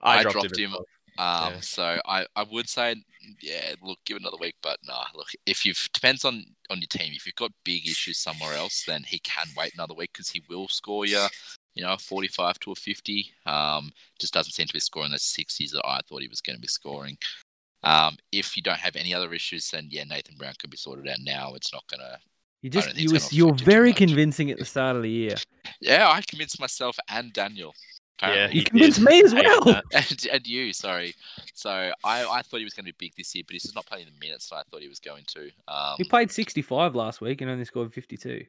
I 0.00 0.22
dropped, 0.22 0.32
dropped 0.34 0.58
him. 0.58 0.70
him. 0.72 0.76
Um, 1.18 1.54
Yeah. 1.54 1.60
so 1.60 2.00
I, 2.06 2.26
I 2.36 2.44
would 2.44 2.68
say, 2.68 2.94
yeah, 3.40 3.74
look, 3.82 3.98
give 4.04 4.16
another 4.16 4.36
week. 4.40 4.54
But 4.62 4.78
nah, 4.86 5.04
look, 5.14 5.28
if 5.46 5.66
you've 5.66 5.88
depends 5.92 6.24
on 6.24 6.44
on 6.70 6.78
your 6.78 6.86
team. 6.86 7.12
If 7.14 7.26
you've 7.26 7.34
got 7.34 7.52
big 7.64 7.86
issues 7.86 8.18
somewhere 8.18 8.54
else, 8.54 8.84
then 8.86 9.02
he 9.02 9.18
can 9.20 9.46
wait 9.56 9.74
another 9.74 9.94
week 9.94 10.10
because 10.12 10.28
he 10.28 10.42
will 10.48 10.68
score 10.68 11.06
you, 11.06 11.26
you 11.74 11.82
know, 11.82 11.94
a 11.94 11.98
forty-five 11.98 12.58
to 12.60 12.72
a 12.72 12.74
fifty. 12.74 13.32
Um, 13.46 13.90
just 14.18 14.34
doesn't 14.34 14.52
seem 14.52 14.66
to 14.66 14.72
be 14.72 14.80
scoring 14.80 15.10
the 15.10 15.18
sixties 15.18 15.72
that 15.72 15.86
I 15.86 16.00
thought 16.08 16.22
he 16.22 16.28
was 16.28 16.40
going 16.40 16.56
to 16.56 16.60
be 16.60 16.68
scoring. 16.68 17.16
Um, 17.82 18.16
if 18.32 18.56
you 18.56 18.62
don't 18.62 18.78
have 18.78 18.96
any 18.96 19.14
other 19.14 19.32
issues, 19.32 19.70
then 19.70 19.88
yeah, 19.90 20.04
Nathan 20.04 20.36
Brown 20.36 20.54
could 20.58 20.70
be 20.70 20.76
sorted 20.76 21.08
out 21.08 21.18
now. 21.20 21.54
It's 21.54 21.72
not 21.72 21.84
gonna. 21.90 22.18
You 22.62 22.70
just 22.70 22.96
you 22.96 23.04
it's 23.04 23.12
was 23.12 23.32
you 23.32 23.44
were 23.46 23.50
affect 23.52 23.60
you 23.60 23.66
too 23.66 23.70
very 23.70 23.92
convincing 23.92 24.50
at 24.50 24.58
the 24.58 24.64
start 24.64 24.96
of 24.96 25.02
the 25.02 25.10
year. 25.10 25.36
Yeah, 25.80 26.08
I 26.08 26.22
convinced 26.22 26.60
myself 26.60 26.96
and 27.08 27.32
Daniel. 27.32 27.74
Yeah. 28.22 28.48
You 28.50 28.64
convinced 28.64 29.00
me 29.00 29.22
as 29.22 29.32
well. 29.34 29.66
and, 29.92 30.26
and 30.32 30.46
you, 30.46 30.72
sorry. 30.72 31.14
So 31.54 31.70
I, 31.70 32.24
I 32.24 32.42
thought 32.42 32.58
he 32.58 32.64
was 32.64 32.74
going 32.74 32.86
to 32.86 32.92
be 32.92 33.06
big 33.06 33.14
this 33.16 33.34
year, 33.34 33.44
but 33.46 33.52
he's 33.54 33.62
just 33.62 33.74
not 33.74 33.86
playing 33.86 34.06
the 34.06 34.26
minutes 34.26 34.48
that 34.50 34.56
I 34.56 34.62
thought 34.70 34.82
he 34.82 34.88
was 34.88 35.00
going 35.00 35.24
to. 35.28 35.50
Um, 35.68 35.94
He 35.98 36.04
played 36.04 36.30
65 36.30 36.94
last 36.94 37.20
week 37.20 37.40
and 37.40 37.50
only 37.50 37.64
scored 37.64 37.92
52. 37.92 38.44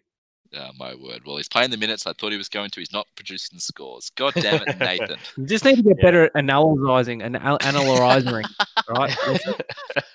uh, 0.55 0.71
my 0.79 0.95
word. 0.95 1.21
Well, 1.25 1.37
he's 1.37 1.47
playing 1.47 1.69
the 1.69 1.77
minutes 1.77 2.07
I 2.07 2.13
thought 2.13 2.31
he 2.31 2.37
was 2.37 2.49
going 2.49 2.71
to. 2.71 2.79
He's 2.79 2.91
not 2.91 3.05
producing 3.15 3.59
scores. 3.59 4.09
God 4.15 4.33
damn 4.33 4.63
it, 4.67 4.79
Nathan. 4.79 5.17
You 5.37 5.45
just 5.45 5.63
need 5.63 5.75
to 5.75 5.83
get 5.83 5.97
Yeah. 5.99 6.03
better 6.03 6.23
at 6.23 6.31
analyzing 6.35 7.21
and 7.21 7.37
al- 7.37 7.59
analyzing, 7.61 8.43
right? 8.89 9.15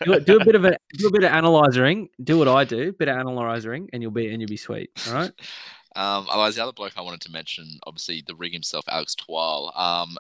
Do, 0.04 0.18
do 0.20 0.40
a 0.40 0.44
bit 0.44 0.56
of 0.56 0.64
a 0.64 0.76
do 0.94 1.06
a 1.06 1.10
bit 1.12 1.22
of 1.24 1.30
analyzing. 1.32 2.08
Do 2.22 2.38
what 2.38 2.48
I 2.48 2.64
do, 2.64 2.92
bit 2.92 3.08
of 3.08 3.16
analyzing, 3.16 3.88
and 3.92 4.02
you'll 4.02 4.10
be 4.10 4.28
and 4.32 4.40
you'll 4.40 4.48
be 4.48 4.56
sweet. 4.56 4.90
All 5.08 5.14
right. 5.14 5.30
Um, 5.96 6.26
otherwise, 6.28 6.56
the 6.56 6.62
other 6.62 6.72
bloke 6.72 6.94
I 6.96 7.02
wanted 7.02 7.20
to 7.22 7.30
mention, 7.30 7.78
obviously 7.86 8.22
the 8.26 8.34
rig 8.34 8.52
himself, 8.52 8.84
Alex 8.88 9.14
Twal. 9.14 9.72
Um, 9.76 10.16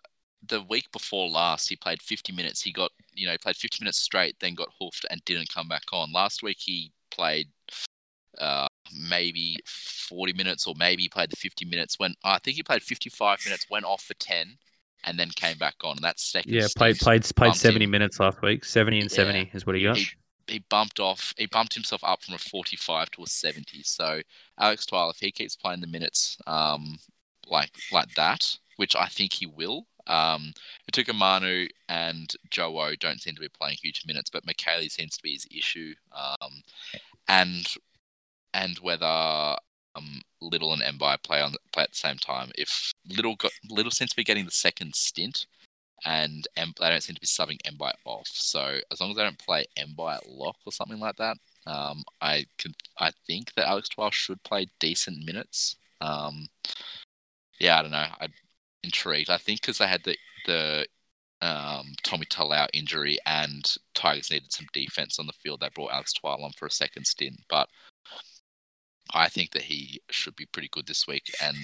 the 0.46 0.62
week 0.62 0.90
before 0.92 1.28
last, 1.28 1.68
he 1.68 1.76
played 1.76 2.02
50 2.02 2.32
minutes. 2.32 2.62
He 2.62 2.72
got, 2.72 2.90
you 3.12 3.26
know, 3.26 3.32
he 3.32 3.38
played 3.38 3.56
50 3.56 3.82
minutes 3.82 3.98
straight, 3.98 4.36
then 4.40 4.54
got 4.54 4.68
hoofed 4.80 5.06
and 5.10 5.24
didn't 5.24 5.52
come 5.52 5.68
back 5.68 5.84
on. 5.92 6.12
Last 6.12 6.42
week, 6.42 6.58
he 6.60 6.92
played 7.10 7.48
uh, 8.38 8.66
maybe 9.08 9.56
40 9.66 10.32
minutes, 10.34 10.66
or 10.66 10.74
maybe 10.76 11.02
he 11.02 11.08
played 11.08 11.30
the 11.30 11.36
50 11.36 11.64
minutes. 11.64 11.98
When 11.98 12.14
I 12.24 12.38
think 12.38 12.56
he 12.56 12.62
played 12.62 12.82
55 12.82 13.40
minutes, 13.44 13.66
went 13.70 13.84
off 13.84 14.02
for 14.02 14.14
10, 14.14 14.56
and 15.04 15.18
then 15.18 15.28
came 15.30 15.58
back 15.58 15.76
on. 15.82 15.96
That's 16.00 16.22
second. 16.22 16.52
Yeah, 16.52 16.66
played 16.76 16.98
played 16.98 17.24
played 17.36 17.54
70 17.54 17.84
him. 17.84 17.90
minutes 17.90 18.20
last 18.20 18.40
week. 18.42 18.64
70 18.64 19.00
and 19.00 19.10
Yeah. 19.10 19.16
70 19.16 19.50
is 19.54 19.66
what 19.66 19.76
he 19.76 19.82
got. 19.82 19.96
He, 19.96 20.06
he 20.46 20.64
bumped 20.70 21.00
off. 21.00 21.32
He 21.36 21.46
bumped 21.46 21.74
himself 21.74 22.02
up 22.04 22.22
from 22.22 22.34
a 22.34 22.38
45 22.38 23.10
to 23.12 23.22
a 23.22 23.26
70. 23.26 23.82
So 23.82 24.20
Alex 24.58 24.86
Twal, 24.86 25.10
if 25.10 25.18
he 25.18 25.30
keeps 25.30 25.56
playing 25.56 25.80
the 25.80 25.86
minutes, 25.86 26.38
um, 26.46 26.98
like 27.46 27.70
like 27.92 28.14
that, 28.14 28.56
which 28.76 28.96
I 28.96 29.06
think 29.06 29.32
he 29.32 29.46
will. 29.46 29.86
Um, 30.06 30.52
Manu 31.14 31.66
and 31.88 32.32
Joe 32.50 32.94
don't 33.00 33.20
seem 33.20 33.34
to 33.34 33.40
be 33.40 33.48
playing 33.48 33.78
huge 33.82 34.02
minutes, 34.06 34.30
but 34.30 34.44
McKaylee 34.44 34.90
seems 34.90 35.16
to 35.16 35.22
be 35.22 35.32
his 35.32 35.46
issue. 35.50 35.94
Um, 36.12 36.62
and 37.28 37.66
and 38.52 38.78
whether 38.78 39.56
um, 39.96 40.20
Liddle 40.40 40.72
and 40.72 40.82
Mbye 40.82 41.22
play 41.22 41.40
on 41.40 41.54
play 41.72 41.84
at 41.84 41.90
the 41.90 41.96
same 41.96 42.18
time. 42.18 42.50
If 42.56 42.92
Liddle 43.08 43.36
got 43.36 43.52
Liddle 43.68 43.90
seems 43.90 44.10
to 44.10 44.16
be 44.16 44.24
getting 44.24 44.44
the 44.44 44.50
second 44.50 44.94
stint, 44.94 45.46
and 46.04 46.46
M- 46.56 46.74
they 46.78 46.88
don't 46.88 47.02
seem 47.02 47.14
to 47.14 47.20
be 47.20 47.26
subbing 47.26 47.60
Mbye 47.62 47.92
off. 48.04 48.28
So 48.28 48.78
as 48.90 49.00
long 49.00 49.10
as 49.10 49.16
they 49.16 49.22
don't 49.22 49.38
play 49.38 49.66
Mbye 49.78 50.16
at 50.16 50.28
lock 50.28 50.56
or 50.66 50.72
something 50.72 51.00
like 51.00 51.16
that, 51.16 51.36
um, 51.66 52.04
I 52.20 52.46
can 52.58 52.74
I 52.98 53.10
think 53.26 53.54
that 53.54 53.68
Alex 53.68 53.88
Twal 53.88 54.10
should 54.10 54.42
play 54.42 54.66
decent 54.80 55.24
minutes. 55.24 55.76
Um, 56.00 56.46
yeah, 57.58 57.78
I 57.78 57.82
don't 57.82 57.90
know. 57.90 58.06
I'm 58.20 58.32
intrigued. 58.82 59.30
I 59.30 59.38
think 59.38 59.60
because 59.60 59.78
they 59.78 59.86
had 59.86 60.04
the 60.04 60.16
the 60.46 60.86
um, 61.40 61.94
Tommy 62.02 62.26
Talau 62.26 62.68
injury 62.72 63.18
and 63.26 63.64
Tigers 63.94 64.30
needed 64.30 64.52
some 64.52 64.66
defense 64.72 65.18
on 65.18 65.26
the 65.26 65.32
field, 65.32 65.60
they 65.60 65.68
brought 65.74 65.92
Alex 65.92 66.12
Twal 66.12 66.42
on 66.42 66.52
for 66.52 66.66
a 66.66 66.70
second 66.70 67.06
stint. 67.06 67.38
But 67.48 67.68
I 69.12 69.28
think 69.28 69.52
that 69.52 69.62
he 69.62 70.00
should 70.10 70.36
be 70.36 70.46
pretty 70.46 70.68
good 70.72 70.86
this 70.86 71.06
week. 71.06 71.34
And 71.42 71.56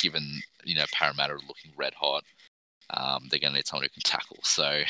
given 0.00 0.40
you 0.64 0.74
know 0.76 0.84
Parramatta 0.92 1.34
looking 1.34 1.72
red 1.76 1.94
hot, 1.94 2.24
um, 2.94 3.28
they're 3.30 3.40
going 3.40 3.52
to 3.52 3.58
need 3.58 3.66
someone 3.66 3.84
who 3.84 3.88
can 3.90 4.02
tackle. 4.02 4.38
So 4.42 4.82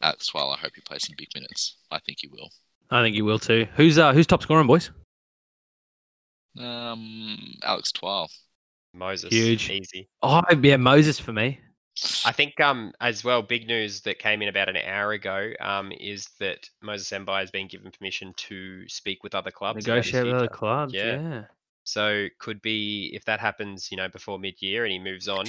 Alex 0.00 0.26
Twal, 0.28 0.52
I 0.52 0.58
hope 0.58 0.72
he 0.74 0.80
plays 0.80 1.06
some 1.06 1.16
big 1.16 1.28
minutes. 1.34 1.76
I 1.90 1.98
think 1.98 2.18
he 2.20 2.28
will. 2.28 2.50
I 2.90 3.02
think 3.02 3.14
he 3.14 3.22
will 3.22 3.38
too. 3.38 3.66
Who's 3.76 3.98
uh 3.98 4.12
who's 4.12 4.26
top 4.26 4.42
scoring, 4.42 4.66
boys? 4.66 4.90
Um, 6.58 7.54
Alex 7.62 7.92
Twal. 7.92 8.30
Moses. 8.94 9.30
Huge. 9.30 9.70
Easy. 9.70 10.08
Oh 10.22 10.42
yeah, 10.62 10.76
Moses 10.76 11.20
for 11.20 11.32
me. 11.32 11.60
I 12.24 12.32
think 12.32 12.60
um 12.60 12.92
as 13.00 13.24
well, 13.24 13.42
big 13.42 13.66
news 13.66 14.00
that 14.02 14.20
came 14.20 14.40
in 14.40 14.48
about 14.48 14.68
an 14.68 14.76
hour 14.76 15.12
ago 15.12 15.52
um 15.60 15.92
is 15.98 16.28
that 16.38 16.68
Moses 16.80 17.10
Mbye 17.10 17.40
has 17.40 17.50
been 17.50 17.66
given 17.66 17.90
permission 17.90 18.32
to 18.36 18.88
speak 18.88 19.24
with 19.24 19.34
other 19.34 19.50
clubs. 19.50 19.86
Negotiate 19.86 20.24
with 20.24 20.34
other 20.34 20.48
clubs. 20.48 20.94
Yeah. 20.94 21.20
Yeah. 21.20 21.42
So 21.84 22.28
could 22.38 22.62
be 22.62 23.10
if 23.14 23.24
that 23.24 23.40
happens, 23.40 23.90
you 23.90 23.96
know, 23.96 24.08
before 24.08 24.38
mid-year 24.38 24.84
and 24.84 24.92
he 24.92 24.98
moves 24.98 25.26
on, 25.26 25.46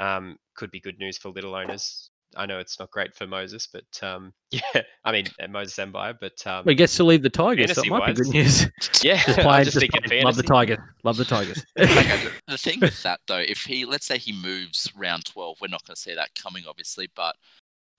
um, 0.00 0.36
could 0.56 0.70
be 0.70 0.80
good 0.80 0.98
news 0.98 1.18
for 1.18 1.28
little 1.28 1.54
owners. 1.54 2.10
I 2.36 2.46
know 2.46 2.58
it's 2.60 2.78
not 2.78 2.90
great 2.92 3.14
for 3.14 3.26
Moses, 3.26 3.66
but 3.66 3.84
um, 4.02 4.32
yeah, 4.50 4.82
I 5.04 5.12
mean 5.12 5.26
uh, 5.42 5.48
Moses 5.48 5.78
Empire, 5.78 6.16
but 6.18 6.44
um, 6.46 6.64
Well, 6.64 6.72
he 6.72 6.74
gets 6.74 6.96
to 6.96 7.04
leave 7.04 7.22
the 7.22 7.30
Tigers, 7.30 7.74
so 7.74 7.82
it 7.82 7.88
might 7.88 8.14
be 8.14 8.22
good 8.22 8.32
news. 8.32 8.62
yeah, 9.02 9.16
Just 9.26 9.38
I'm 9.38 9.44
play, 9.44 9.64
just 9.64 9.78
just 9.78 9.80
thinking 9.80 10.02
play. 10.02 10.22
love 10.22 10.36
the. 10.36 10.42
Tigers. 10.42 10.78
Love 11.04 11.16
the 11.16 11.24
Tigers. 11.24 11.64
Okay, 11.78 11.94
the, 11.94 12.32
the 12.48 12.58
thing 12.58 12.80
with 12.80 13.02
that 13.02 13.20
though, 13.26 13.38
if 13.38 13.62
he 13.62 13.84
let's 13.84 14.06
say 14.06 14.18
he 14.18 14.32
moves 14.32 14.92
round 14.96 15.24
twelve, 15.24 15.58
we're 15.60 15.68
not 15.68 15.84
going 15.86 15.94
to 15.96 16.00
see 16.00 16.14
that 16.14 16.34
coming, 16.34 16.64
obviously. 16.68 17.08
But 17.14 17.34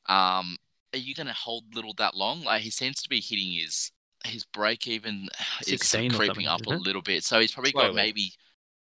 um, 0.08 0.56
are 0.94 1.00
you 1.00 1.14
going 1.14 1.28
to 1.28 1.34
hold 1.34 1.64
little 1.76 1.94
that 1.98 2.16
long? 2.16 2.44
Like 2.44 2.62
he 2.62 2.70
seems 2.70 3.02
to 3.02 3.10
be 3.10 3.20
hitting 3.20 3.52
his 3.52 3.92
his 4.24 4.46
break 4.46 4.88
even 4.88 5.28
is 5.68 5.82
creeping 6.14 6.48
up 6.48 6.66
a 6.68 6.70
little 6.70 7.02
bit. 7.02 7.24
So 7.24 7.40
he's 7.40 7.52
probably 7.52 7.74
got 7.74 7.94
maybe 7.94 8.32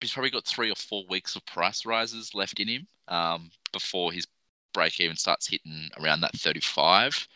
he's 0.01 0.13
probably 0.13 0.31
got 0.31 0.45
three 0.47 0.71
or 0.71 0.77
four 0.77 1.05
weeks 1.09 1.37
of 1.37 1.45
price 1.47 1.85
rises 1.87 2.35
left 2.35 2.61
in 2.61 2.69
him 2.69 2.87
um, 3.09 3.51
before 3.73 4.13
his 4.13 4.27
break 4.73 5.01
even 5.01 5.17
starts 5.17 5.49
hitting 5.49 5.91
around 6.01 6.21
that 6.23 6.33
thirty 6.37 6.61
five. 6.61 7.27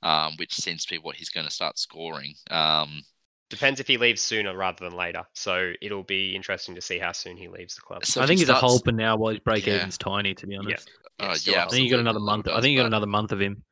Um, 0.00 0.34
which 0.36 0.54
seems 0.54 0.84
to 0.84 0.94
be 0.94 0.98
what 0.98 1.16
he's 1.16 1.28
going 1.28 1.44
to 1.46 1.52
start 1.52 1.76
scoring. 1.76 2.34
Um, 2.52 3.02
Depends 3.50 3.80
if 3.80 3.88
he 3.88 3.96
leaves 3.96 4.22
sooner 4.22 4.56
rather 4.56 4.84
than 4.88 4.96
later. 4.96 5.24
So 5.32 5.72
it'll 5.82 6.04
be 6.04 6.36
interesting 6.36 6.76
to 6.76 6.80
see 6.80 7.00
how 7.00 7.10
soon 7.10 7.36
he 7.36 7.48
leaves 7.48 7.74
the 7.74 7.80
club. 7.80 8.04
so 8.06 8.20
I 8.22 8.26
think 8.26 8.38
he 8.38 8.42
he's 8.42 8.48
a 8.48 8.52
starts- 8.56 8.74
holper 8.74 8.92
now 8.92 9.16
while 9.16 9.30
his 9.32 9.40
break 9.40 9.66
Yeah. 9.66 9.74
even's 9.78 9.98
tiny, 9.98 10.34
to 10.34 10.46
be 10.46 10.54
honest. 10.54 10.88
Uh, 11.18 11.34
still 11.34 11.54
yeah, 11.54 11.64
I 11.64 11.68
think 11.68 11.82
you 11.84 11.90
got 11.90 11.98
another 11.98 12.20
little 12.20 12.36
month. 12.36 12.46
I 12.46 12.60
think 12.60 12.70
you 12.72 12.76
got 12.78 12.84
but- 12.84 12.88
another 12.88 13.06
month 13.08 13.32
of 13.32 13.40
him. 13.40 13.64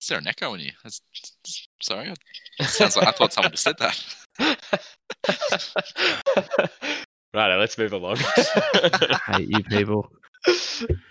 Is 0.00 0.06
there 0.06 0.18
an 0.18 0.28
echo 0.28 0.54
in 0.54 0.60
you? 0.60 0.70
That's, 0.84 1.00
sorry, 1.82 2.14
sounds 2.62 2.96
like 2.96 3.08
I 3.08 3.10
thought 3.10 3.32
someone 3.32 3.50
just 3.50 3.64
said 3.64 3.78
that. 3.78 4.00
Righto, 7.34 7.58
let's 7.58 7.76
move 7.76 7.92
along. 7.92 8.16
I 8.26 9.18
hate 9.26 9.48
you 9.48 9.62
people. 9.64 10.10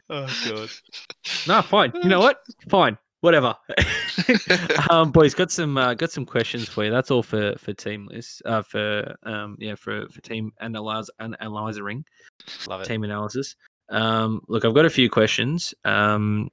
oh 0.09 0.27
god. 0.49 0.69
No, 1.47 1.61
fine. 1.61 1.91
You 1.95 2.09
know 2.09 2.19
what? 2.19 2.41
Fine. 2.69 2.97
Whatever. 3.21 3.55
um, 4.89 5.11
boys, 5.11 5.33
got 5.33 5.51
some 5.51 5.77
uh, 5.77 5.93
got 5.93 6.11
some 6.11 6.25
questions 6.25 6.67
for 6.69 6.85
you. 6.85 6.91
That's 6.91 7.11
all 7.11 7.23
for 7.23 7.55
for 7.57 7.73
team 7.73 8.07
list. 8.11 8.41
Uh, 8.45 8.61
for 8.61 9.15
um, 9.23 9.57
yeah, 9.59 9.75
for 9.75 10.07
for 10.09 10.21
team 10.21 10.51
analyze 10.59 11.09
and 11.19 11.35
analyzing 11.39 12.03
Love 12.67 12.81
it. 12.81 12.85
team 12.85 13.03
analysis. 13.03 13.55
Um, 13.89 14.41
look, 14.47 14.65
I've 14.65 14.75
got 14.75 14.85
a 14.85 14.89
few 14.89 15.09
questions. 15.09 15.73
Um, 15.85 16.49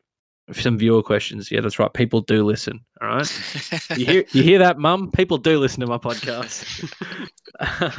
some 0.53 0.79
viewer 0.79 1.03
questions. 1.03 1.51
Yeah, 1.51 1.61
that's 1.61 1.79
right. 1.79 1.93
People 1.93 2.21
do 2.21 2.45
listen. 2.45 2.81
All 3.01 3.09
right. 3.09 3.91
You 3.97 4.07
hear 4.07 4.25
you 4.33 4.43
hear 4.43 4.59
that, 4.59 4.79
Mum? 4.79 5.11
People 5.11 5.39
do 5.39 5.59
listen 5.59 5.81
to 5.81 5.87
my 5.87 5.99
podcast. 5.99 6.65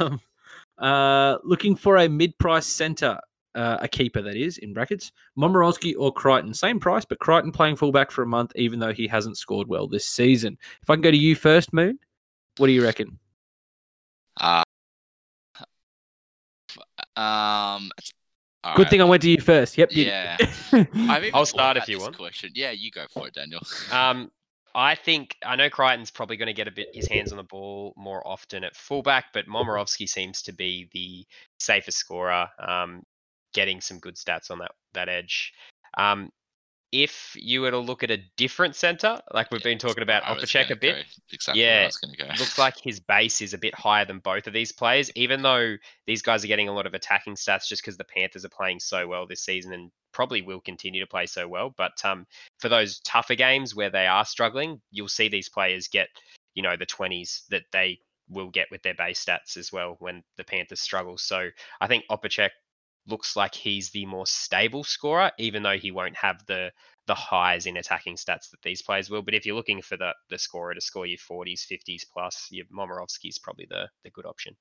um, 0.00 0.20
uh, 0.78 1.38
looking 1.42 1.74
for 1.74 1.96
a 1.96 2.08
mid-price 2.08 2.66
centre, 2.66 3.18
uh, 3.54 3.78
a 3.80 3.88
keeper 3.88 4.20
that 4.22 4.36
is 4.36 4.58
in 4.58 4.72
brackets. 4.74 5.10
Momirovski 5.38 5.94
or 5.98 6.12
Crichton, 6.12 6.52
same 6.54 6.78
price, 6.78 7.04
but 7.04 7.18
Crichton 7.18 7.50
playing 7.50 7.76
fullback 7.76 8.10
for 8.10 8.22
a 8.22 8.26
month, 8.26 8.52
even 8.56 8.78
though 8.78 8.92
he 8.92 9.06
hasn't 9.06 9.38
scored 9.38 9.68
well 9.68 9.88
this 9.88 10.06
season. 10.06 10.58
If 10.82 10.90
I 10.90 10.94
can 10.94 11.00
go 11.02 11.10
to 11.10 11.16
you 11.16 11.34
first, 11.34 11.72
Moon, 11.72 11.98
what 12.58 12.66
do 12.66 12.72
you 12.72 12.84
reckon? 12.84 13.18
uh, 14.38 14.62
um, 17.16 17.90
it's- 17.96 18.12
Good 18.74 18.80
alright, 18.80 18.90
thing 18.90 19.00
I 19.00 19.04
went 19.04 19.22
to 19.22 19.30
you 19.30 19.40
first. 19.40 19.78
Yep. 19.78 19.92
you- 19.92 20.04
Yeah, 20.06 20.36
I've 20.40 20.88
even 21.24 21.30
I'll 21.34 21.46
start 21.46 21.76
if 21.76 21.88
you 21.88 22.00
want. 22.00 22.16
Question. 22.16 22.50
Yeah, 22.54 22.70
you 22.72 22.90
go 22.90 23.06
for 23.10 23.26
it, 23.28 23.34
Daniel. 23.34 23.60
Um, 23.92 24.30
I 24.74 24.94
think 24.94 25.36
I 25.44 25.56
know 25.56 25.70
Crichton's 25.70 26.10
probably 26.10 26.36
going 26.36 26.48
to 26.48 26.52
get 26.52 26.68
a 26.68 26.70
bit 26.70 26.88
his 26.92 27.08
hands 27.08 27.30
on 27.32 27.38
the 27.38 27.44
ball 27.44 27.94
more 27.96 28.26
often 28.28 28.62
at 28.62 28.76
fullback, 28.76 29.26
but 29.32 29.46
Momirovski 29.46 30.06
seems 30.06 30.42
to 30.42 30.52
be 30.52 30.90
the 30.92 31.24
safest 31.58 31.96
scorer, 31.96 32.46
um, 32.58 33.02
getting 33.54 33.80
some 33.80 33.98
good 33.98 34.16
stats 34.16 34.50
on 34.50 34.58
that 34.58 34.72
that 34.92 35.08
edge. 35.08 35.54
Um, 35.96 36.30
if 36.92 37.36
you 37.38 37.60
were 37.60 37.70
to 37.70 37.78
look 37.78 38.02
at 38.02 38.10
a 38.10 38.18
different 38.36 38.76
centre, 38.76 39.20
like 39.32 39.50
we've 39.50 39.62
been 39.62 39.78
talking 39.78 40.02
about 40.02 40.22
Opacic 40.22 40.70
a 40.70 40.76
bit, 40.76 40.94
go 40.94 41.02
Exactly. 41.32 41.60
Yeah, 41.60 42.34
looks 42.38 42.58
like 42.58 42.78
his 42.78 43.00
base 43.00 43.40
is 43.42 43.54
a 43.54 43.58
bit 43.58 43.74
higher 43.74 44.04
than 44.04 44.20
both 44.20 44.46
of 44.46 44.52
these 44.52 44.72
players, 44.72 45.10
even 45.16 45.42
though 45.42 45.76
these 46.06 46.22
guys 46.22 46.44
are 46.44 46.48
getting 46.48 46.68
a 46.68 46.72
lot 46.72 46.86
of 46.86 46.94
attacking 46.94 47.34
stats 47.34 47.68
just 47.68 47.82
because 47.82 47.96
the 47.96 48.04
Panthers 48.04 48.44
are 48.44 48.50
playing 48.50 48.80
so 48.80 49.06
well 49.06 49.26
this 49.26 49.42
season 49.42 49.72
and 49.72 49.90
probably 50.12 50.42
will 50.42 50.60
continue 50.60 51.00
to 51.00 51.06
play 51.06 51.26
so 51.26 51.46
well. 51.48 51.74
But 51.76 52.02
um, 52.04 52.26
for 52.58 52.68
those 52.68 53.00
tougher 53.00 53.34
games 53.34 53.74
where 53.74 53.90
they 53.90 54.06
are 54.06 54.24
struggling, 54.24 54.80
you'll 54.90 55.08
see 55.08 55.28
these 55.28 55.48
players 55.48 55.88
get, 55.88 56.08
you 56.54 56.62
know, 56.62 56.76
the 56.76 56.86
20s 56.86 57.46
that 57.48 57.64
they 57.72 57.98
will 58.28 58.48
get 58.48 58.68
with 58.70 58.82
their 58.82 58.94
base 58.94 59.24
stats 59.24 59.56
as 59.56 59.72
well 59.72 59.96
when 59.98 60.22
the 60.36 60.44
Panthers 60.44 60.80
struggle. 60.80 61.18
So 61.18 61.50
I 61.80 61.86
think 61.86 62.04
Opacic 62.10 62.50
looks 63.06 63.36
like 63.36 63.54
he's 63.54 63.90
the 63.90 64.06
more 64.06 64.26
stable 64.26 64.84
scorer, 64.84 65.30
even 65.38 65.62
though 65.62 65.78
he 65.78 65.90
won't 65.90 66.16
have 66.16 66.44
the 66.46 66.70
the 67.06 67.14
highs 67.14 67.66
in 67.66 67.76
attacking 67.76 68.16
stats 68.16 68.50
that 68.50 68.60
these 68.62 68.82
players 68.82 69.08
will. 69.08 69.22
But 69.22 69.34
if 69.34 69.46
you're 69.46 69.54
looking 69.56 69.80
for 69.82 69.96
the 69.96 70.12
the 70.28 70.38
scorer 70.38 70.74
to 70.74 70.80
score 70.80 71.06
your 71.06 71.18
40s, 71.18 71.60
50s 71.70 72.02
plus, 72.12 72.48
your 72.50 72.66
Momirovski 72.66 73.28
is 73.28 73.38
probably 73.38 73.66
the 73.70 73.88
the 74.04 74.10
good 74.10 74.26
option. 74.26 74.56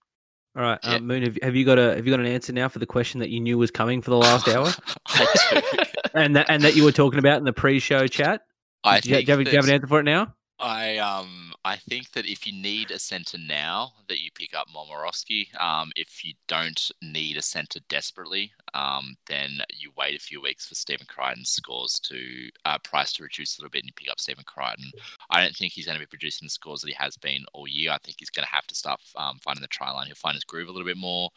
All 0.56 0.62
right, 0.64 0.80
Yeah. 0.84 0.96
um, 0.96 1.08
Moon. 1.08 1.24
Have, 1.24 1.38
have 1.42 1.56
you 1.56 1.66
got 1.66 1.78
a 1.80 1.96
have 1.96 2.06
you 2.06 2.12
got 2.12 2.20
an 2.22 2.28
answer 2.28 2.54
now 2.54 2.70
for 2.70 2.80
the 2.80 2.86
question 2.86 3.20
that 3.20 3.30
you 3.30 3.40
knew 3.42 3.58
was 3.58 3.72
coming 3.72 4.02
for 4.02 4.12
the 4.12 4.18
last 4.18 4.48
hour, 4.48 4.72
and 6.14 6.36
that 6.36 6.46
and 6.50 6.64
that 6.64 6.76
you 6.76 6.84
were 6.84 6.92
talking 6.94 7.20
about 7.20 7.40
in 7.40 7.44
the 7.44 7.52
pre-show 7.54 8.08
chat? 8.08 8.42
I 8.84 9.00
do, 9.00 9.10
you, 9.10 9.16
do 9.16 9.18
think 9.18 9.28
you 9.28 9.32
have, 9.38 9.46
do 9.46 9.52
you 9.52 9.58
have 9.58 9.66
an 9.66 9.68
that- 9.70 9.74
answer 9.76 9.88
for 9.88 10.00
it 10.00 10.04
now? 10.04 10.34
I 10.58 11.00
um 11.00 11.45
I 11.66 11.78
think 11.78 12.12
that 12.12 12.28
if 12.28 12.46
you 12.46 12.54
need 12.54 12.92
a 12.92 13.00
centre 13.00 13.40
now, 13.40 13.94
that 14.08 14.20
you 14.20 14.30
pick 14.36 14.54
up 14.54 14.68
Momirovski. 14.70 15.48
Um, 15.60 15.92
if 15.96 16.24
you 16.24 16.36
don't 16.48 16.92
need 17.02 17.38
a 17.38 17.42
centre 17.42 17.80
desperately, 17.90 18.52
um, 18.76 19.16
then 19.26 19.58
you 19.76 19.92
wait 19.98 20.16
a 20.16 20.24
few 20.24 20.40
weeks 20.40 20.68
for 20.68 20.76
Stephen 20.76 21.08
Crichton's 21.08 21.50
scores 21.50 22.00
to 22.02 22.50
uh, 22.66 22.78
price 22.84 23.14
to 23.14 23.24
reduce 23.24 23.58
a 23.58 23.62
little 23.62 23.72
bit, 23.72 23.80
and 23.80 23.88
you 23.88 23.94
pick 23.96 24.12
up 24.12 24.20
Stephen 24.20 24.44
Crichton. 24.46 24.92
I 25.32 25.42
don't 25.42 25.56
think 25.56 25.74
he's 25.74 25.88
going 25.88 25.98
to 25.98 26.06
be 26.06 26.06
producing 26.06 26.46
the 26.46 26.52
scores 26.52 26.82
that 26.82 26.88
he 26.88 26.96
has 27.00 27.18
been 27.18 27.44
all 27.52 27.68
year. 27.68 27.90
I 27.92 27.98
think 27.98 28.18
he's 28.20 28.30
going 28.30 28.46
to 28.46 28.54
have 28.54 28.68
to 28.68 28.76
start 28.76 29.02
um, 29.16 29.40
finding 29.42 29.64
the 29.64 29.68
try 29.68 29.92
line. 29.92 30.06
He'll 30.06 30.16
find 30.16 30.36
his 30.36 30.44
groove 30.44 30.68
a 30.68 30.72
little 30.72 30.86
bit 30.86 30.98
more. 30.98 31.32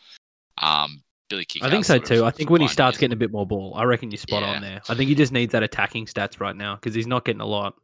Um, 0.60 1.02
Billy 1.30 1.46
Kick. 1.46 1.62
I 1.62 1.70
think 1.70 1.86
so 1.86 1.98
too. 1.98 2.26
I 2.26 2.32
think 2.32 2.50
when 2.50 2.60
he 2.60 2.68
starts 2.68 2.98
getting 2.98 3.14
a 3.14 3.16
bit 3.16 3.32
more 3.32 3.46
ball, 3.46 3.72
I 3.76 3.84
reckon 3.84 4.10
you're 4.10 4.18
spot 4.18 4.42
on 4.42 4.60
there. 4.60 4.82
I 4.90 4.94
think 4.94 5.08
he 5.08 5.14
just 5.14 5.32
needs 5.32 5.52
that 5.52 5.62
attacking 5.62 6.04
stats 6.04 6.38
right 6.38 6.56
now 6.56 6.74
because 6.74 6.94
he's 6.94 7.06
not 7.06 7.24
getting 7.24 7.40
a 7.40 7.46
lot. 7.46 7.74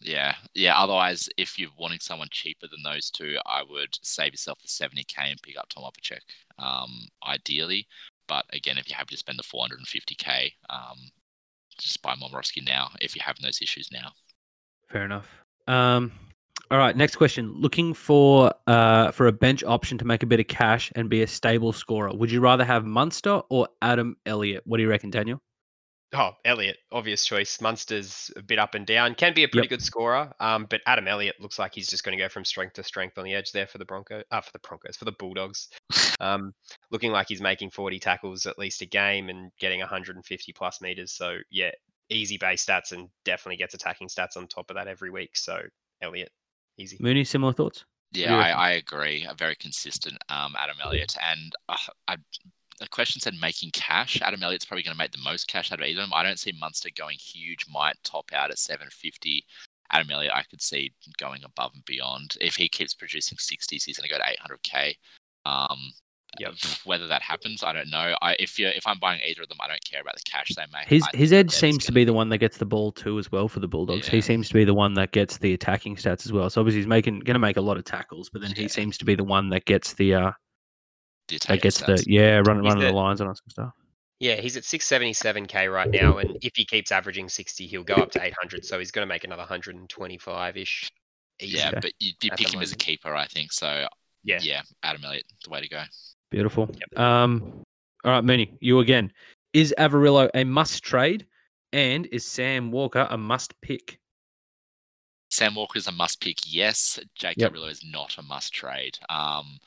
Yeah, 0.00 0.34
yeah. 0.54 0.78
Otherwise, 0.78 1.28
if 1.36 1.58
you're 1.58 1.70
wanting 1.78 2.00
someone 2.00 2.28
cheaper 2.30 2.66
than 2.70 2.82
those 2.82 3.10
two, 3.10 3.36
I 3.46 3.62
would 3.68 3.98
save 4.02 4.32
yourself 4.32 4.58
the 4.60 4.68
70k 4.68 5.18
and 5.18 5.42
pick 5.42 5.56
up 5.56 5.68
Tom 5.68 5.84
Opacic, 5.84 6.20
um, 6.58 7.08
ideally. 7.26 7.86
But 8.28 8.44
again, 8.52 8.78
if 8.78 8.88
you're 8.88 8.98
happy 8.98 9.14
to 9.14 9.18
spend 9.18 9.38
the 9.38 9.42
450k, 9.42 10.52
um, 10.70 10.98
just 11.78 12.02
buy 12.02 12.14
Momirovski 12.14 12.66
now 12.66 12.90
if 13.00 13.14
you're 13.14 13.24
having 13.24 13.42
those 13.42 13.60
issues 13.62 13.90
now. 13.92 14.12
Fair 14.88 15.04
enough. 15.04 15.28
Um, 15.66 16.12
all 16.70 16.78
right, 16.78 16.96
next 16.96 17.16
question. 17.16 17.52
Looking 17.54 17.94
for 17.94 18.52
uh 18.66 19.12
for 19.12 19.28
a 19.28 19.32
bench 19.32 19.62
option 19.64 19.98
to 19.98 20.04
make 20.04 20.22
a 20.22 20.26
bit 20.26 20.40
of 20.40 20.48
cash 20.48 20.90
and 20.96 21.08
be 21.08 21.22
a 21.22 21.26
stable 21.26 21.72
scorer. 21.72 22.12
Would 22.12 22.30
you 22.30 22.40
rather 22.40 22.64
have 22.64 22.84
Munster 22.84 23.40
or 23.50 23.68
Adam 23.82 24.16
Elliott? 24.26 24.62
What 24.66 24.78
do 24.78 24.82
you 24.82 24.88
reckon, 24.88 25.10
Daniel? 25.10 25.40
Oh, 26.18 26.32
Elliot, 26.46 26.78
obvious 26.92 27.26
choice. 27.26 27.60
Munster's 27.60 28.30
a 28.36 28.42
bit 28.42 28.58
up 28.58 28.74
and 28.74 28.86
down. 28.86 29.14
Can 29.14 29.34
be 29.34 29.44
a 29.44 29.48
pretty 29.48 29.66
Yep. 29.66 29.70
good 29.70 29.82
scorer. 29.82 30.32
Um, 30.40 30.66
but 30.70 30.80
Adam 30.86 31.06
Elliott 31.06 31.38
looks 31.40 31.58
like 31.58 31.74
he's 31.74 31.88
just 31.88 32.04
going 32.04 32.16
to 32.16 32.24
go 32.24 32.28
from 32.30 32.42
strength 32.44 32.72
to 32.74 32.82
strength 32.82 33.18
on 33.18 33.24
the 33.24 33.34
edge 33.34 33.52
there 33.52 33.66
for 33.66 33.76
the 33.76 33.84
Bronco, 33.84 34.22
uh, 34.30 34.40
for 34.40 34.50
the 34.52 34.58
Broncos, 34.60 34.96
for 34.96 35.04
the 35.04 35.12
Bulldogs. 35.12 35.68
Um, 36.20 36.54
looking 36.90 37.12
like 37.12 37.28
he's 37.28 37.42
making 37.42 37.70
40 37.70 37.98
tackles 37.98 38.46
at 38.46 38.58
least 38.58 38.80
a 38.80 38.86
game 38.86 39.28
and 39.28 39.50
getting 39.60 39.80
150 39.80 40.52
plus 40.54 40.80
meters. 40.80 41.12
So 41.12 41.36
yeah, 41.50 41.72
easy 42.08 42.38
base 42.38 42.64
stats 42.64 42.92
and 42.92 43.10
definitely 43.26 43.58
gets 43.58 43.74
attacking 43.74 44.08
stats 44.08 44.38
on 44.38 44.46
top 44.46 44.70
of 44.70 44.76
that 44.76 44.88
every 44.88 45.10
week. 45.10 45.36
So 45.36 45.60
Elliott, 46.00 46.30
easy. 46.78 46.96
Mooney, 46.98 47.24
similar 47.24 47.52
thoughts? 47.52 47.84
Yeah, 48.12 48.34
I. 48.36 48.48
I 48.50 48.70
agree. 48.70 49.26
A 49.28 49.34
very 49.34 49.56
consistent 49.56 50.16
um, 50.30 50.54
Adam 50.58 50.76
Elliott. 50.82 51.14
And 51.22 51.52
uh, 51.68 51.76
I, 52.08 52.16
the 52.78 52.88
question 52.88 53.20
said 53.20 53.34
making 53.40 53.70
cash. 53.72 54.20
Adam 54.22 54.42
Elliott's 54.42 54.64
probably 54.64 54.82
going 54.82 54.94
to 54.94 54.98
make 54.98 55.12
the 55.12 55.18
most 55.24 55.48
cash 55.48 55.72
out 55.72 55.80
of 55.80 55.86
either 55.86 56.00
of 56.02 56.08
them. 56.08 56.14
I 56.14 56.22
don't 56.22 56.38
see 56.38 56.52
Munster 56.58 56.90
going 56.96 57.16
huge, 57.18 57.66
might 57.70 57.96
top 58.04 58.30
out 58.32 58.50
at 58.50 58.58
750. 58.58 59.44
Adam 59.92 60.10
Elliott, 60.10 60.32
I 60.34 60.42
could 60.42 60.60
see 60.60 60.92
going 61.18 61.44
above 61.44 61.72
and 61.74 61.84
beyond. 61.84 62.36
If 62.40 62.56
he 62.56 62.68
keeps 62.68 62.92
producing 62.94 63.38
60s, 63.38 63.84
he's 63.84 63.98
going 63.98 64.08
to 64.08 64.14
go 64.14 64.18
to 64.18 64.76
800k. 64.76 64.94
Um, 65.44 65.78
Yep. 66.38 66.54
Whether 66.84 67.06
that 67.06 67.22
happens, 67.22 67.62
I 67.62 67.72
don't 67.72 67.90
know. 67.90 68.14
I, 68.22 68.36
if 68.38 68.58
you 68.58 68.68
if 68.68 68.86
I'm 68.86 68.98
buying 68.98 69.20
either 69.26 69.42
of 69.42 69.48
them, 69.48 69.58
I 69.60 69.68
don't 69.68 69.82
care 69.84 70.00
about 70.00 70.16
the 70.16 70.22
cash 70.30 70.54
they 70.54 70.64
make. 70.72 70.86
His 70.88 71.02
I 71.12 71.16
his 71.16 71.32
edge 71.32 71.50
seems 71.50 71.84
to 71.86 71.92
be 71.92 72.04
the 72.04 72.12
one 72.12 72.28
that 72.30 72.38
gets 72.38 72.58
the 72.58 72.66
ball 72.66 72.92
too 72.92 73.18
as 73.18 73.30
well 73.32 73.48
for 73.48 73.60
the 73.60 73.68
Bulldogs. 73.68 74.08
He 74.08 74.20
seems 74.20 74.48
to 74.48 74.54
be 74.54 74.64
the 74.64 74.74
one 74.74 74.94
that 74.94 75.12
gets 75.12 75.38
the 75.38 75.54
attacking 75.54 75.96
stats 75.96 76.26
as 76.26 76.32
well. 76.32 76.50
So 76.50 76.60
obviously 76.60 76.80
he's 76.80 76.86
making 76.86 77.20
going 77.20 77.34
to 77.34 77.40
make 77.40 77.56
a 77.56 77.60
lot 77.60 77.76
of 77.76 77.84
tackles, 77.84 78.28
but 78.28 78.42
then 78.42 78.52
he 78.52 78.62
Yeah. 78.62 78.68
seems 78.68 78.98
to 78.98 79.04
be 79.04 79.14
the 79.14 79.24
one 79.24 79.48
that 79.50 79.64
gets 79.64 79.94
the 79.94 80.14
uh 80.14 80.32
the 80.32 80.32
that 81.28 81.36
attacking 81.36 81.60
gets 81.60 81.80
the 81.80 82.04
yeah 82.06 82.36
run, 82.46 82.56
He's 82.62 82.64
running 82.64 82.80
the 82.80 82.86
the- 82.86 82.92
lines 82.92 83.20
and 83.20 83.28
all 83.28 83.34
that 83.34 83.50
stuff. 83.50 83.72
Yeah, 84.18 84.36
he's 84.36 84.56
at 84.56 84.62
677k 84.62 85.70
right 85.70 85.90
now, 85.90 86.16
and 86.16 86.38
if 86.40 86.52
he 86.56 86.64
keeps 86.64 86.90
averaging 86.90 87.28
60, 87.28 87.66
he'll 87.66 87.84
go 87.84 87.96
up 87.96 88.10
to 88.12 88.22
800. 88.24 88.64
So 88.64 88.78
he's 88.78 88.90
going 88.90 89.02
to 89.06 89.06
make 89.14 89.24
another 89.24 89.42
125 89.42 90.56
ish. 90.56 90.90
Yeah, 91.38 91.68
Okay. 91.68 91.78
but 91.82 91.92
you'd 92.00 92.18
be 92.18 92.30
At 92.30 92.38
the 92.38 92.44
picking 92.44 92.58
him 92.58 92.62
as 92.62 92.72
a 92.72 92.76
keeper, 92.76 93.14
I 93.14 93.26
think. 93.26 93.52
So 93.52 93.86
Yeah. 94.24 94.38
yeah, 94.40 94.62
Adam 94.82 95.04
Elliott, 95.04 95.26
the 95.44 95.50
way 95.50 95.60
to 95.60 95.68
go. 95.68 95.82
Beautiful. 96.30 96.70
Um, 96.96 97.62
all 98.04 98.12
right, 98.12 98.24
Mooney, 98.24 98.56
you 98.60 98.80
again. 98.80 99.12
Is 99.52 99.74
Averillo 99.78 100.30
a 100.32 100.44
must 100.44 100.82
trade, 100.82 101.26
and 101.74 102.06
is 102.06 102.26
Sam 102.26 102.70
Walker 102.70 103.06
a 103.10 103.18
must 103.18 103.60
pick? 103.60 104.00
Sam 105.30 105.54
Walker 105.56 105.76
is 105.78 105.88
a 105.88 105.92
must 105.92 106.22
pick, 106.22 106.38
yes. 106.46 106.98
Jake 107.16 107.36
Yep. 107.36 107.52
Averillo 107.52 107.70
is 107.70 107.84
not 107.84 108.16
a 108.16 108.22
must 108.22 108.54
trade. 108.54 108.98
Um, 109.10 109.58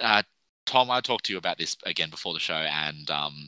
uh, 0.00 0.22
Tom, 0.66 0.90
I 0.90 1.00
talked 1.00 1.24
to 1.26 1.32
you 1.32 1.38
about 1.38 1.58
this 1.58 1.76
again 1.84 2.10
before 2.10 2.34
the 2.34 2.40
show, 2.40 2.54
and 2.54 3.10
um, 3.10 3.46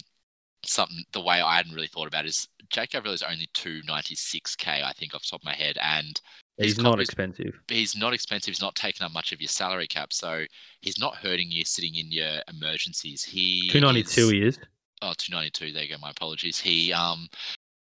something 0.64 1.04
the 1.12 1.20
way 1.20 1.40
I 1.40 1.56
hadn't 1.56 1.74
really 1.74 1.88
thought 1.88 2.08
about 2.08 2.24
it 2.24 2.28
is 2.28 2.48
Jake 2.70 2.90
Averillo 2.90 3.14
is 3.14 3.22
only 3.22 3.48
two 3.54 3.80
ninety 3.86 4.14
six 4.14 4.56
k, 4.56 4.82
I 4.84 4.92
think, 4.92 5.14
off 5.14 5.22
the 5.22 5.28
top 5.30 5.40
of 5.42 5.44
my 5.46 5.54
head, 5.54 5.78
and 5.82 6.20
He's, 6.58 6.78
not 6.78 7.00
expensive. 7.00 7.58
he's 7.66 7.96
not 7.96 8.12
expensive. 8.12 8.52
He's 8.52 8.60
not 8.60 8.74
taking 8.76 9.04
up 9.04 9.12
much 9.12 9.32
of 9.32 9.40
your 9.40 9.48
salary 9.48 9.86
cap, 9.86 10.12
so 10.12 10.44
he's 10.80 10.98
not 10.98 11.16
hurting 11.16 11.50
you 11.50 11.64
sitting 11.64 11.96
in 11.96 12.12
your 12.12 12.40
emergencies. 12.52 13.24
He 13.24 13.68
Two 13.70 13.80
ninety 13.80 14.02
two. 14.02 14.28
He 14.28 14.42
is. 14.42 14.58
Oh, 15.00 15.12
292. 15.18 15.72
There 15.72 15.82
you 15.82 15.88
go. 15.88 15.96
My 16.00 16.10
apologies. 16.10 16.60
He 16.60 16.92
um 16.92 17.28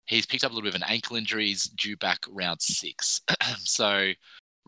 he's 0.07 0.27
picked 0.27 0.45
up 0.45 0.53
a 0.53 0.55
little 0.55 0.71
bit 0.71 0.77
of 0.77 0.81
an 0.81 0.89
ankle 0.89 1.17
injury. 1.17 1.47
He's 1.47 1.65
due 1.65 1.97
back 1.97 2.25
round 2.31 2.63
six. 2.63 3.21
so 3.59 4.13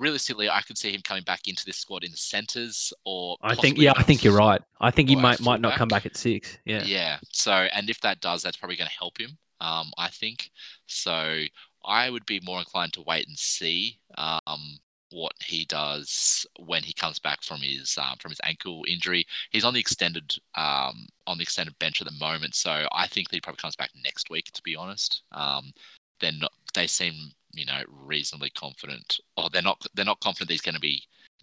realistically, 0.00 0.48
I 0.48 0.62
could 0.62 0.78
see 0.78 0.92
him 0.92 1.02
coming 1.04 1.22
back 1.22 1.46
into 1.46 1.64
this 1.64 1.76
squad 1.76 2.02
in 2.02 2.10
the 2.10 2.16
centres 2.16 2.92
or 3.04 3.36
I 3.42 3.54
think. 3.54 3.78
Yeah, 3.78 3.92
I 3.96 4.02
think 4.02 4.24
you're 4.24 4.36
right. 4.36 4.60
I 4.80 4.90
think 4.90 5.08
he 5.08 5.16
might 5.16 5.40
might 5.40 5.60
not 5.60 5.74
come 5.74 5.88
back 5.88 6.06
at 6.06 6.16
six. 6.16 6.58
Yeah. 6.64 6.82
Yeah. 6.84 7.18
So 7.30 7.52
and 7.52 7.88
if 7.90 8.00
that 8.00 8.20
does, 8.20 8.42
that's 8.42 8.56
probably 8.56 8.76
going 8.76 8.90
to 8.90 8.98
help 8.98 9.18
him. 9.18 9.38
Um, 9.60 9.92
I 9.98 10.08
think. 10.08 10.50
So 10.86 11.42
I 11.84 12.10
would 12.10 12.26
be 12.26 12.40
more 12.42 12.58
inclined 12.58 12.94
to 12.94 13.02
wait 13.02 13.28
and 13.28 13.38
see 13.38 13.98
um 14.18 14.78
what 15.12 15.32
he 15.44 15.64
does 15.64 16.46
when 16.60 16.82
he 16.82 16.92
comes 16.92 17.18
back 17.18 17.42
from 17.42 17.60
his 17.60 17.98
um, 17.98 18.16
from 18.20 18.30
his 18.30 18.40
ankle 18.44 18.84
injury. 18.88 19.26
He's 19.50 19.64
on 19.64 19.74
the 19.74 19.80
extended 19.80 20.34
um, 20.54 21.08
on 21.26 21.36
the 21.36 21.42
extended 21.42 21.78
bench 21.78 22.00
at 22.00 22.06
the 22.06 22.18
moment, 22.18 22.54
so 22.54 22.86
I 22.92 23.06
think 23.06 23.28
that 23.28 23.36
he 23.36 23.40
probably 23.40 23.60
comes 23.60 23.76
back 23.76 23.90
next 24.04 24.30
week. 24.30 24.50
To 24.52 24.62
be 24.62 24.76
honest, 24.76 25.22
um, 25.32 25.72
they're. 26.20 26.32
They 26.72 26.86
seem 26.86 27.32
you 27.52 27.66
know 27.66 27.82
reasonably 27.88 28.50
confident, 28.50 29.18
Oh, 29.36 29.48
they're 29.48 29.62
not. 29.62 29.84
They're 29.94 30.04
not 30.04 30.20
confident 30.20 30.50
he's 30.50 30.60
going 30.60 30.74
to 30.74 30.80
be 30.80 31.02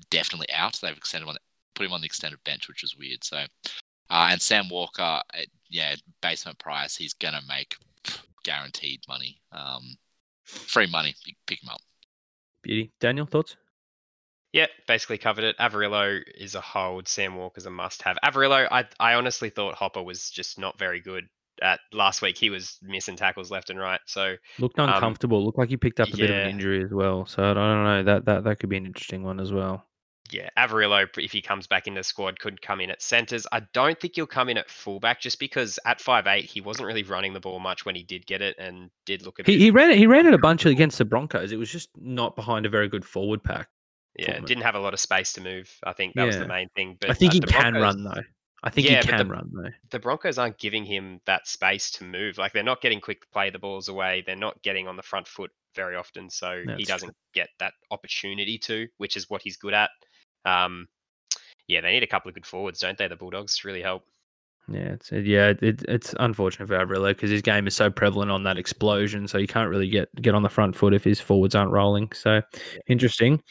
definitely 0.09 0.51
out. 0.53 0.79
They've 0.81 0.95
extended 0.95 1.27
on 1.27 1.37
put 1.75 1.85
him 1.85 1.93
on 1.93 2.01
the 2.01 2.07
extended 2.07 2.43
bench, 2.43 2.67
which 2.67 2.83
is 2.83 2.97
weird. 2.97 3.23
So, 3.23 3.37
uh, 3.37 4.27
and 4.31 4.41
Sam 4.41 4.67
Walker, 4.69 5.01
uh, 5.01 5.21
yeah, 5.69 5.95
basement 6.21 6.57
price, 6.59 6.95
he's 6.95 7.13
going 7.13 7.35
to 7.35 7.41
make 7.47 7.75
guaranteed 8.43 9.01
money, 9.07 9.39
um, 9.51 9.95
free 10.43 10.87
money. 10.87 11.15
Pick 11.45 11.61
him 11.61 11.69
up. 11.69 11.81
Beauty. 12.63 12.91
Daniel, 12.99 13.25
thoughts? 13.25 13.55
Yeah, 14.53 14.67
basically 14.87 15.17
covered 15.17 15.43
it. 15.43 15.57
Averillo 15.57 16.21
is 16.35 16.55
a 16.55 16.61
hold. 16.61 17.07
Sam 17.07 17.35
Walker's 17.35 17.65
a 17.65 17.69
must-have. 17.69 18.17
Averillo, 18.23 18.67
I 18.71 18.85
I 18.99 19.13
honestly 19.13 19.49
thought 19.49 19.75
Hopper 19.75 20.01
was 20.01 20.29
just 20.31 20.57
not 20.57 20.79
very 20.79 20.99
good. 20.99 21.27
At 21.61 21.79
last 21.91 22.21
week, 22.21 22.37
he 22.37 22.49
was 22.49 22.77
missing 22.81 23.15
tackles 23.15 23.49
left 23.51 23.69
and 23.69 23.79
right. 23.79 23.99
So 24.05 24.35
Looked 24.59 24.79
Um, 24.79 24.89
uncomfortable. 24.89 25.43
Looked 25.45 25.57
like 25.57 25.69
he 25.69 25.77
picked 25.77 25.99
up 25.99 26.09
a 26.13 26.17
bit 26.17 26.29
of 26.29 26.35
an 26.37 26.49
injury 26.49 26.83
as 26.83 26.91
well. 26.91 27.25
So 27.25 27.43
I 27.43 27.53
don't 27.53 27.83
know. 27.83 28.03
That 28.03 28.25
that 28.25 28.43
that 28.43 28.59
could 28.59 28.69
be 28.69 28.77
an 28.77 28.85
interesting 28.85 29.23
one 29.23 29.39
as 29.39 29.51
well. 29.51 29.83
yeah, 30.29 30.49
Averillo, 30.57 31.07
if 31.17 31.31
he 31.31 31.41
comes 31.41 31.67
back 31.67 31.87
into 31.87 31.99
the 31.99 32.03
squad, 32.03 32.37
could 32.39 32.61
come 32.61 32.81
in 32.81 32.89
at 32.91 33.01
centres. 33.01 33.47
I 33.51 33.61
don't 33.73 33.97
think 33.97 34.15
he'll 34.15 34.27
come 34.27 34.49
in 34.49 34.57
at 34.57 34.69
fullback 34.69 35.21
just 35.21 35.39
because 35.39 35.79
at 35.85 36.01
five 36.01 36.27
eight 36.27 36.43
he 36.45 36.59
wasn't 36.59 36.85
really 36.87 37.03
running 37.03 37.31
the 37.33 37.39
ball 37.39 37.59
much 37.59 37.85
when 37.85 37.95
he 37.95 38.03
did 38.03 38.25
get 38.27 38.41
it 38.41 38.57
and 38.59 38.89
did 39.05 39.21
look 39.25 39.39
a 39.39 39.43
He 39.43 39.53
bit. 39.53 39.61
he 39.61 39.71
ran 39.71 39.91
it. 39.91 39.97
He 39.97 40.05
ran 40.05 40.27
it 40.27 40.33
a 40.33 40.37
bunch 40.37 40.65
against 40.65 40.97
the 40.97 41.05
Broncos. 41.05 41.51
It 41.53 41.57
was 41.57 41.71
just 41.71 41.89
not 41.95 42.35
behind 42.35 42.65
a 42.65 42.69
very 42.69 42.89
good 42.89 43.05
forward 43.05 43.41
pack. 43.43 43.69
yeah, 44.19 44.39
didn't 44.41 44.63
have 44.63 44.75
a 44.75 44.79
lot 44.79 44.93
of 44.93 44.99
space 44.99 45.31
to 45.33 45.41
move. 45.41 45.71
I 45.83 45.93
think 45.93 46.13
that 46.15 46.25
was 46.25 46.37
the 46.37 46.47
main 46.47 46.67
thing. 46.75 46.97
But 46.99 47.09
I 47.11 47.13
think 47.13 47.31
uh, 47.31 47.33
he 47.35 47.39
can 47.41 47.73
Broncos- 47.73 47.81
run 47.81 48.03
though. 48.03 48.21
I 48.63 48.69
think 48.69 48.87
Yeah, 48.87 49.01
he 49.01 49.07
can 49.07 49.27
the- 49.27 49.33
run 49.33 49.51
though. 49.53 49.69
the 49.91 49.99
Broncos 49.99 50.37
aren't 50.37 50.57
giving 50.57 50.83
him 50.83 51.21
that 51.25 51.47
space 51.47 51.91
to 51.91 52.03
move. 52.03 52.37
Like 52.37 52.53
they're 52.53 52.63
not 52.63 52.81
getting 52.81 52.99
quick 52.99 53.21
to 53.21 53.27
play 53.27 53.49
the 53.49 53.59
balls 53.59 53.87
away. 53.87 54.23
They're 54.25 54.35
not 54.35 54.61
getting 54.63 54.87
on 54.87 54.95
the 54.97 55.03
front 55.03 55.27
foot 55.27 55.51
very 55.75 55.95
often, 55.95 56.29
so 56.29 56.63
That's 56.65 56.79
he 56.79 56.85
doesn't 56.85 57.15
get 57.33 57.49
that 57.59 57.73
opportunity 57.91 58.57
to, 58.59 58.87
which 58.97 59.15
is 59.15 59.29
what 59.29 59.41
he's 59.43 59.57
good 59.57 59.73
at. 59.75 59.91
Um, 60.45 60.87
yeah, 61.67 61.81
they 61.81 61.91
need 61.91 62.03
a 62.03 62.07
couple 62.07 62.29
of 62.29 62.35
good 62.35 62.45
forwards, 62.45 62.79
don't 62.79 62.97
they? 62.97 63.07
The 63.07 63.15
Bulldogs 63.15 63.57
to 63.59 63.67
really 63.67 63.81
help. 63.81 64.03
Yeah, 64.69 64.93
it's 64.93 65.11
yeah, 65.11 65.53
it, 65.61 65.83
it's 65.87 66.13
unfortunate 66.19 66.67
for 66.67 66.77
Averillo 66.77 67.09
because 67.09 67.29
his 67.29 67.41
game 67.41 67.67
is 67.67 67.75
so 67.75 67.89
prevalent 67.89 68.31
on 68.31 68.43
that 68.43 68.57
explosion, 68.57 69.27
so 69.27 69.37
you 69.37 69.47
can't 69.47 69.69
really 69.69 69.87
get 69.87 70.09
get 70.21 70.33
on 70.35 70.43
the 70.43 70.49
front 70.49 70.75
foot 70.75 70.93
if 70.93 71.03
his 71.05 71.21
forwards 71.21 71.55
aren't 71.55 71.71
rolling. 71.71 72.11
So 72.11 72.41
interesting. 72.87 73.41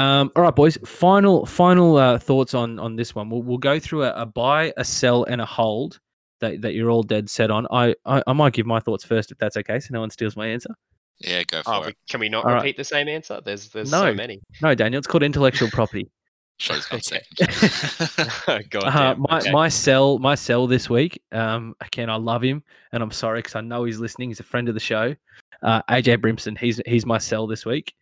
Um, 0.00 0.30
all 0.36 0.42
right, 0.42 0.54
boys. 0.54 0.78
Final 0.84 1.44
final 1.46 1.96
uh, 1.96 2.18
thoughts 2.18 2.54
on 2.54 2.78
on 2.78 2.96
this 2.96 3.14
one. 3.14 3.28
We'll 3.30 3.42
we'll 3.42 3.58
go 3.58 3.78
through 3.78 4.04
a, 4.04 4.12
a 4.14 4.26
buy, 4.26 4.72
a 4.76 4.84
sell, 4.84 5.24
and 5.24 5.40
a 5.40 5.46
hold 5.46 5.98
that, 6.40 6.60
that 6.62 6.74
you're 6.74 6.90
all 6.90 7.02
dead 7.02 7.28
set 7.28 7.50
on. 7.50 7.66
I, 7.70 7.94
I 8.06 8.22
I 8.26 8.32
might 8.32 8.52
give 8.54 8.66
my 8.66 8.80
thoughts 8.80 9.04
first 9.04 9.30
if 9.30 9.38
that's 9.38 9.56
okay, 9.58 9.78
so 9.80 9.88
no 9.92 10.00
one 10.00 10.10
steals 10.10 10.36
my 10.36 10.46
answer. 10.46 10.70
Yeah, 11.18 11.42
go 11.44 11.62
for 11.62 11.74
Oh, 11.74 11.82
it. 11.82 11.86
we, 11.88 11.94
can 12.08 12.20
we 12.20 12.28
not 12.30 12.44
All 12.46 12.52
right. 12.52 12.62
repeat 12.62 12.78
the 12.78 12.84
same 12.84 13.06
answer? 13.08 13.40
There's 13.44 13.68
there's 13.68 13.90
No. 13.90 14.00
so 14.04 14.14
many. 14.14 14.40
No, 14.62 14.74
Daniel, 14.74 14.98
it's 14.98 15.06
called 15.06 15.22
intellectual 15.22 15.68
property. 15.70 16.10
Shot's 16.58 16.86
gone 16.86 17.00
Okay. 17.06 17.20
second. 17.38 18.70
God 18.70 18.84
Uh, 18.84 19.14
my 19.18 19.38
okay. 19.40 19.50
my 19.50 19.68
sell 19.68 20.18
my 20.18 20.34
sell 20.34 20.66
this 20.66 20.88
week. 20.90 21.20
Um, 21.32 21.74
again, 21.80 22.08
I 22.10 22.16
love 22.16 22.42
him, 22.42 22.62
and 22.92 23.02
I'm 23.02 23.10
sorry 23.10 23.40
because 23.40 23.54
I 23.54 23.60
know 23.60 23.84
he's 23.84 23.98
listening. 23.98 24.30
He's 24.30 24.40
a 24.40 24.44
friend 24.44 24.68
of 24.68 24.74
the 24.74 24.80
show. 24.80 25.14
Uh, 25.62 25.82
AJ 25.90 26.18
Brimson. 26.22 26.56
He's 26.56 26.80
he's 26.86 27.04
my 27.06 27.18
sell 27.18 27.46
this 27.46 27.66
week. 27.66 27.94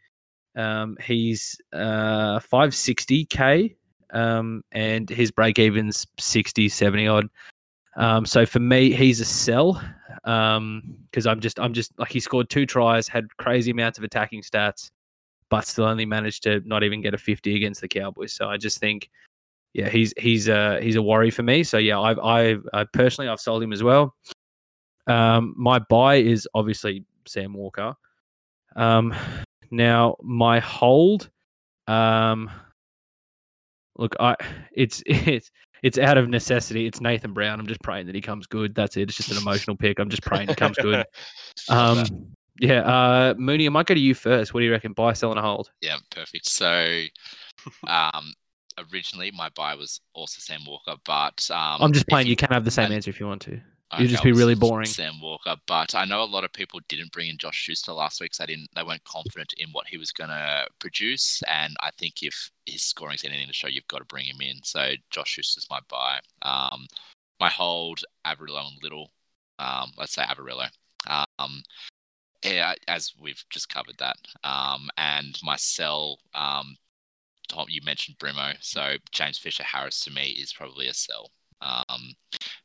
Um, 0.57 0.97
he's 1.03 1.61
uh 1.73 2.41
560k. 2.41 3.77
Um, 4.11 4.63
and 4.73 5.09
his 5.11 5.31
break 5.31 5.59
even's 5.59 6.07
60, 6.19 6.69
70 6.71 7.09
odd. 7.09 7.29
Um, 7.97 8.25
so 8.25 8.47
for 8.47 8.61
me, 8.61 8.93
he's 8.93 9.21
a 9.21 9.25
sell. 9.25 9.83
Um, 10.25 10.97
because 11.11 11.27
I'm 11.27 11.41
just 11.41 11.59
I'm 11.59 11.73
just 11.73 11.99
like 11.99 12.11
he 12.11 12.21
scored 12.21 12.51
two 12.51 12.67
tries, 12.67 13.09
had 13.09 13.35
crazy 13.37 13.71
amounts 13.71 13.99
of 13.99 14.05
attacking 14.05 14.43
stats, 14.43 14.91
but 15.49 15.67
still 15.67 15.85
only 15.85 16.07
managed 16.07 16.43
to 16.45 16.61
not 16.67 16.83
even 16.83 17.01
get 17.01 17.15
a 17.15 17.19
50 17.19 17.55
against 17.57 17.81
the 17.81 17.89
Cowboys. 17.89 18.33
So 18.33 18.49
I 18.49 18.57
just 18.57 18.79
think 18.79 19.11
yeah, 19.75 19.89
he's 19.89 20.13
he's 20.19 20.49
a 20.49 20.81
he's 20.83 20.97
a 20.97 21.03
worry 21.03 21.31
for 21.31 21.43
me. 21.43 21.63
So 21.63 21.79
yeah, 21.79 22.01
I've 22.01 22.19
I've 22.19 22.67
I 22.73 22.85
personally 22.85 23.29
I've 23.29 23.41
sold 23.41 23.63
him 23.63 23.73
as 23.73 23.83
well. 23.83 24.15
Um, 25.07 25.55
my 25.57 25.79
buy 25.79 26.17
is 26.17 26.49
obviously 26.55 27.05
Sam 27.27 27.55
Walker. 27.55 27.95
Um, 28.77 29.15
now 29.71 30.17
my 30.23 30.61
hold, 30.61 31.31
um, 31.87 32.51
look, 33.97 34.15
I 34.21 34.37
it's 34.73 35.03
it's 35.07 35.51
it's 35.83 35.99
out 35.99 36.19
of 36.19 36.29
necessity. 36.29 36.87
It's 36.87 37.01
Nathan 37.01 37.33
Brown. 37.33 37.61
I'm 37.61 37.67
just 37.67 37.83
praying 37.83 38.07
that 38.07 38.15
he 38.15 38.21
comes 38.21 38.47
good. 38.47 38.75
That's 38.75 38.97
it. 38.97 39.03
It's 39.03 39.17
just 39.17 39.31
an 39.31 39.37
emotional 39.37 39.77
pick. 39.77 39.99
I'm 39.99 40.11
just 40.11 40.23
praying 40.23 40.49
he 40.49 40.55
comes 40.55 40.77
good. 40.77 41.05
Um, 41.69 42.35
yeah, 42.61 42.81
uh, 42.81 43.35
Mooney, 43.37 43.67
I 43.67 43.69
might 43.69 43.87
go 43.87 43.95
to 43.95 44.01
you 44.01 44.15
first. 44.15 44.55
What 44.55 44.61
do 44.61 44.67
you 44.67 44.73
reckon? 44.73 44.93
Buy, 44.93 45.13
sell, 45.13 45.31
and 45.31 45.39
a 45.39 45.43
hold. 45.43 45.71
Yeah, 45.81 45.97
perfect. 46.11 46.49
So, 46.49 47.03
um, 47.87 48.33
originally 48.93 49.31
my 49.31 49.49
buy 49.51 49.75
was 49.75 50.01
also 50.15 50.39
Sam 50.41 50.61
Walker, 50.67 50.95
but 51.05 51.49
um, 51.51 51.83
I'm 51.83 51.93
just 51.93 52.09
playing. 52.09 52.27
You 52.27 52.37
can 52.37 52.51
have 52.51 52.65
the 52.65 52.71
same 52.71 52.91
answer 52.91 53.11
if 53.11 53.21
you 53.21 53.27
want 53.27 53.43
to. 53.43 53.61
You'd 53.97 54.11
just 54.11 54.23
be 54.23 54.33
really 54.33 54.55
boring. 54.55 54.87
Sam 54.87 55.21
Walker, 55.21 55.57
but 55.67 55.95
I 55.95 56.05
know 56.05 56.23
a 56.23 56.25
lot 56.25 56.45
of 56.45 56.53
people 56.53 56.81
didn't 56.89 57.11
bring 57.11 57.31
in 57.31 57.39
Josh 57.39 57.57
Schuster 57.57 57.93
last 57.93 58.21
week, 58.21 58.35
so 58.35 58.43
they 58.43 58.55
didn't. 58.55 58.69
They 58.75 58.83
weren't 58.83 59.05
confident 59.05 59.55
in 59.57 59.71
what 59.71 59.87
he 59.87 59.97
was 59.97 60.13
going 60.13 60.29
to 60.29 60.67
produce, 60.79 61.43
and 61.49 61.75
I 61.81 61.91
think 61.93 62.23
if 62.23 62.51
his 62.67 62.83
scoring's 62.83 63.25
anything 63.25 63.47
to 63.47 63.53
show, 63.55 63.67
you've 63.67 63.89
got 63.89 63.99
to 63.99 64.05
bring 64.05 64.27
him 64.27 64.43
in. 64.43 64.57
So 64.63 64.93
Josh 65.11 65.31
Schuster's 65.31 65.69
my 65.71 65.81
buy. 65.89 66.21
Um, 66.43 66.87
my 67.41 67.49
hold 67.49 68.05
Averillo 68.27 68.67
and 68.69 68.83
Liddle. 68.83 69.11
Um, 69.59 69.93
let's 69.97 70.13
say 70.13 70.23
Averillo. 70.23 70.69
Um, 71.39 71.63
yeah, 72.45 72.75
as 72.89 73.15
we've 73.21 73.43
just 73.49 73.69
covered 73.69 73.97
that. 73.99 74.17
Um, 74.45 74.91
and 74.99 75.39
my 75.43 75.57
sell. 75.57 76.19
Um, 76.35 76.77
Tom, 77.49 77.67
you 77.71 77.81
mentioned 77.83 78.19
Brimo, 78.19 78.55
so 78.61 78.97
James 79.11 79.39
Fisher 79.39 79.63
Harris 79.63 80.01
to 80.01 80.11
me 80.11 80.33
is 80.33 80.53
probably 80.53 80.87
a 80.89 80.95
sell. 80.95 81.31
Um, 81.61 82.13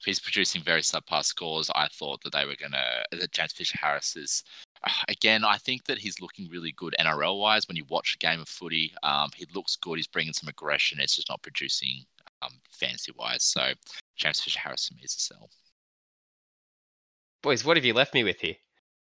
he's 0.05 0.19
producing 0.19 0.61
very 0.61 0.81
subpar 0.81 1.23
scores, 1.23 1.69
I 1.75 1.87
thought 1.87 2.21
that 2.23 2.33
they 2.33 2.45
were 2.45 2.55
gonna 2.59 3.03
that 3.11 3.31
James 3.31 3.53
Fisher 3.53 3.77
Harris 3.81 4.15
is 4.15 4.43
again. 5.07 5.43
I 5.43 5.57
think 5.57 5.85
that 5.85 5.97
he's 5.97 6.21
looking 6.21 6.49
really 6.49 6.73
good 6.73 6.95
NRL 6.99 7.39
wise. 7.39 7.67
When 7.67 7.77
you 7.77 7.85
watch 7.89 8.15
a 8.15 8.25
game 8.25 8.39
of 8.39 8.47
footy, 8.47 8.93
um, 9.03 9.29
he 9.35 9.45
looks 9.53 9.75
good. 9.75 9.97
He's 9.97 10.07
bringing 10.07 10.33
some 10.33 10.49
aggression. 10.49 10.99
It's 10.99 11.15
just 11.15 11.29
not 11.29 11.41
producing 11.41 12.03
um, 12.41 12.53
fancy 12.71 13.11
wise. 13.17 13.43
So 13.43 13.71
James 14.15 14.41
Fisher 14.41 14.59
Harris 14.59 14.87
to 14.87 14.95
me 14.95 15.01
is 15.03 15.15
a 15.15 15.19
sell. 15.19 15.49
Boys, 17.41 17.65
what 17.65 17.77
have 17.77 17.85
you 17.85 17.93
left 17.93 18.13
me 18.13 18.23
with 18.23 18.39
here? 18.39 18.55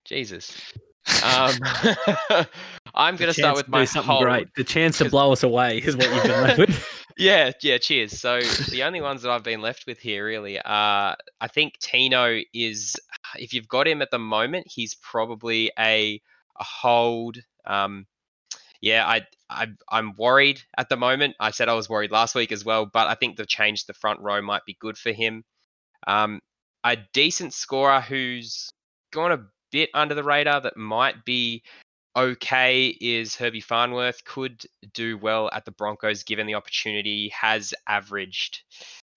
Jesus. 0.05 0.73
Um, 1.23 1.53
I'm 2.95 3.15
going 3.15 3.29
to 3.29 3.33
start 3.33 3.57
with 3.57 3.69
my 3.69 3.85
something 3.85 4.11
hold. 4.11 4.25
great. 4.25 4.49
The 4.57 4.65
chance 4.65 4.99
to 4.99 5.05
blow 5.09 5.31
us 5.31 5.45
away 5.45 5.79
is 5.79 5.97
what 5.97 6.13
you've 6.13 6.23
been 6.25 6.43
left 6.43 6.59
with. 6.59 7.06
Yeah, 7.17 7.53
yeah, 7.63 7.79
cheers. 7.79 8.19
So 8.19 8.41
the 8.41 8.83
only 8.85 9.01
ones 9.01 9.23
that 9.23 9.31
I've 9.31 9.43
been 9.43 9.61
left 9.61 9.87
with 9.87 9.99
here 9.99 10.25
really 10.25 10.61
are 10.61 11.17
I 11.41 11.49
think 11.49 11.79
Tino 11.79 12.41
is 12.53 12.97
if 13.37 13.53
you've 13.55 13.69
got 13.69 13.89
him 13.89 14.03
at 14.03 14.11
the 14.11 14.19
moment, 14.19 14.67
he's 14.69 14.95
probably 14.95 15.73
a 15.79 16.21
a 16.59 16.65
hold. 16.65 17.39
Um 17.67 18.07
yeah, 18.81 19.07
I, 19.07 19.27
I 19.51 19.69
I'm 19.91 20.15
worried 20.17 20.63
at 20.77 20.89
the 20.89 20.97
moment. 20.97 21.37
I 21.41 21.51
said 21.51 21.69
I 21.69 21.75
was 21.75 21.89
worried 21.89 22.11
last 22.11 22.35
week 22.35 22.53
as 22.53 22.65
well, 22.65 22.87
but 22.87 23.09
I 23.09 23.15
think 23.15 23.37
the 23.37 23.47
change 23.47 23.81
to 23.81 23.87
the 23.89 23.95
front 23.95 24.21
row 24.21 24.41
might 24.43 24.65
be 24.67 24.77
good 24.79 24.99
for 24.99 25.13
him. 25.13 25.45
Um, 26.07 26.41
a 26.85 26.97
decent 27.13 27.53
scorer 27.53 28.01
who's 28.01 28.71
gone 29.13 29.33
a 29.33 29.47
bit 29.73 29.91
under 29.95 30.15
the 30.15 30.23
radar 30.23 30.61
that 30.61 30.77
might 30.77 31.25
be 31.25 31.63
okay 32.17 32.89
is 33.01 33.37
Herbie 33.37 33.61
Farnworth. 33.61 34.25
Could 34.25 34.65
do 34.95 35.19
well 35.19 35.51
at 35.53 35.65
the 35.65 35.73
Broncos 35.73 36.23
given 36.23 36.47
the 36.47 36.55
opportunity. 36.55 37.29
Has 37.29 37.75
averaged 37.87 38.63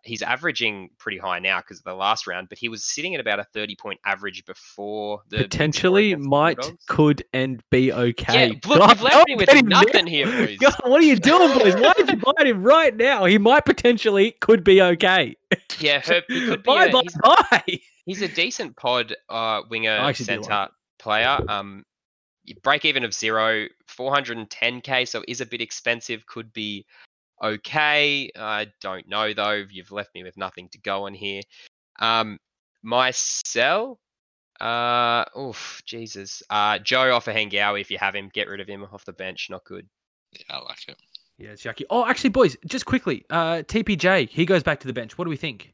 he's 0.03 0.21
averaging 0.21 0.89
pretty 0.97 1.17
high 1.17 1.39
now 1.39 1.59
because 1.59 1.79
of 1.79 1.83
the 1.83 1.93
last 1.93 2.27
round, 2.27 2.49
but 2.49 2.57
he 2.57 2.69
was 2.69 2.83
sitting 2.83 3.15
at 3.15 3.21
about 3.21 3.39
a 3.39 3.43
30 3.53 3.75
point 3.75 3.99
average 4.05 4.45
before 4.45 5.21
the 5.29 5.39
Potentially 5.39 6.15
might, 6.15 6.57
Bulldogs. 6.57 6.85
could, 6.87 7.23
and 7.33 7.61
be 7.69 7.91
okay. 7.91 8.47
Yeah, 8.47 8.53
look, 8.65 8.79
God, 8.79 8.89
you've 8.89 9.01
left 9.01 9.27
me 9.27 9.35
with 9.35 9.63
nothing 9.65 10.07
here, 10.07 10.25
boys. 10.25 10.57
God, 10.57 10.75
what 10.85 11.01
are 11.01 11.05
you 11.05 11.15
doing, 11.15 11.57
boys? 11.57 11.75
Why 11.75 11.93
did 11.93 12.09
you 12.09 12.17
buy 12.37 12.45
him 12.45 12.63
right 12.63 12.95
now? 12.95 13.25
He 13.25 13.37
might 13.37 13.65
potentially 13.65 14.31
could 14.39 14.63
be 14.63 14.81
okay. 14.81 15.35
Yeah, 15.79 16.01
Herb, 16.05 16.23
he 16.27 16.45
could 16.45 16.63
be. 16.63 16.67
Bye, 16.67 16.85
a, 16.85 16.91
bye, 16.91 17.01
he's, 17.03 17.17
bye. 17.21 17.79
he's 18.05 18.21
a 18.21 18.27
decent 18.27 18.75
pod 18.75 19.15
uh, 19.29 19.61
winger 19.69 19.91
I 19.91 20.09
actually 20.09 20.37
do 20.37 20.43
center 20.43 20.69
player. 20.97 21.39
Um, 21.47 21.85
break 22.55 22.85
even 22.85 23.03
of 23.03 23.13
zero, 23.13 23.67
410k, 23.87 25.07
so 25.07 25.23
is 25.27 25.41
a 25.41 25.45
bit 25.45 25.61
expensive. 25.61 26.25
Could 26.25 26.51
be 26.53 26.85
okay. 27.41 28.29
I 28.37 28.67
don't 28.81 29.07
know 29.07 29.33
though. 29.33 29.65
You've 29.69 29.91
left 29.91 30.13
me 30.15 30.23
with 30.23 30.37
nothing 30.37 30.69
to 30.69 30.79
go 30.79 31.05
on 31.05 31.13
here. 31.13 31.41
Um, 31.99 32.39
my 32.83 33.11
sell. 33.11 33.99
Uh, 34.59 35.23
oof, 35.39 35.81
Jesus. 35.85 36.43
Uh, 36.49 36.79
Joe 36.79 37.17
Ofahengaue 37.17 37.79
if 37.79 37.91
you 37.91 37.97
have 37.97 38.15
him. 38.15 38.29
Get 38.33 38.47
rid 38.47 38.59
of 38.59 38.67
him 38.67 38.85
off 38.91 39.05
the 39.05 39.13
bench. 39.13 39.47
Not 39.49 39.63
good. 39.63 39.87
Yeah, 40.33 40.57
I 40.57 40.59
like 40.59 40.87
it. 40.87 40.97
Yeah, 41.37 41.51
it's 41.51 41.63
yucky. 41.63 41.83
Oh, 41.89 42.05
actually, 42.05 42.31
boys, 42.31 42.57
just 42.67 42.85
quickly, 42.85 43.25
uh, 43.29 43.63
TPJ, 43.65 44.29
he 44.29 44.45
goes 44.45 44.61
back 44.61 44.81
to 44.81 44.87
the 44.87 44.93
bench. 44.93 45.17
What 45.17 45.23
do 45.23 45.29
we 45.29 45.37
think? 45.37 45.73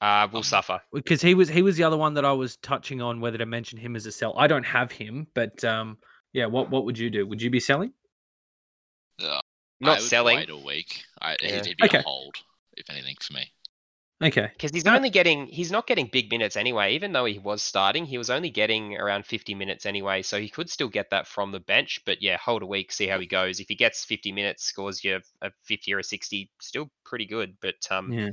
Uh, 0.00 0.28
will 0.30 0.38
Um, 0.38 0.42
suffer. 0.44 0.80
Because 0.92 1.22
he 1.22 1.34
was 1.34 1.48
he 1.48 1.62
was 1.62 1.76
the 1.76 1.84
other 1.84 1.96
one 1.96 2.14
that 2.14 2.24
I 2.24 2.32
was 2.32 2.56
touching 2.58 3.00
on 3.00 3.20
whether 3.20 3.38
to 3.38 3.46
mention 3.46 3.78
him 3.78 3.96
as 3.96 4.06
a 4.06 4.12
sell. 4.12 4.34
I 4.38 4.46
don't 4.46 4.64
have 4.64 4.92
him, 4.92 5.26
but 5.34 5.62
um, 5.64 5.98
yeah, 6.32 6.46
what 6.46 6.70
what 6.70 6.84
would 6.84 6.98
you 6.98 7.10
do? 7.10 7.26
Would 7.26 7.40
you 7.40 7.50
be 7.50 7.60
selling? 7.60 7.92
Yeah, 9.18 9.28
I 9.38 9.40
Not 9.80 9.98
would 10.00 10.08
selling. 10.08 10.36
Wait 10.36 10.50
a 10.50 10.56
week. 10.56 11.04
I, 11.20 11.36
Yeah. 11.40 11.48
It'd 11.60 11.76
be 11.78 11.84
Okay. 11.84 11.98
a 11.98 12.02
hold, 12.02 12.36
if 12.76 12.88
anything, 12.90 13.16
for 13.20 13.32
me. 13.34 13.50
Okay. 14.22 14.48
Because 14.52 14.70
he's 14.70 14.84
No. 14.86 14.94
only 14.94 15.10
getting 15.10 15.46
he's 15.48 15.70
not 15.70 15.86
getting 15.86 16.06
big 16.06 16.30
minutes 16.30 16.56
anyway. 16.56 16.94
Even 16.94 17.12
though 17.12 17.26
he 17.26 17.38
was 17.38 17.62
starting, 17.62 18.06
he 18.06 18.16
was 18.16 18.30
only 18.30 18.48
getting 18.48 18.96
around 18.96 19.26
50 19.26 19.54
minutes 19.54 19.84
anyway. 19.84 20.22
So 20.22 20.40
he 20.40 20.48
could 20.48 20.70
still 20.70 20.88
get 20.88 21.10
that 21.10 21.26
from 21.26 21.52
the 21.52 21.60
bench. 21.60 22.00
But 22.06 22.22
yeah, 22.22 22.38
hold 22.38 22.62
a 22.62 22.66
week, 22.66 22.92
see 22.92 23.06
how 23.06 23.20
he 23.20 23.26
goes. 23.26 23.60
If 23.60 23.68
he 23.68 23.74
gets 23.74 24.04
50 24.04 24.32
minutes, 24.32 24.64
scores 24.64 25.04
you 25.04 25.20
a 25.42 25.50
50 25.64 25.92
or 25.92 25.98
a 25.98 26.04
60, 26.04 26.50
still 26.60 26.90
pretty 27.04 27.26
good. 27.26 27.56
But 27.60 27.74
um, 27.90 28.10
yeah, 28.10 28.20
Yeah. 28.26 28.30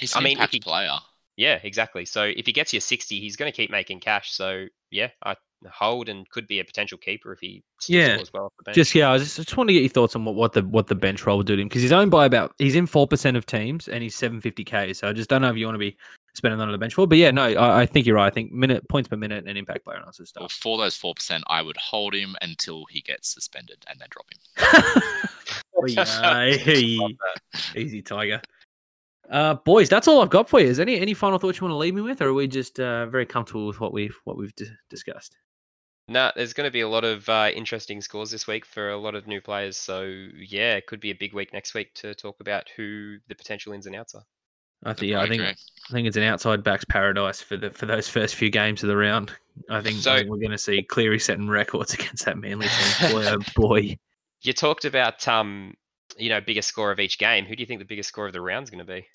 He's 0.00 0.16
I 0.16 0.20
mean, 0.20 0.32
if 0.32 0.38
impact 0.38 0.54
he- 0.54 0.60
player. 0.60 0.96
Yeah, 1.36 1.58
exactly. 1.62 2.04
So 2.04 2.24
if 2.24 2.44
he 2.44 2.52
gets 2.52 2.72
you 2.74 2.80
60, 2.80 3.18
he's 3.18 3.36
going 3.36 3.50
to 3.50 3.56
keep 3.56 3.70
making 3.70 4.00
cash. 4.00 4.32
So 4.32 4.66
yeah, 4.90 5.08
I 5.24 5.36
hold 5.70 6.08
and 6.10 6.28
could 6.30 6.46
be 6.46 6.58
a 6.60 6.64
potential 6.64 6.98
keeper 6.98 7.32
if 7.32 7.38
he 7.40 7.62
Yeah. 7.88 8.14
scores 8.14 8.32
well 8.32 8.44
off 8.46 8.52
the 8.58 8.64
bench. 8.64 8.74
Just 8.74 8.94
yeah, 8.94 9.10
I 9.10 9.16
just, 9.18 9.36
just 9.36 9.56
want 9.56 9.68
to 9.68 9.72
get 9.74 9.80
your 9.80 9.88
thoughts 9.88 10.14
on 10.16 10.24
what, 10.26 10.34
what 10.34 10.52
the 10.52 10.62
what 10.62 10.88
the 10.88 10.94
bench 10.94 11.24
role 11.24 11.38
will 11.38 11.44
do 11.44 11.56
to 11.56 11.62
him 11.62 11.68
because 11.68 11.80
he's 11.82 11.92
owned 11.92 12.10
by 12.10 12.26
about 12.26 12.52
he's 12.58 12.74
in 12.74 12.84
four 12.86 13.06
percent 13.06 13.36
of 13.38 13.46
teams 13.46 13.88
and 13.88 14.02
he's 14.02 14.14
seven 14.14 14.40
fifty 14.40 14.64
k. 14.64 14.92
So 14.92 15.08
I 15.08 15.12
just 15.14 15.30
don't 15.30 15.40
know 15.40 15.48
if 15.50 15.56
you 15.56 15.64
want 15.66 15.76
to 15.76 15.78
be 15.78 15.96
spending 16.34 16.58
that 16.58 16.64
on 16.66 16.72
the 16.72 16.78
bench 16.78 16.92
for. 16.94 17.06
But 17.06 17.16
yeah, 17.18 17.30
no, 17.30 17.44
I, 17.44 17.82
I 17.82 17.86
think 17.86 18.04
you're 18.04 18.16
right. 18.16 18.26
I 18.26 18.30
think 18.30 18.52
minute 18.52 18.86
points 18.90 19.08
per 19.08 19.16
minute 19.16 19.44
and 19.46 19.56
impact 19.56 19.84
player 19.84 19.96
and 19.96 20.04
all 20.04 20.12
that 20.12 20.18
Well, 20.18 20.48
stuff. 20.48 20.52
for 20.52 20.76
those 20.76 20.96
four 20.96 21.14
percent, 21.14 21.44
I 21.46 21.62
would 21.62 21.76
hold 21.78 22.14
him 22.14 22.36
until 22.42 22.84
he 22.90 23.00
gets 23.00 23.32
suspended 23.32 23.82
and 23.88 23.98
then 23.98 24.08
drop 24.10 24.26
him. 24.30 25.02
Oh, 25.82 25.86
yeah, 25.86 26.44
easy 27.74 28.02
tiger. 28.02 28.42
Uh, 29.30 29.54
boys, 29.54 29.88
that's 29.88 30.08
all 30.08 30.20
I've 30.20 30.30
got 30.30 30.48
for 30.48 30.60
you. 30.60 30.66
Is 30.66 30.80
any 30.80 30.98
any 31.00 31.14
final 31.14 31.38
thoughts 31.38 31.60
you 31.60 31.64
want 31.64 31.72
to 31.72 31.76
leave 31.78 31.94
me 31.94 32.02
with, 32.02 32.20
or 32.20 32.28
are 32.28 32.34
we 32.34 32.48
just 32.48 32.80
uh, 32.80 33.06
very 33.06 33.26
comfortable 33.26 33.66
with 33.66 33.80
what 33.80 33.92
we've 33.92 34.16
what 34.24 34.36
we've 34.36 34.54
di- 34.56 34.66
discussed? 34.88 35.36
No, 36.08 36.32
there's 36.34 36.52
going 36.52 36.66
to 36.66 36.72
be 36.72 36.80
a 36.80 36.88
lot 36.88 37.04
of 37.04 37.28
uh, 37.28 37.50
interesting 37.54 38.00
scores 38.00 38.32
this 38.32 38.48
week 38.48 38.66
for 38.66 38.90
a 38.90 38.96
lot 38.96 39.14
of 39.14 39.28
new 39.28 39.40
players. 39.40 39.76
So 39.76 40.02
yeah, 40.36 40.74
it 40.74 40.86
could 40.86 40.98
be 40.98 41.12
a 41.12 41.14
big 41.14 41.32
week 41.32 41.52
next 41.52 41.72
week 41.74 41.94
to 41.94 42.14
talk 42.14 42.40
about 42.40 42.68
who 42.76 43.18
the 43.28 43.36
potential 43.36 43.72
ins 43.72 43.86
and 43.86 43.94
outs 43.94 44.16
are. 44.16 44.24
I 44.82 44.94
think 44.94 45.12
yeah, 45.12 45.20
I 45.20 45.28
think. 45.28 45.42
I 45.42 45.54
think 45.92 46.08
it's 46.08 46.16
an 46.16 46.22
outside 46.24 46.64
backs 46.64 46.84
paradise 46.86 47.40
for 47.40 47.56
the 47.56 47.70
for 47.70 47.86
those 47.86 48.08
first 48.08 48.34
few 48.34 48.50
games 48.50 48.82
of 48.82 48.88
the 48.88 48.96
round. 48.96 49.30
I 49.68 49.80
think, 49.82 49.98
So- 49.98 50.12
I 50.12 50.18
think 50.18 50.30
we're 50.30 50.38
going 50.38 50.50
to 50.50 50.58
see 50.58 50.82
Cleary 50.82 51.20
setting 51.20 51.48
records 51.48 51.94
against 51.94 52.24
that 52.24 52.38
Manly 52.38 52.66
team. 52.66 53.10
Boy, 53.12 53.26
oh 53.28 53.38
boy. 53.54 53.96
You 54.42 54.52
talked 54.54 54.86
about 54.86 55.28
um, 55.28 55.74
you 56.16 56.30
know, 56.30 56.40
biggest 56.40 56.66
score 56.68 56.90
of 56.90 56.98
each 56.98 57.18
game. 57.18 57.44
Who 57.44 57.54
do 57.54 57.60
you 57.62 57.66
think 57.66 57.78
the 57.78 57.84
biggest 57.84 58.08
score 58.08 58.26
of 58.26 58.32
the 58.32 58.40
round 58.40 58.64
is 58.64 58.70
going 58.70 58.84
to 58.84 58.90
be? 58.90 59.06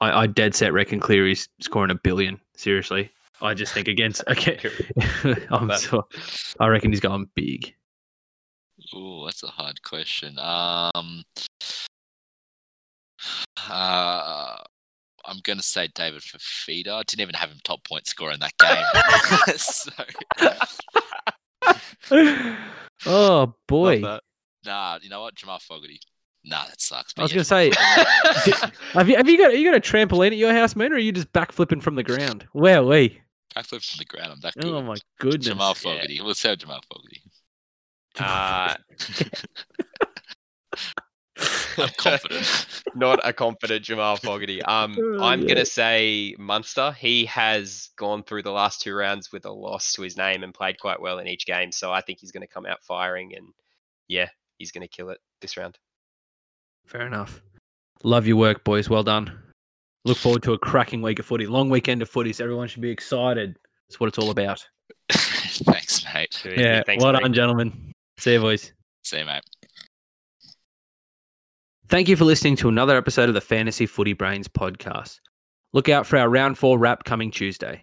I, 0.00 0.22
I 0.22 0.26
dead 0.26 0.54
set 0.54 0.72
reckon 0.72 1.00
Cleary's 1.00 1.48
scoring 1.60 1.90
a 1.90 1.94
billion. 1.94 2.40
Seriously, 2.56 3.10
I 3.40 3.54
just 3.54 3.72
think 3.72 3.88
against 3.88 4.24
okay. 4.28 4.58
I'm 5.50 5.70
so, 5.76 6.06
I 6.60 6.68
reckon 6.68 6.90
he's 6.90 7.00
going 7.00 7.28
big. 7.34 7.74
Oh, 8.94 9.24
that's 9.24 9.42
a 9.42 9.48
hard 9.48 9.82
question. 9.82 10.38
Um, 10.38 11.24
uh, 13.68 14.56
I'm 15.24 15.38
gonna 15.42 15.62
say 15.62 15.88
David 15.94 16.22
Fifita. 16.22 16.92
I 16.92 17.02
didn't 17.02 17.22
even 17.22 17.34
have 17.34 17.50
him 17.50 17.58
top 17.64 17.84
point 17.84 18.06
scorer 18.06 18.32
in 18.32 18.40
that 18.40 18.56
game. 18.58 18.84
so, 19.56 19.90
oh 23.06 23.54
boy, 23.66 24.00
nah, 24.64 24.98
you 25.02 25.08
know 25.10 25.22
what, 25.22 25.34
Jamal 25.34 25.58
Fogarty. 25.58 26.00
Nah, 26.48 26.64
that 26.66 26.80
sucks. 26.80 27.12
I 27.18 27.22
was 27.22 27.32
but 27.32 27.36
gonna 27.36 27.44
say, 27.44 27.70
Jamal- 27.70 28.70
have 28.92 29.08
you 29.08 29.16
have 29.16 29.28
you 29.28 29.36
got 29.36 29.58
you 29.58 29.68
got 29.70 29.76
a 29.76 29.80
trampoline 29.80 30.28
at 30.28 30.36
your 30.36 30.52
house, 30.52 30.76
man, 30.76 30.92
or 30.92 30.96
are 30.96 30.98
you 30.98 31.10
just 31.12 31.32
backflipping 31.32 31.82
from 31.82 31.96
the 31.96 32.04
ground? 32.04 32.46
Where 32.52 32.82
we? 32.84 33.20
backflip 33.56 33.84
from 33.84 33.98
the 33.98 34.04
ground. 34.04 34.32
I'm 34.32 34.40
that 34.40 34.54
good. 34.54 34.66
Oh 34.72 34.82
my 34.82 34.96
goodness! 35.20 35.46
Jamal 35.46 35.70
Yeah. 35.70 35.74
Fogarty. 35.74 36.20
Let's 36.22 36.40
say 36.40 36.54
Jamal 36.54 36.80
Fogarty. 36.88 37.22
Uh, 38.18 38.74
I'm 41.78 41.90
confident. 41.98 42.82
not 42.94 43.20
a 43.22 43.32
confident 43.32 43.84
Jamal 43.84 44.16
Fogarty. 44.16 44.62
Um, 44.62 44.96
Oh, 44.98 45.22
I'm 45.22 45.42
yeah. 45.42 45.48
gonna 45.48 45.66
say 45.66 46.34
Munster. 46.38 46.92
He 46.92 47.26
has 47.26 47.90
gone 47.96 48.22
through 48.22 48.44
the 48.44 48.52
last 48.52 48.80
two 48.80 48.94
rounds 48.94 49.30
with 49.32 49.44
a 49.44 49.50
loss 49.52 49.92
to 49.94 50.02
his 50.02 50.16
name 50.16 50.42
and 50.42 50.54
played 50.54 50.78
quite 50.80 51.00
well 51.00 51.18
in 51.18 51.26
each 51.26 51.44
game. 51.44 51.72
So 51.72 51.92
I 51.92 52.00
think 52.00 52.20
he's 52.20 52.32
going 52.32 52.46
to 52.46 52.52
come 52.52 52.64
out 52.64 52.82
firing, 52.84 53.34
and 53.36 53.48
yeah, 54.08 54.28
he's 54.58 54.72
going 54.72 54.82
to 54.82 54.88
kill 54.88 55.10
it 55.10 55.18
this 55.42 55.58
round. 55.58 55.76
Fair 56.86 57.06
enough. 57.06 57.42
Love 58.04 58.26
your 58.26 58.36
work, 58.36 58.64
boys. 58.64 58.88
Well 58.88 59.02
done. 59.02 59.36
Look 60.04 60.18
forward 60.18 60.42
to 60.44 60.52
a 60.52 60.58
cracking 60.58 61.02
week 61.02 61.18
of 61.18 61.26
footy. 61.26 61.46
Long 61.46 61.68
weekend 61.68 62.00
of 62.00 62.08
footy, 62.08 62.32
so 62.32 62.44
everyone 62.44 62.68
should 62.68 62.82
be 62.82 62.90
excited. 62.90 63.56
That's 63.88 63.98
what 63.98 64.06
it's 64.06 64.18
all 64.18 64.30
about. 64.30 64.66
Thanks, 65.10 66.04
mate. 66.14 66.42
Yeah. 66.56 66.82
Thanks, 66.84 67.02
well 67.02 67.12
mate. 67.12 67.22
done, 67.22 67.32
gentlemen. 67.32 67.92
See 68.18 68.34
you, 68.34 68.40
boys. 68.40 68.72
See 69.04 69.18
you, 69.18 69.24
mate. 69.24 69.42
Thank 71.88 72.08
you 72.08 72.16
for 72.16 72.24
listening 72.24 72.56
to 72.56 72.68
another 72.68 72.96
episode 72.96 73.28
of 73.28 73.34
the 73.34 73.40
Fantasy 73.40 73.86
Footy 73.86 74.12
Brains 74.12 74.48
podcast. 74.48 75.20
Look 75.72 75.88
out 75.88 76.06
for 76.06 76.18
our 76.18 76.28
round 76.28 76.58
four 76.58 76.78
wrap 76.78 77.04
coming 77.04 77.30
Tuesday. 77.30 77.82